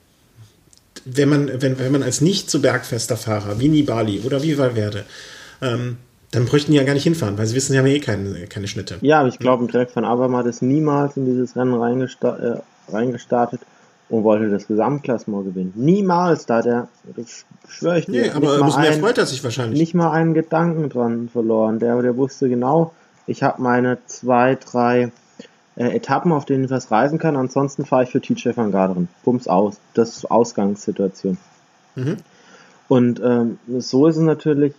Wenn 1.05 1.30
man, 1.30 1.61
wenn, 1.61 1.78
wenn 1.78 1.91
man 1.91 2.03
als 2.03 2.22
nicht 2.22 2.49
so 2.49 2.59
bergfester 2.59 3.18
Fahrer 3.18 3.59
wie 3.59 3.70
Nibali 3.70 4.22
oder 4.22 4.41
wie 4.41 4.57
Valverde 4.57 5.05
ähm, 5.61 5.97
dann 6.32 6.45
bräuchten 6.45 6.71
die 6.71 6.78
ja 6.78 6.84
gar 6.84 6.93
nicht 6.93 7.03
hinfahren, 7.03 7.38
weil 7.38 7.45
sie 7.45 7.55
wissen, 7.55 7.71
sie 7.71 7.80
haben 7.80 7.88
ja 7.88 7.93
eh 7.93 7.99
keine, 7.99 8.47
keine 8.47 8.67
Schnitte. 8.67 8.97
Ja, 9.01 9.19
aber 9.19 9.30
ich 9.30 9.39
glaube, 9.39 9.65
Greg 9.67 9.95
van 9.95 10.05
Avermaet 10.05 10.45
ist 10.45 10.61
niemals 10.61 11.15
in 11.17 11.25
dieses 11.25 11.55
Rennen 11.55 11.73
reingesta 11.73 12.36
äh, 12.38 12.91
reingestartet 12.91 13.61
und 14.09 14.23
wollte 14.23 14.49
das 14.49 14.67
Gesamtklassement 14.67 15.45
gewinnen. 15.45 15.73
Niemals, 15.75 16.45
da 16.45 16.61
der, 16.61 16.88
das 17.15 17.45
schwöre 17.67 17.99
ich 17.99 18.05
dir. 18.05 18.23
Nee, 18.23 18.30
aber 18.32 18.61
umso 18.61 18.80
mehr 18.80 18.93
freut 18.93 19.17
er 19.17 19.25
sich 19.25 19.43
wahrscheinlich. 19.43 19.80
Nicht 19.80 19.93
mal 19.93 20.11
einen 20.11 20.34
Gedanken 20.34 20.89
dran 20.89 21.30
verloren. 21.30 21.80
Der, 21.80 22.01
der 22.01 22.15
wusste 22.15 22.49
genau, 22.49 22.93
ich 23.25 23.43
habe 23.43 23.61
meine 23.61 23.97
zwei, 24.05 24.55
drei 24.55 25.11
äh, 25.75 25.95
Etappen, 25.95 26.32
auf 26.32 26.45
denen 26.45 26.65
ich 26.65 26.71
was 26.71 26.91
reisen 26.91 27.19
kann. 27.19 27.36
Ansonsten 27.36 27.86
fahre 27.86 28.03
ich 28.03 28.09
für 28.11 28.21
TJ 28.21 28.49
van 28.55 28.71
Garderen. 28.71 29.09
Bums 29.23 29.47
aus. 29.47 29.78
Das 29.93 30.15
ist 30.15 30.32
Ausgangssituation. 30.32 31.38
Mhm. 31.95 32.17
Und 32.88 33.19
ähm, 33.21 33.59
so 33.79 34.07
ist 34.07 34.15
es 34.15 34.21
natürlich, 34.21 34.73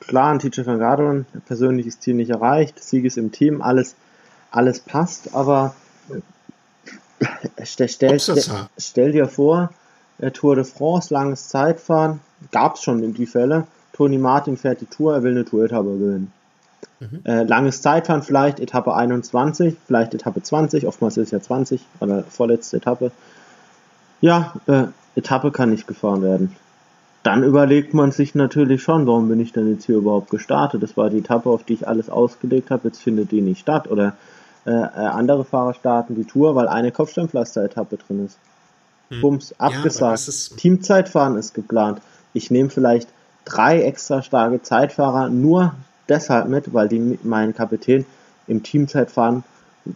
klar, 0.00 0.30
ein 0.30 0.38
TJ 0.38 0.66
van 0.66 0.78
Garderen, 0.78 1.26
persönliches 1.46 1.98
Ziel 1.98 2.14
nicht 2.14 2.30
erreicht, 2.30 2.82
Sieg 2.82 3.04
ist 3.04 3.16
im 3.16 3.32
Team, 3.32 3.62
alles, 3.62 3.94
alles 4.50 4.80
passt, 4.80 5.34
aber 5.34 5.74
stell, 7.62 7.88
stell, 7.88 8.20
stell, 8.20 8.42
stell 8.76 9.12
dir 9.12 9.28
vor, 9.28 9.70
Tour 10.34 10.56
de 10.56 10.64
France, 10.64 11.12
langes 11.12 11.48
Zeitfahren, 11.48 12.20
gab 12.52 12.76
es 12.76 12.82
schon 12.82 13.02
in 13.02 13.14
die 13.14 13.26
Fälle, 13.26 13.66
Toni 13.94 14.18
Martin 14.18 14.58
fährt 14.58 14.82
die 14.82 14.86
Tour, 14.86 15.14
er 15.14 15.22
will 15.22 15.32
eine 15.32 15.44
Tour-Etappe 15.44 15.88
gewinnen. 15.88 16.32
Mhm. 17.00 17.20
Äh, 17.24 17.44
langes 17.44 17.80
Zeitfahren, 17.80 18.22
vielleicht 18.22 18.60
Etappe 18.60 18.94
21, 18.94 19.76
vielleicht 19.86 20.12
Etappe 20.12 20.42
20, 20.42 20.86
oftmals 20.86 21.16
ist 21.16 21.28
es 21.28 21.30
ja 21.30 21.40
20, 21.40 21.80
oder 22.00 22.24
vorletzte 22.24 22.76
Etappe. 22.76 23.10
Ja, 24.20 24.54
äh, 24.66 24.84
Etappe 25.16 25.50
kann 25.50 25.70
nicht 25.70 25.86
gefahren 25.86 26.22
werden 26.22 26.56
dann 27.24 27.42
überlegt 27.42 27.94
man 27.94 28.12
sich 28.12 28.34
natürlich 28.34 28.82
schon, 28.82 29.06
warum 29.06 29.28
bin 29.28 29.40
ich 29.40 29.52
denn 29.52 29.68
jetzt 29.70 29.86
hier 29.86 29.96
überhaupt 29.96 30.30
gestartet? 30.30 30.82
Das 30.82 30.96
war 30.98 31.08
die 31.08 31.18
Etappe, 31.18 31.48
auf 31.48 31.64
die 31.64 31.72
ich 31.72 31.88
alles 31.88 32.10
ausgelegt 32.10 32.70
habe, 32.70 32.88
jetzt 32.88 33.02
findet 33.02 33.32
die 33.32 33.40
nicht 33.40 33.60
statt. 33.60 33.90
Oder 33.90 34.14
äh, 34.66 34.70
äh 34.70 34.74
andere 34.74 35.46
Fahrer 35.46 35.72
starten 35.72 36.16
die 36.16 36.26
Tour, 36.26 36.54
weil 36.54 36.68
eine 36.68 36.92
Kopfsteinpflaster-Etappe 36.92 37.96
drin 37.96 38.26
ist. 38.26 38.36
Hm. 39.08 39.22
Bums, 39.22 39.54
abgesagt. 39.58 40.26
Ja, 40.26 40.56
Teamzeitfahren 40.58 41.36
ist 41.36 41.54
geplant. 41.54 42.02
Ich 42.34 42.50
nehme 42.50 42.68
vielleicht 42.68 43.08
drei 43.46 43.80
extra 43.80 44.20
starke 44.20 44.60
Zeitfahrer 44.60 45.30
nur 45.30 45.74
deshalb 46.10 46.48
mit, 46.48 46.74
weil 46.74 46.88
die 46.88 47.18
meinen 47.22 47.54
Kapitän 47.54 48.04
im 48.46 48.62
Teamzeitfahren 48.62 49.44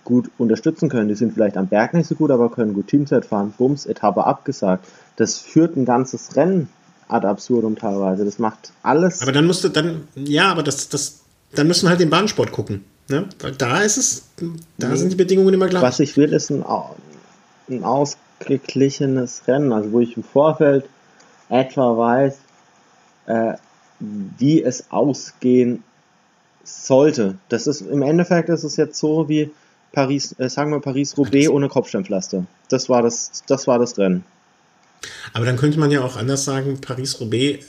gut 0.03 0.31
unterstützen 0.39 0.89
können. 0.89 1.09
Die 1.09 1.15
sind 1.15 1.35
vielleicht 1.35 1.59
am 1.59 1.67
Berg 1.67 1.93
nicht 1.93 2.07
so 2.07 2.15
gut, 2.15 2.31
aber 2.31 2.51
können 2.51 2.73
gut 2.73 2.87
Teamzeit 2.87 3.27
fahren. 3.27 3.53
Bums, 3.59 3.85
Etappe 3.85 4.25
abgesagt. 4.25 4.87
Das 5.17 5.39
führt 5.39 5.77
ein 5.77 5.85
ganzes 5.85 6.35
Rennen 6.35 6.71
ad 7.09 7.27
absurdum 7.27 7.77
teilweise. 7.77 8.25
Das 8.25 8.39
macht 8.39 8.73
alles. 8.83 9.23
Aber 9.23 9.33
dann 9.33 9.47
musst 9.47 9.65
du 9.65 9.69
dann, 9.69 10.07
ja, 10.15 10.51
aber 10.51 10.63
das, 10.63 10.89
das, 10.89 11.21
dann 11.55 11.67
müssen 11.67 11.87
wir 11.87 11.91
halt 11.91 12.01
den 12.01 12.11
Bahnsport 12.11 12.53
gucken. 12.53 12.85
Ne? 13.09 13.27
Da 13.57 13.81
ist 13.81 13.97
es, 13.97 14.25
da 14.77 14.89
nee. 14.89 14.97
sind 14.97 15.13
die 15.13 15.17
Bedingungen 15.17 15.55
immer 15.55 15.69
gleich. 15.69 15.83
Was 15.83 15.99
ich 16.01 16.17
will, 16.17 16.33
ist 16.33 16.51
ein, 16.51 16.63
ein 17.69 17.83
ausgeglichenes 17.83 19.43
Rennen, 19.47 19.73
also 19.73 19.93
wo 19.93 20.01
ich 20.01 20.17
im 20.17 20.23
Vorfeld 20.23 20.85
etwa 21.49 21.97
weiß, 21.97 22.39
äh, 23.27 23.55
wie 23.99 24.63
es 24.63 24.91
ausgehen 24.91 25.83
sollte. 26.65 27.39
Das 27.49 27.67
ist 27.67 27.81
im 27.81 28.03
Endeffekt 28.03 28.51
ist 28.51 28.65
es 28.65 28.77
jetzt 28.77 28.99
so 28.99 29.29
wie 29.29 29.51
Paris, 29.93 30.35
äh, 30.39 30.51
sagen 30.51 30.71
wir 30.71 30.81
Paris-Roubaix 30.81 31.49
ohne 31.49 31.69
Kopfsteinpflaster. 31.69 32.45
Das 32.69 32.91
war 32.91 33.03
das, 33.03 33.43
das 33.47 33.67
war 33.67 33.79
das 33.79 33.97
Rennen. 33.97 34.25
Aber 35.33 35.45
dann 35.45 35.57
könnte 35.57 35.79
man 35.79 35.91
ja 35.91 36.03
auch 36.03 36.17
anders 36.17 36.45
sagen, 36.45 36.81
Paris-Roubaix 36.81 37.65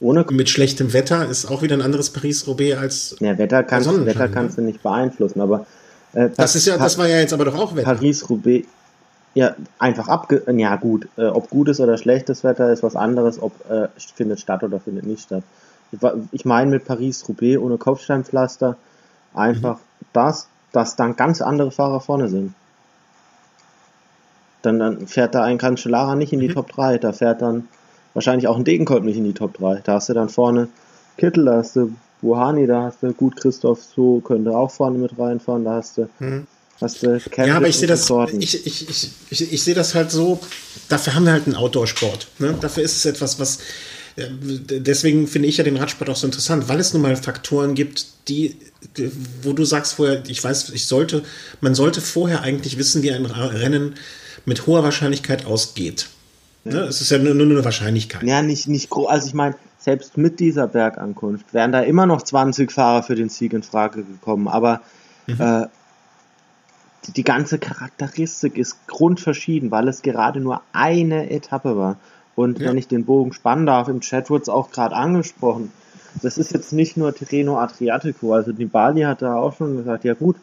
ohne 0.00 0.26
mit 0.30 0.50
schlechtem 0.50 0.92
Wetter 0.92 1.28
ist 1.28 1.46
auch 1.46 1.62
wieder 1.62 1.76
ein 1.76 1.82
anderes 1.82 2.10
Paris-Roubaix 2.10 2.76
als 2.76 3.16
ja, 3.20 3.38
Wetter 3.38 3.62
kannst, 3.62 4.04
Wetter 4.04 4.28
kannst 4.28 4.58
du 4.58 4.62
nicht 4.62 4.82
beeinflussen, 4.82 5.40
aber 5.40 5.66
äh, 6.12 6.28
das 6.36 6.56
ist 6.56 6.66
ja, 6.66 6.76
das 6.76 6.98
war 6.98 7.08
ja 7.08 7.20
jetzt 7.20 7.32
aber 7.32 7.44
doch 7.44 7.56
auch 7.56 7.76
Wetter. 7.76 7.94
Paris-Roubaix, 7.94 8.66
ja, 9.34 9.54
einfach 9.78 10.08
abge, 10.08 10.42
ja 10.56 10.76
gut, 10.76 11.08
äh, 11.16 11.26
ob 11.26 11.48
gutes 11.48 11.80
oder 11.80 11.96
schlechtes 11.96 12.42
Wetter 12.42 12.72
ist 12.72 12.82
was 12.82 12.96
anderes, 12.96 13.40
ob 13.40 13.52
äh, 13.70 13.88
findet 14.14 14.40
statt 14.40 14.64
oder 14.64 14.80
findet 14.80 15.06
nicht 15.06 15.22
statt. 15.22 15.44
Ich 16.32 16.44
meine 16.44 16.70
mit 16.70 16.84
Paris-Roubaix 16.84 17.58
ohne 17.58 17.76
Kopfsteinpflaster 17.76 18.76
einfach 19.34 19.76
mhm. 19.76 20.06
das, 20.12 20.48
dass 20.72 20.96
dann 20.96 21.16
ganz 21.16 21.40
andere 21.40 21.70
Fahrer 21.70 22.00
vorne 22.00 22.28
sind 22.28 22.54
dann, 24.62 24.78
dann 24.78 25.06
fährt 25.06 25.34
da 25.34 25.44
ein 25.44 25.58
Cancellara 25.58 26.14
nicht 26.14 26.32
in 26.32 26.40
die 26.40 26.48
mhm. 26.48 26.54
Top 26.54 26.72
3, 26.72 26.98
da 26.98 27.12
fährt 27.12 27.42
dann 27.42 27.68
wahrscheinlich 28.14 28.48
auch 28.48 28.56
ein 28.56 28.64
Degenkolb 28.64 29.04
nicht 29.04 29.16
in 29.16 29.24
die 29.24 29.32
Top 29.32 29.54
3. 29.58 29.80
Da 29.84 29.94
hast 29.94 30.08
du 30.08 30.14
dann 30.14 30.28
vorne 30.28 30.68
Kittel, 31.18 31.44
da 31.44 31.56
hast 31.58 31.76
du 31.76 31.92
Buhani, 32.20 32.66
da 32.66 32.84
hast 32.84 33.02
du 33.02 33.12
gut 33.12 33.36
Christoph 33.36 33.82
so 33.82 34.20
könnte 34.20 34.56
auch 34.56 34.70
vorne 34.70 34.98
mit 34.98 35.18
reinfahren, 35.18 35.64
da 35.64 35.74
hast 35.74 35.98
du 35.98 36.08
mhm. 36.18 36.46
Hast 36.80 37.00
du 37.04 37.20
ja, 37.36 37.56
aber 37.56 37.68
ich 37.68 37.76
sehe 37.76 37.86
das, 37.86 38.10
ich, 38.40 38.66
ich, 38.66 38.88
ich, 38.88 39.10
ich, 39.30 39.52
ich 39.52 39.62
sehe 39.62 39.74
das 39.74 39.94
halt 39.94 40.10
so, 40.10 40.40
dafür 40.88 41.14
haben 41.14 41.24
wir 41.24 41.32
halt 41.32 41.46
einen 41.46 41.54
Outdoor-Sport. 41.54 42.26
Ne? 42.40 42.56
Dafür 42.60 42.82
ist 42.82 42.96
es 42.96 43.04
etwas, 43.04 43.38
was, 43.38 43.58
äh, 44.16 44.26
deswegen 44.28 45.28
finde 45.28 45.48
ich 45.48 45.58
ja 45.58 45.64
den 45.64 45.76
Radsport 45.76 46.10
auch 46.10 46.16
so 46.16 46.26
interessant, 46.26 46.68
weil 46.68 46.80
es 46.80 46.92
nun 46.92 47.02
mal 47.02 47.14
Faktoren 47.14 47.74
gibt, 47.74 48.06
die, 48.28 48.56
wo 49.42 49.52
du 49.52 49.64
sagst 49.64 49.94
vorher, 49.94 50.24
ich 50.26 50.42
weiß, 50.42 50.70
ich 50.70 50.86
sollte, 50.86 51.22
man 51.60 51.76
sollte 51.76 52.00
vorher 52.00 52.42
eigentlich 52.42 52.78
wissen, 52.78 53.02
wie 53.02 53.12
ein 53.12 53.26
Rennen 53.26 53.94
mit 54.44 54.66
hoher 54.66 54.82
Wahrscheinlichkeit 54.82 55.46
ausgeht. 55.46 56.08
Ja. 56.64 56.72
Ne? 56.72 56.80
Es 56.80 57.00
ist 57.00 57.10
ja 57.10 57.18
nur, 57.18 57.34
nur 57.34 57.46
eine 57.46 57.64
Wahrscheinlichkeit. 57.64 58.22
Ja, 58.22 58.42
nicht, 58.42 58.68
nicht 58.68 58.90
groß. 58.90 59.08
Also 59.08 59.26
ich 59.26 59.34
meine, 59.34 59.54
selbst 59.78 60.16
mit 60.16 60.40
dieser 60.40 60.68
Bergankunft 60.68 61.52
wären 61.52 61.72
da 61.72 61.80
immer 61.80 62.06
noch 62.06 62.22
20 62.22 62.70
Fahrer 62.70 63.02
für 63.02 63.14
den 63.14 63.28
Sieg 63.28 63.52
in 63.52 63.62
Frage 63.62 64.04
gekommen. 64.04 64.48
Aber 64.48 64.80
mhm. 65.26 65.40
äh, 65.40 65.66
die, 67.06 67.12
die 67.12 67.24
ganze 67.24 67.58
Charakteristik 67.58 68.56
ist 68.56 68.86
grundverschieden, 68.86 69.70
weil 69.70 69.88
es 69.88 70.02
gerade 70.02 70.40
nur 70.40 70.62
eine 70.72 71.30
Etappe 71.30 71.76
war. 71.76 71.96
Und 72.34 72.60
ja. 72.60 72.68
wenn 72.68 72.78
ich 72.78 72.88
den 72.88 73.04
Bogen 73.04 73.32
spannen 73.32 73.66
darf, 73.66 73.88
im 73.88 74.00
Chat 74.00 74.30
wurde 74.30 74.42
es 74.42 74.48
auch 74.48 74.70
gerade 74.70 74.94
angesprochen. 74.94 75.72
Das 76.22 76.38
ist 76.38 76.52
jetzt 76.52 76.72
nicht 76.72 76.96
nur 76.96 77.14
Tirreno 77.14 77.58
Adriatico. 77.58 78.34
Also 78.34 78.52
Nibali 78.52 79.02
hat 79.02 79.22
da 79.22 79.36
auch 79.36 79.56
schon 79.56 79.76
gesagt, 79.78 80.04
ja 80.04 80.14
gut, 80.14 80.36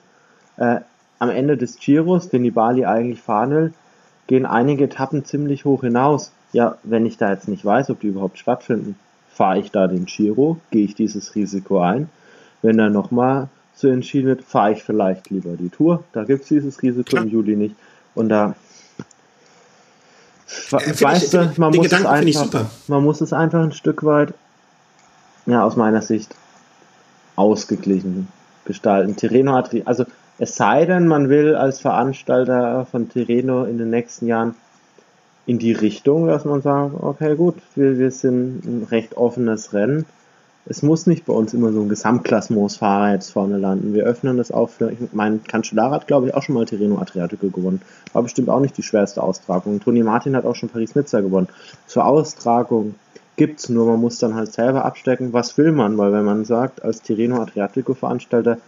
äh, 0.57 0.81
am 1.19 1.29
Ende 1.29 1.57
des 1.57 1.77
Giros, 1.77 2.29
den 2.29 2.41
Nibali 2.41 2.85
eigentlich 2.85 3.21
fahren 3.21 3.51
will, 3.51 3.73
gehen 4.27 4.45
einige 4.45 4.85
Etappen 4.85 5.25
ziemlich 5.25 5.65
hoch 5.65 5.81
hinaus. 5.81 6.31
Ja, 6.53 6.77
wenn 6.83 7.05
ich 7.05 7.17
da 7.17 7.29
jetzt 7.29 7.47
nicht 7.47 7.63
weiß, 7.63 7.89
ob 7.89 7.99
die 7.99 8.07
überhaupt 8.07 8.39
stattfinden, 8.39 8.95
fahre 9.31 9.59
ich 9.59 9.71
da 9.71 9.87
den 9.87 10.05
Giro, 10.05 10.57
gehe 10.71 10.85
ich 10.85 10.95
dieses 10.95 11.35
Risiko 11.35 11.79
ein. 11.79 12.09
Wenn 12.61 12.77
dann 12.77 12.93
nochmal 12.93 13.47
so 13.73 13.87
entschieden 13.87 14.27
wird, 14.27 14.43
fahre 14.43 14.73
ich 14.73 14.83
vielleicht 14.83 15.29
lieber 15.29 15.51
die 15.55 15.69
Tour. 15.69 16.03
Da 16.11 16.23
gibt 16.23 16.43
es 16.43 16.49
dieses 16.49 16.81
Risiko 16.81 17.09
Klar. 17.09 17.23
im 17.23 17.29
Juli 17.29 17.55
nicht. 17.55 17.75
Und 18.15 18.29
da 18.29 18.55
äh, 20.71 21.01
weißt 21.01 21.33
du, 21.33 21.53
man 21.57 21.75
muss, 21.75 21.91
es 21.91 22.05
einfach, 22.05 22.65
man 22.87 23.03
muss 23.03 23.21
es 23.21 23.33
einfach 23.33 23.63
ein 23.63 23.71
Stück 23.71 24.03
weit, 24.03 24.33
ja, 25.45 25.63
aus 25.63 25.75
meiner 25.75 26.01
Sicht 26.01 26.35
ausgeglichen 27.35 28.27
gestalten. 28.65 29.15
Tirreno 29.15 29.53
hat, 29.53 29.71
also 29.85 30.05
es 30.39 30.55
sei 30.55 30.85
denn, 30.85 31.07
man 31.07 31.29
will 31.29 31.55
als 31.55 31.79
Veranstalter 31.79 32.85
von 32.85 33.09
Tirreno 33.09 33.65
in 33.65 33.77
den 33.77 33.89
nächsten 33.89 34.25
Jahren 34.25 34.55
in 35.45 35.59
die 35.59 35.73
Richtung, 35.73 36.27
dass 36.27 36.45
man 36.45 36.61
sagt, 36.61 36.93
okay, 37.01 37.35
gut, 37.35 37.55
wir, 37.75 37.97
wir 37.97 38.11
sind 38.11 38.63
ein 38.65 38.87
recht 38.89 39.17
offenes 39.17 39.73
Rennen. 39.73 40.05
es 40.65 40.81
muss 40.81 41.07
nicht 41.07 41.25
bei 41.25 41.33
uns 41.33 41.53
immer 41.53 41.73
so 41.73 41.81
ein 41.81 41.89
Gesamtklassmos-Fahrer 41.89 43.13
jetzt 43.13 43.31
vorne 43.31 43.57
landen. 43.57 43.93
Wir 43.93 44.05
öffnen 44.05 44.37
das 44.37 44.51
auch 44.51 44.69
für, 44.69 44.91
ich 44.91 44.99
meine, 45.11 45.39
Cancellara 45.39 45.95
hat, 45.95 46.07
glaube 46.07 46.27
ich, 46.27 46.35
auch 46.35 46.43
schon 46.43 46.55
mal 46.55 46.65
Tirreno 46.65 46.99
Adriatico 46.99 47.49
gewonnen. 47.49 47.81
War 48.13 48.23
bestimmt 48.23 48.49
auch 48.49 48.61
nicht 48.61 48.77
die 48.77 48.83
schwerste 48.83 49.21
Austragung. 49.21 49.81
Toni 49.81 50.03
Martin 50.03 50.37
hat 50.37 50.45
auch 50.45 50.55
schon 50.55 50.69
Paris-Nizza 50.69 51.19
gewonnen. 51.19 51.49
Zur 51.87 52.05
Austragung 52.05 52.95
gibt's 53.35 53.67
nur, 53.67 53.87
man 53.87 53.99
muss 53.99 54.19
dann 54.19 54.35
halt 54.35 54.53
selber 54.53 54.85
abstecken, 54.85 55.33
was 55.33 55.57
will 55.57 55.71
man, 55.71 55.97
weil 55.97 56.13
wenn 56.13 56.25
man 56.25 56.45
sagt, 56.45 56.83
als 56.83 57.01
Tirreno 57.01 57.41
Adriatico-Veranstalter, 57.41 58.59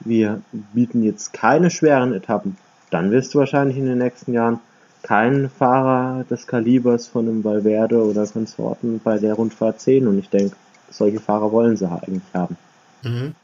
wir 0.00 0.40
bieten 0.74 1.02
jetzt 1.02 1.32
keine 1.32 1.70
schweren 1.70 2.12
Etappen, 2.12 2.56
dann 2.90 3.10
wirst 3.10 3.34
du 3.34 3.38
wahrscheinlich 3.38 3.76
in 3.76 3.86
den 3.86 3.98
nächsten 3.98 4.32
Jahren 4.32 4.60
keinen 5.02 5.48
Fahrer 5.48 6.24
des 6.28 6.46
Kalibers 6.46 7.06
von 7.06 7.26
einem 7.26 7.44
Valverde 7.44 8.02
oder 8.02 8.26
Konsorten 8.26 9.00
bei 9.02 9.18
der 9.18 9.34
Rundfahrt 9.34 9.80
sehen 9.80 10.06
und 10.06 10.18
ich 10.18 10.28
denke, 10.28 10.56
solche 10.90 11.20
Fahrer 11.20 11.52
wollen 11.52 11.76
sie 11.76 11.88
eigentlich 11.88 12.22
haben. 12.34 12.56
Mhm. 13.02 13.34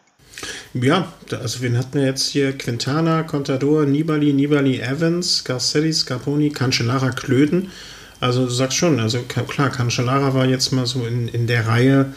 Ja, 0.75 1.13
also 1.31 1.63
wen 1.63 1.79
hatten 1.79 1.95
wir 1.95 2.05
jetzt 2.05 2.27
hier? 2.27 2.57
Quintana, 2.57 3.23
Contador, 3.23 3.87
Nibali, 3.87 4.35
Nibali, 4.35 4.81
Evans, 4.81 5.45
Garcetti, 5.45 5.93
Scarponi, 5.93 6.51
Cancellara, 6.51 7.11
Klöden. 7.11 7.71
Also 8.21 8.45
du 8.45 8.51
sagst 8.51 8.77
schon, 8.77 9.01
also 9.01 9.21
klar, 9.23 9.71
Cancellara 9.71 10.35
war 10.35 10.45
jetzt 10.45 10.73
mal 10.73 10.87
so 10.87 11.07
in, 11.07 11.29
in 11.29 11.47
der 11.47 11.67
Reihe 11.67 12.13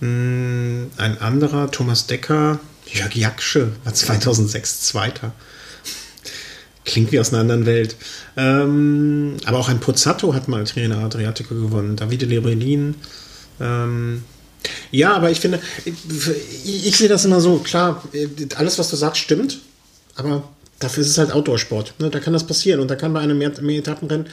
mh, 0.00 0.06
hm, 0.06 0.90
ein 0.96 1.18
anderer, 1.20 1.70
Thomas 1.70 2.06
Decker, 2.06 2.60
Jörg 2.92 3.14
Jaksche 3.14 3.72
war 3.84 3.94
2006 3.94 4.80
Zweiter. 4.80 5.32
Klingt 6.84 7.12
wie 7.12 7.20
aus 7.20 7.32
einer 7.32 7.40
anderen 7.40 7.66
Welt. 7.66 7.96
Ähm, 8.36 9.36
aber 9.44 9.58
auch 9.58 9.68
ein 9.68 9.80
Pozzato 9.80 10.34
hat 10.34 10.48
mal 10.48 10.64
Trainer 10.64 10.98
Adriatico 10.98 11.54
gewonnen, 11.54 11.96
Davide 11.96 12.26
Lebelin. 12.26 12.94
Ähm, 13.60 14.22
ja, 14.90 15.14
aber 15.14 15.30
ich 15.30 15.40
finde, 15.40 15.60
ich, 15.84 16.86
ich, 16.86 16.96
sehe 16.96 17.08
das 17.08 17.24
immer 17.24 17.40
so, 17.40 17.58
klar, 17.58 18.02
alles, 18.56 18.78
was 18.78 18.90
du 18.90 18.96
sagst, 18.96 19.22
stimmt, 19.22 19.60
aber 20.16 20.48
dafür 20.78 21.02
ist 21.02 21.10
es 21.10 21.18
halt 21.18 21.32
Outdoor-Sport. 21.32 21.94
Ne? 21.98 22.10
Da 22.10 22.18
kann 22.18 22.32
das 22.32 22.46
passieren 22.46 22.80
und 22.80 22.90
da 22.90 22.96
kann 22.96 23.12
bei 23.12 23.20
einem 23.20 23.38
mehr, 23.38 23.52
mehr 23.60 23.78
Etappenrennen 23.78 24.26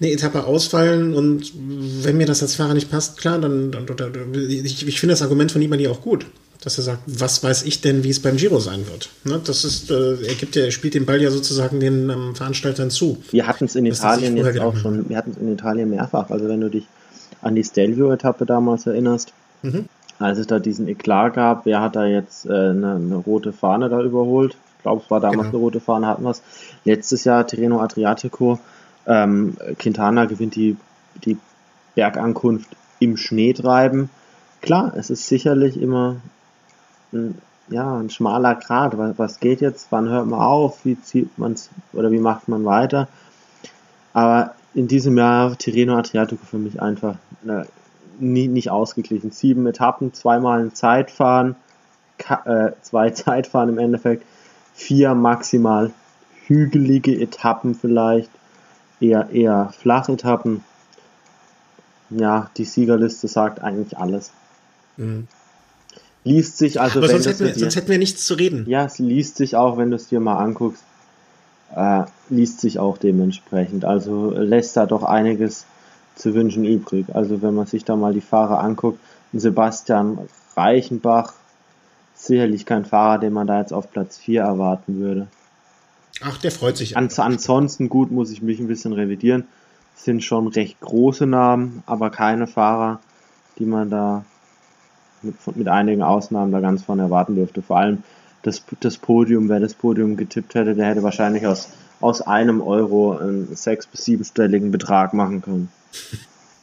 eine 0.00 0.10
Etappe 0.10 0.44
ausfallen 0.44 1.14
und 1.14 1.52
wenn 1.54 2.16
mir 2.16 2.26
das 2.26 2.42
als 2.42 2.56
Fahrer 2.56 2.74
nicht 2.74 2.90
passt, 2.90 3.16
klar, 3.16 3.38
dann, 3.38 3.70
dann, 3.70 3.86
dann 3.86 4.34
ich, 4.34 4.86
ich 4.86 5.00
finde 5.00 5.12
das 5.12 5.22
Argument 5.22 5.52
von 5.52 5.60
Nibali 5.60 5.86
auch 5.86 6.00
gut, 6.00 6.26
dass 6.64 6.78
er 6.78 6.84
sagt, 6.84 7.02
was 7.06 7.44
weiß 7.44 7.64
ich 7.64 7.82
denn, 7.82 8.04
wie 8.04 8.10
es 8.10 8.20
beim 8.20 8.36
Giro 8.36 8.58
sein 8.58 8.86
wird. 8.88 9.10
Ne? 9.24 9.38
Das 9.44 9.64
ist, 9.64 9.90
äh, 9.90 10.14
er 10.26 10.34
gibt 10.34 10.56
ja, 10.56 10.64
er 10.64 10.70
spielt 10.70 10.94
den 10.94 11.04
Ball 11.04 11.20
ja 11.20 11.30
sozusagen 11.30 11.78
den 11.78 12.08
ähm, 12.08 12.34
Veranstaltern 12.34 12.90
zu. 12.90 13.22
Wir 13.30 13.46
hatten 13.46 13.66
es 13.66 13.76
in 13.76 13.84
Italien 13.84 14.36
jetzt 14.36 14.58
auch 14.60 14.74
schon, 14.74 15.08
wir 15.10 15.18
hatten 15.18 15.32
es 15.32 15.36
in 15.36 15.52
Italien 15.52 15.90
mehrfach, 15.90 16.30
also 16.30 16.48
wenn 16.48 16.62
du 16.62 16.70
dich 16.70 16.86
an 17.42 17.54
die 17.54 17.62
Stelvio-Etappe 17.62 18.46
damals 18.46 18.86
erinnerst, 18.86 19.34
mhm. 19.62 19.84
als 20.18 20.38
es 20.38 20.46
da 20.46 20.58
diesen 20.58 20.88
Eklat 20.88 21.34
gab, 21.34 21.66
wer 21.66 21.82
hat 21.82 21.96
da 21.96 22.06
jetzt 22.06 22.46
äh, 22.46 22.52
eine, 22.52 22.94
eine, 22.94 23.16
rote 23.16 23.52
Fahne 23.52 23.90
da 23.90 24.00
überholt? 24.00 24.56
Ich 24.78 24.82
glaube, 24.84 25.02
es 25.04 25.10
war 25.10 25.20
damals 25.20 25.40
genau. 25.40 25.50
eine 25.50 25.58
rote 25.58 25.80
Fahne, 25.80 26.06
hatten 26.06 26.24
wir 26.24 26.30
es. 26.30 26.42
Letztes 26.86 27.24
Jahr 27.24 27.46
Tirreno 27.46 27.80
Adriatico, 27.80 28.58
ähm, 29.06 29.58
Quintana 29.78 30.24
gewinnt 30.24 30.56
die, 30.56 30.78
die 31.26 31.36
Bergankunft 31.94 32.70
im 33.00 33.18
Schneetreiben. 33.18 34.08
Klar, 34.62 34.94
es 34.96 35.10
ist 35.10 35.26
sicherlich 35.26 35.78
immer 35.78 36.16
ein, 37.14 37.38
ja, 37.68 37.96
ein 37.96 38.10
schmaler 38.10 38.54
Grat. 38.56 38.98
Was, 38.98 39.18
was 39.18 39.40
geht 39.40 39.60
jetzt? 39.60 39.88
Wann 39.90 40.08
hört 40.08 40.26
man 40.26 40.40
auf? 40.40 40.84
Wie 40.84 41.00
zieht 41.00 41.38
man 41.38 41.52
es 41.52 41.70
oder 41.92 42.10
wie 42.10 42.18
macht 42.18 42.48
man 42.48 42.64
weiter? 42.64 43.08
Aber 44.12 44.54
in 44.74 44.88
diesem 44.88 45.16
Jahr 45.16 45.56
Tirreno 45.56 45.96
Adriatico 45.96 46.44
für 46.44 46.58
mich 46.58 46.82
einfach 46.82 47.16
äh, 47.46 47.64
nie, 48.18 48.48
nicht 48.48 48.70
ausgeglichen. 48.70 49.30
Sieben 49.30 49.66
Etappen, 49.66 50.12
zweimal 50.12 50.60
ein 50.60 50.74
Zeitfahren, 50.74 51.56
äh, 52.44 52.72
zwei 52.82 53.10
Zeitfahren 53.10 53.68
im 53.68 53.78
Endeffekt, 53.78 54.24
vier 54.74 55.14
maximal 55.14 55.92
hügelige 56.46 57.18
Etappen 57.18 57.74
vielleicht, 57.74 58.30
eher, 59.00 59.30
eher 59.30 59.72
Flachetappen. 59.78 60.64
Ja, 62.10 62.50
die 62.56 62.64
Siegerliste 62.64 63.28
sagt 63.28 63.62
eigentlich 63.62 63.96
alles. 63.96 64.32
Mhm. 64.96 65.26
Liest 66.24 66.58
sich 66.58 66.80
also. 66.80 66.98
Aber 66.98 67.08
sonst 67.08 67.26
hätten, 67.26 67.40
wir, 67.40 67.52
dir, 67.52 67.60
sonst 67.60 67.76
hätten 67.76 67.88
wir 67.88 67.98
nichts 67.98 68.26
zu 68.26 68.34
reden. 68.34 68.64
Ja, 68.68 68.86
es 68.86 68.98
liest 68.98 69.36
sich 69.36 69.56
auch, 69.56 69.76
wenn 69.76 69.90
du 69.90 69.96
es 69.96 70.08
dir 70.08 70.20
mal 70.20 70.36
anguckst 70.36 70.82
äh, 71.74 72.04
liest 72.28 72.60
sich 72.60 72.78
auch 72.78 72.98
dementsprechend. 72.98 73.84
Also 73.84 74.30
lässt 74.30 74.76
da 74.76 74.86
doch 74.86 75.02
einiges 75.02 75.66
zu 76.14 76.34
wünschen 76.34 76.64
übrig. 76.64 77.06
Also 77.12 77.42
wenn 77.42 77.54
man 77.54 77.66
sich 77.66 77.84
da 77.84 77.96
mal 77.96 78.12
die 78.12 78.20
Fahrer 78.20 78.60
anguckt, 78.60 79.00
Sebastian 79.32 80.18
Reichenbach, 80.56 81.34
sicherlich 82.14 82.66
kein 82.66 82.84
Fahrer, 82.84 83.18
den 83.18 83.32
man 83.32 83.46
da 83.46 83.58
jetzt 83.60 83.72
auf 83.72 83.90
Platz 83.90 84.18
4 84.18 84.42
erwarten 84.42 85.00
würde. 85.00 85.26
Ach, 86.22 86.38
der 86.38 86.52
freut 86.52 86.76
sich. 86.76 86.96
An, 86.96 87.08
ansonsten 87.16 87.88
gut, 87.88 88.12
muss 88.12 88.30
ich 88.30 88.40
mich 88.40 88.60
ein 88.60 88.68
bisschen 88.68 88.92
revidieren. 88.92 89.48
Sind 89.96 90.22
schon 90.22 90.46
recht 90.46 90.80
große 90.80 91.26
Namen, 91.26 91.82
aber 91.86 92.10
keine 92.10 92.46
Fahrer, 92.46 93.00
die 93.58 93.64
man 93.64 93.90
da 93.90 94.24
mit, 95.24 95.56
mit 95.56 95.68
einigen 95.68 96.02
Ausnahmen 96.02 96.52
da 96.52 96.60
ganz 96.60 96.82
vorne 96.82 97.02
erwarten 97.02 97.34
dürfte. 97.34 97.62
Vor 97.62 97.78
allem 97.78 98.02
das, 98.42 98.62
das 98.80 98.98
Podium, 98.98 99.48
wer 99.48 99.60
das 99.60 99.74
Podium 99.74 100.16
getippt 100.16 100.54
hätte, 100.54 100.74
der 100.74 100.86
hätte 100.86 101.02
wahrscheinlich 101.02 101.46
aus, 101.46 101.68
aus 102.00 102.20
einem 102.20 102.60
Euro 102.60 103.16
einen 103.16 103.54
sechs- 103.56 103.86
bis 103.86 104.04
siebenstelligen 104.04 104.70
Betrag 104.70 105.14
machen 105.14 105.42
können. 105.42 105.68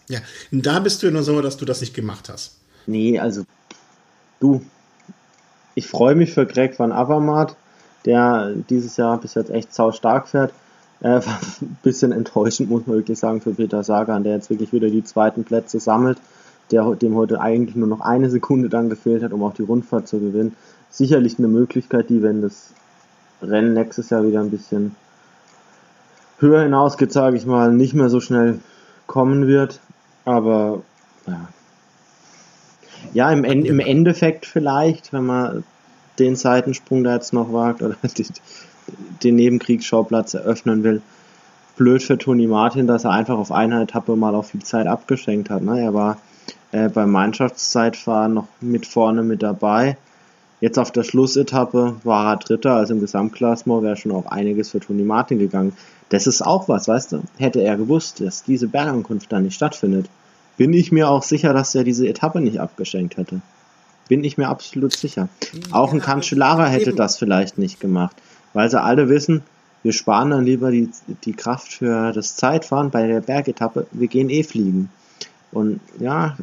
Ja, 0.08 0.20
und 0.52 0.66
da 0.66 0.80
bist 0.80 1.04
du 1.04 1.12
nur 1.12 1.24
so, 1.24 1.42
dass 1.42 1.58
du 1.58 1.66
das 1.66 1.82
nicht 1.82 1.94
gemacht 1.94 2.30
hast. 2.30 2.58
Nee, 2.86 3.20
also 3.20 3.44
du, 4.40 4.62
ich 5.76 5.88
freue 5.88 6.16
mich 6.16 6.34
für 6.34 6.46
Greg 6.46 6.78
van 6.78 6.92
Avermaet, 6.92 7.56
der 8.06 8.54
dieses 8.70 8.98
Jahr 8.98 9.20
bis 9.20 9.36
jetzt 9.36 9.52
echt 9.52 9.74
sau 9.74 9.92
stark 9.92 10.28
fährt. 10.28 10.54
Äh, 11.02 11.22
ein 11.62 11.78
bisschen 11.82 12.12
enttäuschend, 12.12 12.70
muss 12.70 12.86
man 12.86 12.98
wirklich 12.98 13.18
sagen, 13.18 13.42
für 13.42 13.54
Peter 13.54 13.84
Sagan, 13.84 14.24
der 14.24 14.36
jetzt 14.36 14.50
wirklich 14.50 14.74
wieder 14.74 14.90
die 14.90 15.04
zweiten 15.04 15.44
Plätze 15.44 15.80
sammelt, 15.80 16.18
der, 16.72 16.96
dem 16.96 17.16
heute 17.16 17.42
eigentlich 17.42 17.76
nur 17.76 17.88
noch 17.88 18.02
eine 18.02 18.30
Sekunde 18.30 18.70
dann 18.70 18.90
gefehlt 18.90 19.24
hat, 19.24 19.34
um 19.34 19.44
auch 19.44 19.54
die 19.54 19.64
Rundfahrt 19.64 20.08
zu 20.08 20.20
gewinnen 20.20 20.56
sicherlich 20.92 21.40
eine 21.40 21.48
Möglichkeit, 21.48 22.10
die, 22.10 22.22
wenn 22.22 22.42
das 22.42 22.74
Rennen 23.42 23.74
nächstes 23.74 24.12
Jahr 24.12 24.28
wieder 24.28 24.42
ein 24.42 24.52
bisschen 24.52 24.96
höher 26.40 26.64
hinausgeht, 26.64 27.12
sage 27.12 27.38
ich 27.38 27.46
mal, 27.46 27.72
nicht 27.72 27.94
mehr 27.94 28.10
so 28.10 28.20
schnell 28.20 28.60
kommen 29.08 29.48
wird. 29.48 29.80
Aber 30.26 30.84
ja, 31.26 31.48
ja 33.14 33.32
im, 33.32 33.44
im 33.44 33.80
Endeffekt 33.80 34.46
vielleicht, 34.46 35.14
wenn 35.14 35.26
man 35.26 35.64
den 36.20 36.36
Seitensprung 36.36 37.04
da 37.04 37.16
jetzt 37.16 37.34
noch 37.34 37.52
wagt 37.54 37.82
oder 37.82 37.96
die, 38.18 38.26
den 39.24 39.36
Nebenkriegsschauplatz 39.36 40.34
eröffnen 40.34 40.84
will, 40.84 41.02
blöd 41.78 42.04
für 42.04 42.18
Toni 42.18 42.48
Martin, 42.48 42.86
dass 42.86 43.06
er 43.06 43.12
einfach 43.12 43.38
auf 43.38 43.52
einer 43.52 43.82
Etappe 43.82 44.16
mal 44.16 44.36
auf 44.36 44.50
viel 44.50 44.62
Zeit 44.62 44.88
abgeschenkt 44.88 45.50
hat. 45.50 45.64
Ne? 45.64 45.82
Er 45.82 45.94
war 45.94 46.18
äh, 46.72 46.90
beim 46.90 47.12
Mannschaftszeitfahren 47.12 48.34
noch 48.34 48.48
mit 48.62 48.86
vorne 48.86 49.24
mit 49.24 49.44
dabei 49.44 49.98
Jetzt 50.62 50.78
auf 50.78 50.92
der 50.92 51.04
Schlussetappe 51.04 51.96
war 52.04 52.34
er 52.34 52.38
Dritter, 52.38 52.76
also 52.76 52.94
im 52.94 53.00
Gesamtklassement 53.00 53.82
wäre 53.82 53.98
schon 53.98 54.12
auch 54.12 54.28
einiges 54.28 54.70
für 54.70 54.80
Toni 54.80 55.04
Martin 55.04 55.40
gegangen. 55.40 55.74
Das 56.10 56.28
ist 56.28 56.44
auch 56.44 56.70
was, 56.70 56.88
weißt 56.88 57.14
du? 57.14 57.24
Hätte 57.38 57.62
er 57.64 57.78
gewusst, 57.78 58.22
dass 58.22 58.44
diese 58.44 58.68
Bergankunft 58.68 59.32
dann 59.32 59.42
nicht 59.42 59.56
stattfindet, 59.56 60.08
bin 60.58 60.72
ich 60.72 60.92
mir 60.92 61.10
auch 61.10 61.24
sicher, 61.24 61.54
dass 61.54 61.74
er 61.74 61.84
diese 61.84 62.08
Etappe 62.08 62.42
nicht 62.42 62.60
abgeschenkt 62.60 63.18
hätte. 63.18 63.42
Bin 64.08 64.24
ich 64.24 64.38
mir 64.38 64.50
absolut 64.50 64.94
sicher. 64.94 65.30
Auch 65.72 65.94
ein 65.94 66.00
Cancellara 66.00 66.68
hätte 66.68 66.94
das 66.94 67.18
vielleicht 67.18 67.58
nicht 67.58 67.80
gemacht, 67.80 68.16
weil 68.54 68.70
sie 68.70 68.80
alle 68.80 69.10
wissen, 69.10 69.42
wir 69.82 69.94
sparen 69.94 70.30
dann 70.30 70.46
lieber 70.46 70.70
die, 70.70 70.92
die 71.24 71.34
Kraft 71.34 71.74
für 71.74 72.12
das 72.12 72.36
Zeitfahren 72.36 72.92
bei 72.92 73.08
der 73.08 73.22
Bergetappe, 73.22 73.88
wir 73.92 74.08
gehen 74.08 74.30
eh 74.30 74.44
fliegen. 74.44 74.92
Und 75.52 75.80
ja, 76.00 76.38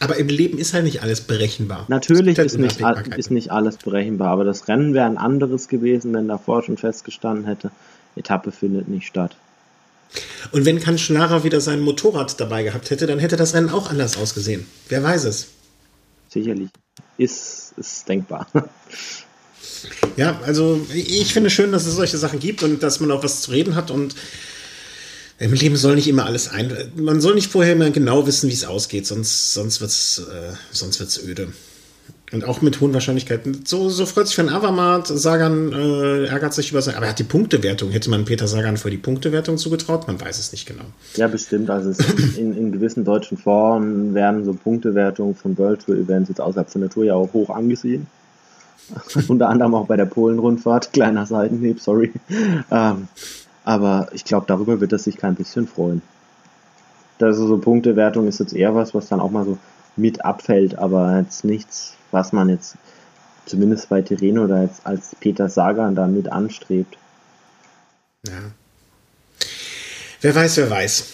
aber 0.00 0.16
im 0.16 0.28
Leben 0.28 0.58
ist 0.58 0.74
halt 0.74 0.84
nicht 0.84 1.02
alles 1.02 1.20
berechenbar. 1.22 1.84
Natürlich 1.88 2.38
ist 2.38 2.58
nicht, 2.58 2.80
ist 3.16 3.30
nicht 3.30 3.50
alles 3.52 3.76
berechenbar, 3.76 4.28
aber 4.28 4.44
das 4.44 4.68
Rennen 4.68 4.94
wäre 4.94 5.06
ein 5.06 5.18
anderes 5.18 5.68
gewesen, 5.68 6.12
wenn 6.14 6.28
davor 6.28 6.62
schon 6.62 6.76
festgestanden 6.76 7.46
hätte, 7.46 7.70
Etappe 8.16 8.52
findet 8.52 8.88
nicht 8.88 9.06
statt. 9.06 9.36
Und 10.50 10.66
wenn 10.66 10.80
Cancellara 10.80 11.44
wieder 11.44 11.60
sein 11.60 11.80
Motorrad 11.80 12.38
dabei 12.40 12.62
gehabt 12.64 12.90
hätte, 12.90 13.06
dann 13.06 13.18
hätte 13.18 13.36
das 13.36 13.54
Rennen 13.54 13.70
auch 13.70 13.90
anders 13.90 14.16
ausgesehen. 14.18 14.66
Wer 14.88 15.02
weiß 15.02 15.24
es. 15.24 15.48
Sicherlich. 16.28 16.70
Ist, 17.16 17.74
ist 17.76 18.08
denkbar. 18.08 18.46
Ja, 20.16 20.38
also 20.44 20.84
ich 20.92 21.32
finde 21.32 21.50
schön, 21.50 21.72
dass 21.72 21.86
es 21.86 21.94
solche 21.94 22.18
Sachen 22.18 22.38
gibt 22.38 22.62
und 22.62 22.82
dass 22.82 23.00
man 23.00 23.10
auch 23.10 23.22
was 23.22 23.42
zu 23.42 23.50
reden 23.50 23.74
hat 23.74 23.90
und 23.90 24.14
im 25.42 25.52
Leben 25.52 25.76
soll 25.76 25.96
nicht 25.96 26.08
immer 26.08 26.24
alles 26.24 26.48
ein. 26.48 26.72
Man 26.94 27.20
soll 27.20 27.34
nicht 27.34 27.50
vorher 27.50 27.72
immer 27.72 27.90
genau 27.90 28.26
wissen, 28.26 28.48
wie 28.48 28.54
es 28.54 28.64
ausgeht, 28.64 29.06
sonst, 29.06 29.52
sonst 29.54 29.80
wird 29.80 29.90
es 29.90 30.22
äh, 30.30 31.00
wird's 31.00 31.20
öde. 31.24 31.48
Und 32.32 32.44
auch 32.44 32.62
mit 32.62 32.80
hohen 32.80 32.94
Wahrscheinlichkeiten. 32.94 33.62
So, 33.66 33.90
so 33.90 34.06
freut 34.06 34.26
sich 34.26 34.36
von 34.36 34.48
Avamat. 34.48 35.06
Sagan 35.06 35.72
äh, 35.72 36.26
ärgert 36.26 36.54
sich 36.54 36.70
über 36.70 36.80
sein. 36.80 36.94
Aber 36.94 37.04
er 37.04 37.10
hat 37.10 37.18
die 37.18 37.24
Punktewertung. 37.24 37.90
Hätte 37.90 38.08
man 38.08 38.24
Peter 38.24 38.46
Sagan 38.46 38.78
vor 38.78 38.90
die 38.90 38.96
Punktewertung 38.96 39.58
zugetraut? 39.58 40.06
Man 40.06 40.18
weiß 40.18 40.38
es 40.38 40.50
nicht 40.50 40.66
genau. 40.66 40.84
Ja, 41.16 41.26
bestimmt. 41.26 41.68
Also 41.68 41.92
in, 42.38 42.56
in 42.56 42.72
gewissen 42.72 43.04
deutschen 43.04 43.36
Foren 43.36 44.14
werden 44.14 44.46
so 44.46 44.54
Punktewertungen 44.54 45.34
von 45.34 45.58
World 45.58 45.84
Tour 45.84 45.96
Events 45.96 46.30
jetzt 46.30 46.40
außerhalb 46.40 46.70
von 46.70 46.80
der 46.80 46.88
Tour 46.88 47.04
ja 47.04 47.14
auch 47.14 47.34
hoch 47.34 47.50
angesehen. 47.50 48.06
Unter 49.28 49.50
anderem 49.50 49.74
auch 49.74 49.86
bei 49.86 49.96
der 49.96 50.06
Polen-Rundfahrt. 50.06 50.94
Kleiner 50.94 51.26
Seitenhieb, 51.26 51.80
sorry. 51.80 52.12
Ähm, 52.70 53.08
aber 53.64 54.08
ich 54.12 54.24
glaube, 54.24 54.46
darüber 54.46 54.80
wird 54.80 54.92
er 54.92 54.98
sich 54.98 55.16
kein 55.16 55.34
bisschen 55.34 55.66
freuen. 55.66 56.02
Also 57.20 57.46
so 57.46 57.58
Punktewertung 57.58 58.26
ist 58.26 58.40
jetzt 58.40 58.52
eher 58.52 58.74
was, 58.74 58.94
was 58.94 59.08
dann 59.08 59.20
auch 59.20 59.30
mal 59.30 59.44
so 59.44 59.58
mit 59.96 60.24
abfällt, 60.24 60.76
aber 60.76 61.18
jetzt 61.18 61.44
nichts, 61.44 61.94
was 62.10 62.32
man 62.32 62.48
jetzt 62.48 62.76
zumindest 63.46 63.88
bei 63.88 64.02
Tireno 64.02 64.44
oder 64.44 64.62
jetzt 64.62 64.84
als 64.84 65.14
Peter 65.20 65.48
Sagan 65.48 65.94
da 65.94 66.06
mit 66.06 66.30
anstrebt. 66.30 66.96
Ja. 68.26 68.52
Wer 70.20 70.34
weiß, 70.34 70.56
wer 70.56 70.70
weiß. 70.70 71.04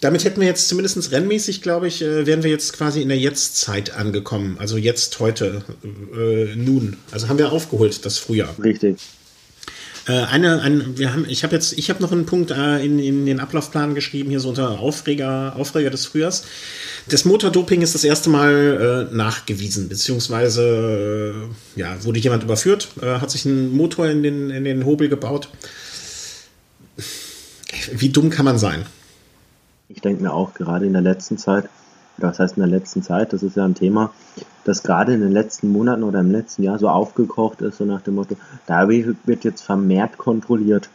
Damit 0.00 0.24
hätten 0.24 0.40
wir 0.40 0.48
jetzt 0.48 0.68
zumindest 0.68 1.10
rennmäßig, 1.10 1.62
glaube 1.62 1.88
ich, 1.88 2.02
äh, 2.02 2.26
wären 2.26 2.42
wir 2.42 2.50
jetzt 2.50 2.74
quasi 2.74 3.00
in 3.00 3.08
der 3.08 3.18
Jetztzeit 3.18 3.94
angekommen. 3.94 4.56
Also 4.58 4.76
jetzt, 4.76 5.18
heute, 5.20 5.62
äh, 6.14 6.54
nun. 6.54 6.96
Also 7.12 7.28
haben 7.28 7.38
wir 7.38 7.52
aufgeholt, 7.52 8.04
das 8.04 8.18
Frühjahr. 8.18 8.54
Richtig. 8.62 8.98
Äh, 10.06 10.24
eine, 10.24 10.60
ein, 10.62 10.96
wir 10.98 11.12
haben, 11.12 11.26
ich 11.28 11.42
habe 11.42 11.54
jetzt, 11.54 11.76
ich 11.76 11.90
habe 11.90 12.00
noch 12.00 12.12
einen 12.12 12.26
Punkt 12.26 12.52
äh, 12.52 12.84
in, 12.84 12.98
in 12.98 13.26
den 13.26 13.40
Ablaufplan 13.40 13.94
geschrieben, 13.94 14.30
hier 14.30 14.40
so 14.40 14.50
unter 14.50 14.78
Aufreger, 14.78 15.54
Aufreger 15.56 15.90
des 15.90 16.06
Frühjahrs. 16.06 16.44
Das 17.08 17.24
Motordoping 17.24 17.82
ist 17.82 17.94
das 17.94 18.04
erste 18.04 18.30
Mal 18.30 19.08
äh, 19.10 19.14
nachgewiesen, 19.14 19.88
beziehungsweise 19.88 21.48
äh, 21.76 21.80
ja, 21.80 22.04
wurde 22.04 22.20
jemand 22.20 22.44
überführt, 22.44 22.88
äh, 23.02 23.18
hat 23.18 23.30
sich 23.30 23.46
einen 23.46 23.76
Motor 23.76 24.06
in 24.06 24.22
den, 24.22 24.50
in 24.50 24.64
den 24.64 24.84
Hobel 24.84 25.08
gebaut. 25.08 25.48
Wie 27.92 28.08
dumm 28.08 28.30
kann 28.30 28.44
man 28.44 28.58
sein? 28.58 28.86
Ich 29.88 30.00
denke 30.00 30.22
mir 30.22 30.32
auch, 30.32 30.54
gerade 30.54 30.86
in 30.86 30.92
der 30.92 31.02
letzten 31.02 31.38
Zeit, 31.38 31.68
was 32.16 32.38
heißt 32.38 32.56
in 32.56 32.62
der 32.62 32.70
letzten 32.70 33.02
Zeit, 33.02 33.32
das 33.32 33.42
ist 33.42 33.56
ja 33.56 33.64
ein 33.64 33.74
Thema, 33.74 34.12
das 34.66 34.82
gerade 34.82 35.14
in 35.14 35.20
den 35.20 35.32
letzten 35.32 35.68
Monaten 35.68 36.02
oder 36.02 36.20
im 36.20 36.30
letzten 36.30 36.62
Jahr 36.62 36.78
so 36.78 36.88
aufgekocht 36.88 37.60
ist, 37.62 37.78
so 37.78 37.84
nach 37.84 38.02
dem 38.02 38.14
Motto, 38.16 38.36
da 38.66 38.88
wird 38.88 39.44
jetzt 39.44 39.62
vermehrt 39.62 40.18
kontrolliert. 40.18 40.88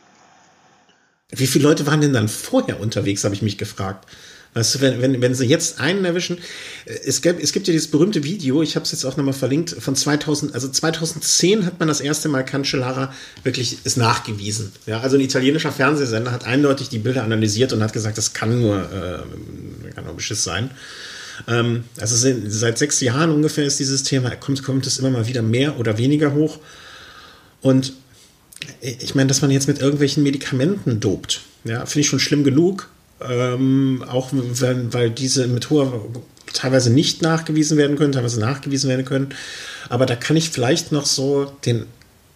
Wie 1.29 1.47
viele 1.47 1.63
Leute 1.63 1.87
waren 1.87 2.01
denn 2.01 2.13
dann 2.13 2.27
vorher 2.27 2.81
unterwegs, 2.81 3.23
habe 3.23 3.33
ich 3.33 3.41
mich 3.41 3.57
gefragt. 3.57 4.05
Weißt 4.53 4.75
du, 4.75 4.81
wenn, 4.81 5.01
wenn, 5.01 5.21
wenn 5.21 5.33
sie 5.33 5.45
jetzt 5.45 5.79
einen 5.79 6.03
erwischen, 6.03 6.37
äh, 6.85 6.99
es 7.05 7.21
gibt, 7.21 7.41
es 7.41 7.53
gibt 7.53 7.67
ja 7.67 7.71
dieses 7.71 7.89
berühmte 7.89 8.25
Video, 8.25 8.61
ich 8.61 8.75
habe 8.75 8.83
es 8.83 8.91
jetzt 8.91 9.05
auch 9.05 9.15
nochmal 9.15 9.33
verlinkt, 9.33 9.69
von 9.69 9.95
2000, 9.95 10.53
also 10.53 10.67
2010 10.67 11.65
hat 11.65 11.79
man 11.79 11.87
das 11.87 12.01
erste 12.01 12.27
Mal 12.27 12.43
Cancellara 12.43 13.13
wirklich 13.43 13.85
ist 13.85 13.95
nachgewiesen. 13.95 14.73
Ja, 14.85 14.99
also 14.99 15.15
ein 15.15 15.21
italienischer 15.21 15.71
Fernsehsender 15.71 16.33
hat 16.33 16.45
eindeutig 16.45 16.89
die 16.89 16.99
Bilder 16.99 17.23
analysiert 17.23 17.71
und 17.71 17.81
hat 17.81 17.93
gesagt, 17.93 18.17
das 18.17 18.33
kann 18.33 18.59
nur, 18.59 18.75
äh, 18.77 19.91
kann 19.93 20.03
nur 20.03 20.15
Beschiss 20.15 20.43
sein. 20.43 20.71
Ähm, 21.47 21.85
also 21.99 22.15
seit 22.47 22.77
sechs 22.77 22.99
Jahren 23.01 23.31
ungefähr 23.31 23.65
ist 23.65 23.79
dieses 23.79 24.03
Thema, 24.03 24.31
kommt, 24.31 24.63
kommt 24.63 24.85
es 24.87 24.99
immer 24.99 25.09
mal 25.09 25.27
wieder 25.27 25.41
mehr 25.41 25.79
oder 25.79 25.97
weniger 25.97 26.33
hoch. 26.33 26.59
Und 27.61 27.93
ich 28.81 29.15
meine, 29.15 29.27
dass 29.27 29.41
man 29.41 29.51
jetzt 29.51 29.67
mit 29.67 29.79
irgendwelchen 29.79 30.23
Medikamenten 30.23 30.99
dopt, 30.99 31.41
ja, 31.63 31.85
finde 31.85 32.01
ich 32.01 32.07
schon 32.07 32.19
schlimm 32.19 32.43
genug. 32.43 32.89
Ähm, 33.21 34.03
auch 34.07 34.29
wenn, 34.33 34.93
weil 34.93 35.11
diese 35.11 35.47
Methode 35.47 36.01
teilweise 36.53 36.89
nicht 36.89 37.21
nachgewiesen 37.21 37.77
werden 37.77 37.95
können, 37.95 38.11
teilweise 38.11 38.39
nachgewiesen 38.39 38.89
werden 38.89 39.05
können. 39.05 39.29
Aber 39.89 40.05
da 40.05 40.15
kann 40.15 40.35
ich 40.35 40.49
vielleicht 40.49 40.91
noch 40.91 41.05
so 41.05 41.51
den 41.65 41.85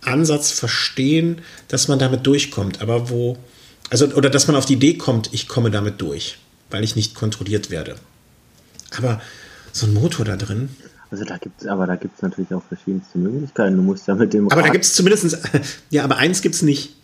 Ansatz 0.02 0.52
verstehen, 0.52 1.40
dass 1.68 1.88
man 1.88 2.00
damit 2.00 2.26
durchkommt. 2.28 2.82
Aber 2.82 3.10
wo, 3.10 3.38
also, 3.90 4.06
oder 4.08 4.30
dass 4.30 4.48
man 4.48 4.56
auf 4.56 4.66
die 4.66 4.74
Idee 4.74 4.96
kommt, 4.96 5.34
ich 5.34 5.48
komme 5.48 5.72
damit 5.72 6.02
durch, 6.02 6.38
weil 6.70 6.84
ich 6.84 6.96
nicht 6.96 7.16
kontrolliert 7.16 7.70
werde. 7.70 7.96
Aber 8.98 9.22
so 9.72 9.88
ein 9.88 9.94
Motor 9.94 10.26
da 10.26 10.36
drin. 10.36 10.70
Also 11.12 11.24
da 11.24 11.38
gibt's, 11.38 11.66
aber 11.68 11.86
da 11.88 11.96
gibt 11.96 12.16
es 12.16 12.22
natürlich 12.22 12.54
auch 12.54 12.64
verschiedenste 12.64 13.18
Möglichkeiten. 13.18 13.76
Du 13.76 13.84
musst 13.84 14.08
ja 14.08 14.16
mit 14.16 14.34
dem. 14.34 14.48
Aber 14.48 14.58
Rad 14.58 14.68
da 14.68 14.72
gibt 14.72 14.86
es 14.86 14.96
zumindest, 14.96 15.38
ja, 15.90 16.04
aber 16.04 16.18
eins 16.18 16.42
gibt 16.42 16.56
es 16.56 16.62
nicht. 16.62 16.96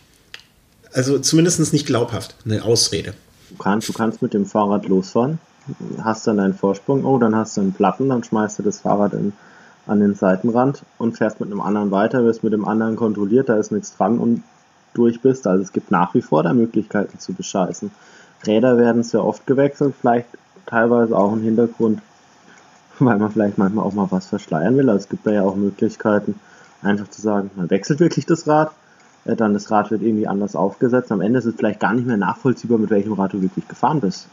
Also 0.93 1.19
zumindest 1.19 1.71
nicht 1.71 1.85
glaubhaft, 1.85 2.35
eine 2.43 2.63
Ausrede. 2.65 3.13
Du 3.49 3.57
kannst, 3.57 3.87
du 3.87 3.93
kannst 3.93 4.21
mit 4.21 4.33
dem 4.33 4.45
Fahrrad 4.45 4.87
losfahren, 4.87 5.39
hast 6.01 6.27
dann 6.27 6.39
einen 6.39 6.53
Vorsprung, 6.53 7.05
oh, 7.05 7.17
dann 7.17 7.35
hast 7.35 7.55
du 7.55 7.61
einen 7.61 7.73
Platten, 7.73 8.09
dann 8.09 8.23
schmeißt 8.23 8.59
du 8.59 8.63
das 8.63 8.79
Fahrrad 8.79 9.13
in, 9.13 9.33
an 9.87 9.99
den 9.99 10.15
Seitenrand 10.15 10.83
und 10.97 11.17
fährst 11.17 11.39
mit 11.39 11.49
einem 11.49 11.61
anderen 11.61 11.91
weiter, 11.91 12.23
wirst 12.23 12.43
mit 12.43 12.53
dem 12.53 12.65
anderen 12.65 12.95
kontrolliert, 12.95 13.49
da 13.49 13.57
ist 13.57 13.71
nichts 13.71 13.95
dran 13.95 14.19
und 14.19 14.43
durch 14.93 15.21
bist. 15.21 15.47
Also 15.47 15.63
es 15.63 15.71
gibt 15.71 15.91
nach 15.91 16.13
wie 16.13 16.21
vor 16.21 16.43
da 16.43 16.53
Möglichkeiten 16.53 17.19
zu 17.19 17.33
bescheißen. 17.33 17.91
Räder 18.45 18.77
werden 18.77 19.03
sehr 19.03 19.23
oft 19.23 19.45
gewechselt, 19.45 19.93
vielleicht 19.99 20.27
teilweise 20.71 21.15
auch 21.15 21.31
einen 21.33 21.43
Hintergrund, 21.43 22.01
weil 22.99 23.17
man 23.17 23.31
vielleicht 23.31 23.59
manchmal 23.59 23.85
auch 23.85 23.93
mal 23.93 24.07
was 24.09 24.25
verschleiern 24.25 24.75
will. 24.77 24.89
Also 24.89 25.03
es 25.03 25.09
gibt 25.09 25.27
da 25.27 25.31
ja 25.31 25.43
auch 25.43 25.55
Möglichkeiten, 25.55 26.39
einfach 26.81 27.09
zu 27.09 27.21
sagen, 27.21 27.51
man 27.55 27.69
wechselt 27.69 27.99
wirklich 27.99 28.25
das 28.25 28.47
Rad, 28.47 28.71
äh, 29.25 29.35
dann 29.35 29.53
das 29.53 29.69
Rad 29.69 29.91
wird 29.91 30.01
irgendwie 30.01 30.27
anders 30.27 30.55
aufgesetzt. 30.55 31.11
Am 31.11 31.21
Ende 31.21 31.39
ist 31.39 31.45
es 31.45 31.55
vielleicht 31.55 31.79
gar 31.79 31.93
nicht 31.93 32.07
mehr 32.07 32.17
nachvollziehbar, 32.17 32.79
mit 32.79 32.89
welchem 32.89 33.13
Rad 33.13 33.33
du 33.33 33.41
wirklich 33.41 33.67
gefahren 33.67 34.01
bist. 34.01 34.27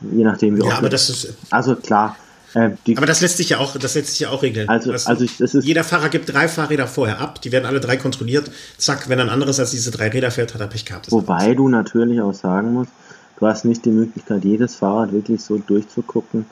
Je 0.00 0.24
nachdem, 0.24 0.56
wie 0.56 0.66
ja, 0.66 0.78
aber 0.78 0.88
das 0.88 1.10
ist. 1.10 1.34
Also 1.50 1.76
klar. 1.76 2.16
Äh, 2.54 2.70
aber 2.96 3.06
das 3.06 3.20
lässt 3.20 3.36
sich 3.36 3.50
ja 3.50 3.58
auch, 3.58 3.76
das 3.76 3.94
lässt 3.94 4.08
sich 4.08 4.20
ja 4.20 4.30
auch 4.30 4.42
regeln. 4.42 4.68
Also, 4.68 4.90
du, 4.90 4.92
also 4.94 5.26
das 5.38 5.54
ist, 5.54 5.64
jeder 5.64 5.84
Fahrer 5.84 6.08
gibt 6.08 6.32
drei 6.32 6.48
Fahrräder 6.48 6.88
vorher 6.88 7.20
ab, 7.20 7.40
die 7.42 7.52
werden 7.52 7.66
alle 7.66 7.80
drei 7.80 7.96
kontrolliert. 7.96 8.50
Zack, 8.76 9.08
wenn 9.08 9.20
ein 9.20 9.28
anderes 9.28 9.60
als 9.60 9.70
diese 9.70 9.90
drei 9.90 10.08
Räder 10.08 10.30
fährt, 10.30 10.54
hat 10.54 10.60
er 10.60 10.66
Pech 10.66 10.84
gehabt. 10.84 11.12
Wobei 11.12 11.54
du 11.54 11.68
natürlich 11.68 12.20
auch 12.20 12.34
sagen 12.34 12.72
musst, 12.72 12.90
du 13.40 13.46
hast 13.46 13.64
nicht 13.64 13.84
die 13.84 13.90
Möglichkeit, 13.90 14.44
jedes 14.44 14.76
Fahrrad 14.76 15.12
wirklich 15.12 15.42
so 15.42 15.58
durchzugucken, 15.58 16.46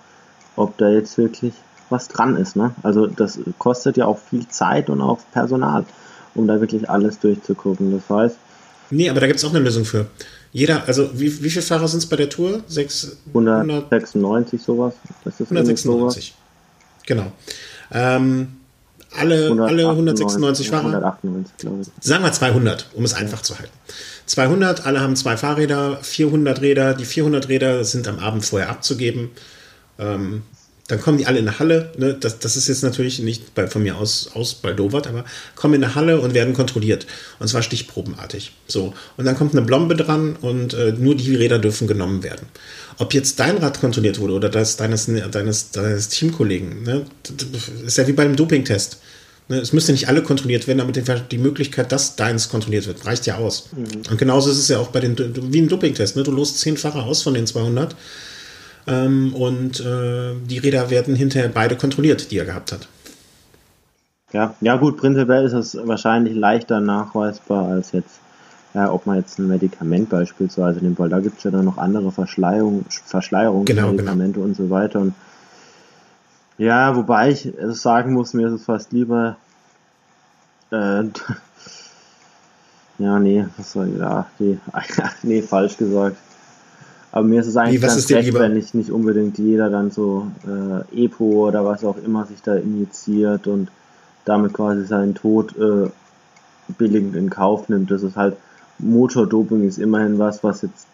ob 0.57 0.77
da 0.79 0.89
jetzt 0.89 1.17
wirklich 1.19 1.55
was 1.91 2.09
dran 2.09 2.37
ist. 2.37 2.57
Ne? 2.57 2.75
Also 2.83 3.07
das 3.07 3.39
kostet 3.59 3.97
ja 3.97 4.07
auch 4.07 4.19
viel 4.19 4.49
Zeit 4.49 4.91
und 4.91 5.01
auch 5.01 5.19
Personal 5.33 5.85
um 6.35 6.47
da 6.47 6.61
wirklich 6.61 6.89
alles 6.89 7.19
durchzugucken. 7.19 7.93
Das 7.93 8.17
heißt. 8.17 8.37
Nee, 8.91 9.11
aber 9.11 9.21
da 9.21 9.27
gibt 9.27 9.39
es 9.39 9.45
auch 9.45 9.51
eine 9.51 9.61
Lösung 9.61 9.85
für. 9.85 10.07
Jeder, 10.53 10.85
also 10.87 11.11
wie, 11.13 11.43
wie 11.43 11.51
viele 11.51 11.63
Fahrer 11.63 11.89
sind 11.89 11.99
es 11.99 12.07
bei 12.07 12.17
der 12.17 12.31
Tour? 12.31 12.63
Sechs, 12.67 13.19
196 13.29 14.63
sowas. 14.63 14.95
Das 15.25 15.41
ist 15.41 15.51
196. 15.51 16.35
Genau. 17.07 17.33
Ähm, 17.93 18.57
alle, 19.17 19.47
198, 19.47 19.69
alle 19.69 19.89
196 19.91 20.69
Fahrer. 20.71 20.85
198, 20.87 21.57
glaube 21.59 21.83
ich. 21.83 21.89
Sagen 22.01 22.25
wir 22.25 22.33
200, 22.33 22.91
um 22.95 23.05
es 23.05 23.15
einfach 23.15 23.43
zu 23.43 23.59
halten. 23.59 23.73
200, 24.27 24.87
alle 24.87 25.01
haben 25.01 25.17
zwei 25.17 25.37
Fahrräder, 25.37 25.99
400 26.03 26.61
Räder. 26.61 26.95
Die 26.95 27.05
400 27.05 27.49
Räder 27.49 27.85
sind 27.85 28.07
am 28.09 28.19
Abend 28.19 28.45
vorher 28.45 28.69
abzugeben. 28.69 29.31
Ähm, 29.99 30.43
dann 30.89 31.01
kommen 31.01 31.19
die 31.19 31.27
alle 31.27 31.39
in 31.39 31.47
eine 31.47 31.59
Halle. 31.59 31.93
Ne? 31.99 32.17
Das, 32.19 32.39
das 32.39 32.57
ist 32.57 32.67
jetzt 32.67 32.83
natürlich 32.83 33.21
nicht 33.21 33.55
bei, 33.55 33.67
von 33.67 33.83
mir 33.83 33.97
aus, 33.97 34.31
aus 34.35 34.55
bei 34.55 34.73
Dovert, 34.73 35.07
aber 35.07 35.25
kommen 35.55 35.75
in 35.75 35.85
eine 35.85 35.95
Halle 35.95 36.19
und 36.21 36.33
werden 36.35 36.55
kontrolliert. 36.55 37.07
Und 37.39 37.49
zwar 37.49 37.63
stichprobenartig. 37.63 38.53
So. 38.67 38.95
Und 39.19 39.27
dann 39.27 39.37
kommt 39.37 39.53
eine 39.53 39.63
Blombe 39.63 39.95
dran 39.95 40.37
und 40.41 40.73
äh, 40.73 40.93
nur 40.93 41.15
die 41.15 41.37
Räder 41.37 41.59
dürfen 41.59 41.87
genommen 41.87 42.23
werden. 42.23 42.49
Ob 42.97 43.13
jetzt 43.13 43.39
dein 43.39 43.59
Rad 43.59 43.81
kontrolliert 43.81 44.19
wurde 44.19 44.33
oder 44.33 44.49
das 44.49 44.77
deines, 44.77 45.09
deines, 45.31 45.71
deines 45.71 46.09
Teamkollegen, 46.09 46.83
ne? 46.83 47.05
Ist 47.85 47.99
ja 47.99 48.07
wie 48.09 48.13
beim 48.13 48.35
Dopingtest. 48.35 48.99
Ne? 49.49 49.59
Es 49.59 49.75
müsste 49.75 49.93
nicht 49.93 50.09
alle 50.09 50.23
kontrolliert 50.23 50.67
werden, 50.67 50.81
aber 50.81 50.93
die 50.93 51.39
Möglichkeit, 51.39 51.93
dass 51.93 52.17
deins 52.17 52.49
kontrolliert 52.49 52.87
wird, 52.87 53.05
reicht 53.05 53.27
ja 53.27 53.37
aus. 53.37 53.69
Mhm. 53.73 54.11
Und 54.11 54.19
genauso 54.19 54.51
ist 54.51 54.59
es 54.59 54.69
ja 54.69 54.79
auch 54.79 54.89
bei 54.89 55.01
den, 55.01 55.17
wie 55.53 55.61
ein 55.61 55.69
Dopingtest. 55.69 56.17
Ne? 56.17 56.23
Du 56.23 56.31
lost 56.31 56.59
zehn 56.59 56.79
Fahrer 56.79 57.05
aus 57.05 57.23
von 57.23 57.35
den 57.35 57.47
200 57.47 57.95
ähm, 58.89 59.35
und 59.35 59.81
äh, 59.81 60.35
die 60.47 60.59
Räder 60.59 60.91
werden 60.91 61.15
hinterher 61.15 61.49
beide 61.49 61.77
kontrolliert, 61.77 62.31
die 62.31 62.39
er 62.39 62.47
gehabt 62.47 62.73
hat. 62.73 62.89
Ja, 64.33 64.55
ja 64.61 64.77
gut, 64.77 64.99
prinzipiell 64.99 65.45
ist 65.45 65.53
es 65.53 65.79
wahrscheinlich 65.87 66.35
leichter 66.35 66.81
nachweisbar 66.81 67.69
als 67.69 67.93
jetzt, 67.93 68.21
ja, 68.75 68.93
ob 68.93 69.07
man 69.07 69.17
jetzt 69.17 69.39
ein 69.39 69.49
Medikament 69.49 70.11
beispielsweise 70.11 70.81
nimmt, 70.81 70.99
weil 70.99 71.09
da 71.09 71.21
gibt 71.21 71.39
es 71.39 71.45
ja 71.45 71.51
dann 71.51 71.65
noch 71.65 71.79
andere 71.79 72.13
Verschleierung, 72.13 72.85
Verschleierungsmedikamente 72.89 74.41
genau, 74.41 74.45
genau. 74.45 74.45
und 74.45 74.55
so 74.55 74.71
weiter. 74.71 75.01
Und 75.01 75.15
ja, 76.59 76.95
wobei 76.95 77.31
ich 77.31 77.53
sagen 77.69 78.13
muss, 78.13 78.35
mir 78.35 78.49
ist 78.49 78.55
es 78.55 78.65
fast 78.65 78.93
lieber, 78.93 79.37
äh, 80.71 81.05
ja, 82.99 83.19
nee, 83.19 83.47
was 83.57 83.73
soll, 83.73 83.97
ja, 83.99 84.27
nee, 84.39 84.59
nee, 85.23 85.41
falsch 85.41 85.77
gesagt. 85.79 86.17
Aber 87.11 87.27
mir 87.27 87.41
ist 87.41 87.47
es 87.47 87.57
eigentlich 87.57 87.81
Wie, 87.83 87.87
ganz 87.87 88.11
recht, 88.11 88.35
wenn 88.35 88.55
nicht, 88.55 88.75
nicht 88.75 88.91
unbedingt 88.91 89.39
jeder 89.39 89.71
dann 89.71 89.91
so 89.91 90.31
äh, 90.47 91.05
Epo 91.05 91.49
oder 91.49 91.65
was 91.65 91.85
auch 91.85 91.97
immer 92.05 92.27
sich 92.27 92.43
da 92.43 92.55
injiziert 92.55 93.47
und 93.47 93.71
damit 94.25 94.53
quasi 94.53 94.85
seinen 94.85 95.15
Tod 95.15 95.57
äh, 95.57 95.91
billigend 96.77 97.17
in 97.17 97.31
Kauf 97.31 97.69
nimmt. 97.69 97.91
Das 97.91 98.03
ist 98.03 98.17
halt, 98.17 98.37
Motordoping 98.79 99.67
ist 99.67 99.79
immerhin 99.79 100.19
was, 100.19 100.45
was 100.45 100.63
jetzt 100.63 100.87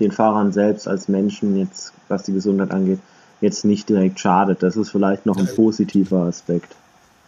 den 0.00 0.10
Fahrern 0.10 0.52
selbst 0.52 0.88
als 0.88 1.08
Menschen 1.08 1.56
jetzt, 1.56 1.92
was 2.08 2.24
die 2.24 2.32
Gesundheit 2.32 2.72
angeht, 2.72 2.98
jetzt 3.40 3.64
nicht 3.64 3.88
direkt 3.88 4.18
schadet. 4.18 4.62
Das 4.62 4.76
ist 4.76 4.90
vielleicht 4.90 5.24
noch 5.24 5.36
ein 5.36 5.48
positiver 5.54 6.22
Aspekt. 6.22 6.74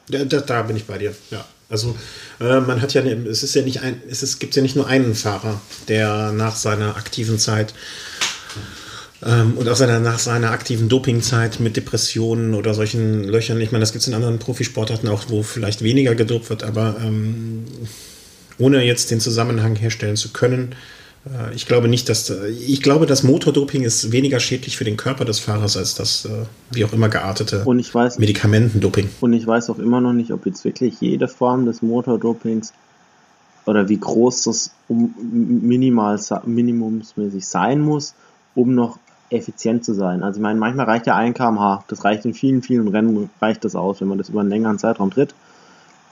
Da, 0.09 0.25
da, 0.25 0.41
da 0.41 0.63
bin 0.63 0.77
ich 0.77 0.87
bei 0.87 0.99
dir, 0.99 1.15
ja. 1.31 1.45
Also 1.75 1.97
äh, 2.39 2.61
man 2.61 2.81
hat 2.81 2.95
ja, 2.95 3.03
es 3.03 3.43
ist 3.43 3.57
ja 3.57 3.63
nicht 3.63 3.83
ein, 3.83 4.01
es 4.09 4.23
ist, 4.23 4.39
gibt 4.39 4.55
ja 4.55 4.63
nicht 4.63 4.77
nur 4.77 4.87
einen 4.87 5.17
Fahrer, 5.17 5.61
der 5.89 6.31
nach 6.31 6.55
seiner 6.55 6.97
aktiven 6.97 7.37
Zeit 7.37 7.75
ähm, 9.27 9.55
und 9.57 9.69
auch 9.69 9.75
seiner, 9.75 9.99
nach 9.99 10.21
seiner 10.21 10.53
aktiven 10.53 10.89
Dopingzeit 10.89 11.59
mit 11.59 11.77
Depressionen 11.77 12.55
oder 12.55 12.75
solchen 12.75 13.25
Löchern, 13.25 13.61
ich 13.61 13.73
meine, 13.73 13.83
das 13.83 13.91
gibt 13.91 14.03
es 14.03 14.09
in 14.09 14.15
anderen 14.15 14.39
Profisportarten 14.39 15.09
auch, 15.09 15.25
wo 15.31 15.43
vielleicht 15.43 15.83
weniger 15.83 16.15
gedopt 16.15 16.49
wird, 16.49 16.63
aber 16.63 16.95
ähm, 17.03 17.65
ohne 18.59 18.85
jetzt 18.85 19.11
den 19.11 19.19
Zusammenhang 19.19 19.75
herstellen 19.75 20.15
zu 20.15 20.29
können, 20.33 20.77
ich 21.55 21.67
glaube 21.67 21.89
nicht, 21.89 22.09
dass 22.09 22.29
ich 22.31 22.83
glaube, 22.83 23.07
das 23.07 23.23
Motordoping 23.23 23.83
ist 23.83 24.13
weniger 24.13 24.41
schädlich 24.41 24.77
für 24.77 24.85
den 24.85 24.97
Körper 24.97 25.25
des 25.25 25.39
Fahrers 25.39 25.77
als 25.77 25.95
das 25.95 26.27
äh, 26.27 26.45
wie 26.71 26.85
auch 26.85 26.93
immer 26.93 27.09
geartete 27.09 27.65
und 27.65 27.79
ich 27.79 27.95
weiß, 27.95 28.19
Medikamentendoping. 28.19 29.09
Und 29.21 29.33
ich 29.33 29.47
weiß 29.47 29.71
auch 29.71 29.79
immer 29.79 30.01
noch 30.01 30.13
nicht, 30.13 30.33
ob 30.33 30.45
jetzt 30.45 30.65
wirklich 30.65 31.01
jede 31.01 31.29
Form 31.29 31.65
des 31.65 31.81
Motordopings 31.81 32.75
oder 33.67 33.89
wie 33.89 33.99
groß 33.99 34.45
das 34.45 34.71
minimal 34.89 36.21
minimumsmäßig 36.45 37.47
sein 37.47 37.81
muss, 37.81 38.15
um 38.55 38.75
noch 38.75 38.99
effizient 39.31 39.85
zu 39.85 39.95
sein. 39.95 40.23
Also 40.23 40.39
ich 40.39 40.43
meine, 40.43 40.59
manchmal 40.59 40.87
reicht 40.87 41.07
ja 41.07 41.17
ein 41.17 41.33
kmh, 41.33 41.85
das 41.89 42.05
reicht 42.05 42.25
in 42.27 42.35
vielen, 42.35 42.63
vielen 42.63 42.89
Rennen 42.89 43.31
reicht 43.41 43.65
das 43.65 43.75
aus, 43.75 44.01
wenn 44.01 44.09
man 44.09 44.19
das 44.19 44.29
über 44.29 44.41
einen 44.41 44.51
längeren 44.51 44.79
Zeitraum 44.79 45.11
tritt, 45.11 45.35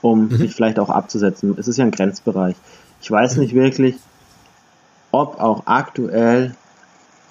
um 0.01 0.27
mhm. 0.27 0.37
sich 0.37 0.55
vielleicht 0.55 0.79
auch 0.79 0.89
abzusetzen. 0.89 1.55
Es 1.57 1.67
ist 1.67 1.77
ja 1.77 1.85
ein 1.85 1.91
Grenzbereich. 1.91 2.55
Ich 3.01 3.11
weiß 3.11 3.37
nicht 3.37 3.53
wirklich, 3.53 3.95
ob 5.13 5.39
auch 5.39 5.63
aktuell 5.67 6.55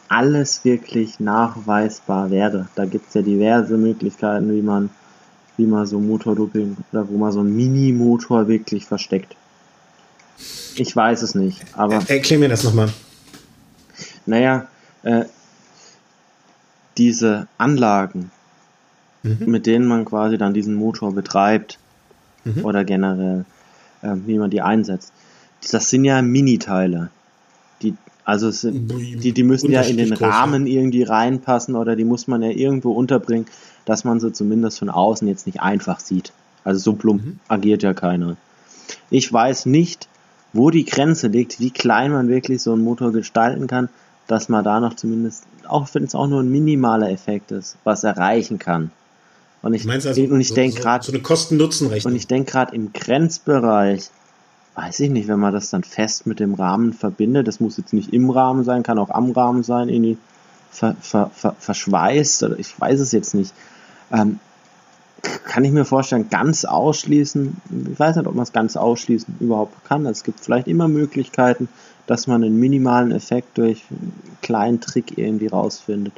alles 0.09 0.65
wirklich 0.65 1.21
nachweisbar 1.21 2.31
wäre. 2.31 2.69
Da 2.75 2.85
gibt 2.85 3.09
es 3.09 3.15
ja 3.15 3.23
diverse 3.23 3.77
Möglichkeiten, 3.77 4.55
wie 4.55 4.63
man, 4.63 4.91
wie 5.57 5.67
man 5.67 5.87
so 5.87 5.99
Motordoping 5.99 6.77
oder 6.93 7.09
wo 7.09 7.19
man 7.19 7.33
so 7.33 7.41
einen 7.41 7.57
Mini-Motor 7.57 8.47
wirklich 8.47 8.87
versteckt. 8.87 9.37
Ich 10.77 10.95
weiß 10.95 11.23
es 11.23 11.35
nicht, 11.35 11.65
aber. 11.75 12.03
Erklär 12.09 12.39
mir 12.39 12.49
das 12.49 12.63
nochmal. 12.65 12.89
Naja, 14.27 14.69
äh, 15.03 15.25
diese 16.97 17.49
Anlagen, 17.59 18.31
mhm. 19.23 19.39
mit 19.47 19.67
denen 19.67 19.87
man 19.87 20.05
quasi 20.05 20.39
dann 20.39 20.55
diesen 20.55 20.75
Motor 20.75 21.13
betreibt 21.13 21.79
mhm. 22.45 22.65
oder 22.65 22.85
generell, 22.85 23.45
äh, 24.03 24.15
wie 24.27 24.39
man 24.39 24.51
die 24.51 24.63
einsetzt, 24.63 25.13
das 25.71 25.91
sind 25.91 26.05
ja 26.05 26.23
Miniteile. 26.23 27.11
Die, 27.11 27.22
also 28.25 28.51
sind, 28.51 28.89
die, 28.89 29.33
die 29.33 29.43
müssen 29.43 29.73
ja 29.73 29.83
in 29.83 29.97
den 29.97 30.13
Rahmen 30.13 30.67
irgendwie 30.67 31.03
reinpassen 31.03 31.75
oder 31.75 31.97
die 31.97 32.05
muss 32.05 32.29
man 32.29 32.43
ja 32.43 32.51
irgendwo 32.51 32.93
unterbringen, 32.93 33.47
dass 33.85 34.05
man 34.05 34.21
sie 34.21 34.33
zumindest 34.33 34.79
von 34.79 34.91
außen 34.91 35.27
jetzt 35.27 35.47
nicht 35.47 35.61
einfach 35.61 35.99
sieht. 35.99 36.33
Also 36.65 36.81
so 36.81 36.93
plump 36.95 37.25
mhm. 37.25 37.41
agiert 37.49 37.83
ja 37.83 37.95
keiner. 37.95 38.37
Ich 39.11 39.33
weiß 39.33 39.67
nicht, 39.67 40.09
wo 40.53 40.71
die 40.71 40.85
Grenze 40.85 41.29
liegt, 41.29 41.59
wie 41.61 41.71
klein 41.71 42.13
man 42.13 42.29
wirklich 42.29 42.63
so 42.63 42.73
einen 42.73 42.85
Motor 42.85 43.13
gestalten 43.13 43.67
kann, 43.67 43.89
dass 44.29 44.49
man 44.49 44.65
da 44.65 44.79
noch 44.79 44.95
zumindest, 44.95 45.45
auch 45.67 45.89
wenn 45.93 46.05
es 46.05 46.15
auch 46.15 46.29
nur 46.29 46.41
ein 46.41 46.51
minimaler 46.51 47.11
Effekt 47.11 47.51
ist, 47.51 47.77
was 47.85 48.05
erreichen 48.05 48.59
kann. 48.59 48.91
Und 49.63 49.75
ich, 49.75 49.89
also, 49.89 50.11
und 50.23 50.41
ich 50.41 50.49
so, 50.49 50.55
denke 50.55 50.81
gerade. 50.81 51.05
So 51.05 51.13
eine 51.13 51.23
Kosten-Nutzen-Rechnung. 51.23 52.13
Und 52.13 52.17
ich 52.17 52.27
denke 52.27 52.51
gerade 52.51 52.75
im 52.75 52.93
Grenzbereich, 52.93 54.11
weiß 54.75 55.01
ich 55.01 55.11
nicht, 55.11 55.29
wenn 55.29 55.39
man 55.39 55.53
das 55.53 55.71
dann 55.71 55.85
fest 55.85 56.27
mit 56.27 56.41
dem 56.41 56.55
Rahmen 56.55 56.93
verbindet, 56.93 57.47
das 57.47 57.61
muss 57.61 57.77
jetzt 57.77 57.93
nicht 57.93 58.13
im 58.13 58.31
Rahmen 58.31 58.65
sein, 58.65 58.83
kann 58.83 58.99
auch 58.99 59.11
am 59.11 59.31
Rahmen 59.31 59.63
sein, 59.63 59.89
irgendwie 59.89 60.19
ver, 60.71 60.97
ver, 61.01 61.31
ver, 61.35 61.55
verschweißt, 61.59 62.43
oder 62.45 62.59
ich 62.59 62.81
weiß 62.81 63.01
es 63.01 63.13
jetzt 63.13 63.35
nicht. 63.35 63.53
Ähm, 64.11 64.41
kann 65.45 65.65
ich 65.65 65.73
mir 65.73 65.85
vorstellen, 65.85 66.31
ganz 66.31 66.65
ausschließen, 66.65 67.57
ich 67.93 68.01
weiß 68.01 68.17
nicht, 68.17 68.27
ob 68.27 68.35
man 68.35 68.43
es 68.43 68.53
ganz 68.53 68.77
ausschließen 68.77 69.37
überhaupt 69.41 69.85
kann. 69.85 70.07
Es 70.07 70.25
gibt 70.25 70.41
vielleicht 70.41 70.67
immer 70.67 70.89
Möglichkeiten, 70.89 71.69
dass 72.07 72.27
man 72.27 72.43
einen 72.43 72.59
minimalen 72.59 73.13
Effekt 73.13 73.59
durch 73.59 73.85
einen 73.91 74.13
kleinen 74.41 74.81
Trick 74.81 75.17
irgendwie 75.17 75.47
rausfindet. 75.47 76.15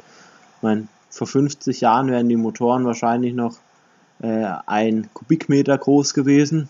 Ich 0.57 0.63
meine, 0.63 0.87
vor 1.09 1.27
50 1.27 1.81
Jahren 1.81 2.09
wären 2.09 2.29
die 2.29 2.35
Motoren 2.35 2.85
wahrscheinlich 2.85 3.33
noch 3.33 3.57
äh, 4.21 4.47
ein 4.65 5.09
Kubikmeter 5.13 5.77
groß 5.77 6.13
gewesen. 6.13 6.69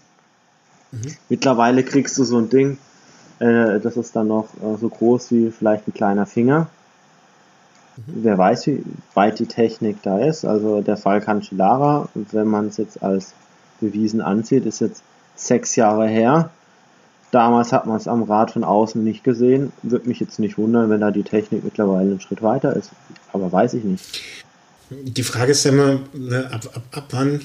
Mhm. 0.91 1.15
Mittlerweile 1.29 1.83
kriegst 1.83 2.17
du 2.17 2.23
so 2.23 2.37
ein 2.37 2.49
Ding, 2.49 2.77
äh, 3.39 3.79
das 3.79 3.97
ist 3.97 4.15
dann 4.15 4.27
noch 4.27 4.47
äh, 4.55 4.77
so 4.79 4.89
groß 4.89 5.31
wie 5.31 5.51
vielleicht 5.51 5.87
ein 5.87 5.93
kleiner 5.93 6.25
Finger. 6.25 6.67
Mhm. 7.97 8.23
Wer 8.23 8.37
weiß, 8.37 8.67
wie 8.67 8.83
weit 9.13 9.39
die 9.39 9.47
Technik 9.47 10.01
da 10.03 10.19
ist. 10.19 10.45
Also 10.45 10.81
der 10.81 10.97
Fall 10.97 11.21
Cancellara, 11.21 12.09
wenn 12.13 12.47
man 12.47 12.67
es 12.67 12.77
jetzt 12.77 13.03
als 13.03 13.33
bewiesen 13.81 14.21
ansieht, 14.21 14.65
ist 14.65 14.79
jetzt 14.79 15.03
sechs 15.35 15.75
Jahre 15.75 16.07
her. 16.07 16.49
Damals 17.31 17.73
hat 17.73 17.85
man 17.85 17.97
es 17.97 18.07
am 18.07 18.23
Rad 18.23 18.51
von 18.51 18.63
außen 18.63 19.03
nicht 19.03 19.23
gesehen. 19.23 19.73
Würde 19.83 20.07
mich 20.07 20.19
jetzt 20.21 20.39
nicht 20.39 20.57
wundern, 20.57 20.89
wenn 20.89 21.01
da 21.01 21.11
die 21.11 21.23
Technik 21.23 21.65
mittlerweile 21.65 22.11
einen 22.11 22.21
Schritt 22.21 22.41
weiter 22.41 22.75
ist. 22.75 22.91
Aber 23.33 23.51
weiß 23.51 23.73
ich 23.73 23.83
nicht. 23.83 24.21
Die 24.89 25.23
Frage 25.23 25.51
ist 25.51 25.65
ja 25.65 25.71
immer, 25.71 25.99
ne, 26.13 26.49
ab, 26.51 26.61
ab, 26.73 26.83
ab 26.91 27.05
wann 27.11 27.41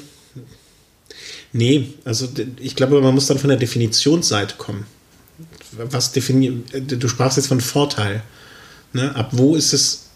Nee, 1.52 1.94
also 2.04 2.28
ich 2.58 2.76
glaube, 2.76 3.00
man 3.00 3.14
muss 3.14 3.26
dann 3.26 3.38
von 3.38 3.48
der 3.48 3.58
Definitionsseite 3.58 4.54
kommen. 4.56 4.86
Was 5.72 6.12
definiert, 6.12 6.72
du 6.72 7.08
sprachst 7.08 7.36
jetzt 7.36 7.48
von 7.48 7.60
Vorteil. 7.60 8.22
Ne? 8.92 9.14
Ab 9.14 9.30
wo 9.32 9.56
ist 9.56 9.72
es 9.72 10.10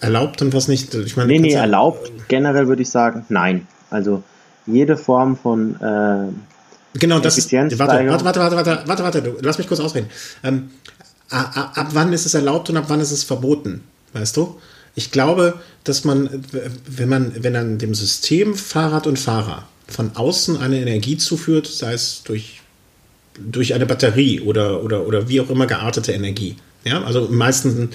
erlaubt 0.00 0.42
und 0.42 0.52
was 0.52 0.68
nicht? 0.68 0.94
Ich 0.94 1.16
meine, 1.16 1.28
nee, 1.32 1.38
nee, 1.38 1.52
erlaubt. 1.52 2.10
Generell 2.28 2.68
würde 2.68 2.82
ich 2.82 2.90
sagen, 2.90 3.24
nein. 3.28 3.66
Also 3.90 4.22
jede 4.66 4.96
Form 4.96 5.36
von 5.36 5.76
äh, 5.80 6.32
Genau, 6.94 7.20
das 7.20 7.38
ist. 7.38 7.52
Warte, 7.52 7.78
warte, 7.78 8.24
warte, 8.24 8.40
warte, 8.40 8.56
warte, 8.56 8.82
warte, 8.86 9.02
warte, 9.02 9.22
du, 9.22 9.36
lass 9.42 9.58
mich 9.58 9.68
kurz 9.68 9.80
ausreden. 9.80 10.08
Ähm, 10.42 10.70
ab 11.28 11.88
wann 11.92 12.12
ist 12.12 12.26
es 12.26 12.34
erlaubt 12.34 12.68
und 12.70 12.76
ab 12.76 12.86
wann 12.88 13.00
ist 13.00 13.12
es 13.12 13.22
verboten? 13.22 13.84
Weißt 14.12 14.36
du? 14.36 14.58
Ich 14.96 15.12
glaube, 15.12 15.54
dass 15.84 16.04
man, 16.04 16.44
wenn 16.88 17.08
man, 17.08 17.32
wenn 17.44 17.54
dann 17.54 17.78
dem 17.78 17.94
System 17.94 18.56
Fahrrad 18.56 19.06
und 19.06 19.18
Fahrer 19.18 19.68
von 19.90 20.12
außen 20.14 20.56
eine 20.58 20.80
Energie 20.80 21.16
zuführt, 21.16 21.66
sei 21.66 21.92
es 21.92 22.22
durch, 22.24 22.60
durch 23.38 23.74
eine 23.74 23.86
Batterie 23.86 24.40
oder, 24.40 24.82
oder, 24.82 25.06
oder 25.06 25.28
wie 25.28 25.40
auch 25.40 25.50
immer 25.50 25.66
geartete 25.66 26.12
Energie. 26.12 26.56
Ja, 26.84 27.02
also 27.02 27.26
im 27.26 27.36
meisten 27.36 27.90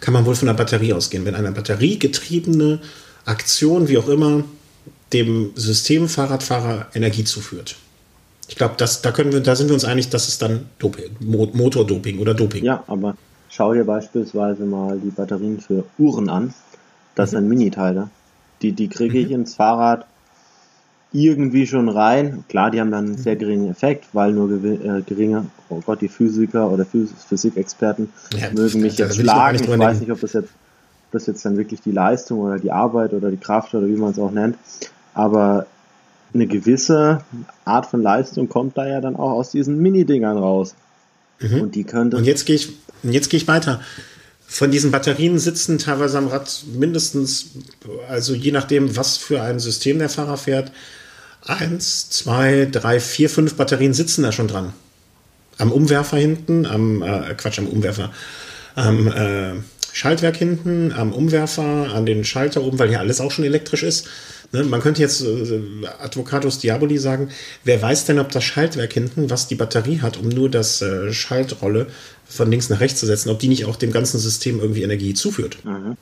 kann 0.00 0.14
man 0.14 0.26
wohl 0.26 0.36
von 0.36 0.46
der 0.46 0.54
Batterie 0.54 0.92
ausgehen. 0.92 1.24
Wenn 1.24 1.34
eine 1.34 1.52
batteriegetriebene 1.52 2.80
Aktion, 3.24 3.88
wie 3.88 3.98
auch 3.98 4.08
immer, 4.08 4.44
dem 5.12 5.52
System 5.54 6.08
Fahrradfahrer 6.08 6.86
Energie 6.94 7.24
zuführt. 7.24 7.76
Ich 8.48 8.56
glaube, 8.56 8.74
da 8.78 9.12
können 9.12 9.32
wir, 9.32 9.40
da 9.40 9.56
sind 9.56 9.68
wir 9.68 9.74
uns 9.74 9.84
einig, 9.84 10.08
dass 10.08 10.28
es 10.28 10.38
dann 10.38 10.66
Doping, 10.78 11.16
Motordoping 11.20 12.18
oder 12.18 12.34
Doping. 12.34 12.64
Ja, 12.64 12.82
aber 12.86 13.16
schau 13.50 13.74
dir 13.74 13.84
beispielsweise 13.84 14.64
mal 14.64 14.98
die 14.98 15.10
Batterien 15.10 15.60
für 15.60 15.84
Uhren 15.98 16.30
an. 16.30 16.54
Das 17.14 17.32
mhm. 17.32 17.36
sind 17.36 17.48
Miniteile. 17.48 18.10
Die, 18.62 18.72
die 18.72 18.88
kriege 18.88 19.18
ich 19.18 19.28
mhm. 19.28 19.34
ins 19.34 19.54
Fahrrad 19.54 20.06
irgendwie 21.12 21.66
schon 21.66 21.88
rein. 21.88 22.44
Klar, 22.48 22.70
die 22.70 22.80
haben 22.80 22.90
dann 22.90 23.06
einen 23.06 23.18
sehr 23.18 23.36
geringen 23.36 23.70
Effekt, 23.70 24.06
weil 24.12 24.32
nur 24.32 24.50
äh, 24.62 25.02
geringe, 25.02 25.46
oh 25.68 25.80
Gott, 25.84 26.00
die 26.00 26.08
Physiker 26.08 26.70
oder 26.70 26.84
Phys 26.84 27.10
Physikexperten 27.28 28.10
ja, 28.36 28.50
mögen 28.52 28.80
mich 28.80 28.98
jetzt 28.98 29.16
schlagen. 29.16 29.56
Ich, 29.56 29.68
ich 29.68 29.78
weiß 29.78 30.00
nicht, 30.00 30.12
ob 30.12 30.20
das 30.20 30.34
jetzt, 30.34 30.50
das 31.10 31.26
jetzt 31.26 31.44
dann 31.44 31.56
wirklich 31.56 31.80
die 31.80 31.92
Leistung 31.92 32.40
oder 32.40 32.58
die 32.58 32.70
Arbeit 32.70 33.12
oder 33.14 33.30
die 33.30 33.38
Kraft 33.38 33.74
oder 33.74 33.86
wie 33.86 33.96
man 33.96 34.10
es 34.10 34.18
auch 34.18 34.30
nennt. 34.30 34.56
Aber 35.14 35.66
eine 36.34 36.46
gewisse 36.46 37.22
Art 37.64 37.86
von 37.86 38.02
Leistung 38.02 38.48
kommt 38.48 38.76
da 38.76 38.86
ja 38.86 39.00
dann 39.00 39.16
auch 39.16 39.32
aus 39.32 39.50
diesen 39.50 39.80
Mini-Dingern 39.80 40.36
raus. 40.36 40.74
Mhm. 41.40 41.62
Und 41.62 41.74
die 41.74 41.84
könnte. 41.84 42.16
Und 42.16 42.24
jetzt 42.24 42.44
gehe 42.44 42.56
ich, 42.56 42.72
jetzt 43.02 43.30
gehe 43.30 43.38
ich 43.38 43.48
weiter. 43.48 43.80
Von 44.50 44.70
diesen 44.70 44.90
Batterien 44.90 45.38
sitzen 45.38 45.78
teilweise 45.78 46.16
am 46.16 46.28
Rad 46.28 46.64
mindestens, 46.72 47.50
also 48.08 48.34
je 48.34 48.50
nachdem, 48.50 48.96
was 48.96 49.18
für 49.18 49.42
ein 49.42 49.60
System 49.60 49.98
der 49.98 50.08
Fahrer 50.08 50.38
fährt, 50.38 50.72
eins, 51.44 52.08
zwei, 52.08 52.66
drei, 52.70 52.98
vier, 52.98 53.28
fünf 53.28 53.54
Batterien 53.56 53.92
sitzen 53.92 54.22
da 54.22 54.32
schon 54.32 54.48
dran. 54.48 54.72
Am 55.58 55.70
Umwerfer 55.70 56.16
hinten, 56.16 56.64
am, 56.64 57.02
äh, 57.02 57.34
Quatsch, 57.34 57.58
am 57.58 57.68
Umwerfer, 57.68 58.10
am 58.74 59.08
äh, 59.08 59.52
Schaltwerk 59.92 60.36
hinten, 60.36 60.92
am 60.92 61.12
Umwerfer, 61.12 61.92
an 61.92 62.06
den 62.06 62.24
Schalter 62.24 62.62
oben, 62.62 62.78
weil 62.78 62.88
hier 62.88 63.00
alles 63.00 63.20
auch 63.20 63.30
schon 63.30 63.44
elektrisch 63.44 63.82
ist. 63.82 64.06
Ne? 64.52 64.64
Man 64.64 64.80
könnte 64.80 65.02
jetzt 65.02 65.20
äh, 65.20 65.60
Advocatus 66.00 66.58
Diaboli 66.58 66.96
sagen, 66.96 67.30
wer 67.64 67.82
weiß 67.82 68.06
denn, 68.06 68.18
ob 68.18 68.30
das 68.32 68.44
Schaltwerk 68.44 68.92
hinten, 68.94 69.28
was 69.28 69.46
die 69.46 69.56
Batterie 69.56 70.00
hat, 70.00 70.16
um 70.16 70.28
nur 70.28 70.48
das 70.50 70.80
äh, 70.80 71.12
Schaltrolle 71.12 71.88
von 72.28 72.50
links 72.50 72.68
nach 72.68 72.80
rechts 72.80 73.00
zu 73.00 73.06
setzen, 73.06 73.30
ob 73.30 73.38
die 73.38 73.48
nicht 73.48 73.64
auch 73.64 73.76
dem 73.76 73.92
ganzen 73.92 74.18
System 74.18 74.60
irgendwie 74.60 74.82
Energie 74.82 75.14
zuführt. 75.14 75.64
Mhm. 75.64 75.96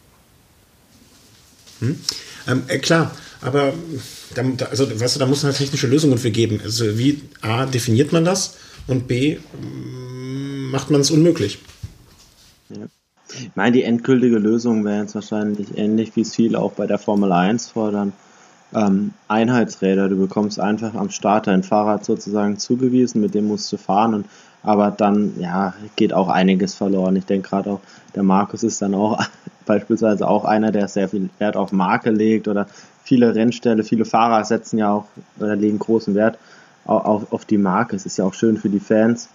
Hm? 1.81 2.01
Ähm, 2.49 2.63
äh, 2.69 2.79
klar, 2.79 3.13
aber 3.41 3.73
da, 4.35 4.67
also, 4.67 4.89
weißt 5.01 5.17
du, 5.17 5.21
da 5.21 5.27
muss 5.27 5.43
man 5.43 5.53
halt 5.53 5.59
technische 5.59 5.87
Lösungen 5.87 6.19
für 6.19 6.31
geben. 6.31 6.61
Also 6.63 6.99
wie 6.99 7.23
A, 7.43 7.67
definiert 7.67 8.13
man 8.13 8.25
das 8.25 8.57
und 8.87 9.09
B, 9.09 9.37
mm, 9.37 10.71
macht 10.71 10.91
man 10.91 11.01
es 11.01 11.11
unmöglich. 11.11 11.59
Ja. 12.71 12.87
Ich 13.29 13.51
meine, 13.55 13.73
die 13.73 13.83
endgültige 13.83 14.39
Lösung 14.39 14.85
wäre 14.85 15.03
jetzt 15.03 15.15
wahrscheinlich 15.15 15.77
ähnlich, 15.77 16.15
wie 16.15 16.23
es 16.23 16.35
viele 16.35 16.59
auch 16.59 16.73
bei 16.73 16.87
der 16.87 16.99
Formel 16.99 17.33
1 17.33 17.69
fordern. 17.69 18.13
Ähm, 18.75 19.13
Einheitsräder, 19.29 20.09
du 20.09 20.17
bekommst 20.17 20.59
einfach 20.59 20.95
am 20.95 21.11
Start 21.11 21.47
dein 21.47 21.63
Fahrrad 21.63 22.05
sozusagen 22.05 22.59
zugewiesen, 22.59 23.21
mit 23.21 23.35
dem 23.35 23.47
musst 23.47 23.73
du 23.73 23.77
fahren 23.77 24.15
und 24.15 24.27
aber 24.67 24.91
dann 24.91 25.35
ja 25.39 25.75
geht 25.95 26.13
auch 26.13 26.29
einiges 26.29 26.75
verloren. 26.75 27.15
Ich 27.15 27.25
denke 27.25 27.49
gerade 27.49 27.71
auch 27.71 27.81
der 28.17 28.25
Markus 28.25 28.65
ist 28.65 28.83
dann 28.83 28.95
auch 28.95 29.25
beispielsweise 29.67 30.27
auch 30.29 30.45
einer, 30.45 30.73
der 30.73 30.89
sehr 30.89 31.09
viel 31.09 31.31
Wert 31.39 31.57
auf 31.57 31.71
Marke 31.71 32.11
legt 32.11 32.49
oder 32.49 32.67
viele 33.05 33.35
Rennställe, 33.35 33.85
viele 33.85 34.05
Fahrer 34.05 34.45
setzen 34.45 34.79
ja 34.79 34.93
auch 34.93 35.05
oder 35.39 35.55
legen 35.55 35.79
großen 35.79 36.17
Wert 36.17 36.37
auf, 36.85 37.33
auf 37.33 37.45
die 37.45 37.59
Marke. 37.59 37.95
Es 37.95 38.07
ist 38.07 38.19
ja 38.19 38.25
auch 38.25 38.35
schön 38.35 38.57
für 38.57 38.69
die 38.69 38.81
Fans, 38.81 39.29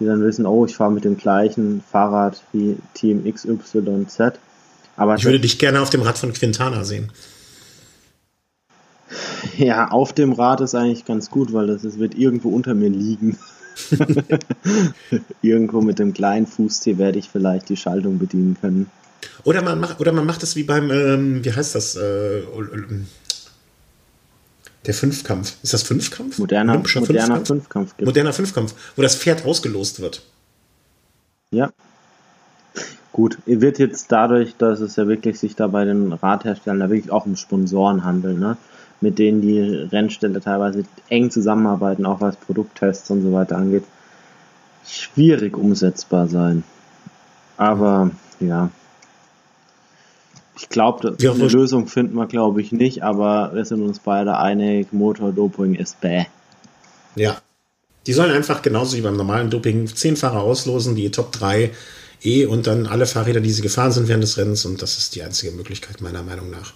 die 0.00 0.04
dann 0.04 0.22
wissen, 0.22 0.44
oh, 0.44 0.66
ich 0.66 0.76
fahre 0.76 0.92
mit 0.92 1.04
dem 1.04 1.16
gleichen 1.16 1.82
Fahrrad 1.90 2.42
wie 2.52 2.76
Team 2.92 3.24
XYZ. 3.24 4.38
Aber 4.96 5.14
ich 5.14 5.24
würde 5.24 5.40
dich 5.40 5.58
gerne 5.58 5.80
auf 5.80 5.90
dem 5.90 6.02
Rad 6.02 6.18
von 6.18 6.32
Quintana 6.34 6.84
sehen. 6.84 7.10
Ja, 9.56 9.88
auf 9.88 10.12
dem 10.12 10.32
Rad 10.32 10.60
ist 10.60 10.74
eigentlich 10.74 11.06
ganz 11.06 11.30
gut, 11.30 11.54
weil 11.54 11.68
das, 11.68 11.82
das 11.82 11.98
wird 11.98 12.14
irgendwo 12.14 12.50
unter 12.50 12.74
mir 12.74 12.90
liegen. 12.90 13.38
Irgendwo 15.42 15.80
mit 15.80 15.98
dem 15.98 16.12
kleinen 16.12 16.46
Fußzeh 16.46 16.98
werde 16.98 17.18
ich 17.18 17.28
vielleicht 17.28 17.68
die 17.68 17.76
Schaltung 17.76 18.18
bedienen 18.18 18.56
können. 18.60 18.90
Oder 19.44 19.62
man 19.62 19.80
macht, 19.80 20.00
oder 20.00 20.12
man 20.12 20.26
macht 20.26 20.42
es 20.42 20.56
wie 20.56 20.64
beim, 20.64 20.90
ähm, 20.90 21.44
wie 21.44 21.52
heißt 21.52 21.74
das? 21.74 21.96
Äh, 21.96 22.42
der 24.86 24.94
Fünfkampf. 24.94 25.54
Ist 25.62 25.72
das 25.72 25.82
Fünfkampf? 25.82 26.38
Moderner, 26.38 26.74
moderner 26.74 27.06
Fünfkampf. 27.06 27.46
Fünfkampf 27.46 27.96
gibt. 27.96 28.06
Moderner 28.06 28.32
Fünfkampf, 28.32 28.74
wo 28.96 29.02
das 29.02 29.16
Pferd 29.16 29.44
ausgelost 29.44 30.00
wird. 30.00 30.22
Ja. 31.50 31.72
Gut, 33.12 33.38
wird 33.46 33.78
jetzt 33.78 34.10
dadurch, 34.10 34.56
dass 34.56 34.80
es 34.80 34.96
ja 34.96 35.06
wirklich 35.06 35.38
sich 35.38 35.54
da 35.54 35.68
bei 35.68 35.84
den 35.84 36.12
Radherstellern 36.12 36.80
da 36.80 36.90
wirklich 36.90 37.12
auch 37.12 37.26
um 37.26 37.36
Sponsoren 37.36 38.04
handelt, 38.04 38.38
ne? 38.38 38.56
Mit 39.04 39.18
denen 39.18 39.40
die 39.42 39.60
Rennställe 39.60 40.40
teilweise 40.40 40.84
eng 41.08 41.30
zusammenarbeiten, 41.30 42.06
auch 42.06 42.20
was 42.20 42.36
Produkttests 42.36 43.10
und 43.10 43.22
so 43.22 43.32
weiter 43.32 43.56
angeht, 43.56 43.84
schwierig 44.86 45.56
umsetzbar 45.56 46.26
sein. 46.26 46.64
Aber 47.56 48.10
ja, 48.40 48.70
ich 50.56 50.68
glaube, 50.68 51.16
eine 51.20 51.48
Lösung 51.48 51.86
finden 51.86 52.16
wir, 52.16 52.26
glaube 52.26 52.60
ich, 52.60 52.72
nicht, 52.72 53.02
aber 53.02 53.52
wir 53.54 53.64
sind 53.64 53.82
uns 53.82 53.98
beide 53.98 54.38
einig, 54.38 54.92
Motordoping 54.92 55.74
ist 55.74 56.00
bäh. 56.00 56.24
Ja. 57.14 57.36
Die 58.06 58.12
sollen 58.12 58.32
einfach 58.32 58.62
genauso 58.62 58.96
wie 58.96 59.02
beim 59.02 59.16
normalen 59.16 59.50
Doping 59.50 59.86
zehn 59.86 60.16
Fahrer 60.16 60.42
auslosen, 60.42 60.94
die 60.94 61.10
Top 61.10 61.32
3 61.32 61.70
eh 62.22 62.46
und 62.46 62.66
dann 62.66 62.86
alle 62.86 63.06
Fahrräder, 63.06 63.40
die 63.40 63.50
sie 63.50 63.62
gefahren 63.62 63.92
sind 63.92 64.08
während 64.08 64.22
des 64.22 64.36
Rennens 64.36 64.64
und 64.64 64.82
das 64.82 64.98
ist 64.98 65.14
die 65.14 65.22
einzige 65.22 65.52
Möglichkeit 65.52 66.00
meiner 66.00 66.22
Meinung 66.22 66.50
nach. 66.50 66.74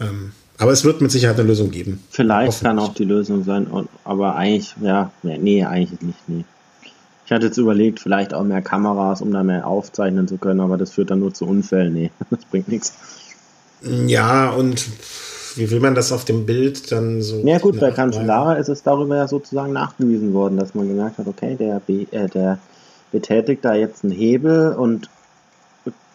Ähm, 0.00 0.32
aber 0.58 0.72
es 0.72 0.84
wird 0.84 1.00
mit 1.00 1.10
Sicherheit 1.10 1.38
eine 1.38 1.48
Lösung 1.48 1.70
geben. 1.70 2.02
Vielleicht 2.10 2.62
kann 2.62 2.78
auch 2.78 2.94
die 2.94 3.04
Lösung 3.04 3.44
sein, 3.44 3.68
aber 4.04 4.34
eigentlich, 4.34 4.74
ja, 4.80 5.10
nee, 5.22 5.64
eigentlich 5.64 6.00
nicht, 6.00 6.28
nee. 6.28 6.44
Ich 7.24 7.32
hatte 7.32 7.46
jetzt 7.46 7.58
überlegt, 7.58 8.00
vielleicht 8.00 8.32
auch 8.32 8.42
mehr 8.42 8.62
Kameras, 8.62 9.20
um 9.20 9.30
da 9.32 9.42
mehr 9.42 9.66
aufzeichnen 9.66 10.26
zu 10.26 10.38
können, 10.38 10.60
aber 10.60 10.78
das 10.78 10.92
führt 10.92 11.10
dann 11.10 11.20
nur 11.20 11.34
zu 11.34 11.46
Unfällen. 11.46 11.92
Nee, 11.92 12.10
das 12.30 12.44
bringt 12.46 12.68
nichts. 12.68 12.94
Ja, 13.82 14.50
und 14.50 14.86
wie 15.56 15.70
will 15.70 15.80
man 15.80 15.94
das 15.94 16.10
auf 16.10 16.24
dem 16.24 16.46
Bild 16.46 16.90
dann 16.90 17.20
so? 17.22 17.42
Ja 17.44 17.58
gut, 17.58 17.78
bei 17.78 17.90
Cancellara 17.90 18.54
ist 18.54 18.68
es 18.68 18.82
darüber 18.82 19.16
ja 19.16 19.28
sozusagen 19.28 19.72
nachgewiesen 19.72 20.32
worden, 20.32 20.56
dass 20.56 20.74
man 20.74 20.88
gemerkt 20.88 21.18
hat, 21.18 21.26
okay, 21.26 21.56
der, 21.56 21.82
äh, 21.86 22.28
der 22.28 22.58
betätigt 23.12 23.64
da 23.64 23.74
jetzt 23.74 24.04
einen 24.04 24.12
Hebel 24.12 24.72
und 24.72 25.08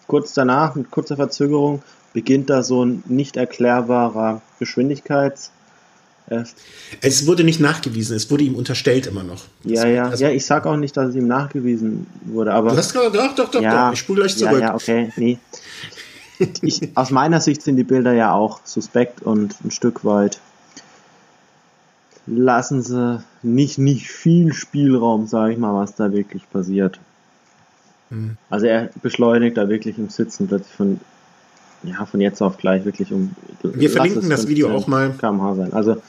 kurz 0.08 0.34
danach, 0.34 0.76
mit 0.76 0.92
kurzer 0.92 1.16
Verzögerung, 1.16 1.82
beginnt 2.14 2.50
da 2.50 2.64
so 2.64 2.86
ein 2.86 3.04
nicht 3.08 3.38
erklärbarer 3.38 4.42
Geschwindigkeits- 4.60 5.50
äh, 6.28 6.44
es 7.02 7.28
wurde 7.28 7.44
nicht 7.44 7.60
nachgewiesen, 7.60 8.16
es 8.16 8.32
wurde 8.32 8.46
ihm 8.46 8.56
unterstellt 8.56 9.08
immer 9.08 9.24
noch. 9.24 9.44
Ja, 9.64 9.86
ja, 9.88 10.10
also, 10.10 10.24
ja, 10.24 10.32
ich 10.32 10.46
sag 10.46 10.66
auch 10.66 10.78
nicht, 10.78 10.96
dass 10.96 11.10
es 11.10 11.16
ihm 11.16 11.28
nachgewiesen 11.28 12.08
wurde, 12.26 12.54
aber. 12.54 12.72
Du 12.72 12.78
hast 12.78 12.94
gerade, 12.94 13.12
doch, 13.12 13.36
doch, 13.36 13.52
doch, 13.52 13.62
ja, 13.62 13.88
doch, 13.88 13.94
ich 13.94 14.00
spule 14.00 14.22
gleich 14.22 14.38
zurück. 14.38 14.54
Ja, 14.54 14.68
ja, 14.68 14.76
okay, 14.76 15.12
nee. 15.18 15.38
Ich, 16.62 16.96
aus 16.96 17.12
meiner 17.12 17.42
Sicht 17.42 17.62
sind 17.62 17.78
die 17.78 17.84
Bilder 17.84 18.14
ja 18.14 18.34
auch 18.34 18.62
suspekt 18.66 19.22
und 19.22 19.56
ein 19.64 19.72
Stück 19.72 20.04
weit 20.04 20.40
lassen 22.26 22.82
sie 22.82 23.24
nicht, 23.44 23.78
nicht 23.78 24.10
viel 24.10 24.54
Spielraum, 24.54 25.28
sage 25.28 25.54
ich 25.54 25.60
mal, 25.60 25.74
was 25.76 25.96
da 25.96 26.12
wirklich 26.12 26.50
passiert. 26.50 27.00
Hm. 28.10 28.38
Also 28.50 28.66
er 28.66 28.90
beschleunigt 29.02 29.58
da 29.58 29.70
wirklich 29.70 29.98
im 29.98 30.10
Sitzen 30.10 30.48
plötzlich 30.48 30.74
von 30.76 31.00
ja, 31.84 32.06
von 32.06 32.22
jetzt 32.22 32.42
auf 32.42 32.58
gleich 32.58 32.86
wirklich 32.86 33.12
um. 33.12 33.36
Wir 33.62 33.90
verlinken 33.90 34.30
das 34.30 34.48
Video 34.48 34.74
auch 34.74 34.88
mal. 34.88 35.12
kmh 35.12 35.56
sein. 35.56 35.74
Also 35.74 36.02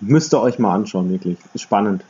müsst 0.00 0.34
ihr 0.34 0.40
euch 0.40 0.58
mal 0.58 0.74
anschauen, 0.74 1.10
wirklich. 1.10 1.38
Ist 1.54 1.62
spannend. 1.62 2.04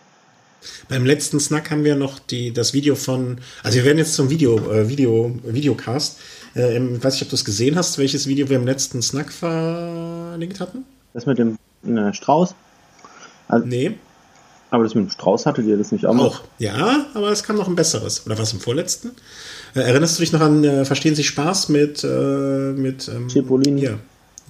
Beim 0.88 1.04
letzten 1.04 1.40
Snack 1.40 1.70
haben 1.70 1.84
wir 1.84 1.96
noch 1.96 2.18
die, 2.18 2.52
das 2.52 2.72
Video 2.72 2.94
von, 2.94 3.38
also 3.64 3.78
wir 3.78 3.84
werden 3.84 3.98
jetzt 3.98 4.14
zum 4.14 4.30
Video, 4.30 4.58
äh, 4.70 4.88
Video, 4.88 5.34
Videocast. 5.44 6.18
Äh, 6.54 6.78
ich 6.78 7.04
weiß 7.04 7.14
nicht, 7.14 7.22
ob 7.24 7.30
du 7.30 7.34
es 7.34 7.44
gesehen 7.44 7.76
hast, 7.76 7.98
welches 7.98 8.26
Video 8.26 8.48
wir 8.48 8.56
im 8.56 8.66
letzten 8.66 9.02
Snack 9.02 9.32
verlinkt 9.32 10.60
hatten. 10.60 10.84
Das 11.14 11.26
mit 11.26 11.38
dem 11.38 11.58
äh, 11.84 12.12
Strauß? 12.12 12.54
Also, 13.48 13.66
nee. 13.66 13.98
Aber 14.70 14.84
das 14.84 14.94
mit 14.94 15.04
dem 15.04 15.10
Strauß 15.10 15.46
hattet 15.46 15.66
ihr 15.66 15.76
das 15.76 15.92
nicht 15.92 16.06
auch? 16.06 16.18
Auch, 16.18 16.40
ja, 16.58 17.06
aber 17.12 17.30
es 17.30 17.42
kam 17.42 17.56
noch 17.56 17.68
ein 17.68 17.74
besseres. 17.74 18.24
Oder 18.24 18.38
was 18.38 18.52
im 18.52 18.60
vorletzten? 18.60 19.10
Äh, 19.74 19.80
erinnerst 19.80 20.18
du 20.18 20.22
dich 20.22 20.32
noch 20.32 20.40
an 20.40 20.64
äh, 20.64 20.84
Verstehen 20.84 21.14
Sie 21.14 21.24
Spaß 21.24 21.68
mit, 21.70 22.04
äh, 22.04 22.72
mit 22.72 23.08
ähm, 23.08 23.28
Cipollini? 23.28 23.82
Ja. 23.82 23.98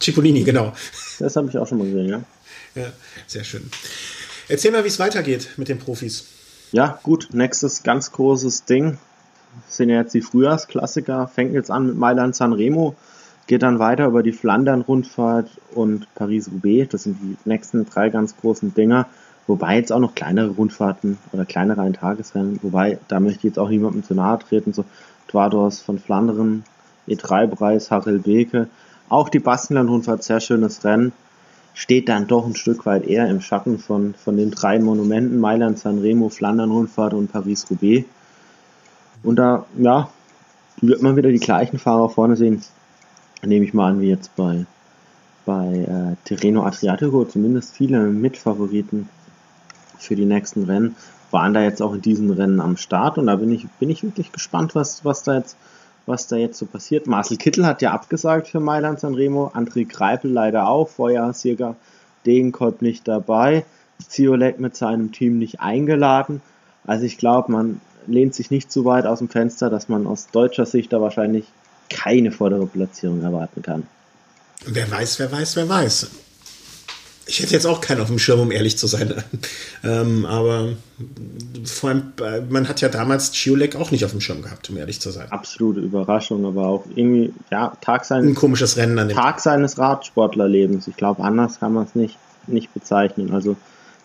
Cipollini, 0.00 0.42
genau. 0.42 0.72
Das 1.18 1.36
habe 1.36 1.48
ich 1.48 1.56
auch 1.56 1.66
schon 1.66 1.78
mal 1.78 1.86
gesehen, 1.86 2.08
ja. 2.08 2.22
Ja, 2.74 2.92
sehr 3.26 3.44
schön. 3.44 3.70
Erzähl 4.48 4.72
mal, 4.72 4.82
wie 4.84 4.88
es 4.88 4.98
weitergeht 4.98 5.50
mit 5.56 5.68
den 5.68 5.78
Profis. 5.78 6.26
Ja, 6.72 6.98
gut, 7.02 7.28
nächstes 7.32 7.82
ganz 7.82 8.12
großes 8.12 8.64
Ding. 8.64 8.98
Das 9.66 9.76
sind 9.76 9.90
ja 9.90 10.00
jetzt 10.00 10.14
die 10.14 10.22
Frühjahrsklassiker. 10.22 11.28
Fängt 11.28 11.52
jetzt 11.52 11.70
an 11.70 11.86
mit 11.86 11.96
Mailand 11.96 12.34
Sanremo, 12.34 12.96
geht 13.46 13.62
dann 13.62 13.78
weiter 13.78 14.06
über 14.06 14.22
die 14.22 14.32
Flandern-Rundfahrt 14.32 15.50
und 15.74 16.12
Paris-Roubaix. 16.14 16.90
Das 16.90 17.02
sind 17.04 17.18
die 17.22 17.36
nächsten 17.44 17.84
drei 17.84 18.08
ganz 18.08 18.36
großen 18.36 18.74
Dinger. 18.74 19.06
Wobei 19.46 19.76
jetzt 19.76 19.92
auch 19.92 19.98
noch 19.98 20.14
kleinere 20.14 20.50
Rundfahrten 20.50 21.18
oder 21.32 21.44
kleinere 21.44 21.82
Eintagesrennen, 21.82 22.60
wobei 22.62 22.98
da 23.08 23.18
möchte 23.18 23.38
ich 23.38 23.44
jetzt 23.44 23.58
auch 23.58 23.68
niemandem 23.68 24.04
zu 24.04 24.14
nahe 24.14 24.38
treten, 24.38 24.72
so 24.72 24.84
Dwadors 25.32 25.80
von 25.80 25.98
Flandern, 25.98 26.64
E3-Preis, 27.08 27.90
Harel 27.90 28.18
Beke, 28.18 28.68
auch 29.08 29.28
die 29.28 29.40
Baskenland-Rundfahrt, 29.40 30.22
sehr 30.22 30.40
schönes 30.40 30.84
Rennen, 30.84 31.12
steht 31.74 32.08
dann 32.08 32.26
doch 32.26 32.46
ein 32.46 32.54
Stück 32.54 32.86
weit 32.86 33.06
eher 33.06 33.28
im 33.28 33.40
Schatten 33.40 33.78
von, 33.78 34.14
von 34.14 34.36
den 34.36 34.50
drei 34.50 34.78
Monumenten, 34.78 35.38
Mailand, 35.38 35.78
Sanremo, 35.78 36.28
Flandern-Rundfahrt 36.28 37.14
und 37.14 37.32
Paris-Roubaix. 37.32 38.06
Und 39.22 39.36
da, 39.36 39.66
ja, 39.78 40.08
wird 40.80 41.02
man 41.02 41.16
wieder 41.16 41.30
die 41.30 41.38
gleichen 41.38 41.78
Fahrer 41.78 42.08
vorne 42.08 42.36
sehen, 42.36 42.62
nehme 43.42 43.64
ich 43.64 43.74
mal 43.74 43.90
an, 43.90 44.00
wie 44.00 44.08
jetzt 44.08 44.34
bei, 44.36 44.66
bei 45.46 45.66
äh, 45.66 46.16
Tirreno 46.24 46.64
Adriatico, 46.64 47.24
zumindest 47.24 47.74
viele 47.74 48.00
Mitfavoriten 48.00 49.08
für 49.98 50.16
die 50.16 50.24
nächsten 50.24 50.64
Rennen, 50.64 50.96
waren 51.30 51.54
da 51.54 51.62
jetzt 51.62 51.80
auch 51.80 51.94
in 51.94 52.02
diesen 52.02 52.30
Rennen 52.30 52.60
am 52.60 52.76
Start 52.76 53.18
und 53.18 53.26
da 53.26 53.36
bin 53.36 53.52
ich, 53.52 53.66
bin 53.78 53.90
ich 53.90 54.02
wirklich 54.02 54.32
gespannt, 54.32 54.74
was, 54.74 55.04
was 55.04 55.22
da 55.22 55.36
jetzt, 55.36 55.56
was 56.06 56.26
da 56.26 56.36
jetzt 56.36 56.58
so 56.58 56.66
passiert. 56.66 57.06
Marcel 57.06 57.38
Kittel 57.38 57.66
hat 57.66 57.82
ja 57.82 57.92
abgesagt 57.92 58.48
für 58.48 58.60
Mailand 58.60 59.00
Sanremo, 59.00 59.50
André 59.54 59.88
Greipel 59.88 60.30
leider 60.30 60.68
auch, 60.68 60.88
Vorjahresjäger 60.88 61.76
Degenkolb 62.26 62.82
nicht 62.82 63.08
dabei, 63.08 63.64
Ziolek 64.06 64.60
mit 64.60 64.76
seinem 64.76 65.12
Team 65.12 65.38
nicht 65.38 65.60
eingeladen. 65.60 66.42
Also 66.84 67.04
ich 67.04 67.18
glaube, 67.18 67.50
man 67.52 67.80
lehnt 68.06 68.34
sich 68.34 68.50
nicht 68.50 68.70
zu 68.70 68.84
weit 68.84 69.06
aus 69.06 69.18
dem 69.18 69.28
Fenster, 69.28 69.70
dass 69.70 69.88
man 69.88 70.06
aus 70.06 70.28
deutscher 70.32 70.66
Sicht 70.66 70.92
da 70.92 71.00
wahrscheinlich 71.00 71.46
keine 71.88 72.32
vordere 72.32 72.66
Platzierung 72.66 73.22
erwarten 73.22 73.62
kann. 73.62 73.86
Wer 74.66 74.90
weiß, 74.90 75.18
wer 75.18 75.30
weiß, 75.30 75.56
wer 75.56 75.68
weiß. 75.68 76.10
Ich 77.26 77.40
hätte 77.40 77.52
jetzt 77.52 77.66
auch 77.66 77.80
keinen 77.80 78.00
auf 78.00 78.08
dem 78.08 78.18
Schirm, 78.18 78.40
um 78.40 78.50
ehrlich 78.50 78.76
zu 78.76 78.86
sein. 78.86 79.14
ähm, 79.84 80.26
aber 80.26 80.70
vor 81.64 81.90
allem, 81.90 82.12
äh, 82.20 82.40
man 82.40 82.68
hat 82.68 82.80
ja 82.80 82.88
damals 82.88 83.32
Chiolek 83.32 83.76
auch 83.76 83.90
nicht 83.90 84.04
auf 84.04 84.10
dem 84.10 84.20
Schirm 84.20 84.42
gehabt, 84.42 84.68
um 84.70 84.76
ehrlich 84.76 85.00
zu 85.00 85.10
sein. 85.10 85.30
Absolute 85.30 85.80
Überraschung, 85.80 86.44
aber 86.44 86.66
auch 86.66 86.84
irgendwie, 86.94 87.32
ja, 87.50 87.72
Tag 87.80 88.04
seines, 88.04 88.30
Ein 88.30 88.34
komisches 88.34 88.76
Rennen 88.76 88.98
an 88.98 89.08
dem 89.08 89.16
Tag 89.16 89.40
seines 89.40 89.78
Radsportlerlebens. 89.78 90.88
Ich 90.88 90.96
glaube, 90.96 91.22
anders 91.22 91.60
kann 91.60 91.72
man 91.72 91.84
es 91.84 91.94
nicht, 91.94 92.18
nicht 92.46 92.74
bezeichnen. 92.74 93.32
Also, 93.32 93.56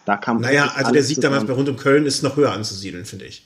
da 0.06 0.18
kam. 0.18 0.42
Naja, 0.42 0.72
also 0.76 0.92
der 0.92 1.04
Sieg 1.04 1.20
damals 1.22 1.46
bei 1.46 1.54
Rund 1.54 1.70
um 1.70 1.78
Köln 1.78 2.06
ist 2.06 2.24
noch 2.24 2.38
höher 2.38 2.52
anzusiedeln, 2.52 3.06
finde 3.06 3.26
ich. 3.26 3.44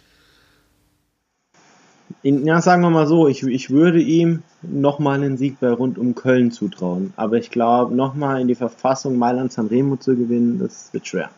Ja, 2.23 2.61
sagen 2.61 2.81
wir 2.84 2.89
mal 2.89 3.07
so, 3.07 3.27
ich, 3.27 3.43
ich 3.43 3.72
würde 3.72 3.99
ihm 3.99 4.43
nochmal 4.61 5.15
einen 5.15 5.38
Sieg 5.38 5.60
bei 5.60 5.72
rund 5.72 5.98
um 5.98 6.14
Köln 6.14 6.52
zutrauen. 6.52 7.14
Aber 7.15 7.38
ich 7.38 7.49
glaube, 7.49 7.95
nochmal 7.95 8.41
in 8.41 8.48
die 8.48 8.56
Verfassung 8.56 9.18
Mailand 9.18 9.52
Sanremo 9.52 9.95
zu 9.95 10.15
gewinnen, 10.15 10.60
das 10.60 10.89
wird 10.91 11.07
schwer. 11.07 11.30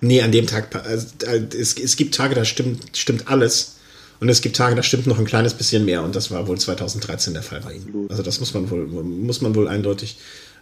Nee, 0.00 0.22
an 0.22 0.32
dem 0.32 0.46
Tag, 0.46 0.74
also, 0.86 1.08
es, 1.58 1.78
es 1.78 1.96
gibt 1.96 2.14
Tage, 2.14 2.34
da 2.34 2.44
stimmt, 2.44 2.96
stimmt 2.96 3.28
alles. 3.28 3.76
Und 4.20 4.28
es 4.28 4.42
gibt 4.42 4.56
Tage, 4.56 4.74
da 4.74 4.82
stimmt 4.82 5.06
noch 5.06 5.18
ein 5.18 5.24
kleines 5.24 5.54
bisschen 5.54 5.84
mehr 5.86 6.02
und 6.02 6.14
das 6.14 6.30
war 6.30 6.46
wohl 6.46 6.58
2013 6.58 7.32
der 7.32 7.42
Fall 7.42 7.60
bei 7.64 7.72
ihm. 7.72 8.06
Also 8.10 8.22
das 8.22 8.38
muss 8.38 8.52
man 8.52 8.70
wohl, 8.70 8.84
muss 8.84 9.40
man 9.40 9.54
wohl 9.54 9.66
eindeutig 9.66 10.18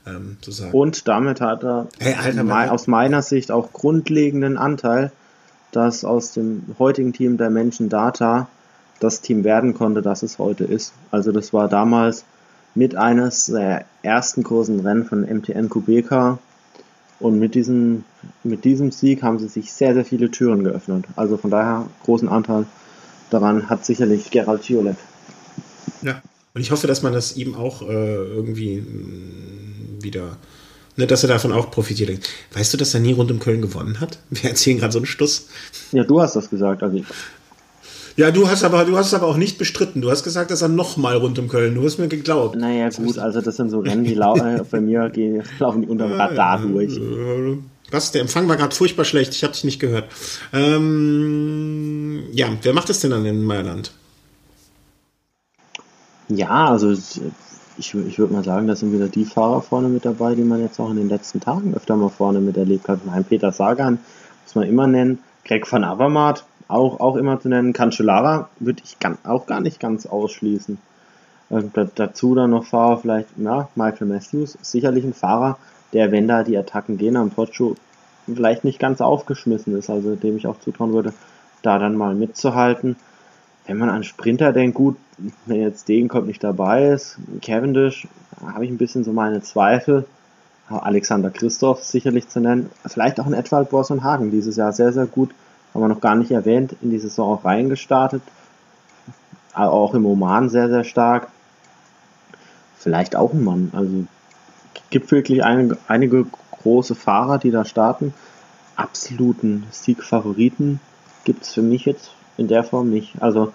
ähm, 0.06 0.36
so 0.40 0.52
sagen. 0.52 0.72
Und 0.72 1.09
damit 1.09 1.40
hat 1.40 1.64
er 1.64 1.88
hey, 1.98 2.14
Alter, 2.14 2.72
aus 2.72 2.86
meiner 2.86 3.20
Sicht 3.22 3.50
auch 3.50 3.72
grundlegenden 3.72 4.56
Anteil, 4.56 5.10
dass 5.72 6.05
aus 6.05 6.32
dem 6.32 6.62
heutigen 6.78 7.12
Team 7.12 7.36
der 7.36 7.50
Menschen 7.50 7.88
Data 7.88 8.48
das 9.01 9.20
Team 9.20 9.45
werden 9.45 9.75
konnte, 9.75 10.03
das 10.03 10.23
es 10.23 10.39
heute 10.39 10.65
ist. 10.65 10.93
Also 11.11 11.33
das 11.33 11.53
war 11.53 11.69
damals 11.69 12.25
mit 12.75 12.95
eines 12.95 13.47
der 13.47 13.85
ersten 14.03 14.43
großen 14.43 14.81
Rennen 14.81 15.05
von 15.05 15.23
MTN 15.23 15.69
Kubeka 15.69 16.39
und 17.20 17.39
mit 17.39 17.55
diesem, 17.55 18.05
mit 18.45 18.65
diesem 18.65 18.93
Sieg 18.93 19.23
haben 19.23 19.39
sie 19.39 19.49
sich 19.49 19.73
sehr, 19.73 19.95
sehr 19.95 20.05
viele 20.05 20.31
Türen 20.31 20.65
geöffnet. 20.65 21.07
Also 21.16 21.37
von 21.37 21.51
daher 21.51 21.89
großen 22.05 22.29
Anteil 22.29 22.66
daran 23.31 23.69
hat 23.69 23.85
sicherlich 23.85 24.31
Gerald 24.31 24.62
Giolet. 24.62 24.97
Ja, 26.03 26.23
und 26.55 26.61
ich 26.61 26.70
hoffe, 26.70 26.87
dass 26.87 27.03
man 27.03 27.12
das 27.12 27.37
ihm 27.37 27.55
auch 27.55 27.83
äh, 27.83 27.85
irgendwie 27.93 28.81
mh, 28.81 30.03
wieder, 30.05 30.37
ne, 30.97 31.07
dass 31.07 31.25
er 31.25 31.29
davon 31.29 31.53
auch 31.53 31.70
profitiert. 31.70 32.29
Weißt 32.53 32.73
du, 32.73 32.79
dass 32.79 32.95
er 32.95 33.01
nie 33.01 33.12
rund 33.12 33.31
um 33.31 33.41
Köln 33.41 33.62
gewonnen 33.62 34.01
hat? 34.01 34.19
Wir 34.31 34.51
erzählen 34.51 34.79
gerade 34.79 34.93
so 34.93 34.99
einen 35.01 35.07
Stuss. 35.07 35.49
Ja, 35.93 36.05
du 36.05 36.20
hast 36.20 36.37
das 36.37 36.51
gesagt, 36.51 36.83
also 36.83 37.03
ja, 38.19 38.32
du 38.32 38.49
hast 38.49 38.65
aber, 38.65 38.85
du 38.85 38.97
hast 38.97 39.07
es 39.07 39.15
aber 39.15 39.28
auch 39.28 39.36
nicht 39.36 39.59
bestritten. 39.59 40.01
Du 40.01 40.11
hast 40.11 40.24
gesagt, 40.24 40.51
dass 40.51 40.61
er 40.61 40.66
nochmal 40.66 41.16
rund 41.19 41.39
um 41.39 41.47
Köln. 41.47 41.77
Du 41.77 41.85
hast 41.85 41.99
mir 41.99 42.09
geglaubt. 42.09 42.57
Naja, 42.57 42.89
gut, 42.89 43.16
also 43.16 43.40
das 43.40 43.55
sind 43.55 43.70
so 43.70 43.78
Rennen, 43.78 44.03
die 44.03 44.15
lau 44.15 44.35
äh, 44.45 44.61
bei 44.69 44.81
mir 44.81 45.09
gehen, 45.09 45.45
laufen 45.61 45.82
die 45.82 45.86
unter 45.86 46.09
dem 46.09 46.16
Radar 46.16 46.59
durch. 46.59 46.99
Was? 47.93 48.11
Der 48.11 48.23
Empfang 48.23 48.49
war 48.49 48.57
gerade 48.57 48.74
furchtbar 48.74 49.05
schlecht. 49.05 49.36
Ich 49.36 49.45
habe 49.45 49.53
dich 49.53 49.62
nicht 49.62 49.78
gehört. 49.78 50.07
Ähm, 50.53 52.24
ja, 52.32 52.49
wer 52.61 52.74
macht 52.74 52.89
das 52.89 52.99
denn 52.99 53.12
dann 53.12 53.24
in 53.24 53.45
Mailand? 53.45 53.93
Ja, 56.28 56.66
also 56.66 56.90
ich, 56.90 57.95
ich 57.95 58.19
würde 58.19 58.35
mal 58.35 58.43
sagen, 58.43 58.66
da 58.66 58.74
sind 58.74 58.93
wieder 58.93 59.07
die 59.07 59.27
Fahrer 59.27 59.62
vorne 59.62 59.89
mit 59.89 60.05
dabei, 60.05 60.35
die 60.35 60.43
man 60.43 60.61
jetzt 60.61 60.81
auch 60.81 60.90
in 60.90 60.97
den 60.97 61.09
letzten 61.09 61.39
Tagen 61.39 61.73
öfter 61.73 61.95
mal 61.95 62.09
vorne 62.09 62.40
miterlebt 62.40 62.89
hat. 62.89 62.99
Ein 63.09 63.23
Peter 63.23 63.53
Sagan 63.53 64.01
muss 64.45 64.57
man 64.57 64.69
immer 64.69 64.89
nennen. 64.89 65.20
Greg 65.45 65.70
van 65.70 65.85
Avermaet 65.85 66.45
auch, 66.69 67.01
auch 67.01 67.16
immer 67.16 67.40
zu 67.40 67.49
nennen. 67.49 67.73
Cancellara 67.73 68.49
würde 68.61 68.82
ich 68.85 68.97
auch 69.24 69.47
gar 69.47 69.61
nicht 69.61 69.81
ganz 69.81 70.07
ausschließen. 70.07 70.78
Äh, 71.51 71.62
dazu 71.95 72.35
dann 72.35 72.51
noch 72.51 72.66
Fahrer 72.66 72.99
vielleicht, 72.99 73.28
ja, 73.36 73.69
Michael 73.74 74.07
Matthews, 74.07 74.59
sicherlich 74.62 75.05
ein 75.05 75.15
Fahrer, 75.15 75.59
der, 75.93 76.12
wenn 76.12 76.28
da 76.28 76.45
die 76.45 76.57
Attacken 76.57 76.99
gehen 76.99 77.16
am 77.16 77.31
Pocho, 77.31 77.77
vielleicht 78.27 78.65
nicht 78.65 78.78
ganz 78.78 79.01
aufgeschmissen 79.01 79.77
ist, 79.77 79.89
also 79.89 80.15
dem 80.15 80.36
ich 80.36 80.47
auch 80.47 80.61
zutrauen 80.61 80.93
würde, 80.93 81.15
da 81.62 81.78
dann 81.78 81.97
mal 81.97 82.15
mitzuhalten. 82.15 82.97
Wenn 83.66 83.78
man 83.78 83.89
an 83.89 84.05
Sprinter 84.05 84.53
denkt, 84.53 84.77
gut, 84.77 84.97
wenn 85.47 85.61
jetzt 85.61 85.89
Degenkolb 85.89 86.27
nicht 86.27 86.45
dabei 86.45 86.89
ist, 86.89 87.19
Cavendish, 87.43 88.07
habe 88.40 88.65
ich 88.65 88.70
ein 88.70 88.78
bisschen 88.78 89.05
so 89.05 89.12
meine 89.12 89.43
Zweifel. 89.43 90.05
Alexander 90.69 91.31
Christoph 91.31 91.82
sicherlich 91.82 92.28
zu 92.28 92.40
nennen. 92.40 92.69
Vielleicht 92.86 93.19
auch 93.20 93.27
ein 93.27 93.32
Edwald 93.32 93.70
Borson 93.70 94.05
Hagen 94.05 94.31
dieses 94.31 94.57
Jahr 94.57 94.74
sehr, 94.74 94.93
sehr 94.93 95.07
gut 95.07 95.31
haben 95.73 95.82
wir 95.82 95.89
noch 95.89 96.01
gar 96.01 96.15
nicht 96.15 96.31
erwähnt, 96.31 96.77
in 96.81 96.90
die 96.90 96.99
Saison 96.99 97.39
auch 97.39 97.45
reingestartet. 97.45 98.23
Auch 99.55 99.95
im 99.95 100.07
Oman 100.07 100.49
sehr, 100.49 100.69
sehr 100.69 100.85
stark. 100.85 101.28
Vielleicht 102.77 103.16
auch 103.16 103.32
ein 103.32 103.43
Mann. 103.43 103.70
Also 103.74 104.07
gibt 104.90 105.11
wirklich 105.11 105.43
einige, 105.43 105.78
einige 105.89 106.27
große 106.62 106.95
Fahrer, 106.95 107.39
die 107.39 107.51
da 107.51 107.65
starten. 107.65 108.15
Absoluten 108.77 109.66
Siegfavoriten 109.70 110.81
gibt 111.24 111.43
es 111.43 111.53
für 111.55 111.62
mich 111.62 111.85
jetzt 111.85 112.12
in 112.36 112.49
der 112.49 112.62
Form 112.62 112.90
nicht. 112.90 113.20
Also 113.20 113.53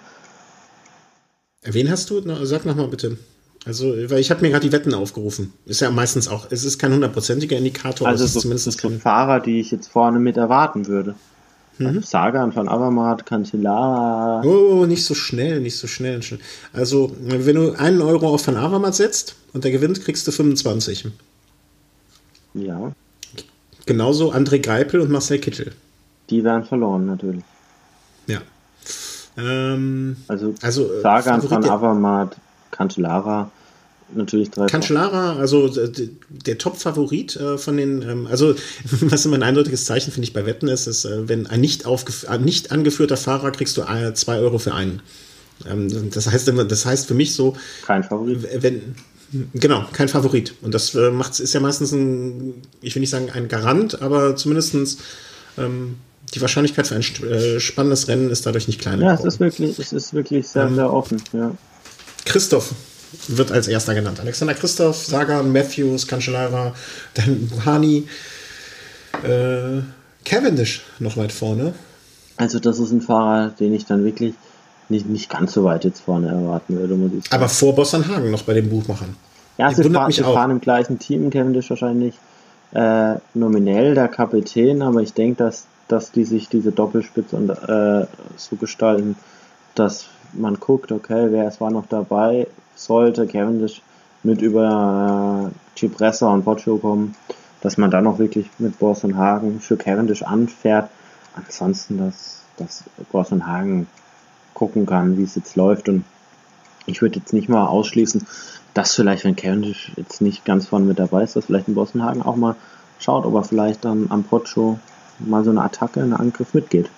Wen 1.64 1.90
hast 1.90 2.10
du? 2.10 2.20
Sag 2.44 2.66
nochmal 2.66 2.88
bitte. 2.88 3.16
Also, 3.66 3.86
weil 4.10 4.18
ich 4.18 4.30
habe 4.30 4.42
mir 4.42 4.50
gerade 4.50 4.66
die 4.66 4.72
Wetten 4.72 4.92
aufgerufen. 4.92 5.54
Ist 5.64 5.80
ja 5.80 5.90
meistens 5.90 6.28
auch, 6.28 6.48
es 6.50 6.64
ist 6.64 6.78
kein 6.78 6.92
hundertprozentiger 6.92 7.56
Indikator. 7.56 8.06
Also, 8.06 8.24
es 8.24 8.34
ist 8.34 8.42
zumindest 8.42 8.78
so 8.78 8.90
Fahrer, 8.90 9.40
die 9.40 9.60
ich 9.60 9.70
jetzt 9.70 9.88
vorne 9.88 10.18
mit 10.18 10.36
erwarten 10.36 10.86
würde. 10.86 11.14
Mhm. 11.78 12.02
Sagan 12.02 12.52
von 12.52 12.68
Avermaet, 12.68 13.26
Cancellara. 13.26 14.42
Oh, 14.44 14.86
nicht 14.86 15.04
so 15.04 15.14
schnell, 15.14 15.60
nicht 15.60 15.76
so 15.76 15.86
schnell. 15.86 16.20
Also, 16.72 17.14
wenn 17.20 17.56
du 17.56 17.72
einen 17.72 18.00
Euro 18.00 18.32
auf 18.32 18.46
Van 18.46 18.56
Avermaet 18.56 18.94
setzt 18.94 19.36
und 19.52 19.64
der 19.64 19.72
gewinnt, 19.72 20.00
kriegst 20.02 20.26
du 20.26 20.32
25. 20.32 21.08
Ja. 22.54 22.92
Genauso 23.86 24.32
André 24.32 24.60
Greipel 24.60 25.00
und 25.00 25.10
Marcel 25.10 25.38
Kittel. 25.38 25.72
Die 26.30 26.44
werden 26.44 26.64
verloren, 26.64 27.06
natürlich. 27.06 27.42
Ja. 28.26 28.40
Ähm, 29.36 30.16
also, 30.28 30.54
also 30.62 30.92
äh, 30.92 31.00
Sagan 31.00 31.42
von 31.42 31.64
Avermaet, 31.64 32.36
Cancellara 32.70 33.50
natürlich 34.14 34.50
drei. 34.50 34.66
Cancellara, 34.66 35.36
also 35.36 35.68
der 35.68 36.58
Top-Favorit 36.58 37.36
äh, 37.36 37.58
von 37.58 37.76
den, 37.76 38.02
ähm, 38.02 38.26
also 38.26 38.54
was 39.00 39.24
immer 39.26 39.36
ein 39.36 39.42
eindeutiges 39.42 39.84
Zeichen 39.84 40.12
finde 40.12 40.26
ich 40.26 40.32
bei 40.32 40.46
Wetten 40.46 40.68
ist, 40.68 40.86
ist, 40.86 41.04
äh, 41.04 41.28
wenn 41.28 41.46
ein 41.46 41.60
nicht, 41.60 41.84
nicht 42.40 42.72
angeführter 42.72 43.16
Fahrer 43.16 43.50
kriegst 43.50 43.76
du 43.76 43.82
äh, 43.82 44.14
zwei 44.14 44.38
Euro 44.38 44.58
für 44.58 44.74
einen. 44.74 45.02
Ähm, 45.68 46.10
das 46.10 46.30
heißt 46.30 46.52
das 46.68 46.86
heißt 46.86 47.06
für 47.06 47.14
mich 47.14 47.34
so. 47.34 47.56
Kein 47.86 48.04
Favorit. 48.04 48.46
Wenn, 48.60 48.94
Genau, 49.52 49.84
kein 49.92 50.08
Favorit. 50.08 50.54
Und 50.62 50.74
das 50.74 50.94
äh, 50.94 51.10
macht, 51.10 51.40
ist 51.40 51.52
ja 51.54 51.60
meistens 51.60 51.92
ein, 51.92 52.62
ich 52.80 52.94
will 52.94 53.00
nicht 53.00 53.10
sagen 53.10 53.30
ein 53.32 53.48
Garant, 53.48 54.00
aber 54.00 54.36
zumindestens 54.36 54.98
ähm, 55.58 55.96
die 56.34 56.40
Wahrscheinlichkeit 56.40 56.86
für 56.86 56.94
ein 56.94 57.02
äh, 57.02 57.60
spannendes 57.60 58.08
Rennen 58.08 58.30
ist 58.30 58.46
dadurch 58.46 58.68
nicht 58.68 58.80
kleiner. 58.80 59.06
Ja, 59.06 59.14
es 59.14 59.24
ist 59.24 59.40
wirklich, 59.40 59.78
es 59.78 59.92
ist 59.92 60.14
wirklich 60.14 60.46
sehr, 60.46 60.72
sehr 60.72 60.92
offen. 60.92 61.20
Ja. 61.32 61.52
Christoph, 62.24 62.74
wird 63.28 63.52
als 63.52 63.68
erster 63.68 63.94
genannt. 63.94 64.20
Alexander 64.20 64.54
Christoph, 64.54 64.96
Sagan, 64.96 65.52
Matthews, 65.52 66.06
Cancellara, 66.06 66.74
dann 67.14 67.48
Buhani, 67.48 68.08
äh, 69.22 69.82
Cavendish 70.24 70.82
noch 70.98 71.16
weit 71.16 71.32
vorne. 71.32 71.74
Also 72.36 72.58
das 72.58 72.78
ist 72.78 72.90
ein 72.90 73.00
Fahrer, 73.00 73.50
den 73.50 73.74
ich 73.74 73.86
dann 73.86 74.04
wirklich 74.04 74.34
nicht, 74.88 75.08
nicht 75.08 75.30
ganz 75.30 75.52
so 75.52 75.64
weit 75.64 75.84
jetzt 75.84 76.00
vorne 76.00 76.28
erwarten 76.28 76.76
würde, 76.76 76.94
muss 76.94 77.12
ich 77.12 77.24
sagen. 77.24 77.42
Aber 77.42 77.48
vor 77.48 77.74
Boston 77.74 78.06
Hagen 78.08 78.30
noch 78.30 78.42
bei 78.42 78.54
den 78.54 78.68
Buchmachern. 78.68 79.16
Ja, 79.56 79.72
sie, 79.72 79.84
fahren, 79.84 80.10
sie 80.10 80.22
fahren 80.22 80.50
im 80.50 80.60
gleichen 80.60 80.98
Team, 80.98 81.30
Cavendish 81.30 81.70
wahrscheinlich 81.70 82.14
äh, 82.72 83.14
nominell 83.34 83.94
der 83.94 84.08
Kapitän, 84.08 84.82
aber 84.82 85.00
ich 85.00 85.12
denke, 85.12 85.44
dass, 85.44 85.66
dass 85.86 86.10
die 86.10 86.24
sich 86.24 86.48
diese 86.48 86.72
Doppelspitze 86.72 87.36
äh, 87.36 88.36
so 88.36 88.56
gestalten, 88.56 89.16
dass 89.76 90.06
man 90.36 90.58
guckt, 90.60 90.92
okay, 90.92 91.28
wer 91.30 91.46
es 91.46 91.60
war 91.60 91.70
noch 91.70 91.86
dabei, 91.86 92.46
sollte 92.74 93.26
Cavendish 93.26 93.82
mit 94.22 94.42
über 94.42 95.50
äh, 95.50 95.78
Cipressa 95.78 96.32
und 96.32 96.44
Poggio 96.44 96.78
kommen, 96.78 97.14
dass 97.60 97.76
man 97.76 97.90
dann 97.90 98.04
noch 98.04 98.18
wirklich 98.18 98.48
mit 98.58 98.78
Boss 98.78 99.04
und 99.04 99.16
Hagen 99.16 99.60
für 99.60 99.76
Cavendish 99.76 100.22
anfährt. 100.22 100.90
Ansonsten, 101.36 101.98
dass, 101.98 102.42
dass 102.56 102.84
Boss 103.12 103.32
und 103.32 103.46
Hagen 103.46 103.86
gucken 104.54 104.86
kann, 104.86 105.18
wie 105.18 105.24
es 105.24 105.34
jetzt 105.34 105.56
läuft 105.56 105.88
und 105.88 106.04
ich 106.86 107.00
würde 107.02 107.18
jetzt 107.18 107.32
nicht 107.32 107.48
mal 107.48 107.66
ausschließen, 107.66 108.26
dass 108.74 108.94
vielleicht, 108.94 109.24
wenn 109.24 109.36
Cavendish 109.36 109.92
jetzt 109.96 110.20
nicht 110.20 110.44
ganz 110.44 110.66
vorne 110.66 110.84
mit 110.84 110.98
dabei 110.98 111.22
ist, 111.22 111.36
dass 111.36 111.46
vielleicht 111.46 111.68
ein 111.68 111.74
Bossenhagen 111.74 112.22
auch 112.22 112.36
mal 112.36 112.56
schaut, 112.98 113.24
ob 113.24 113.34
er 113.34 113.44
vielleicht 113.44 113.84
dann 113.84 114.06
am 114.10 114.24
Pocho 114.24 114.78
mal 115.18 115.44
so 115.44 115.50
eine 115.50 115.62
Attacke, 115.62 116.02
einen 116.02 116.12
Angriff 116.12 116.54
mitgeht. 116.54 116.90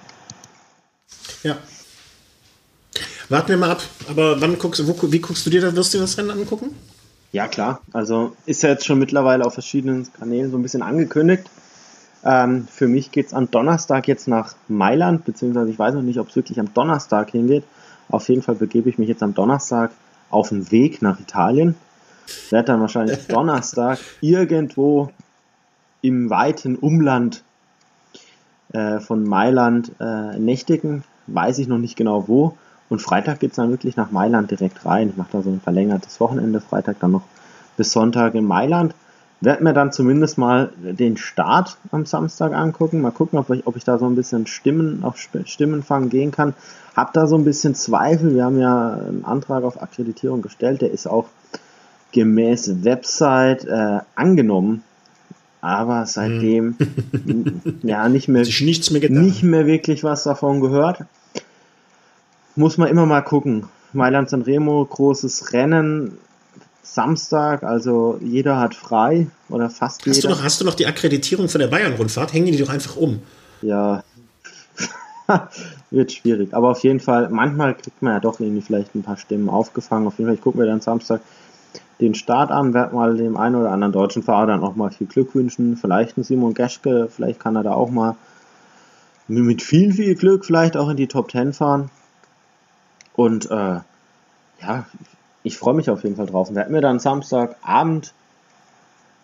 Ja, 1.42 1.56
Warten 3.28 3.48
wir 3.48 3.56
mal 3.56 3.70
ab. 3.70 3.82
Aber 4.08 4.40
wann 4.40 4.56
guckst 4.58 4.80
du, 4.80 4.86
wo, 4.86 5.12
wie 5.12 5.18
guckst 5.18 5.44
du 5.44 5.50
dir 5.50 5.60
das? 5.60 5.74
Wirst 5.74 5.94
du 5.94 5.98
das 5.98 6.16
Rennen 6.16 6.30
angucken? 6.30 6.70
Ja, 7.32 7.48
klar. 7.48 7.80
Also 7.92 8.36
ist 8.46 8.62
ja 8.62 8.70
jetzt 8.70 8.86
schon 8.86 8.98
mittlerweile 8.98 9.44
auf 9.44 9.54
verschiedenen 9.54 10.10
Kanälen 10.12 10.50
so 10.50 10.56
ein 10.56 10.62
bisschen 10.62 10.82
angekündigt. 10.82 11.44
Ähm, 12.24 12.68
für 12.70 12.86
mich 12.86 13.10
geht 13.10 13.26
es 13.26 13.34
am 13.34 13.50
Donnerstag 13.50 14.06
jetzt 14.06 14.28
nach 14.28 14.54
Mailand, 14.68 15.24
beziehungsweise 15.24 15.70
ich 15.70 15.78
weiß 15.78 15.94
noch 15.94 16.02
nicht, 16.02 16.18
ob 16.20 16.28
es 16.28 16.36
wirklich 16.36 16.60
am 16.60 16.72
Donnerstag 16.72 17.30
hingeht. 17.30 17.64
Auf 18.08 18.28
jeden 18.28 18.42
Fall 18.42 18.54
begebe 18.54 18.88
ich 18.88 18.98
mich 18.98 19.08
jetzt 19.08 19.22
am 19.22 19.34
Donnerstag 19.34 19.90
auf 20.30 20.50
den 20.50 20.70
Weg 20.70 21.02
nach 21.02 21.18
Italien. 21.18 21.74
Werde 22.50 22.66
dann 22.66 22.80
wahrscheinlich 22.80 23.26
Donnerstag 23.28 23.98
irgendwo 24.20 25.10
im 26.00 26.30
weiten 26.30 26.76
Umland 26.76 27.42
äh, 28.72 29.00
von 29.00 29.24
Mailand 29.24 29.92
äh, 29.98 30.38
nächtigen. 30.38 31.02
Weiß 31.26 31.58
ich 31.58 31.66
noch 31.66 31.78
nicht 31.78 31.96
genau 31.96 32.28
wo. 32.28 32.56
Und 32.88 33.02
Freitag 33.02 33.40
geht 33.40 33.50
es 33.50 33.56
dann 33.56 33.70
wirklich 33.70 33.96
nach 33.96 34.10
Mailand 34.10 34.50
direkt 34.50 34.84
rein. 34.86 35.10
Ich 35.10 35.16
mache 35.16 35.30
da 35.32 35.42
so 35.42 35.50
ein 35.50 35.60
verlängertes 35.60 36.20
Wochenende, 36.20 36.60
Freitag 36.60 37.00
dann 37.00 37.12
noch 37.12 37.24
bis 37.76 37.92
Sonntag 37.92 38.34
in 38.34 38.44
Mailand. 38.44 38.94
Werde 39.40 39.64
mir 39.64 39.74
dann 39.74 39.92
zumindest 39.92 40.38
mal 40.38 40.70
den 40.78 41.16
Start 41.16 41.76
am 41.92 42.06
Samstag 42.06 42.54
angucken. 42.54 43.02
Mal 43.02 43.10
gucken, 43.10 43.38
ob 43.38 43.50
ich, 43.50 43.66
ob 43.66 43.76
ich 43.76 43.84
da 43.84 43.98
so 43.98 44.06
ein 44.06 44.14
bisschen 44.14 44.46
Stimmen 44.46 45.04
auf 45.04 45.18
Stimmenfang 45.18 46.08
gehen 46.08 46.30
kann. 46.30 46.54
Hab 46.94 47.12
da 47.12 47.26
so 47.26 47.36
ein 47.36 47.44
bisschen 47.44 47.74
Zweifel. 47.74 48.34
Wir 48.34 48.44
haben 48.44 48.58
ja 48.58 48.94
einen 48.94 49.24
Antrag 49.24 49.64
auf 49.64 49.82
Akkreditierung 49.82 50.40
gestellt. 50.40 50.80
Der 50.80 50.90
ist 50.90 51.06
auch 51.06 51.26
gemäß 52.12 52.84
Website 52.84 53.66
äh, 53.66 53.98
angenommen. 54.14 54.82
Aber 55.60 56.06
seitdem 56.06 56.76
hm. 56.78 57.60
ja 57.82 58.08
nicht 58.08 58.28
mehr, 58.28 58.42
nichts 58.42 58.90
mehr, 58.90 59.10
nicht 59.10 59.42
mehr 59.42 59.66
wirklich 59.66 60.02
was 60.02 60.22
davon 60.22 60.60
gehört 60.60 61.04
muss 62.56 62.78
man 62.78 62.88
immer 62.88 63.06
mal 63.06 63.22
gucken. 63.22 63.68
Mailand 63.92 64.28
San 64.28 64.42
Remo, 64.42 64.84
großes 64.84 65.52
Rennen, 65.52 66.18
Samstag, 66.82 67.62
also 67.62 68.18
jeder 68.22 68.58
hat 68.58 68.74
frei 68.74 69.26
oder 69.48 69.70
fast 69.70 70.06
hast 70.06 70.16
jeder. 70.16 70.28
Du 70.28 70.34
noch, 70.34 70.42
hast 70.42 70.60
du 70.60 70.64
noch 70.64 70.74
die 70.74 70.86
Akkreditierung 70.86 71.48
von 71.48 71.60
der 71.60 71.68
Bayern-Rundfahrt? 71.68 72.32
Hängen 72.32 72.52
die 72.52 72.58
doch 72.58 72.68
einfach 72.68 72.96
um. 72.96 73.20
Ja, 73.62 74.02
wird 75.90 76.12
schwierig. 76.12 76.54
Aber 76.54 76.70
auf 76.70 76.80
jeden 76.80 77.00
Fall, 77.00 77.28
manchmal 77.30 77.74
kriegt 77.74 78.02
man 78.02 78.12
ja 78.12 78.20
doch 78.20 78.40
irgendwie 78.40 78.62
vielleicht 78.62 78.94
ein 78.94 79.02
paar 79.02 79.16
Stimmen 79.16 79.48
aufgefangen. 79.48 80.06
Auf 80.06 80.18
jeden 80.18 80.28
Fall, 80.28 80.36
ich 80.36 80.42
gucke 80.42 80.58
mir 80.58 80.66
dann 80.66 80.80
Samstag 80.80 81.20
den 82.00 82.14
Start 82.14 82.50
an, 82.50 82.74
werde 82.74 82.94
mal 82.94 83.16
dem 83.16 83.36
einen 83.36 83.56
oder 83.56 83.70
anderen 83.70 83.92
deutschen 83.92 84.22
Fahrer 84.22 84.46
dann 84.46 84.62
auch 84.62 84.76
mal 84.76 84.90
viel 84.90 85.06
Glück 85.06 85.34
wünschen. 85.34 85.76
Vielleicht 85.76 86.16
ein 86.16 86.24
Simon 86.24 86.54
Geschke, 86.54 87.08
vielleicht 87.14 87.40
kann 87.40 87.56
er 87.56 87.62
da 87.62 87.72
auch 87.72 87.90
mal 87.90 88.16
mit 89.28 89.62
viel, 89.62 89.92
viel 89.92 90.14
Glück 90.14 90.44
vielleicht 90.44 90.76
auch 90.76 90.88
in 90.88 90.96
die 90.96 91.08
Top 91.08 91.30
10 91.30 91.52
fahren. 91.52 91.90
Und 93.16 93.50
äh, 93.50 93.80
ja, 94.62 94.86
ich 95.42 95.56
freue 95.58 95.74
mich 95.74 95.90
auf 95.90 96.04
jeden 96.04 96.16
Fall 96.16 96.26
drauf. 96.26 96.48
Und 96.48 96.56
werden 96.56 96.72
mir 96.72 96.80
dann 96.80 96.98
Samstagabend, 96.98 98.12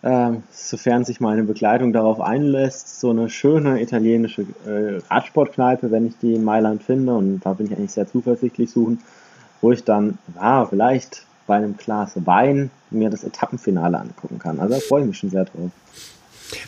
äh, 0.02 0.32
sofern 0.50 1.04
sich 1.04 1.20
meine 1.20 1.44
Begleitung 1.44 1.92
darauf 1.92 2.20
einlässt, 2.20 3.00
so 3.00 3.10
eine 3.10 3.30
schöne 3.30 3.80
italienische 3.80 4.42
äh, 4.66 5.00
Radsportkneipe, 5.08 5.90
wenn 5.90 6.06
ich 6.06 6.18
die 6.18 6.34
in 6.34 6.44
Mailand 6.44 6.82
finde, 6.82 7.14
und 7.14 7.40
da 7.40 7.52
bin 7.52 7.66
ich 7.66 7.72
eigentlich 7.72 7.92
sehr 7.92 8.08
zuversichtlich 8.08 8.70
suchen, 8.70 9.00
wo 9.60 9.70
ich 9.70 9.84
dann, 9.84 10.18
ja, 10.34 10.64
vielleicht 10.66 11.24
bei 11.46 11.56
einem 11.56 11.76
Glas 11.76 12.12
Wein 12.24 12.70
mir 12.90 13.10
das 13.10 13.24
Etappenfinale 13.24 13.98
angucken 13.98 14.38
kann. 14.38 14.58
Also 14.58 14.74
da 14.74 14.80
freue 14.80 15.02
ich 15.02 15.08
mich 15.08 15.18
schon 15.18 15.30
sehr 15.30 15.44
drauf. 15.44 15.70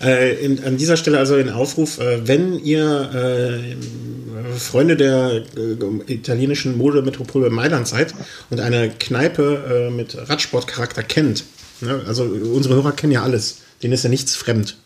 Äh, 0.02 0.44
in, 0.44 0.62
an 0.64 0.76
dieser 0.76 0.96
Stelle 0.96 1.18
also 1.18 1.34
ein 1.34 1.50
Aufruf, 1.50 1.98
äh, 1.98 2.26
wenn 2.26 2.58
ihr 2.58 3.10
äh, 3.14 4.58
Freunde 4.58 4.96
der 4.96 5.42
äh, 5.56 6.12
italienischen 6.12 6.76
Modemetropole 6.76 7.50
Mailand 7.50 7.88
seid 7.88 8.14
und 8.50 8.60
eine 8.60 8.90
Kneipe 8.90 9.88
äh, 9.88 9.90
mit 9.90 10.16
Radsportcharakter 10.28 11.02
kennt, 11.02 11.44
ne, 11.80 12.02
also 12.06 12.24
unsere 12.24 12.74
Hörer 12.74 12.92
kennen 12.92 13.12
ja 13.12 13.22
alles, 13.22 13.58
denen 13.82 13.92
ist 13.92 14.04
ja 14.04 14.10
nichts 14.10 14.36
fremd, 14.36 14.76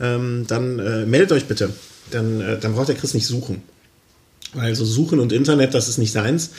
ähm, 0.00 0.44
dann 0.46 0.78
äh, 0.78 1.06
meldet 1.06 1.32
euch 1.32 1.46
bitte. 1.46 1.70
Dann, 2.10 2.58
dann 2.60 2.74
braucht 2.74 2.88
der 2.88 2.96
Chris 2.96 3.14
nicht 3.14 3.28
suchen. 3.28 3.62
Weil 4.52 4.74
so 4.74 4.84
Suchen 4.84 5.20
und 5.20 5.32
Internet, 5.32 5.74
das 5.74 5.88
ist 5.88 5.98
nicht 5.98 6.10
seins 6.10 6.50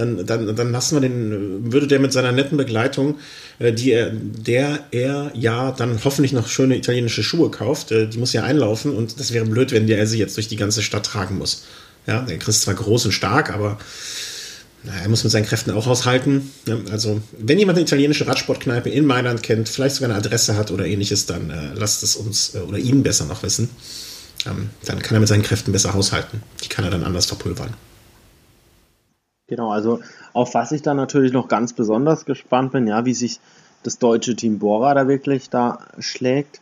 dann, 0.00 0.26
dann, 0.26 0.56
dann 0.56 0.72
lassen 0.72 0.96
wir 0.96 1.00
den, 1.00 1.72
würde 1.72 1.86
der 1.86 2.00
mit 2.00 2.12
seiner 2.12 2.32
netten 2.32 2.56
Begleitung, 2.56 3.18
äh, 3.58 3.72
die 3.72 3.92
er, 3.92 4.10
der 4.10 4.80
er 4.90 5.30
ja 5.34 5.72
dann 5.72 6.02
hoffentlich 6.04 6.32
noch 6.32 6.48
schöne 6.48 6.76
italienische 6.76 7.22
Schuhe 7.22 7.50
kauft, 7.50 7.92
äh, 7.92 8.08
die 8.08 8.18
muss 8.18 8.32
ja 8.32 8.42
einlaufen 8.42 8.94
und 8.94 9.20
das 9.20 9.32
wäre 9.32 9.44
blöd, 9.44 9.72
wenn 9.72 9.86
der 9.86 10.06
sie 10.06 10.18
jetzt 10.18 10.36
durch 10.36 10.48
die 10.48 10.56
ganze 10.56 10.82
Stadt 10.82 11.06
tragen 11.06 11.38
muss. 11.38 11.64
Ja, 12.06 12.22
der 12.22 12.38
Chris 12.38 12.56
ist 12.56 12.62
zwar 12.62 12.74
groß 12.74 13.06
und 13.06 13.12
stark, 13.12 13.52
aber 13.52 13.78
er 14.84 15.08
muss 15.10 15.22
mit 15.24 15.30
seinen 15.30 15.44
Kräften 15.44 15.72
auch 15.72 15.86
aushalten. 15.86 16.50
Also, 16.90 17.20
wenn 17.38 17.58
jemand 17.58 17.76
eine 17.76 17.84
italienische 17.84 18.26
Radsportkneipe 18.26 18.88
in 18.88 19.04
Mailand 19.04 19.42
kennt, 19.42 19.68
vielleicht 19.68 19.96
sogar 19.96 20.08
eine 20.08 20.18
Adresse 20.18 20.56
hat 20.56 20.70
oder 20.70 20.86
ähnliches, 20.86 21.26
dann 21.26 21.50
äh, 21.50 21.74
lasst 21.74 22.02
es 22.02 22.16
uns 22.16 22.54
äh, 22.54 22.60
oder 22.60 22.78
ihm 22.78 23.02
besser 23.02 23.26
noch 23.26 23.42
wissen. 23.42 23.68
Ähm, 24.46 24.70
dann 24.86 25.00
kann 25.00 25.16
er 25.16 25.20
mit 25.20 25.28
seinen 25.28 25.42
Kräften 25.42 25.72
besser 25.72 25.92
haushalten. 25.92 26.42
Die 26.64 26.68
kann 26.68 26.84
er 26.84 26.90
dann 26.90 27.04
anders 27.04 27.26
verpulvern. 27.26 27.74
Genau, 29.50 29.72
also 29.72 29.98
auf 30.32 30.54
was 30.54 30.70
ich 30.70 30.80
dann 30.80 30.96
natürlich 30.96 31.32
noch 31.32 31.48
ganz 31.48 31.72
besonders 31.72 32.24
gespannt 32.24 32.70
bin, 32.70 32.86
ja, 32.86 33.04
wie 33.04 33.14
sich 33.14 33.40
das 33.82 33.98
deutsche 33.98 34.36
Team 34.36 34.60
Bora 34.60 34.94
da 34.94 35.08
wirklich 35.08 35.50
da 35.50 35.80
schlägt. 35.98 36.60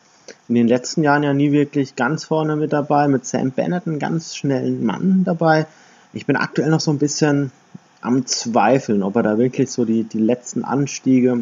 In 0.48 0.54
den 0.54 0.66
letzten 0.66 1.02
Jahren 1.02 1.22
ja 1.22 1.34
nie 1.34 1.52
wirklich 1.52 1.96
ganz 1.96 2.24
vorne 2.24 2.56
mit 2.56 2.72
dabei, 2.72 3.06
mit 3.06 3.26
Sam 3.26 3.50
Bennett 3.50 3.86
einen 3.86 3.98
ganz 3.98 4.34
schnellen 4.34 4.86
Mann 4.86 5.22
dabei. 5.24 5.66
Ich 6.14 6.24
bin 6.24 6.36
aktuell 6.36 6.70
noch 6.70 6.80
so 6.80 6.90
ein 6.90 6.98
bisschen 6.98 7.52
am 8.00 8.24
Zweifeln, 8.24 9.02
ob 9.02 9.16
er 9.16 9.22
da 9.22 9.36
wirklich 9.36 9.70
so 9.70 9.84
die, 9.84 10.04
die 10.04 10.18
letzten 10.18 10.64
Anstiege 10.64 11.40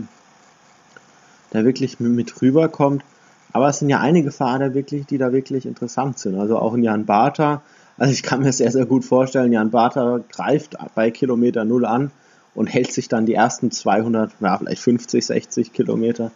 da 1.50 1.64
wirklich 1.64 2.00
mit 2.00 2.42
rüberkommt. 2.42 3.04
Aber 3.52 3.68
es 3.68 3.78
sind 3.78 3.88
ja 3.88 4.00
einige 4.00 4.32
Fahrer 4.32 4.74
wirklich, 4.74 5.06
die 5.06 5.18
da 5.18 5.32
wirklich 5.32 5.64
interessant 5.64 6.18
sind. 6.18 6.40
Also 6.40 6.58
auch 6.58 6.74
in 6.74 6.82
Jan 6.82 7.06
Bartha, 7.06 7.62
also 7.98 8.12
ich 8.12 8.22
kann 8.22 8.40
mir 8.40 8.52
sehr, 8.52 8.70
sehr 8.70 8.86
gut 8.86 9.04
vorstellen, 9.04 9.52
Jan 9.52 9.70
Bartha 9.70 10.20
greift 10.30 10.76
bei 10.94 11.10
Kilometer 11.10 11.64
Null 11.64 11.86
an 11.86 12.10
und 12.54 12.66
hält 12.66 12.92
sich 12.92 13.08
dann 13.08 13.26
die 13.26 13.34
ersten 13.34 13.70
200, 13.70 14.32
ja, 14.40 14.58
vielleicht 14.58 14.82
50, 14.82 15.24
60 15.24 15.72
Kilometer 15.72 16.30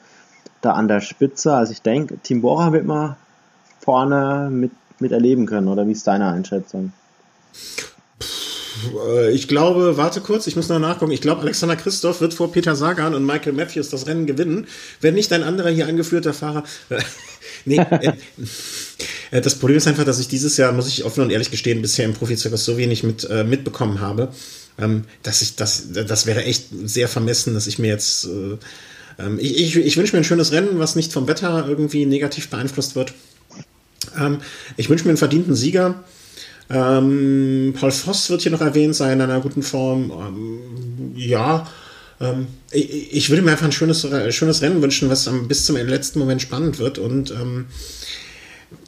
da 0.61 0.73
an 0.73 0.89
der 0.89 1.01
Spitze. 1.01 1.55
Also 1.55 1.73
ich 1.73 1.83
denke, 1.83 2.19
Tim 2.23 2.43
Bora 2.43 2.73
wird 2.73 2.87
mal 2.87 3.17
vorne 3.81 4.49
mit, 4.51 4.73
mit 4.99 5.13
erleben 5.13 5.47
können, 5.47 5.69
oder 5.69 5.87
wie 5.87 5.93
ist 5.93 6.07
deine 6.07 6.31
Einschätzung? 6.31 6.93
Äh, 9.07 9.31
ich 9.33 9.49
glaube, 9.49 9.97
warte 9.97 10.21
kurz, 10.21 10.47
ich 10.47 10.57
muss 10.57 10.69
noch 10.69 10.79
nachgucken. 10.79 11.13
Ich 11.13 11.21
glaube, 11.21 11.43
Alexander 11.43 11.77
Christoph 11.77 12.21
wird 12.21 12.35
vor 12.35 12.53
Peter 12.53 12.77
Sagan 12.77 13.15
und 13.15 13.25
Michael 13.25 13.53
Matthews 13.53 13.91
das 13.91 14.07
Rennen 14.07 14.27
gewinnen, 14.27 14.67
wenn 15.01 15.15
nicht 15.15 15.33
ein 15.33 15.43
anderer 15.43 15.71
hier 15.71 15.87
angeführter 15.87 16.33
Fahrer. 16.33 16.65
Nee, 17.65 17.79
äh, 17.79 18.13
äh, 19.31 19.41
das 19.41 19.55
Problem 19.55 19.77
ist 19.77 19.87
einfach, 19.87 20.05
dass 20.05 20.19
ich 20.19 20.29
dieses 20.29 20.57
Jahr, 20.57 20.73
muss 20.73 20.89
ich 20.89 21.05
offen 21.05 21.23
und 21.23 21.31
ehrlich 21.31 21.51
gestehen, 21.51 21.83
bisher 21.83 22.05
im 22.05 22.15
Profizirkus 22.15 22.65
so 22.65 22.77
wenig 22.77 23.03
mit, 23.03 23.29
äh, 23.29 23.45
mitbekommen 23.45 24.01
habe, 24.01 24.33
ähm, 24.79 25.05
dass 25.23 25.43
ich, 25.43 25.57
das, 25.57 25.93
das 25.93 26.27
wäre 26.27 26.45
echt 26.45 26.67
sehr 26.85 27.09
vermessen, 27.09 27.55
dass 27.55 27.67
ich 27.67 27.79
mir 27.79 27.89
jetzt, 27.89 28.27
äh, 28.27 28.57
ähm, 29.19 29.39
ich, 29.41 29.59
ich, 29.59 29.77
ich 29.77 29.97
wünsche 29.97 30.15
mir 30.15 30.23
ein 30.23 30.25
schönes 30.25 30.53
Rennen, 30.53 30.79
was 30.79 30.97
nicht 30.97 31.13
vom 31.13 31.29
Wetter 31.29 31.67
irgendwie 31.69 32.07
negativ 32.07 32.49
beeinflusst 32.49 32.97
wird. 32.97 33.13
Ähm, 34.19 34.39
ich 34.77 34.89
wünsche 34.89 35.05
mir 35.05 35.11
einen 35.11 35.19
verdienten 35.19 35.55
Sieger. 35.55 36.03
Ähm, 36.71 37.75
Paul 37.79 37.91
Voss 37.91 38.31
wird 38.31 38.43
hier 38.43 38.53
noch 38.53 38.61
erwähnt 38.61 38.95
sein 38.95 39.15
in 39.15 39.23
einer 39.23 39.41
guten 39.41 39.63
Form. 39.63 40.11
Ähm, 40.11 41.13
ja, 41.17 41.67
ähm, 42.21 42.47
ich, 42.71 43.13
ich, 43.13 43.31
würde 43.31 43.43
mir 43.43 43.53
einfach 43.53 43.67
ein 43.67 43.73
schönes, 43.73 44.07
schönes 44.31 44.63
Rennen 44.63 44.83
wünschen, 44.83 45.09
was 45.09 45.31
bis 45.49 45.65
zum 45.65 45.77
letzten 45.77 46.19
Moment 46.19 46.43
spannend 46.43 46.79
wird. 46.79 46.99
Und 46.99 47.31
ähm, 47.31 47.67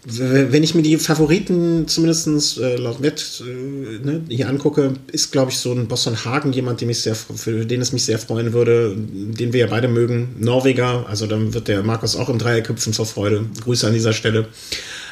wenn 0.04 0.62
ich 0.62 0.74
mir 0.74 0.82
die 0.82 0.96
Favoriten 0.96 1.86
zumindest 1.86 2.58
äh, 2.58 2.76
laut 2.76 3.02
Wett 3.02 3.42
äh, 3.46 4.04
ne, 4.04 4.22
hier 4.28 4.48
angucke, 4.48 4.94
ist, 5.12 5.30
glaube 5.32 5.52
ich, 5.52 5.58
so 5.58 5.72
ein 5.72 5.88
Boston 5.88 6.24
Hagen 6.24 6.52
jemand, 6.52 6.80
dem 6.80 6.90
ich 6.90 7.00
sehr, 7.00 7.14
für 7.14 7.64
den 7.64 7.80
es 7.80 7.92
mich 7.92 8.04
sehr 8.04 8.18
freuen 8.18 8.52
würde, 8.52 8.96
den 8.96 9.52
wir 9.52 9.60
ja 9.60 9.66
beide 9.68 9.88
mögen. 9.88 10.34
Norweger, 10.38 11.06
also 11.08 11.26
dann 11.26 11.54
wird 11.54 11.68
der 11.68 11.82
Markus 11.82 12.16
auch 12.16 12.28
im 12.28 12.38
Dreierköpfen 12.38 12.92
vor 12.92 13.06
Freude. 13.06 13.44
Grüße 13.62 13.86
an 13.86 13.94
dieser 13.94 14.12
Stelle. 14.12 14.48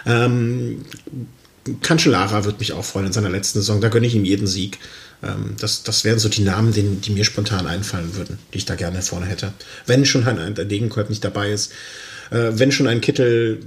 Ähm, 0.06 0.84
Cancellara 1.82 2.44
wird 2.44 2.58
mich 2.58 2.72
auch 2.72 2.84
freuen 2.84 3.06
in 3.06 3.12
seiner 3.12 3.30
letzten 3.30 3.60
Saison. 3.60 3.80
Da 3.80 3.88
gönne 3.88 4.06
ich 4.06 4.14
ihm 4.14 4.24
jeden 4.24 4.46
Sieg. 4.46 4.78
Ähm, 5.22 5.56
das, 5.58 5.82
das 5.82 6.04
wären 6.04 6.18
so 6.18 6.28
die 6.28 6.42
Namen, 6.42 6.72
die, 6.72 6.82
die 6.82 7.10
mir 7.10 7.24
spontan 7.24 7.66
einfallen 7.66 8.16
würden, 8.16 8.38
die 8.52 8.58
ich 8.58 8.64
da 8.64 8.74
gerne 8.74 9.02
vorne 9.02 9.26
hätte. 9.26 9.52
Wenn 9.86 10.04
schon 10.04 10.26
ein, 10.26 10.38
ein 10.38 10.68
Degenkolb 10.68 11.10
nicht 11.10 11.24
dabei 11.24 11.50
ist. 11.50 11.72
Äh, 12.30 12.52
wenn 12.52 12.72
schon 12.72 12.86
ein 12.86 13.00
Kittel. 13.00 13.60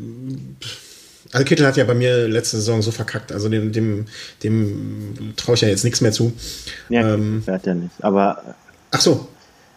Also 1.31 1.45
Kittel 1.45 1.65
hat 1.65 1.77
ja 1.77 1.83
bei 1.83 1.95
mir 1.95 2.27
letzte 2.27 2.57
Saison 2.57 2.81
so 2.81 2.91
verkackt, 2.91 3.31
also 3.31 3.49
dem, 3.49 3.71
dem, 3.71 4.05
dem 4.43 5.33
traue 5.35 5.55
ich 5.55 5.61
ja 5.61 5.67
jetzt 5.67 5.83
nichts 5.83 5.99
mehr 5.99 6.11
zu. 6.11 6.31
Ja, 6.89 7.15
ähm, 7.15 7.41
fährt 7.43 7.65
ja 7.65 7.73
nicht. 7.73 8.03
Aber 8.03 8.55
ach 8.91 9.01
so. 9.01 9.27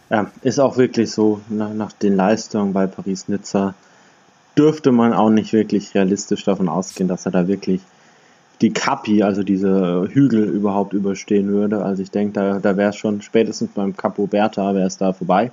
Ja, 0.09 0.31
ist 0.43 0.59
auch 0.59 0.77
wirklich 0.77 1.11
so, 1.11 1.41
nach, 1.49 1.73
nach 1.73 1.91
den 1.91 2.15
Leistungen 2.15 2.73
bei 2.73 2.87
Paris-Nizza 2.87 3.73
dürfte 4.57 4.91
man 4.91 5.13
auch 5.13 5.29
nicht 5.29 5.51
wirklich 5.51 5.93
realistisch 5.95 6.43
davon 6.45 6.69
ausgehen, 6.69 7.09
dass 7.09 7.25
er 7.25 7.31
da 7.31 7.47
wirklich 7.47 7.81
die 8.61 8.73
Kapi, 8.73 9.23
also 9.23 9.43
diese 9.43 10.07
Hügel 10.11 10.43
überhaupt 10.43 10.93
überstehen 10.93 11.49
würde. 11.49 11.83
Also 11.83 12.01
ich 12.01 12.11
denke, 12.11 12.33
da, 12.33 12.59
da 12.59 12.75
wäre 12.75 12.89
es 12.89 12.95
schon 12.95 13.21
spätestens 13.21 13.71
beim 13.73 13.95
Capo 13.95 14.27
Berta 14.27 14.73
wäre 14.73 14.87
es 14.87 14.97
da 14.97 15.13
vorbei. 15.13 15.51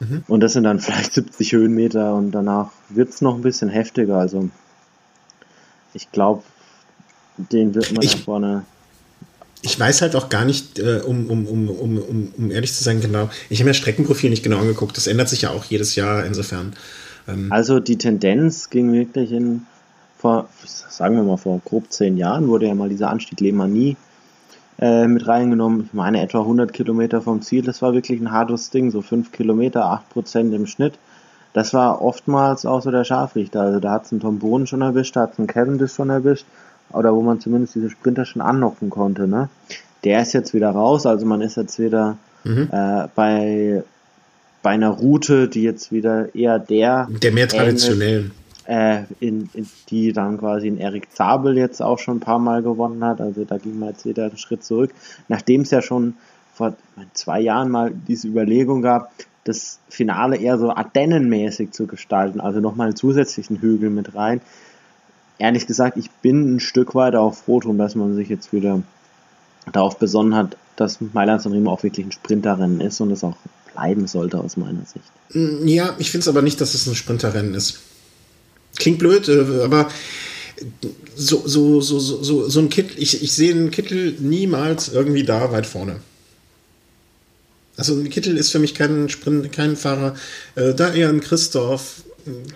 Mhm. 0.00 0.24
Und 0.26 0.40
das 0.40 0.54
sind 0.54 0.64
dann 0.64 0.80
vielleicht 0.80 1.12
70 1.14 1.52
Höhenmeter 1.52 2.14
und 2.14 2.32
danach 2.32 2.70
wird 2.88 3.10
es 3.10 3.20
noch 3.20 3.36
ein 3.36 3.42
bisschen 3.42 3.68
heftiger. 3.68 4.16
Also 4.16 4.48
ich 5.94 6.10
glaube, 6.10 6.42
den 7.36 7.74
wird 7.74 7.92
man 7.92 8.02
ich, 8.02 8.12
da 8.12 8.18
vorne. 8.18 8.64
Ich 9.62 9.78
weiß 9.78 10.02
halt 10.02 10.16
auch 10.16 10.28
gar 10.28 10.44
nicht, 10.44 10.78
äh, 10.78 11.00
um, 11.04 11.30
um, 11.30 11.46
um, 11.46 11.68
um, 11.68 11.98
um, 11.98 12.32
um 12.36 12.50
ehrlich 12.50 12.72
zu 12.72 12.82
sein, 12.82 13.00
genau. 13.00 13.28
Ich 13.48 13.60
habe 13.60 13.68
mir 13.68 13.74
Streckenprofil 13.74 14.30
nicht 14.30 14.42
genau 14.42 14.58
angeguckt. 14.58 14.96
Das 14.96 15.06
ändert 15.06 15.28
sich 15.28 15.42
ja 15.42 15.50
auch 15.50 15.64
jedes 15.64 15.94
Jahr 15.94 16.24
insofern. 16.24 16.74
Ähm 17.28 17.52
also 17.52 17.78
die 17.78 17.98
Tendenz 17.98 18.70
ging 18.70 18.92
wirklich 18.92 19.32
in 19.32 19.66
vor, 20.18 20.48
sagen 20.64 21.16
wir 21.16 21.22
mal, 21.22 21.36
vor 21.36 21.60
grob 21.64 21.90
zehn 21.92 22.16
Jahren 22.16 22.48
wurde 22.48 22.66
ja 22.66 22.74
mal 22.74 22.88
dieser 22.88 23.08
Anstieg 23.08 23.40
Lemanie 23.40 23.96
äh, 24.80 25.06
mit 25.06 25.26
reingenommen. 25.26 25.84
Ich 25.86 25.94
meine, 25.94 26.20
etwa 26.22 26.40
100 26.40 26.72
Kilometer 26.72 27.22
vom 27.22 27.40
Ziel. 27.40 27.62
Das 27.62 27.80
war 27.82 27.94
wirklich 27.94 28.20
ein 28.20 28.32
hartes 28.32 28.70
Ding, 28.70 28.90
so 28.90 29.00
5 29.00 29.32
Kilometer, 29.32 29.86
8 29.86 30.10
Prozent 30.10 30.52
im 30.54 30.66
Schnitt. 30.66 30.94
Das 31.52 31.72
war 31.72 32.02
oftmals 32.02 32.66
auch 32.66 32.82
so 32.82 32.90
der 32.90 33.04
Scharfrichter. 33.04 33.60
Also 33.60 33.80
da 33.80 33.92
hat 33.92 34.06
es 34.06 34.12
einen 34.12 34.20
Tom 34.20 34.38
Bohnen 34.38 34.66
schon 34.66 34.82
erwischt, 34.82 35.16
da 35.16 35.22
hat 35.22 35.32
es 35.32 35.38
einen 35.38 35.48
Cavendish 35.48 35.92
schon 35.92 36.10
erwischt. 36.10 36.46
Oder 36.90 37.14
wo 37.14 37.22
man 37.22 37.40
zumindest 37.40 37.74
diese 37.74 37.90
Sprinter 37.90 38.24
schon 38.24 38.42
anlocken 38.42 38.90
konnte. 38.90 39.28
Ne? 39.28 39.48
Der 40.04 40.22
ist 40.22 40.32
jetzt 40.32 40.54
wieder 40.54 40.70
raus, 40.70 41.06
also 41.06 41.26
man 41.26 41.40
ist 41.42 41.56
jetzt 41.56 41.78
wieder 41.78 42.16
mhm. 42.44 42.68
äh, 42.72 43.08
bei, 43.14 43.82
bei 44.62 44.70
einer 44.70 44.90
Route, 44.90 45.48
die 45.48 45.62
jetzt 45.62 45.92
wieder 45.92 46.34
eher 46.34 46.58
der. 46.58 47.08
Der 47.22 47.32
mehr 47.32 47.48
traditionellen 47.48 48.32
äh, 48.68 49.04
in, 49.18 49.48
in, 49.54 49.66
die 49.88 50.12
dann 50.12 50.38
quasi 50.38 50.68
in 50.68 50.76
Erik 50.76 51.10
Zabel 51.14 51.56
jetzt 51.56 51.80
auch 51.80 51.98
schon 51.98 52.18
ein 52.18 52.20
paar 52.20 52.38
Mal 52.38 52.62
gewonnen 52.62 53.02
hat. 53.02 53.20
Also 53.20 53.44
da 53.44 53.56
ging 53.56 53.78
man 53.78 53.90
jetzt 53.90 54.04
wieder 54.04 54.24
einen 54.24 54.36
Schritt 54.36 54.62
zurück. 54.62 54.92
Nachdem 55.26 55.62
es 55.62 55.70
ja 55.70 55.80
schon 55.80 56.14
vor 56.52 56.74
zwei 57.14 57.40
Jahren 57.40 57.70
mal 57.70 57.92
diese 58.06 58.28
Überlegung 58.28 58.82
gab, 58.82 59.10
das 59.44 59.78
Finale 59.88 60.36
eher 60.36 60.58
so 60.58 60.70
Ardennenmäßig 60.70 61.70
zu 61.70 61.86
gestalten, 61.86 62.40
also 62.40 62.60
nochmal 62.60 62.88
einen 62.88 62.96
zusätzlichen 62.96 63.58
Hügel 63.62 63.88
mit 63.88 64.14
rein. 64.14 64.42
Ehrlich 65.38 65.66
gesagt, 65.66 65.96
ich 65.96 66.10
bin 66.10 66.56
ein 66.56 66.60
Stück 66.60 66.94
weit 66.94 67.14
auch 67.14 67.34
froh 67.34 67.60
drum, 67.60 67.78
dass 67.78 67.94
man 67.94 68.14
sich 68.14 68.28
jetzt 68.28 68.52
wieder 68.52 68.82
darauf 69.72 69.98
besonnen 69.98 70.34
hat, 70.34 70.58
dass 70.76 70.98
Mailand 71.00 71.40
Sanremo 71.40 71.72
auch 71.72 71.82
wirklich 71.82 72.04
ein 72.04 72.12
Sprinterrennen 72.12 72.82
ist 72.82 73.00
und 73.00 73.10
es 73.12 73.24
auch 73.24 73.36
bleiben 73.72 74.06
sollte 74.06 74.38
aus 74.38 74.58
meiner 74.58 74.84
Sicht. 74.84 75.10
Mm, 75.32 75.66
ja, 75.66 75.94
ich 75.98 76.10
finde 76.10 76.22
es 76.22 76.28
aber 76.28 76.42
nicht, 76.42 76.60
dass 76.60 76.74
es 76.74 76.86
ein 76.86 76.94
Sprinterrennen 76.94 77.54
ist. 77.54 77.87
Klingt 78.78 78.98
blöd, 78.98 79.28
äh, 79.28 79.62
aber 79.62 79.90
so, 81.14 81.46
so, 81.46 81.80
so, 81.80 81.98
so, 81.98 82.48
so, 82.48 82.60
ein 82.60 82.68
Kittel, 82.68 82.96
ich, 82.98 83.22
ich 83.22 83.32
sehe 83.32 83.52
einen 83.52 83.70
Kittel 83.70 84.16
niemals 84.18 84.88
irgendwie 84.88 85.24
da 85.24 85.52
weit 85.52 85.66
vorne. 85.66 85.96
Also 87.76 87.94
ein 87.94 88.10
Kittel 88.10 88.36
ist 88.36 88.50
für 88.50 88.58
mich 88.58 88.74
kein 88.74 89.08
Sprint, 89.08 89.52
kein 89.52 89.76
Fahrer. 89.76 90.14
Äh, 90.56 90.74
da 90.74 90.92
eher 90.92 91.08
ein 91.08 91.20
Christoph, 91.20 92.02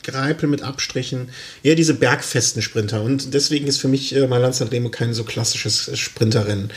Greipel 0.02 0.48
mit 0.48 0.62
Abstrichen, 0.62 1.28
eher 1.62 1.76
diese 1.76 1.94
bergfesten 1.94 2.60
Sprinter. 2.60 3.02
Und 3.02 3.32
deswegen 3.34 3.66
ist 3.66 3.78
für 3.78 3.88
mich 3.88 4.14
äh, 4.14 4.26
Mailand 4.26 4.54
Sanremo 4.54 4.88
kein 4.90 5.14
so 5.14 5.24
klassisches 5.24 5.96
Sprinterrennen. 5.98 6.70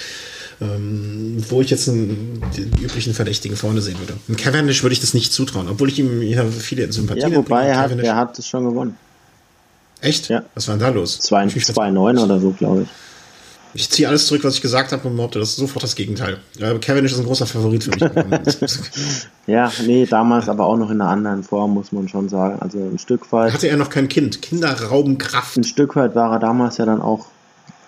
Ähm, 0.62 1.44
wo 1.50 1.60
ich 1.60 1.70
jetzt 1.70 1.90
einen, 1.90 2.42
den 2.56 2.72
üblichen 2.82 3.14
Verdächtigen 3.14 3.58
vorne 3.58 3.82
sehen 3.82 4.00
würde. 4.00 4.14
Ein 4.30 4.38
Cavendish 4.38 4.84
würde 4.84 4.94
ich 4.94 5.02
das 5.02 5.14
nicht 5.14 5.34
zutrauen, 5.34 5.68
obwohl 5.68 5.90
ich 5.90 6.00
ihm 6.00 6.22
ja 6.22 6.46
viele 6.46 6.90
Sympathien 6.94 7.30
Ja, 7.30 7.38
wobei 7.38 7.66
er 7.66 7.78
hat, 7.78 7.92
er 7.92 8.16
hat 8.16 8.40
es 8.40 8.48
schon 8.48 8.64
gewonnen. 8.64 8.96
Echt? 10.02 10.30
Ja. 10.30 10.44
Was 10.54 10.68
war 10.68 10.76
denn 10.76 10.88
da 10.88 10.90
los? 10.90 11.20
2-9 11.22 12.24
oder 12.24 12.40
so, 12.40 12.52
glaube 12.52 12.84
ich. 12.84 12.88
Ich 13.78 13.90
ziehe 13.90 14.08
alles 14.08 14.28
zurück, 14.28 14.46
was 14.46 14.56
ich 14.56 14.62
gesagt 14.62 14.94
habe 14.94 15.06
und 15.06 15.18
behaupte, 15.18 15.38
das 15.38 15.50
ist 15.50 15.58
sofort 15.58 15.84
das 15.84 15.96
Gegenteil. 15.96 16.40
Kevin 16.80 17.04
ist 17.04 17.20
ein 17.20 17.26
großer 17.26 17.46
Favorit 17.46 17.84
für 17.84 17.92
mich. 17.92 18.58
ja, 19.48 19.70
nee, 19.86 20.06
damals 20.06 20.48
aber 20.48 20.66
auch 20.66 20.78
noch 20.78 20.90
in 20.90 21.02
einer 21.02 21.10
anderen 21.10 21.44
Form, 21.44 21.74
muss 21.74 21.92
man 21.92 22.08
schon 22.08 22.30
sagen. 22.30 22.58
Also 22.62 22.80
ein 22.80 23.00
Stück 23.00 23.30
weit. 23.34 23.52
Hatte 23.52 23.68
er 23.68 23.76
noch 23.76 23.90
kein 23.90 24.08
Kind? 24.08 24.42
Kinder 24.42 24.82
rauben 24.82 25.18
Kraft. 25.18 25.58
Ein 25.58 25.66
Stück 25.66 25.98
weit 25.98 26.16
war 26.16 26.32
er 26.32 26.40
damals 26.40 26.78
ja 26.78 26.86
dann 26.86 27.02
auch, 27.02 27.26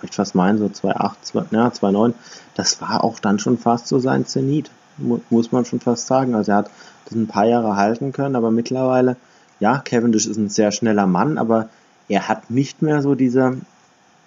ich 0.04 0.12
fast 0.12 0.36
meinen, 0.36 0.58
so 0.58 0.66
2,8, 0.66 1.46
ja, 1.52 1.70
2,9. 1.70 2.14
Das 2.56 2.82
war 2.82 3.06
auch 3.06 3.20
dann 3.20 3.40
schon 3.40 3.58
fast 3.58 3.88
so 3.88 3.98
sein 4.00 4.26
Zenit, 4.26 4.70
muss 4.98 5.54
man 5.54 5.64
schon 5.64 5.80
fast 5.80 6.08
sagen. 6.08 6.36
Also 6.36 6.52
er 6.52 6.58
hat 6.58 6.70
das 7.06 7.16
ein 7.16 7.28
paar 7.28 7.46
Jahre 7.46 7.78
halten 7.78 8.12
können, 8.12 8.36
aber 8.36 8.52
mittlerweile, 8.52 9.16
ja, 9.62 9.78
Cavendish 9.78 10.26
ist 10.26 10.36
ein 10.36 10.50
sehr 10.50 10.74
schneller 10.74 11.08
Mann, 11.08 11.38
aber 11.38 11.70
er 12.10 12.28
hat 12.28 12.50
nicht 12.50 12.82
mehr 12.82 13.02
so 13.02 13.16
diese 13.16 13.58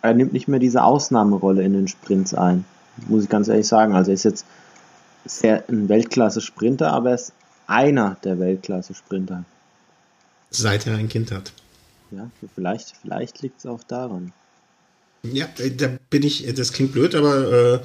er 0.02 0.14
nimmt 0.14 0.32
nicht 0.32 0.48
mehr 0.48 0.60
diese 0.60 0.82
Ausnahmerolle 0.82 1.62
in 1.62 1.72
den 1.72 1.88
Sprints 1.88 2.34
ein. 2.34 2.64
Muss 3.08 3.24
ich 3.24 3.28
ganz 3.28 3.48
ehrlich 3.48 3.66
sagen. 3.66 3.94
Also 3.94 4.10
er 4.10 4.14
ist 4.14 4.24
jetzt 4.24 4.46
sehr 5.24 5.64
ein 5.68 5.88
Weltklasse-Sprinter, 5.88 6.92
aber 6.92 7.10
er 7.10 7.14
ist 7.16 7.32
einer 7.66 8.16
der 8.24 8.38
Weltklasse-Sprinter. 8.38 9.44
Seit 10.50 10.86
er 10.86 10.96
ein 10.96 11.08
Kind 11.08 11.30
hat. 11.32 11.52
Ja, 12.10 12.30
vielleicht, 12.54 12.94
vielleicht 13.00 13.40
liegt 13.42 13.58
es 13.60 13.66
auch 13.66 13.84
daran. 13.84 14.32
Ja, 15.22 15.46
da 15.76 15.90
bin 16.08 16.22
ich, 16.22 16.52
das 16.54 16.72
klingt 16.72 16.92
blöd, 16.92 17.14
aber 17.14 17.52
äh, 17.52 17.80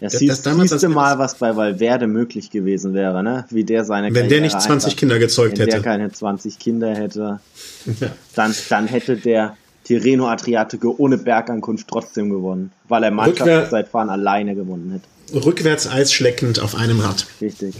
ja, 0.00 0.10
siehst, 0.10 0.30
das 0.30 0.42
damals 0.42 0.70
siehst 0.70 0.82
du 0.82 0.88
mal, 0.88 1.18
was 1.18 1.36
bei 1.36 1.56
Valverde 1.56 2.06
möglich 2.06 2.50
gewesen 2.50 2.94
wäre, 2.94 3.22
ne? 3.22 3.46
Wie 3.50 3.64
der 3.64 3.84
seine 3.84 4.14
Wenn 4.14 4.28
der 4.28 4.40
nicht 4.40 4.60
20 4.60 4.72
einfach, 4.72 4.98
Kinder 4.98 5.18
gezeugt 5.18 5.58
wenn 5.58 5.66
hätte. 5.66 5.76
Wenn 5.76 5.82
der 5.82 5.92
keine 5.92 6.12
20 6.12 6.58
Kinder 6.58 6.94
hätte, 6.94 7.40
ja. 8.00 8.08
dann, 8.34 8.54
dann 8.68 8.86
hätte 8.86 9.16
der 9.16 9.56
Tirreno 9.84 10.28
Adriatico 10.28 10.94
ohne 10.98 11.18
Bergankunft 11.18 11.88
trotzdem 11.88 12.30
gewonnen, 12.30 12.72
weil 12.88 13.04
er 13.04 13.10
Mannschaftszeitfahren 13.10 14.10
alleine 14.10 14.54
gewonnen 14.54 14.92
hätte. 14.92 15.46
Rückwärts 15.46 15.88
eisschleckend 15.88 16.60
auf 16.60 16.74
einem 16.74 17.00
Rad. 17.00 17.26
Richtig. 17.40 17.74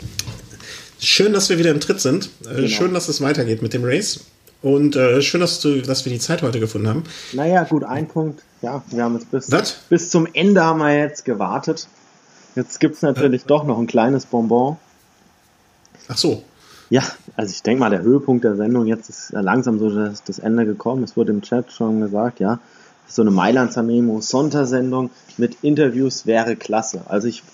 Schön, 0.99 1.33
dass 1.33 1.49
wir 1.49 1.59
wieder 1.59 1.71
im 1.71 1.81
Tritt 1.81 2.01
sind. 2.01 2.31
Äh, 2.45 2.55
genau. 2.55 2.69
Schön, 2.69 2.95
dass 2.95 3.09
es 3.09 3.21
weitergeht 3.21 3.63
mit 3.63 3.73
dem 3.73 3.85
Race. 3.85 4.21
Und 4.61 4.97
äh, 4.97 5.23
schön, 5.23 5.41
dass, 5.41 5.61
du, 5.61 5.81
dass 5.83 6.05
wir 6.05 6.13
die 6.13 6.19
Zeit 6.19 6.43
heute 6.43 6.59
gefunden 6.59 6.89
haben. 6.89 7.05
Naja, 7.33 7.63
gut, 7.65 7.85
ein 7.85 8.09
Punkt. 8.09 8.43
Ja, 8.61 8.83
wir 8.91 9.05
haben 9.05 9.15
jetzt 9.15 9.31
bis, 9.31 9.49
bis 9.89 10.11
zum 10.11 10.27
Ende 10.33 10.65
haben 10.65 10.81
wir 10.81 10.99
jetzt 10.99 11.25
gewartet. 11.25 11.87
Jetzt 12.59 12.81
gibt 12.81 12.97
es 12.97 13.03
natürlich 13.03 13.43
äh. 13.43 13.47
doch 13.47 13.63
noch 13.63 13.79
ein 13.79 13.87
kleines 13.87 14.27
Bonbon. 14.27 14.79
Ach 16.09 16.17
so. 16.17 16.43
Ja, 16.91 17.05
also 17.37 17.53
ich 17.53 17.63
denke 17.63 17.79
mal, 17.79 17.91
der 17.91 18.03
Höhepunkt 18.03 18.43
der 18.43 18.57
Sendung 18.57 18.87
jetzt 18.87 19.09
ist 19.09 19.31
langsam 19.31 19.79
so 19.79 19.95
das, 19.95 20.25
das 20.25 20.41
Ende 20.41 20.67
gekommen. 20.67 21.05
Es 21.05 21.17
wurde 21.17 21.31
im 21.31 21.43
Chat 21.43 21.71
schon 21.71 22.01
gesagt, 22.01 22.41
ja, 22.41 22.59
so 23.07 23.23
eine 23.23 23.31
Mailand 23.31 23.73
Sanremo 23.73 24.21
Sondersendung 24.21 25.11
mit 25.37 25.59
Interviews 25.63 26.27
wäre 26.27 26.57
klasse. 26.57 27.03
Also 27.07 27.29
ich, 27.29 27.45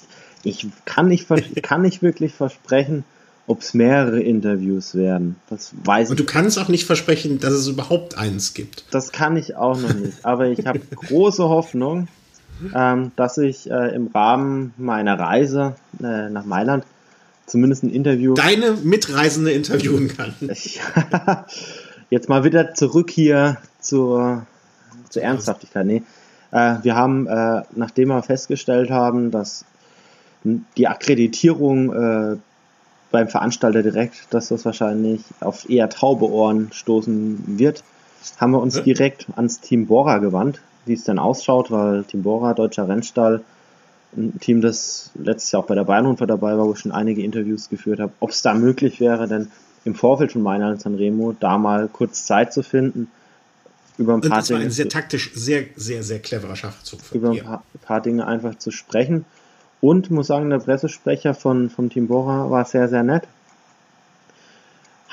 ich 0.42 0.68
kann 0.86 1.08
nicht, 1.08 1.28
kann 1.62 1.82
nicht 1.82 2.00
wirklich 2.00 2.32
versprechen, 2.32 3.04
ob 3.46 3.60
es 3.60 3.74
mehrere 3.74 4.20
Interviews 4.20 4.94
werden. 4.94 5.36
Das 5.50 5.72
weiß 5.84 6.08
Und 6.08 6.18
du 6.18 6.24
kannst 6.24 6.58
auch 6.58 6.68
nicht 6.68 6.86
versprechen, 6.86 7.40
dass 7.40 7.52
es 7.52 7.68
überhaupt 7.68 8.16
eins 8.16 8.54
gibt. 8.54 8.86
Das 8.90 9.12
kann 9.12 9.36
ich 9.36 9.54
auch 9.54 9.78
noch 9.78 9.92
nicht. 9.92 10.24
Aber 10.24 10.46
ich 10.46 10.66
habe 10.66 10.78
große 11.08 11.46
Hoffnung, 11.46 12.08
ähm, 12.74 13.12
dass 13.16 13.38
ich 13.38 13.70
äh, 13.70 13.94
im 13.94 14.08
Rahmen 14.08 14.74
meiner 14.76 15.18
Reise 15.18 15.74
äh, 16.02 16.30
nach 16.30 16.44
Mailand 16.44 16.84
zumindest 17.46 17.82
ein 17.82 17.90
Interview. 17.90 18.34
Deine 18.34 18.72
Mitreisende 18.72 19.52
interviewen 19.52 20.08
kann. 20.08 20.34
Jetzt 22.10 22.28
mal 22.28 22.44
wieder 22.44 22.74
zurück 22.74 23.10
hier 23.10 23.58
zur, 23.80 24.46
zur 25.10 25.22
Ernsthaftigkeit. 25.22 25.86
Nee. 25.86 26.02
Äh, 26.52 26.76
wir 26.82 26.94
haben, 26.94 27.26
äh, 27.26 27.62
nachdem 27.74 28.08
wir 28.08 28.22
festgestellt 28.22 28.90
haben, 28.90 29.30
dass 29.30 29.64
die 30.76 30.88
Akkreditierung 30.88 31.92
äh, 31.92 32.36
beim 33.10 33.28
Veranstalter 33.28 33.82
direkt, 33.82 34.26
dass 34.30 34.48
das 34.48 34.64
wahrscheinlich 34.64 35.22
auf 35.40 35.68
eher 35.70 35.88
taube 35.88 36.30
Ohren 36.30 36.70
stoßen 36.72 37.58
wird, 37.58 37.82
haben 38.38 38.52
wir 38.52 38.60
uns 38.60 38.82
direkt 38.82 39.26
ans 39.36 39.60
Team 39.60 39.86
Bora 39.86 40.18
gewandt, 40.18 40.60
wie 40.86 40.94
es 40.94 41.04
denn 41.04 41.18
ausschaut, 41.18 41.70
weil 41.70 42.04
Team 42.04 42.22
Bora, 42.22 42.54
deutscher 42.54 42.88
Rennstall, 42.88 43.42
ein 44.16 44.38
Team, 44.40 44.60
das 44.60 45.10
letztes 45.14 45.52
Jahr 45.52 45.62
auch 45.62 45.66
bei 45.66 45.74
der 45.74 45.84
Bayern-Rundfahrt 45.84 46.30
dabei 46.30 46.56
war, 46.56 46.66
wo 46.66 46.72
ich 46.72 46.78
schon 46.78 46.92
einige 46.92 47.22
Interviews 47.22 47.68
geführt 47.68 48.00
habe, 48.00 48.12
ob 48.20 48.30
es 48.30 48.42
da 48.42 48.54
möglich 48.54 49.00
wäre, 49.00 49.26
denn 49.26 49.50
im 49.84 49.94
Vorfeld 49.94 50.32
von 50.32 50.42
Mailand 50.42 50.80
Sanremo 50.80 51.34
da 51.38 51.58
mal 51.58 51.88
kurz 51.92 52.24
Zeit 52.24 52.52
zu 52.52 52.62
finden, 52.62 53.10
über 53.98 54.14
ein 54.14 54.20
paar 54.20 54.38
das 54.38 54.48
Dinge. 54.48 54.60
war 54.60 54.66
ein 54.66 54.70
sehr 54.70 54.88
taktisch, 54.88 55.32
sehr, 55.34 55.64
sehr, 55.76 56.02
sehr 56.02 56.20
cleverer 56.20 56.56
Schachzug. 56.56 57.00
Über 57.12 57.30
ein 57.30 57.42
paar, 57.42 57.62
paar, 57.82 58.00
Dinge 58.00 58.26
einfach 58.26 58.56
zu 58.56 58.70
sprechen. 58.70 59.24
Und 59.80 60.10
muss 60.10 60.28
sagen, 60.28 60.48
der 60.48 60.58
Pressesprecher 60.58 61.34
von, 61.34 61.68
vom 61.68 61.90
Team 61.90 62.08
Bora 62.08 62.50
war 62.50 62.64
sehr, 62.64 62.88
sehr 62.88 63.02
nett 63.02 63.24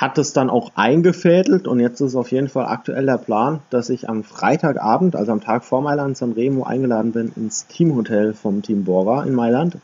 hat 0.01 0.17
es 0.17 0.33
dann 0.33 0.49
auch 0.49 0.71
eingefädelt 0.73 1.67
und 1.67 1.79
jetzt 1.79 2.01
ist 2.01 2.15
auf 2.15 2.31
jeden 2.31 2.49
Fall 2.49 2.65
aktuell 2.65 3.05
der 3.05 3.19
Plan, 3.19 3.59
dass 3.69 3.91
ich 3.91 4.09
am 4.09 4.23
Freitagabend, 4.23 5.15
also 5.15 5.31
am 5.31 5.41
Tag 5.41 5.63
vor 5.63 5.83
Mailand 5.83 6.17
Sanremo, 6.17 6.63
eingeladen 6.63 7.11
bin 7.11 7.31
ins 7.35 7.67
Teamhotel 7.67 8.33
vom 8.33 8.63
Team 8.63 8.83
Bora 8.83 9.23
in 9.23 9.35
Mailand. 9.35 9.77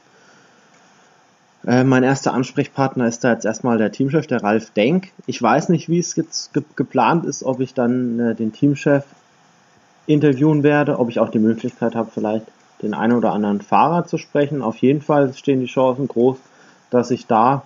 Äh, 1.67 1.83
mein 1.83 2.01
erster 2.01 2.33
Ansprechpartner 2.33 3.07
ist 3.07 3.23
da 3.23 3.31
jetzt 3.31 3.45
erstmal 3.45 3.77
der 3.77 3.91
Teamchef, 3.91 4.25
der 4.25 4.41
Ralf 4.41 4.71
Denk. 4.71 5.11
Ich 5.27 5.39
weiß 5.39 5.69
nicht, 5.69 5.87
wie 5.87 5.99
es 5.99 6.15
jetzt 6.15 6.51
ge 6.51 6.63
geplant 6.75 7.23
ist, 7.23 7.43
ob 7.43 7.59
ich 7.59 7.75
dann 7.75 8.19
äh, 8.19 8.33
den 8.33 8.51
Teamchef 8.51 9.05
interviewen 10.07 10.63
werde, 10.63 10.97
ob 10.97 11.09
ich 11.09 11.19
auch 11.19 11.29
die 11.29 11.37
Möglichkeit 11.37 11.93
habe, 11.93 12.09
vielleicht 12.11 12.47
den 12.81 12.95
einen 12.95 13.13
oder 13.13 13.33
anderen 13.33 13.61
Fahrer 13.61 14.07
zu 14.07 14.17
sprechen. 14.17 14.63
Auf 14.63 14.77
jeden 14.77 15.01
Fall 15.01 15.31
stehen 15.35 15.59
die 15.59 15.67
Chancen 15.67 16.07
groß, 16.07 16.37
dass 16.89 17.11
ich 17.11 17.27
da 17.27 17.61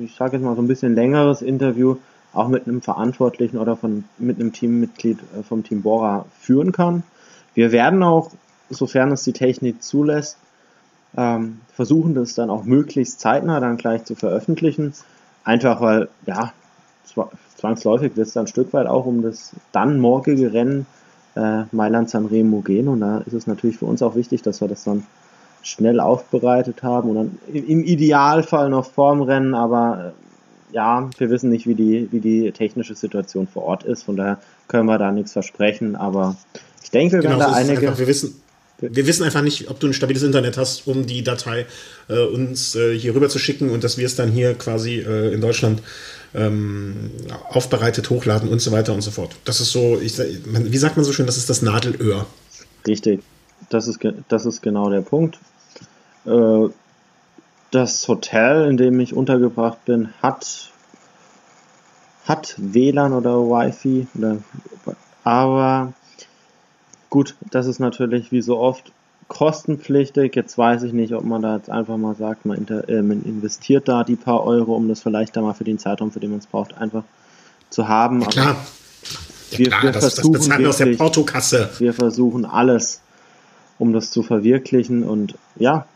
ich 0.00 0.14
sage 0.14 0.36
jetzt 0.36 0.44
mal 0.44 0.56
so 0.56 0.62
ein 0.62 0.68
bisschen 0.68 0.94
längeres 0.94 1.42
Interview 1.42 1.96
auch 2.32 2.48
mit 2.48 2.66
einem 2.66 2.82
Verantwortlichen 2.82 3.58
oder 3.58 3.76
von, 3.76 4.04
mit 4.18 4.38
einem 4.38 4.52
Teammitglied 4.52 5.18
äh, 5.38 5.42
vom 5.42 5.64
Team 5.64 5.82
Bora 5.82 6.26
führen 6.38 6.72
kann. 6.72 7.02
Wir 7.54 7.72
werden 7.72 8.02
auch, 8.02 8.30
sofern 8.70 9.12
es 9.12 9.24
die 9.24 9.32
Technik 9.32 9.82
zulässt, 9.82 10.36
ähm, 11.16 11.60
versuchen, 11.74 12.14
das 12.14 12.34
dann 12.34 12.50
auch 12.50 12.64
möglichst 12.64 13.20
zeitnah 13.20 13.60
dann 13.60 13.76
gleich 13.76 14.04
zu 14.04 14.14
veröffentlichen. 14.14 14.92
Einfach 15.44 15.80
weil, 15.80 16.08
ja, 16.26 16.52
zwangsläufig 17.56 18.16
wird 18.16 18.28
es 18.28 18.34
dann 18.34 18.44
ein 18.44 18.48
Stück 18.48 18.72
weit 18.72 18.86
auch 18.86 19.06
um 19.06 19.22
das 19.22 19.52
dann 19.72 19.98
morgige 19.98 20.52
Rennen 20.52 20.86
äh, 21.34 21.64
Mailand 21.72 22.10
Sanremo 22.10 22.60
gehen. 22.60 22.88
Und 22.88 23.00
da 23.00 23.18
ist 23.18 23.32
es 23.32 23.46
natürlich 23.46 23.78
für 23.78 23.86
uns 23.86 24.02
auch 24.02 24.14
wichtig, 24.14 24.42
dass 24.42 24.60
wir 24.60 24.68
das 24.68 24.84
dann 24.84 25.04
schnell 25.62 26.00
aufbereitet 26.00 26.82
haben 26.82 27.10
und 27.10 27.16
dann 27.16 27.38
im 27.52 27.84
Idealfall 27.84 28.70
noch 28.70 28.90
vorm 28.90 29.22
Rennen, 29.22 29.54
aber 29.54 30.12
äh, 30.70 30.74
ja, 30.74 31.08
wir 31.18 31.30
wissen 31.30 31.50
nicht, 31.50 31.66
wie 31.66 31.74
die, 31.74 32.08
wie 32.10 32.20
die 32.20 32.52
technische 32.52 32.94
Situation 32.94 33.46
vor 33.46 33.64
Ort 33.64 33.84
ist, 33.84 34.02
von 34.04 34.16
daher 34.16 34.38
können 34.68 34.86
wir 34.86 34.98
da 34.98 35.10
nichts 35.10 35.32
versprechen, 35.32 35.96
aber 35.96 36.36
ich 36.82 36.90
denke, 36.90 37.16
wir 37.16 37.22
genau, 37.22 37.38
werden 37.38 37.52
da 37.52 37.56
einige. 37.56 37.88
Einfach, 37.88 37.98
wir 37.98 38.06
wissen, 38.06 38.40
wir 38.80 39.06
wissen 39.06 39.24
einfach 39.24 39.42
nicht, 39.42 39.68
ob 39.70 39.80
du 39.80 39.88
ein 39.88 39.92
stabiles 39.92 40.22
Internet 40.22 40.56
hast, 40.56 40.86
um 40.86 41.06
die 41.06 41.24
Datei 41.24 41.66
äh, 42.08 42.24
uns 42.26 42.76
äh, 42.76 42.96
hier 42.96 43.14
rüber 43.14 43.28
zu 43.28 43.38
schicken 43.38 43.70
und 43.70 43.82
dass 43.82 43.98
wir 43.98 44.06
es 44.06 44.14
dann 44.14 44.30
hier 44.30 44.54
quasi 44.54 45.00
äh, 45.00 45.32
in 45.32 45.40
Deutschland 45.40 45.82
ähm, 46.34 47.10
aufbereitet 47.50 48.10
hochladen 48.10 48.48
und 48.48 48.60
so 48.60 48.70
weiter 48.70 48.94
und 48.94 49.00
so 49.00 49.10
fort. 49.10 49.36
Das 49.44 49.60
ist 49.60 49.72
so, 49.72 49.98
ich, 50.00 50.18
wie 50.18 50.78
sagt 50.78 50.96
man 50.96 51.04
so 51.04 51.12
schön, 51.12 51.26
das 51.26 51.36
ist 51.36 51.50
das 51.50 51.62
Nadelöhr. 51.62 52.26
Richtig, 52.86 53.20
das 53.68 53.88
ist, 53.88 53.98
das 54.28 54.46
ist 54.46 54.62
genau 54.62 54.90
der 54.90 55.00
Punkt. 55.00 55.38
Äh, 56.28 56.70
das 57.70 58.08
Hotel, 58.08 58.68
in 58.70 58.76
dem 58.76 58.98
ich 59.00 59.14
untergebracht 59.14 59.84
bin, 59.84 60.08
hat, 60.22 60.70
hat 62.24 62.54
WLAN 62.56 63.12
oder 63.12 63.40
Wi-Fi, 63.40 64.06
oder, 64.14 64.38
aber 65.24 65.92
gut, 67.10 67.36
das 67.50 67.66
ist 67.66 67.78
natürlich 67.78 68.32
wie 68.32 68.40
so 68.40 68.58
oft 68.58 68.92
kostenpflichtig. 69.28 70.34
Jetzt 70.34 70.56
weiß 70.56 70.82
ich 70.84 70.92
nicht, 70.92 71.12
ob 71.12 71.24
man 71.24 71.42
da 71.42 71.56
jetzt 71.56 71.70
einfach 71.70 71.96
mal 71.96 72.14
sagt, 72.14 72.46
man, 72.46 72.56
inter, 72.56 72.88
äh, 72.88 73.02
man 73.02 73.22
investiert 73.22 73.88
da 73.88 74.04
die 74.04 74.16
paar 74.16 74.44
Euro, 74.44 74.74
um 74.74 74.88
das 74.88 75.00
vielleicht 75.00 75.36
da 75.36 75.42
mal 75.42 75.54
für 75.54 75.64
den 75.64 75.78
Zeitraum, 75.78 76.10
für 76.10 76.20
den 76.20 76.30
man 76.30 76.38
es 76.38 76.46
braucht, 76.46 76.76
einfach 76.78 77.04
zu 77.70 77.88
haben. 77.88 78.22
Ja, 78.22 78.28
klar. 78.28 78.56
Ja, 79.50 79.58
wir, 79.58 79.66
klar, 79.68 79.82
wir 79.82 79.92
das, 79.92 80.14
versuchen 80.14 80.32
das 80.32 80.42
bezahlen 80.42 80.62
wir 80.62 80.68
aus 80.70 80.76
der 80.78 80.96
Portokasse. 80.96 81.70
Wir 81.78 81.92
versuchen 81.92 82.46
alles, 82.46 83.00
um 83.78 83.92
das 83.92 84.10
zu 84.10 84.22
verwirklichen. 84.22 85.02
Und 85.02 85.34
ja, 85.56 85.86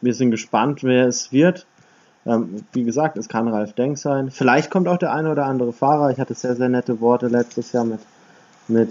wir 0.00 0.14
sind 0.14 0.30
gespannt, 0.30 0.82
wer 0.82 1.06
es 1.06 1.32
wird. 1.32 1.66
Ähm, 2.26 2.64
wie 2.72 2.84
gesagt, 2.84 3.16
es 3.16 3.28
kann 3.28 3.48
Ralf 3.48 3.72
Denk 3.74 3.98
sein. 3.98 4.30
Vielleicht 4.30 4.70
kommt 4.70 4.88
auch 4.88 4.98
der 4.98 5.12
eine 5.12 5.30
oder 5.30 5.46
andere 5.46 5.72
Fahrer. 5.72 6.10
Ich 6.10 6.18
hatte 6.18 6.34
sehr, 6.34 6.56
sehr 6.56 6.68
nette 6.68 7.00
Worte 7.00 7.28
letztes 7.28 7.72
Jahr 7.72 7.84
mit, 7.84 8.00
mit 8.68 8.90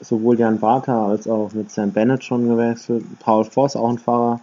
sowohl 0.00 0.38
Jan 0.38 0.60
Bartha 0.60 1.08
als 1.08 1.26
auch 1.26 1.52
mit 1.52 1.70
Sam 1.70 1.92
Bennett 1.92 2.24
schon 2.24 2.48
gewechselt. 2.48 3.04
Paul 3.20 3.44
Voss, 3.44 3.76
auch 3.76 3.88
ein 3.88 3.98
Fahrer, 3.98 4.40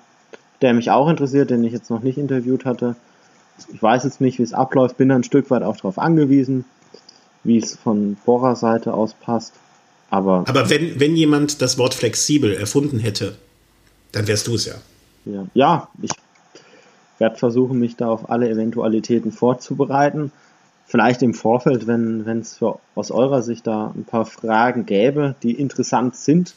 der 0.62 0.74
mich 0.74 0.92
auch 0.92 1.10
interessiert, 1.10 1.50
den 1.50 1.64
ich 1.64 1.74
jetzt 1.74 1.90
noch 1.90 2.02
nicht 2.02 2.18
interviewt 2.18 2.66
hatte. 2.66 2.96
Ich 3.74 3.82
weiß 3.82 4.04
jetzt 4.06 4.22
nicht, 4.22 4.40
wie 4.40 4.44
es 4.44 4.54
abläuft, 4.54 4.98
bin 4.98 5.12
ein 5.12 5.24
Stück 5.24 5.50
weit 5.50 5.64
auch 5.64 5.76
darauf 5.76 5.98
angewiesen, 5.98 6.66
wie 7.44 7.58
es 7.58 7.76
von 7.76 8.16
Bohrer 8.26 8.56
Seite 8.56 8.94
aus 8.94 9.14
passt. 9.14 9.54
Aber, 10.10 10.44
Aber 10.48 10.70
wenn, 10.70 11.00
wenn 11.00 11.16
jemand 11.16 11.62
das 11.62 11.78
Wort 11.78 11.94
flexibel 11.94 12.54
erfunden 12.54 13.00
hätte, 13.00 13.36
dann 14.12 14.28
wärst 14.28 14.48
du 14.48 14.56
es 14.56 14.66
ja. 14.66 14.76
Ja, 15.26 15.46
ja 15.54 15.88
ich 16.02 16.12
werde 17.18 17.36
versuchen, 17.36 17.80
mich 17.80 17.96
da 17.96 18.10
auf 18.10 18.30
alle 18.30 18.50
Eventualitäten 18.50 19.32
vorzubereiten 19.32 20.32
vielleicht 20.90 21.22
im 21.22 21.36
Vorfeld, 21.36 21.86
wenn 21.86 22.40
es 22.40 22.60
aus 22.96 23.12
eurer 23.12 23.44
Sicht 23.44 23.68
da 23.68 23.94
ein 23.96 24.06
paar 24.06 24.26
Fragen 24.26 24.88
gäbe, 24.88 25.36
die 25.44 25.54
interessant 25.54 26.16
sind, 26.16 26.56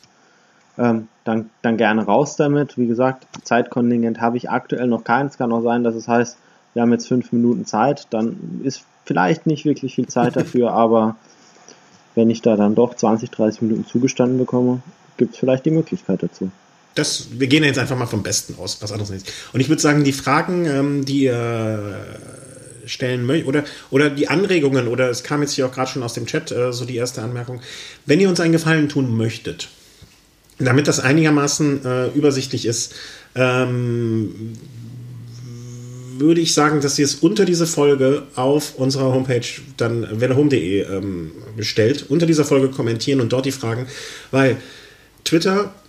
ähm, 0.78 1.08
dann, 1.24 1.50
dann 1.60 1.76
gerne 1.76 2.06
raus 2.06 2.36
damit. 2.36 2.78
Wie 2.78 2.86
gesagt, 2.86 3.26
Zeitkontingent 3.44 4.22
habe 4.22 4.38
ich 4.38 4.48
aktuell 4.48 4.86
noch 4.86 5.04
keins. 5.04 5.36
Kann 5.36 5.52
auch 5.52 5.60
sein, 5.60 5.84
dass 5.84 5.94
es 5.94 6.08
heißt, 6.08 6.38
wir 6.72 6.80
haben 6.80 6.92
jetzt 6.92 7.08
fünf 7.08 7.30
Minuten 7.32 7.66
Zeit. 7.66 8.06
Dann 8.08 8.62
ist 8.64 8.84
vielleicht 9.04 9.46
nicht 9.46 9.66
wirklich 9.66 9.94
viel 9.94 10.08
Zeit 10.08 10.34
dafür, 10.34 10.72
aber 10.72 11.16
wenn 12.14 12.30
ich 12.30 12.40
da 12.40 12.56
dann 12.56 12.74
doch 12.74 12.94
20, 12.94 13.30
30 13.30 13.62
Minuten 13.62 13.84
zugestanden 13.84 14.38
bekomme, 14.38 14.80
gibt 15.18 15.34
es 15.34 15.40
vielleicht 15.40 15.66
die 15.66 15.70
Möglichkeit 15.70 16.22
dazu. 16.22 16.50
Das, 16.94 17.28
wir 17.38 17.46
gehen 17.46 17.64
jetzt 17.64 17.78
einfach 17.78 17.96
mal 17.96 18.06
vom 18.06 18.22
Besten 18.22 18.54
aus, 18.58 18.78
was 18.80 18.92
anderes 18.92 19.10
nicht. 19.10 19.32
Und 19.52 19.60
ich 19.60 19.68
würde 19.68 19.80
sagen, 19.80 20.04
die 20.04 20.12
Fragen, 20.12 20.66
ähm, 20.66 21.04
die 21.04 21.24
ihr 21.24 22.04
stellen 22.86 23.24
möchtet 23.24 23.48
oder, 23.48 23.64
oder 23.90 24.10
die 24.10 24.28
Anregungen 24.28 24.88
oder 24.88 25.10
es 25.10 25.22
kam 25.22 25.42
jetzt 25.42 25.52
hier 25.52 25.66
auch 25.66 25.72
gerade 25.72 25.90
schon 25.90 26.02
aus 26.02 26.14
dem 26.14 26.26
Chat 26.26 26.50
äh, 26.52 26.72
so 26.72 26.84
die 26.84 26.96
erste 26.96 27.22
Anmerkung. 27.22 27.60
Wenn 28.06 28.20
ihr 28.20 28.28
uns 28.28 28.40
einen 28.40 28.52
Gefallen 28.52 28.88
tun 28.88 29.16
möchtet, 29.16 29.68
damit 30.58 30.88
das 30.88 31.00
einigermaßen 31.00 31.84
äh, 31.84 32.06
übersichtlich 32.08 32.66
ist, 32.66 32.94
ähm, 33.34 34.52
würde 36.18 36.40
ich 36.40 36.54
sagen, 36.54 36.80
dass 36.80 36.98
ihr 36.98 37.04
es 37.04 37.16
unter 37.16 37.44
diese 37.44 37.66
Folge 37.66 38.24
auf 38.36 38.76
unserer 38.76 39.12
Homepage 39.12 39.46
dann 39.76 40.20
wellehome.de 40.20 40.82
ähm, 40.82 41.32
bestellt, 41.56 42.06
unter 42.08 42.26
dieser 42.26 42.44
Folge 42.44 42.68
kommentieren 42.68 43.20
und 43.20 43.32
dort 43.32 43.46
die 43.46 43.52
Fragen, 43.52 43.86
weil 44.30 44.56
Twitter 45.24 45.64
äh, 45.64 45.81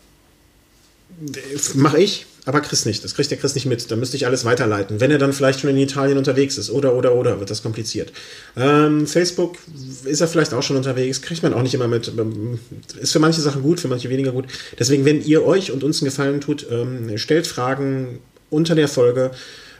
mache 1.76 2.00
ich, 2.00 2.26
aber 2.46 2.60
Chris 2.62 2.86
nicht. 2.86 3.04
Das 3.04 3.16
kriegt 3.16 3.32
der 3.32 3.38
Chris 3.38 3.56
nicht 3.56 3.66
mit. 3.66 3.90
Da 3.90 3.96
müsste 3.96 4.18
ich 4.18 4.26
alles 4.26 4.44
weiterleiten. 4.44 5.00
Wenn 5.00 5.12
er 5.12 5.18
dann 5.18 5.32
vielleicht 5.32 5.62
schon 5.62 5.70
in 5.70 5.78
Italien 5.78 6.18
unterwegs 6.18 6.58
ist. 6.58 6.70
Oder, 6.70 6.94
oder, 6.94 7.16
oder, 7.16 7.40
wird 7.40 7.50
das 7.50 7.64
kompliziert. 7.64 8.12
Ähm, 8.58 9.08
Facebook 9.08 9.58
ist 10.04 10.20
er 10.20 10.28
vielleicht 10.28 10.54
auch 10.54 10.64
schon 10.64 10.76
unterwegs. 10.76 11.22
Kriegt 11.22 11.42
man 11.44 11.54
auch 11.54 11.62
nicht 11.62 11.74
immer 11.74 11.88
mit. 11.88 12.12
Ähm, 12.18 12.60
ist 13.00 13.14
für 13.14 13.20
manche 13.20 13.40
Sachen 13.40 13.62
gut, 13.62 13.80
für 13.80 13.88
manche 13.88 14.10
weniger 14.10 14.34
gut. 14.34 14.46
Deswegen, 14.78 15.06
wenn 15.06 15.22
ihr 15.24 15.46
euch 15.46 15.72
und 15.72 15.84
uns 15.84 16.02
einen 16.02 16.10
Gefallen 16.10 16.42
tut, 16.42 16.68
ähm, 16.70 17.18
stellt 17.18 17.48
Fragen 17.48 18.20
unter 18.50 18.76
der 18.76 18.90
Folge. 18.90 19.32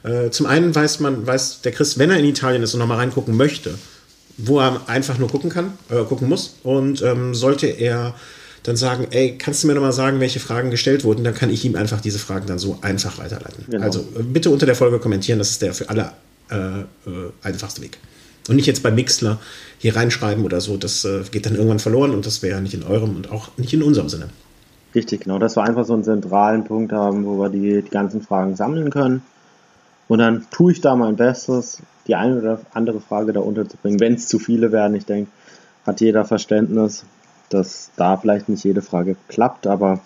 Äh, 0.04 0.30
zum 0.30 0.46
einen 0.46 0.74
weiß 0.74 1.02
man, 1.02 1.28
weiß 1.28 1.62
der 1.62 1.74
Chris, 1.74 1.98
wenn 1.98 2.12
er 2.12 2.18
in 2.18 2.26
Italien 2.26 2.64
ist 2.64 2.74
und 2.74 2.80
nochmal 2.80 2.98
reingucken 2.98 3.36
möchte, 3.36 3.78
wo 4.38 4.60
er 4.60 4.88
einfach 4.88 5.18
nur 5.18 5.30
gucken 5.30 5.50
kann, 5.50 5.74
äh, 5.90 6.04
gucken 6.04 6.30
muss. 6.30 6.56
Und 6.64 7.02
ähm, 7.02 7.36
sollte 7.36 7.68
er 7.68 8.16
dann 8.64 8.78
sagen, 8.78 9.08
ey, 9.12 9.38
kannst 9.38 9.64
du 9.64 9.68
mir 9.68 9.76
nochmal 9.76 9.94
sagen, 9.94 10.20
welche 10.20 10.40
Fragen 10.40 10.72
gestellt 10.72 11.04
wurden? 11.04 11.24
Dann 11.24 11.34
kann 11.34 11.50
ich 11.50 11.64
ihm 11.66 11.76
einfach 11.76 12.02
diese 12.02 12.18
Fragen 12.18 12.48
dann 12.48 12.60
so 12.60 12.80
einfach 12.82 13.18
weiterleiten. 13.18 13.66
Genau. 13.70 13.84
Also 13.84 14.00
äh, 14.18 14.24
bitte 14.24 14.50
unter 14.50 14.66
der 14.66 14.76
Folge 14.76 15.00
kommentieren, 15.00 15.40
das 15.40 15.52
ist 15.52 15.62
der 15.62 15.74
für 15.74 15.90
alle 15.90 16.14
äh, 16.50 16.80
äh, 16.80 16.86
einfachste 17.44 17.82
Weg. 17.82 17.98
Und 18.48 18.56
nicht 18.56 18.66
jetzt 18.66 18.84
bei 18.84 18.92
Mixler 18.92 19.40
hier 19.78 19.96
reinschreiben 19.96 20.44
oder 20.44 20.62
so, 20.62 20.78
das 20.78 21.06
äh, 21.06 21.24
geht 21.32 21.46
dann 21.46 21.56
irgendwann 21.56 21.80
verloren 21.80 22.12
und 22.12 22.26
das 22.26 22.42
wäre 22.42 22.62
nicht 22.62 22.74
in 22.74 22.84
eurem 22.84 23.16
und 23.16 23.32
auch 23.32 23.50
nicht 23.58 23.74
in 23.74 23.84
unserem 23.84 24.10
Sinne. 24.10 24.30
Richtig, 24.96 25.22
genau. 25.22 25.40
Das 25.40 25.56
war 25.56 25.66
einfach 25.66 25.86
so 25.86 25.94
einen 25.94 26.04
zentralen 26.04 26.64
Punkt 26.66 26.92
haben, 26.92 27.26
wo 27.26 27.40
wir 27.40 27.50
die, 27.50 27.82
die 27.82 27.90
ganzen 27.90 28.22
Fragen 28.22 28.56
sammeln 28.56 28.90
können. 28.92 29.24
Und 30.08 30.20
dann 30.20 30.46
tue 30.52 30.72
ich 30.72 30.82
da 30.82 30.96
mein 30.96 31.16
Bestes, 31.16 31.80
die 32.08 32.16
eine 32.16 32.40
oder 32.40 32.62
andere 32.74 33.00
Frage 33.00 33.34
da 33.34 33.40
unterzubringen. 33.40 34.00
Wenn 34.00 34.16
es 34.16 34.28
zu 34.28 34.40
viele 34.40 34.72
werden, 34.72 34.96
ich 34.96 35.06
denke, 35.06 35.32
hat 35.86 36.02
jeder 36.02 36.26
Verständnis 36.26 37.06
dass 37.54 37.92
da 37.96 38.18
vielleicht 38.18 38.50
nicht 38.50 38.64
jede 38.64 38.82
Frage 38.82 39.16
klappt, 39.28 39.68
aber 39.68 40.02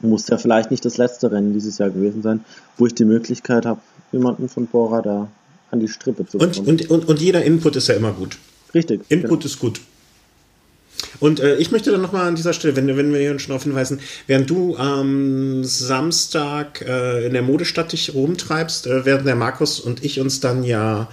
muss 0.00 0.28
ja 0.28 0.38
vielleicht 0.38 0.70
nicht 0.70 0.84
das 0.84 0.96
letzte 0.96 1.30
Rennen 1.30 1.52
dieses 1.52 1.78
Jahr 1.78 1.90
gewesen 1.90 2.22
sein, 2.22 2.44
wo 2.78 2.86
ich 2.86 2.94
die 2.94 3.04
Möglichkeit 3.04 3.66
habe, 3.66 3.80
jemanden 4.12 4.48
von 4.48 4.66
Bora 4.66 5.02
da 5.02 5.28
an 5.70 5.80
die 5.80 5.88
Strippe 5.88 6.26
zu 6.26 6.38
bekommen. 6.38 6.68
Und, 6.68 6.82
und, 6.82 6.90
und, 6.90 7.08
und 7.08 7.20
jeder 7.20 7.44
Input 7.44 7.76
ist 7.76 7.88
ja 7.88 7.94
immer 7.94 8.12
gut. 8.12 8.38
Richtig. 8.74 9.02
Input 9.08 9.30
genau. 9.30 9.44
ist 9.44 9.58
gut. 9.58 9.80
Und 11.18 11.40
äh, 11.40 11.56
ich 11.56 11.70
möchte 11.70 11.90
dann 11.90 12.02
nochmal 12.02 12.28
an 12.28 12.34
dieser 12.34 12.52
Stelle, 12.52 12.76
wenn, 12.76 12.86
wenn 12.96 13.12
wir 13.12 13.20
hier 13.20 13.38
schon 13.38 13.50
darauf 13.50 13.64
hinweisen, 13.64 14.00
während 14.26 14.48
du 14.50 14.76
am 14.76 15.64
Samstag 15.64 16.84
äh, 16.86 17.26
in 17.26 17.32
der 17.32 17.42
Modestadt 17.42 17.92
dich 17.92 18.14
rumtreibst, 18.14 18.86
äh, 18.86 19.04
werden 19.04 19.26
der 19.26 19.36
Markus 19.36 19.80
und 19.80 20.04
ich 20.04 20.20
uns 20.20 20.40
dann 20.40 20.62
ja 20.62 21.08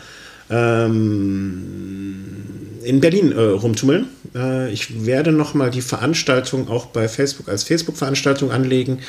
ähm, 0.49 2.36
in 2.87 3.01
Berlin 3.01 3.31
äh, 3.31 3.39
rumtummeln. 3.41 4.07
Äh, 4.33 4.71
ich 4.71 5.05
werde 5.05 5.31
nochmal 5.31 5.69
die 5.69 5.81
Veranstaltung 5.81 6.69
auch 6.69 6.87
bei 6.87 7.07
Facebook 7.07 7.49
als 7.49 7.63
Facebook-Veranstaltung 7.63 8.51
anlegen. 8.51 8.99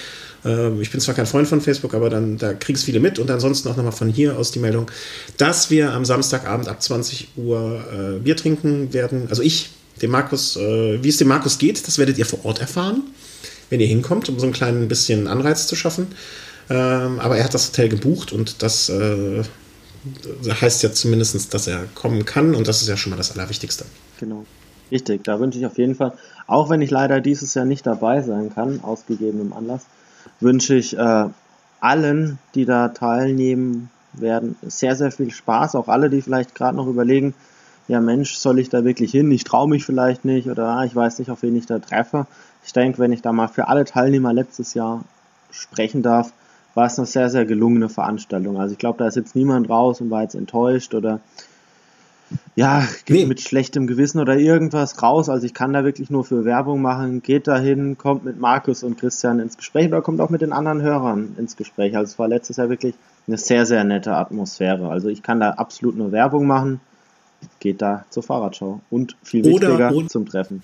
Äh, 0.44 0.80
ich 0.80 0.90
bin 0.90 1.00
zwar 1.00 1.14
kein 1.14 1.26
Freund 1.26 1.46
von 1.46 1.60
Facebook, 1.60 1.94
aber 1.94 2.10
dann 2.10 2.38
da 2.38 2.54
kriegen 2.54 2.76
es 2.76 2.84
viele 2.84 3.00
mit 3.00 3.18
und 3.18 3.30
ansonsten 3.30 3.68
auch 3.68 3.76
nochmal 3.76 3.92
von 3.92 4.08
hier 4.08 4.36
aus 4.36 4.50
die 4.50 4.58
Meldung, 4.58 4.90
dass 5.36 5.70
wir 5.70 5.92
am 5.92 6.04
Samstagabend 6.04 6.68
ab 6.68 6.82
20 6.82 7.28
Uhr 7.36 7.84
äh, 7.92 8.18
Bier 8.18 8.36
trinken 8.36 8.92
werden. 8.92 9.26
Also 9.30 9.42
ich, 9.42 9.70
dem 10.02 10.10
Markus, 10.10 10.56
äh, 10.56 11.02
wie 11.02 11.08
es 11.08 11.18
dem 11.18 11.28
Markus 11.28 11.58
geht, 11.58 11.86
das 11.86 11.98
werdet 11.98 12.18
ihr 12.18 12.26
vor 12.26 12.44
Ort 12.44 12.60
erfahren, 12.60 13.02
wenn 13.70 13.80
ihr 13.80 13.86
hinkommt, 13.86 14.28
um 14.28 14.40
so 14.40 14.46
ein 14.46 14.52
kleines 14.52 14.88
bisschen 14.88 15.28
Anreiz 15.28 15.68
zu 15.68 15.76
schaffen. 15.76 16.08
Ähm, 16.68 17.20
aber 17.20 17.38
er 17.38 17.44
hat 17.44 17.54
das 17.54 17.68
Hotel 17.68 17.88
gebucht 17.88 18.32
und 18.32 18.62
das 18.62 18.88
äh, 18.88 19.42
heißt 20.48 20.82
ja 20.82 20.92
zumindest, 20.92 21.52
dass 21.54 21.66
er 21.66 21.84
kommen 21.94 22.24
kann 22.24 22.54
und 22.54 22.68
das 22.68 22.82
ist 22.82 22.88
ja 22.88 22.96
schon 22.96 23.10
mal 23.10 23.16
das 23.16 23.32
Allerwichtigste. 23.32 23.84
Genau. 24.18 24.44
Richtig, 24.90 25.24
da 25.24 25.38
wünsche 25.38 25.58
ich 25.58 25.66
auf 25.66 25.76
jeden 25.76 25.94
Fall, 25.94 26.14
auch 26.46 26.70
wenn 26.70 26.80
ich 26.80 26.90
leider 26.90 27.20
dieses 27.20 27.52
Jahr 27.54 27.66
nicht 27.66 27.86
dabei 27.86 28.22
sein 28.22 28.52
kann, 28.54 28.80
aus 28.82 29.04
gegebenem 29.06 29.52
Anlass, 29.52 29.82
wünsche 30.40 30.74
ich 30.74 30.96
äh, 30.96 31.26
allen, 31.80 32.38
die 32.54 32.64
da 32.64 32.88
teilnehmen 32.88 33.90
werden, 34.14 34.56
sehr, 34.62 34.96
sehr 34.96 35.12
viel 35.12 35.30
Spaß. 35.30 35.74
Auch 35.74 35.88
alle, 35.88 36.10
die 36.10 36.22
vielleicht 36.22 36.54
gerade 36.54 36.76
noch 36.76 36.86
überlegen, 36.86 37.34
ja 37.86 38.00
Mensch, 38.00 38.36
soll 38.36 38.58
ich 38.58 38.68
da 38.68 38.84
wirklich 38.84 39.10
hin? 39.10 39.30
Ich 39.30 39.44
traue 39.44 39.68
mich 39.68 39.84
vielleicht 39.84 40.24
nicht 40.24 40.48
oder 40.48 40.68
ah, 40.68 40.84
ich 40.84 40.94
weiß 40.94 41.18
nicht, 41.18 41.30
auf 41.30 41.42
wen 41.42 41.56
ich 41.56 41.66
da 41.66 41.78
treffe. 41.78 42.26
Ich 42.64 42.72
denke, 42.72 42.98
wenn 42.98 43.12
ich 43.12 43.22
da 43.22 43.32
mal 43.32 43.48
für 43.48 43.68
alle 43.68 43.84
Teilnehmer 43.84 44.32
letztes 44.32 44.74
Jahr 44.74 45.04
sprechen 45.50 46.02
darf, 46.02 46.32
war 46.78 46.86
es 46.86 46.96
eine 46.96 47.08
sehr, 47.08 47.28
sehr 47.28 47.44
gelungene 47.44 47.88
Veranstaltung. 47.88 48.56
Also 48.56 48.74
ich 48.74 48.78
glaube, 48.78 48.98
da 48.98 49.08
ist 49.08 49.16
jetzt 49.16 49.34
niemand 49.34 49.68
raus 49.68 50.00
und 50.00 50.10
war 50.10 50.22
jetzt 50.22 50.36
enttäuscht 50.36 50.94
oder 50.94 51.18
ja, 52.54 52.86
geht 53.04 53.16
nee. 53.16 53.26
mit 53.26 53.40
schlechtem 53.40 53.88
Gewissen 53.88 54.20
oder 54.20 54.36
irgendwas 54.36 55.02
raus. 55.02 55.28
Also 55.28 55.44
ich 55.44 55.54
kann 55.54 55.72
da 55.72 55.82
wirklich 55.82 56.08
nur 56.08 56.24
für 56.24 56.44
Werbung 56.44 56.80
machen. 56.80 57.20
Geht 57.20 57.48
dahin, 57.48 57.98
kommt 57.98 58.24
mit 58.24 58.38
Markus 58.38 58.84
und 58.84 58.96
Christian 58.96 59.40
ins 59.40 59.56
Gespräch 59.56 59.88
oder 59.88 60.02
kommt 60.02 60.20
auch 60.20 60.30
mit 60.30 60.40
den 60.40 60.52
anderen 60.52 60.80
Hörern 60.80 61.34
ins 61.36 61.56
Gespräch. 61.56 61.96
Also 61.96 62.12
es 62.12 62.18
war 62.20 62.28
letztes 62.28 62.58
Jahr 62.58 62.68
wirklich 62.68 62.94
eine 63.26 63.38
sehr, 63.38 63.66
sehr 63.66 63.82
nette 63.82 64.14
Atmosphäre. 64.14 64.88
Also 64.88 65.08
ich 65.08 65.24
kann 65.24 65.40
da 65.40 65.50
absolut 65.50 65.96
nur 65.96 66.12
Werbung 66.12 66.46
machen. 66.46 66.80
Geht 67.58 67.82
da 67.82 68.04
zur 68.10 68.22
Fahrradschau 68.22 68.82
und 68.88 69.16
viel 69.24 69.44
wichtiger 69.44 69.74
oder, 69.74 70.06
zum 70.06 70.28
Treffen. 70.28 70.62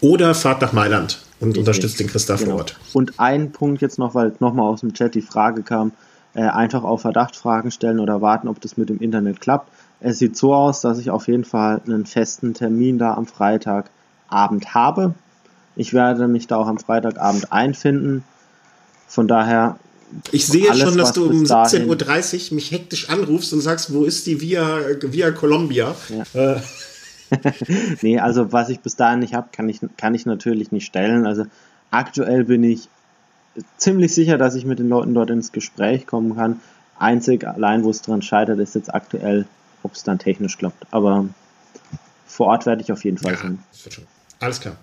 Oder 0.00 0.34
fahrt 0.34 0.62
nach 0.62 0.72
Mailand 0.72 1.22
und 1.42 1.58
unterstützt 1.58 1.98
den 1.98 2.06
Christa 2.06 2.36
genau. 2.36 2.50
vor 2.50 2.58
Ort. 2.60 2.76
Und 2.92 3.18
ein 3.18 3.50
Punkt 3.50 3.82
jetzt 3.82 3.98
noch, 3.98 4.14
weil 4.14 4.32
nochmal 4.38 4.66
aus 4.66 4.80
dem 4.80 4.94
Chat 4.94 5.14
die 5.14 5.22
Frage 5.22 5.62
kam, 5.62 5.92
äh, 6.34 6.42
einfach 6.42 6.84
auf 6.84 7.02
Verdacht 7.02 7.34
Fragen 7.36 7.70
stellen 7.70 7.98
oder 7.98 8.22
warten, 8.22 8.48
ob 8.48 8.60
das 8.60 8.76
mit 8.76 8.88
dem 8.88 9.00
Internet 9.00 9.40
klappt. 9.40 9.70
es 10.00 10.18
sieht 10.18 10.36
so 10.36 10.54
aus, 10.54 10.80
dass 10.80 10.98
ich 10.98 11.10
auf 11.10 11.26
jeden 11.26 11.44
Fall 11.44 11.82
einen 11.84 12.06
festen 12.06 12.54
Termin 12.54 12.98
da 12.98 13.14
am 13.14 13.26
Freitagabend 13.26 14.74
habe. 14.74 15.14
Ich 15.74 15.92
werde 15.92 16.28
mich 16.28 16.46
da 16.46 16.56
auch 16.56 16.68
am 16.68 16.78
Freitagabend 16.78 17.52
einfinden. 17.52 18.24
Von 19.08 19.28
daher. 19.28 19.78
Ich 20.30 20.46
sehe 20.46 20.70
alles, 20.70 20.82
schon, 20.82 20.96
dass 20.96 21.12
du 21.12 21.26
um 21.26 21.42
17.30 21.42 22.50
Uhr 22.50 22.54
mich 22.54 22.70
hektisch 22.70 23.08
anrufst 23.08 23.52
und 23.52 23.62
sagst, 23.62 23.92
wo 23.92 24.04
ist 24.04 24.26
die 24.26 24.40
Via, 24.40 24.78
Via 25.00 25.32
Columbia? 25.32 25.94
Ja. 26.34 26.54
Äh. 26.54 26.60
nee, 28.02 28.18
also 28.18 28.52
was 28.52 28.68
ich 28.68 28.80
bis 28.80 28.96
dahin 28.96 29.20
nicht 29.20 29.34
habe, 29.34 29.48
kann 29.52 29.68
ich, 29.68 29.80
kann 29.96 30.14
ich 30.14 30.26
natürlich 30.26 30.72
nicht 30.72 30.86
stellen. 30.86 31.26
Also 31.26 31.44
aktuell 31.90 32.44
bin 32.44 32.64
ich 32.64 32.88
ziemlich 33.76 34.14
sicher, 34.14 34.38
dass 34.38 34.54
ich 34.54 34.64
mit 34.64 34.78
den 34.78 34.88
Leuten 34.88 35.14
dort 35.14 35.30
ins 35.30 35.52
Gespräch 35.52 36.06
kommen 36.06 36.36
kann. 36.36 36.60
Einzig 36.98 37.46
allein, 37.46 37.84
wo 37.84 37.90
es 37.90 38.02
dran 38.02 38.22
scheitert, 38.22 38.58
ist 38.58 38.74
jetzt 38.74 38.92
aktuell, 38.94 39.46
ob 39.82 39.94
es 39.94 40.04
dann 40.04 40.18
technisch 40.18 40.58
klappt. 40.58 40.86
Aber 40.90 41.26
vor 42.26 42.46
Ort 42.48 42.66
werde 42.66 42.82
ich 42.82 42.92
auf 42.92 43.04
jeden 43.04 43.18
Fall 43.18 43.32
ja, 43.32 43.38
sein. 43.38 43.58
Alles 44.40 44.60
klar. 44.60 44.76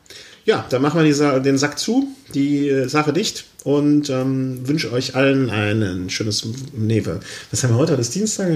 Ja, 0.46 0.66
dann 0.70 0.82
machen 0.82 1.02
wir 1.02 1.12
die, 1.12 1.44
den 1.44 1.58
Sack 1.58 1.80
zu, 1.80 2.08
die 2.34 2.70
äh, 2.70 2.88
Sache 2.88 3.14
dicht 3.14 3.46
und 3.64 4.10
ähm, 4.10 4.68
wünsche 4.68 4.92
euch 4.94 5.16
allen 5.16 5.50
ein 5.50 6.10
schönes, 6.10 6.48
nee, 6.74 7.04
was 7.52 7.64
haben 7.64 7.74
wir 7.74 7.78
heute? 7.78 7.98
Das 7.98 8.10
Dienstag? 8.10 8.48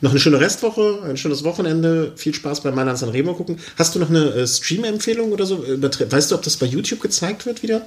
Noch 0.00 0.10
eine 0.10 0.20
schöne 0.20 0.40
Restwoche, 0.40 1.00
ein 1.04 1.16
schönes 1.16 1.44
Wochenende, 1.44 2.12
viel 2.16 2.34
Spaß 2.34 2.62
bei 2.62 2.70
Mailand 2.70 2.98
San 2.98 3.10
Remo 3.10 3.34
gucken. 3.34 3.58
Hast 3.76 3.94
du 3.94 3.98
noch 3.98 4.08
eine 4.08 4.30
äh, 4.30 4.46
Stream-Empfehlung 4.46 5.32
oder 5.32 5.44
so? 5.44 5.62
Weißt 5.62 6.30
du, 6.30 6.34
ob 6.34 6.42
das 6.42 6.56
bei 6.56 6.66
YouTube 6.66 7.00
gezeigt 7.00 7.44
wird 7.44 7.62
wieder? 7.62 7.82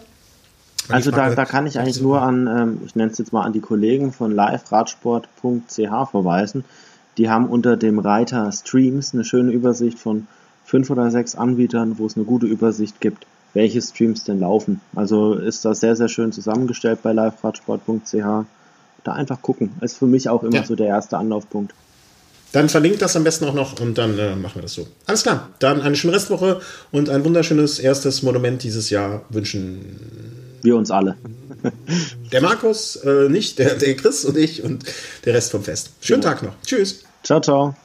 Also 0.90 1.12
da, 1.12 1.34
da 1.34 1.46
kann 1.46 1.68
ich 1.68 1.80
eigentlich 1.80 2.02
nur 2.02 2.22
an, 2.22 2.48
ähm, 2.48 2.82
ich 2.86 2.96
nenne 2.96 3.12
es 3.12 3.18
jetzt 3.18 3.34
mal 3.34 3.44
an 3.44 3.54
die 3.54 3.60
Kollegen 3.60 4.14
von 4.14 4.32
liveradsport.ch 4.32 6.10
verweisen. 6.12 6.64
Die 7.18 7.30
haben 7.30 7.48
unter 7.48 7.78
dem 7.78 8.00
Reiter 8.00 8.52
Streams 8.52 9.14
eine 9.14 9.26
schöne 9.26 9.52
Übersicht 9.52 10.00
von 10.00 10.28
fünf 10.64 10.90
oder 10.90 11.10
sechs 11.12 11.36
Anbietern, 11.36 11.98
wo 11.98 12.06
es 12.06 12.16
eine 12.16 12.26
gute 12.26 12.46
Übersicht 12.46 13.02
gibt, 13.02 13.26
welche 13.54 13.82
Streams 13.82 14.24
denn 14.24 14.40
laufen. 14.40 14.82
Also 14.96 15.34
ist 15.34 15.66
das 15.66 15.80
sehr, 15.80 15.96
sehr 15.96 16.10
schön 16.10 16.32
zusammengestellt 16.32 17.00
bei 17.04 17.12
liveradsport.ch. 17.12 18.46
Da 19.04 19.14
einfach 19.14 19.42
gucken. 19.42 19.72
Ist 19.82 19.98
für 19.98 20.08
mich 20.08 20.30
auch 20.30 20.44
immer 20.44 20.58
ja. 20.58 20.66
so 20.66 20.76
der 20.76 20.88
erste 20.88 21.18
Anlaufpunkt. 21.18 21.74
Dann 22.52 22.70
verlinkt 22.70 23.02
das 23.02 23.16
am 23.16 23.24
besten 23.24 23.46
auch 23.46 23.54
noch 23.54 23.80
und 23.80 23.98
dann 23.98 24.18
äh, 24.18 24.36
machen 24.36 24.56
wir 24.56 24.62
das 24.62 24.74
so. 24.74 24.88
Alles 25.06 25.24
klar. 25.24 25.50
Dann 25.60 25.82
eine 25.82 25.96
schöne 25.96 26.14
Restwoche 26.14 26.62
und 26.92 27.10
ein 27.10 27.26
wunderschönes 27.26 27.80
erstes 27.80 28.24
Monument 28.24 28.64
dieses 28.64 28.90
Jahr 28.90 29.24
wünschen 29.30 29.82
wir 30.62 30.76
uns 30.76 30.92
alle. 30.92 31.18
Der 32.32 32.42
Markus, 32.42 32.96
äh, 32.98 33.30
nicht, 33.30 33.58
der, 33.58 33.76
der 33.76 33.96
Chris 33.96 34.24
und 34.26 34.38
ich 34.38 34.64
und 34.64 34.86
der 35.26 35.34
Rest 35.34 35.52
vom 35.52 35.64
Fest. 35.64 35.92
Schönen 36.02 36.22
ja. 36.22 36.30
Tag 36.30 36.44
noch. 36.44 36.54
Tschüss. 36.64 37.04
Ciao, 37.24 37.42
ciao. 37.42 37.76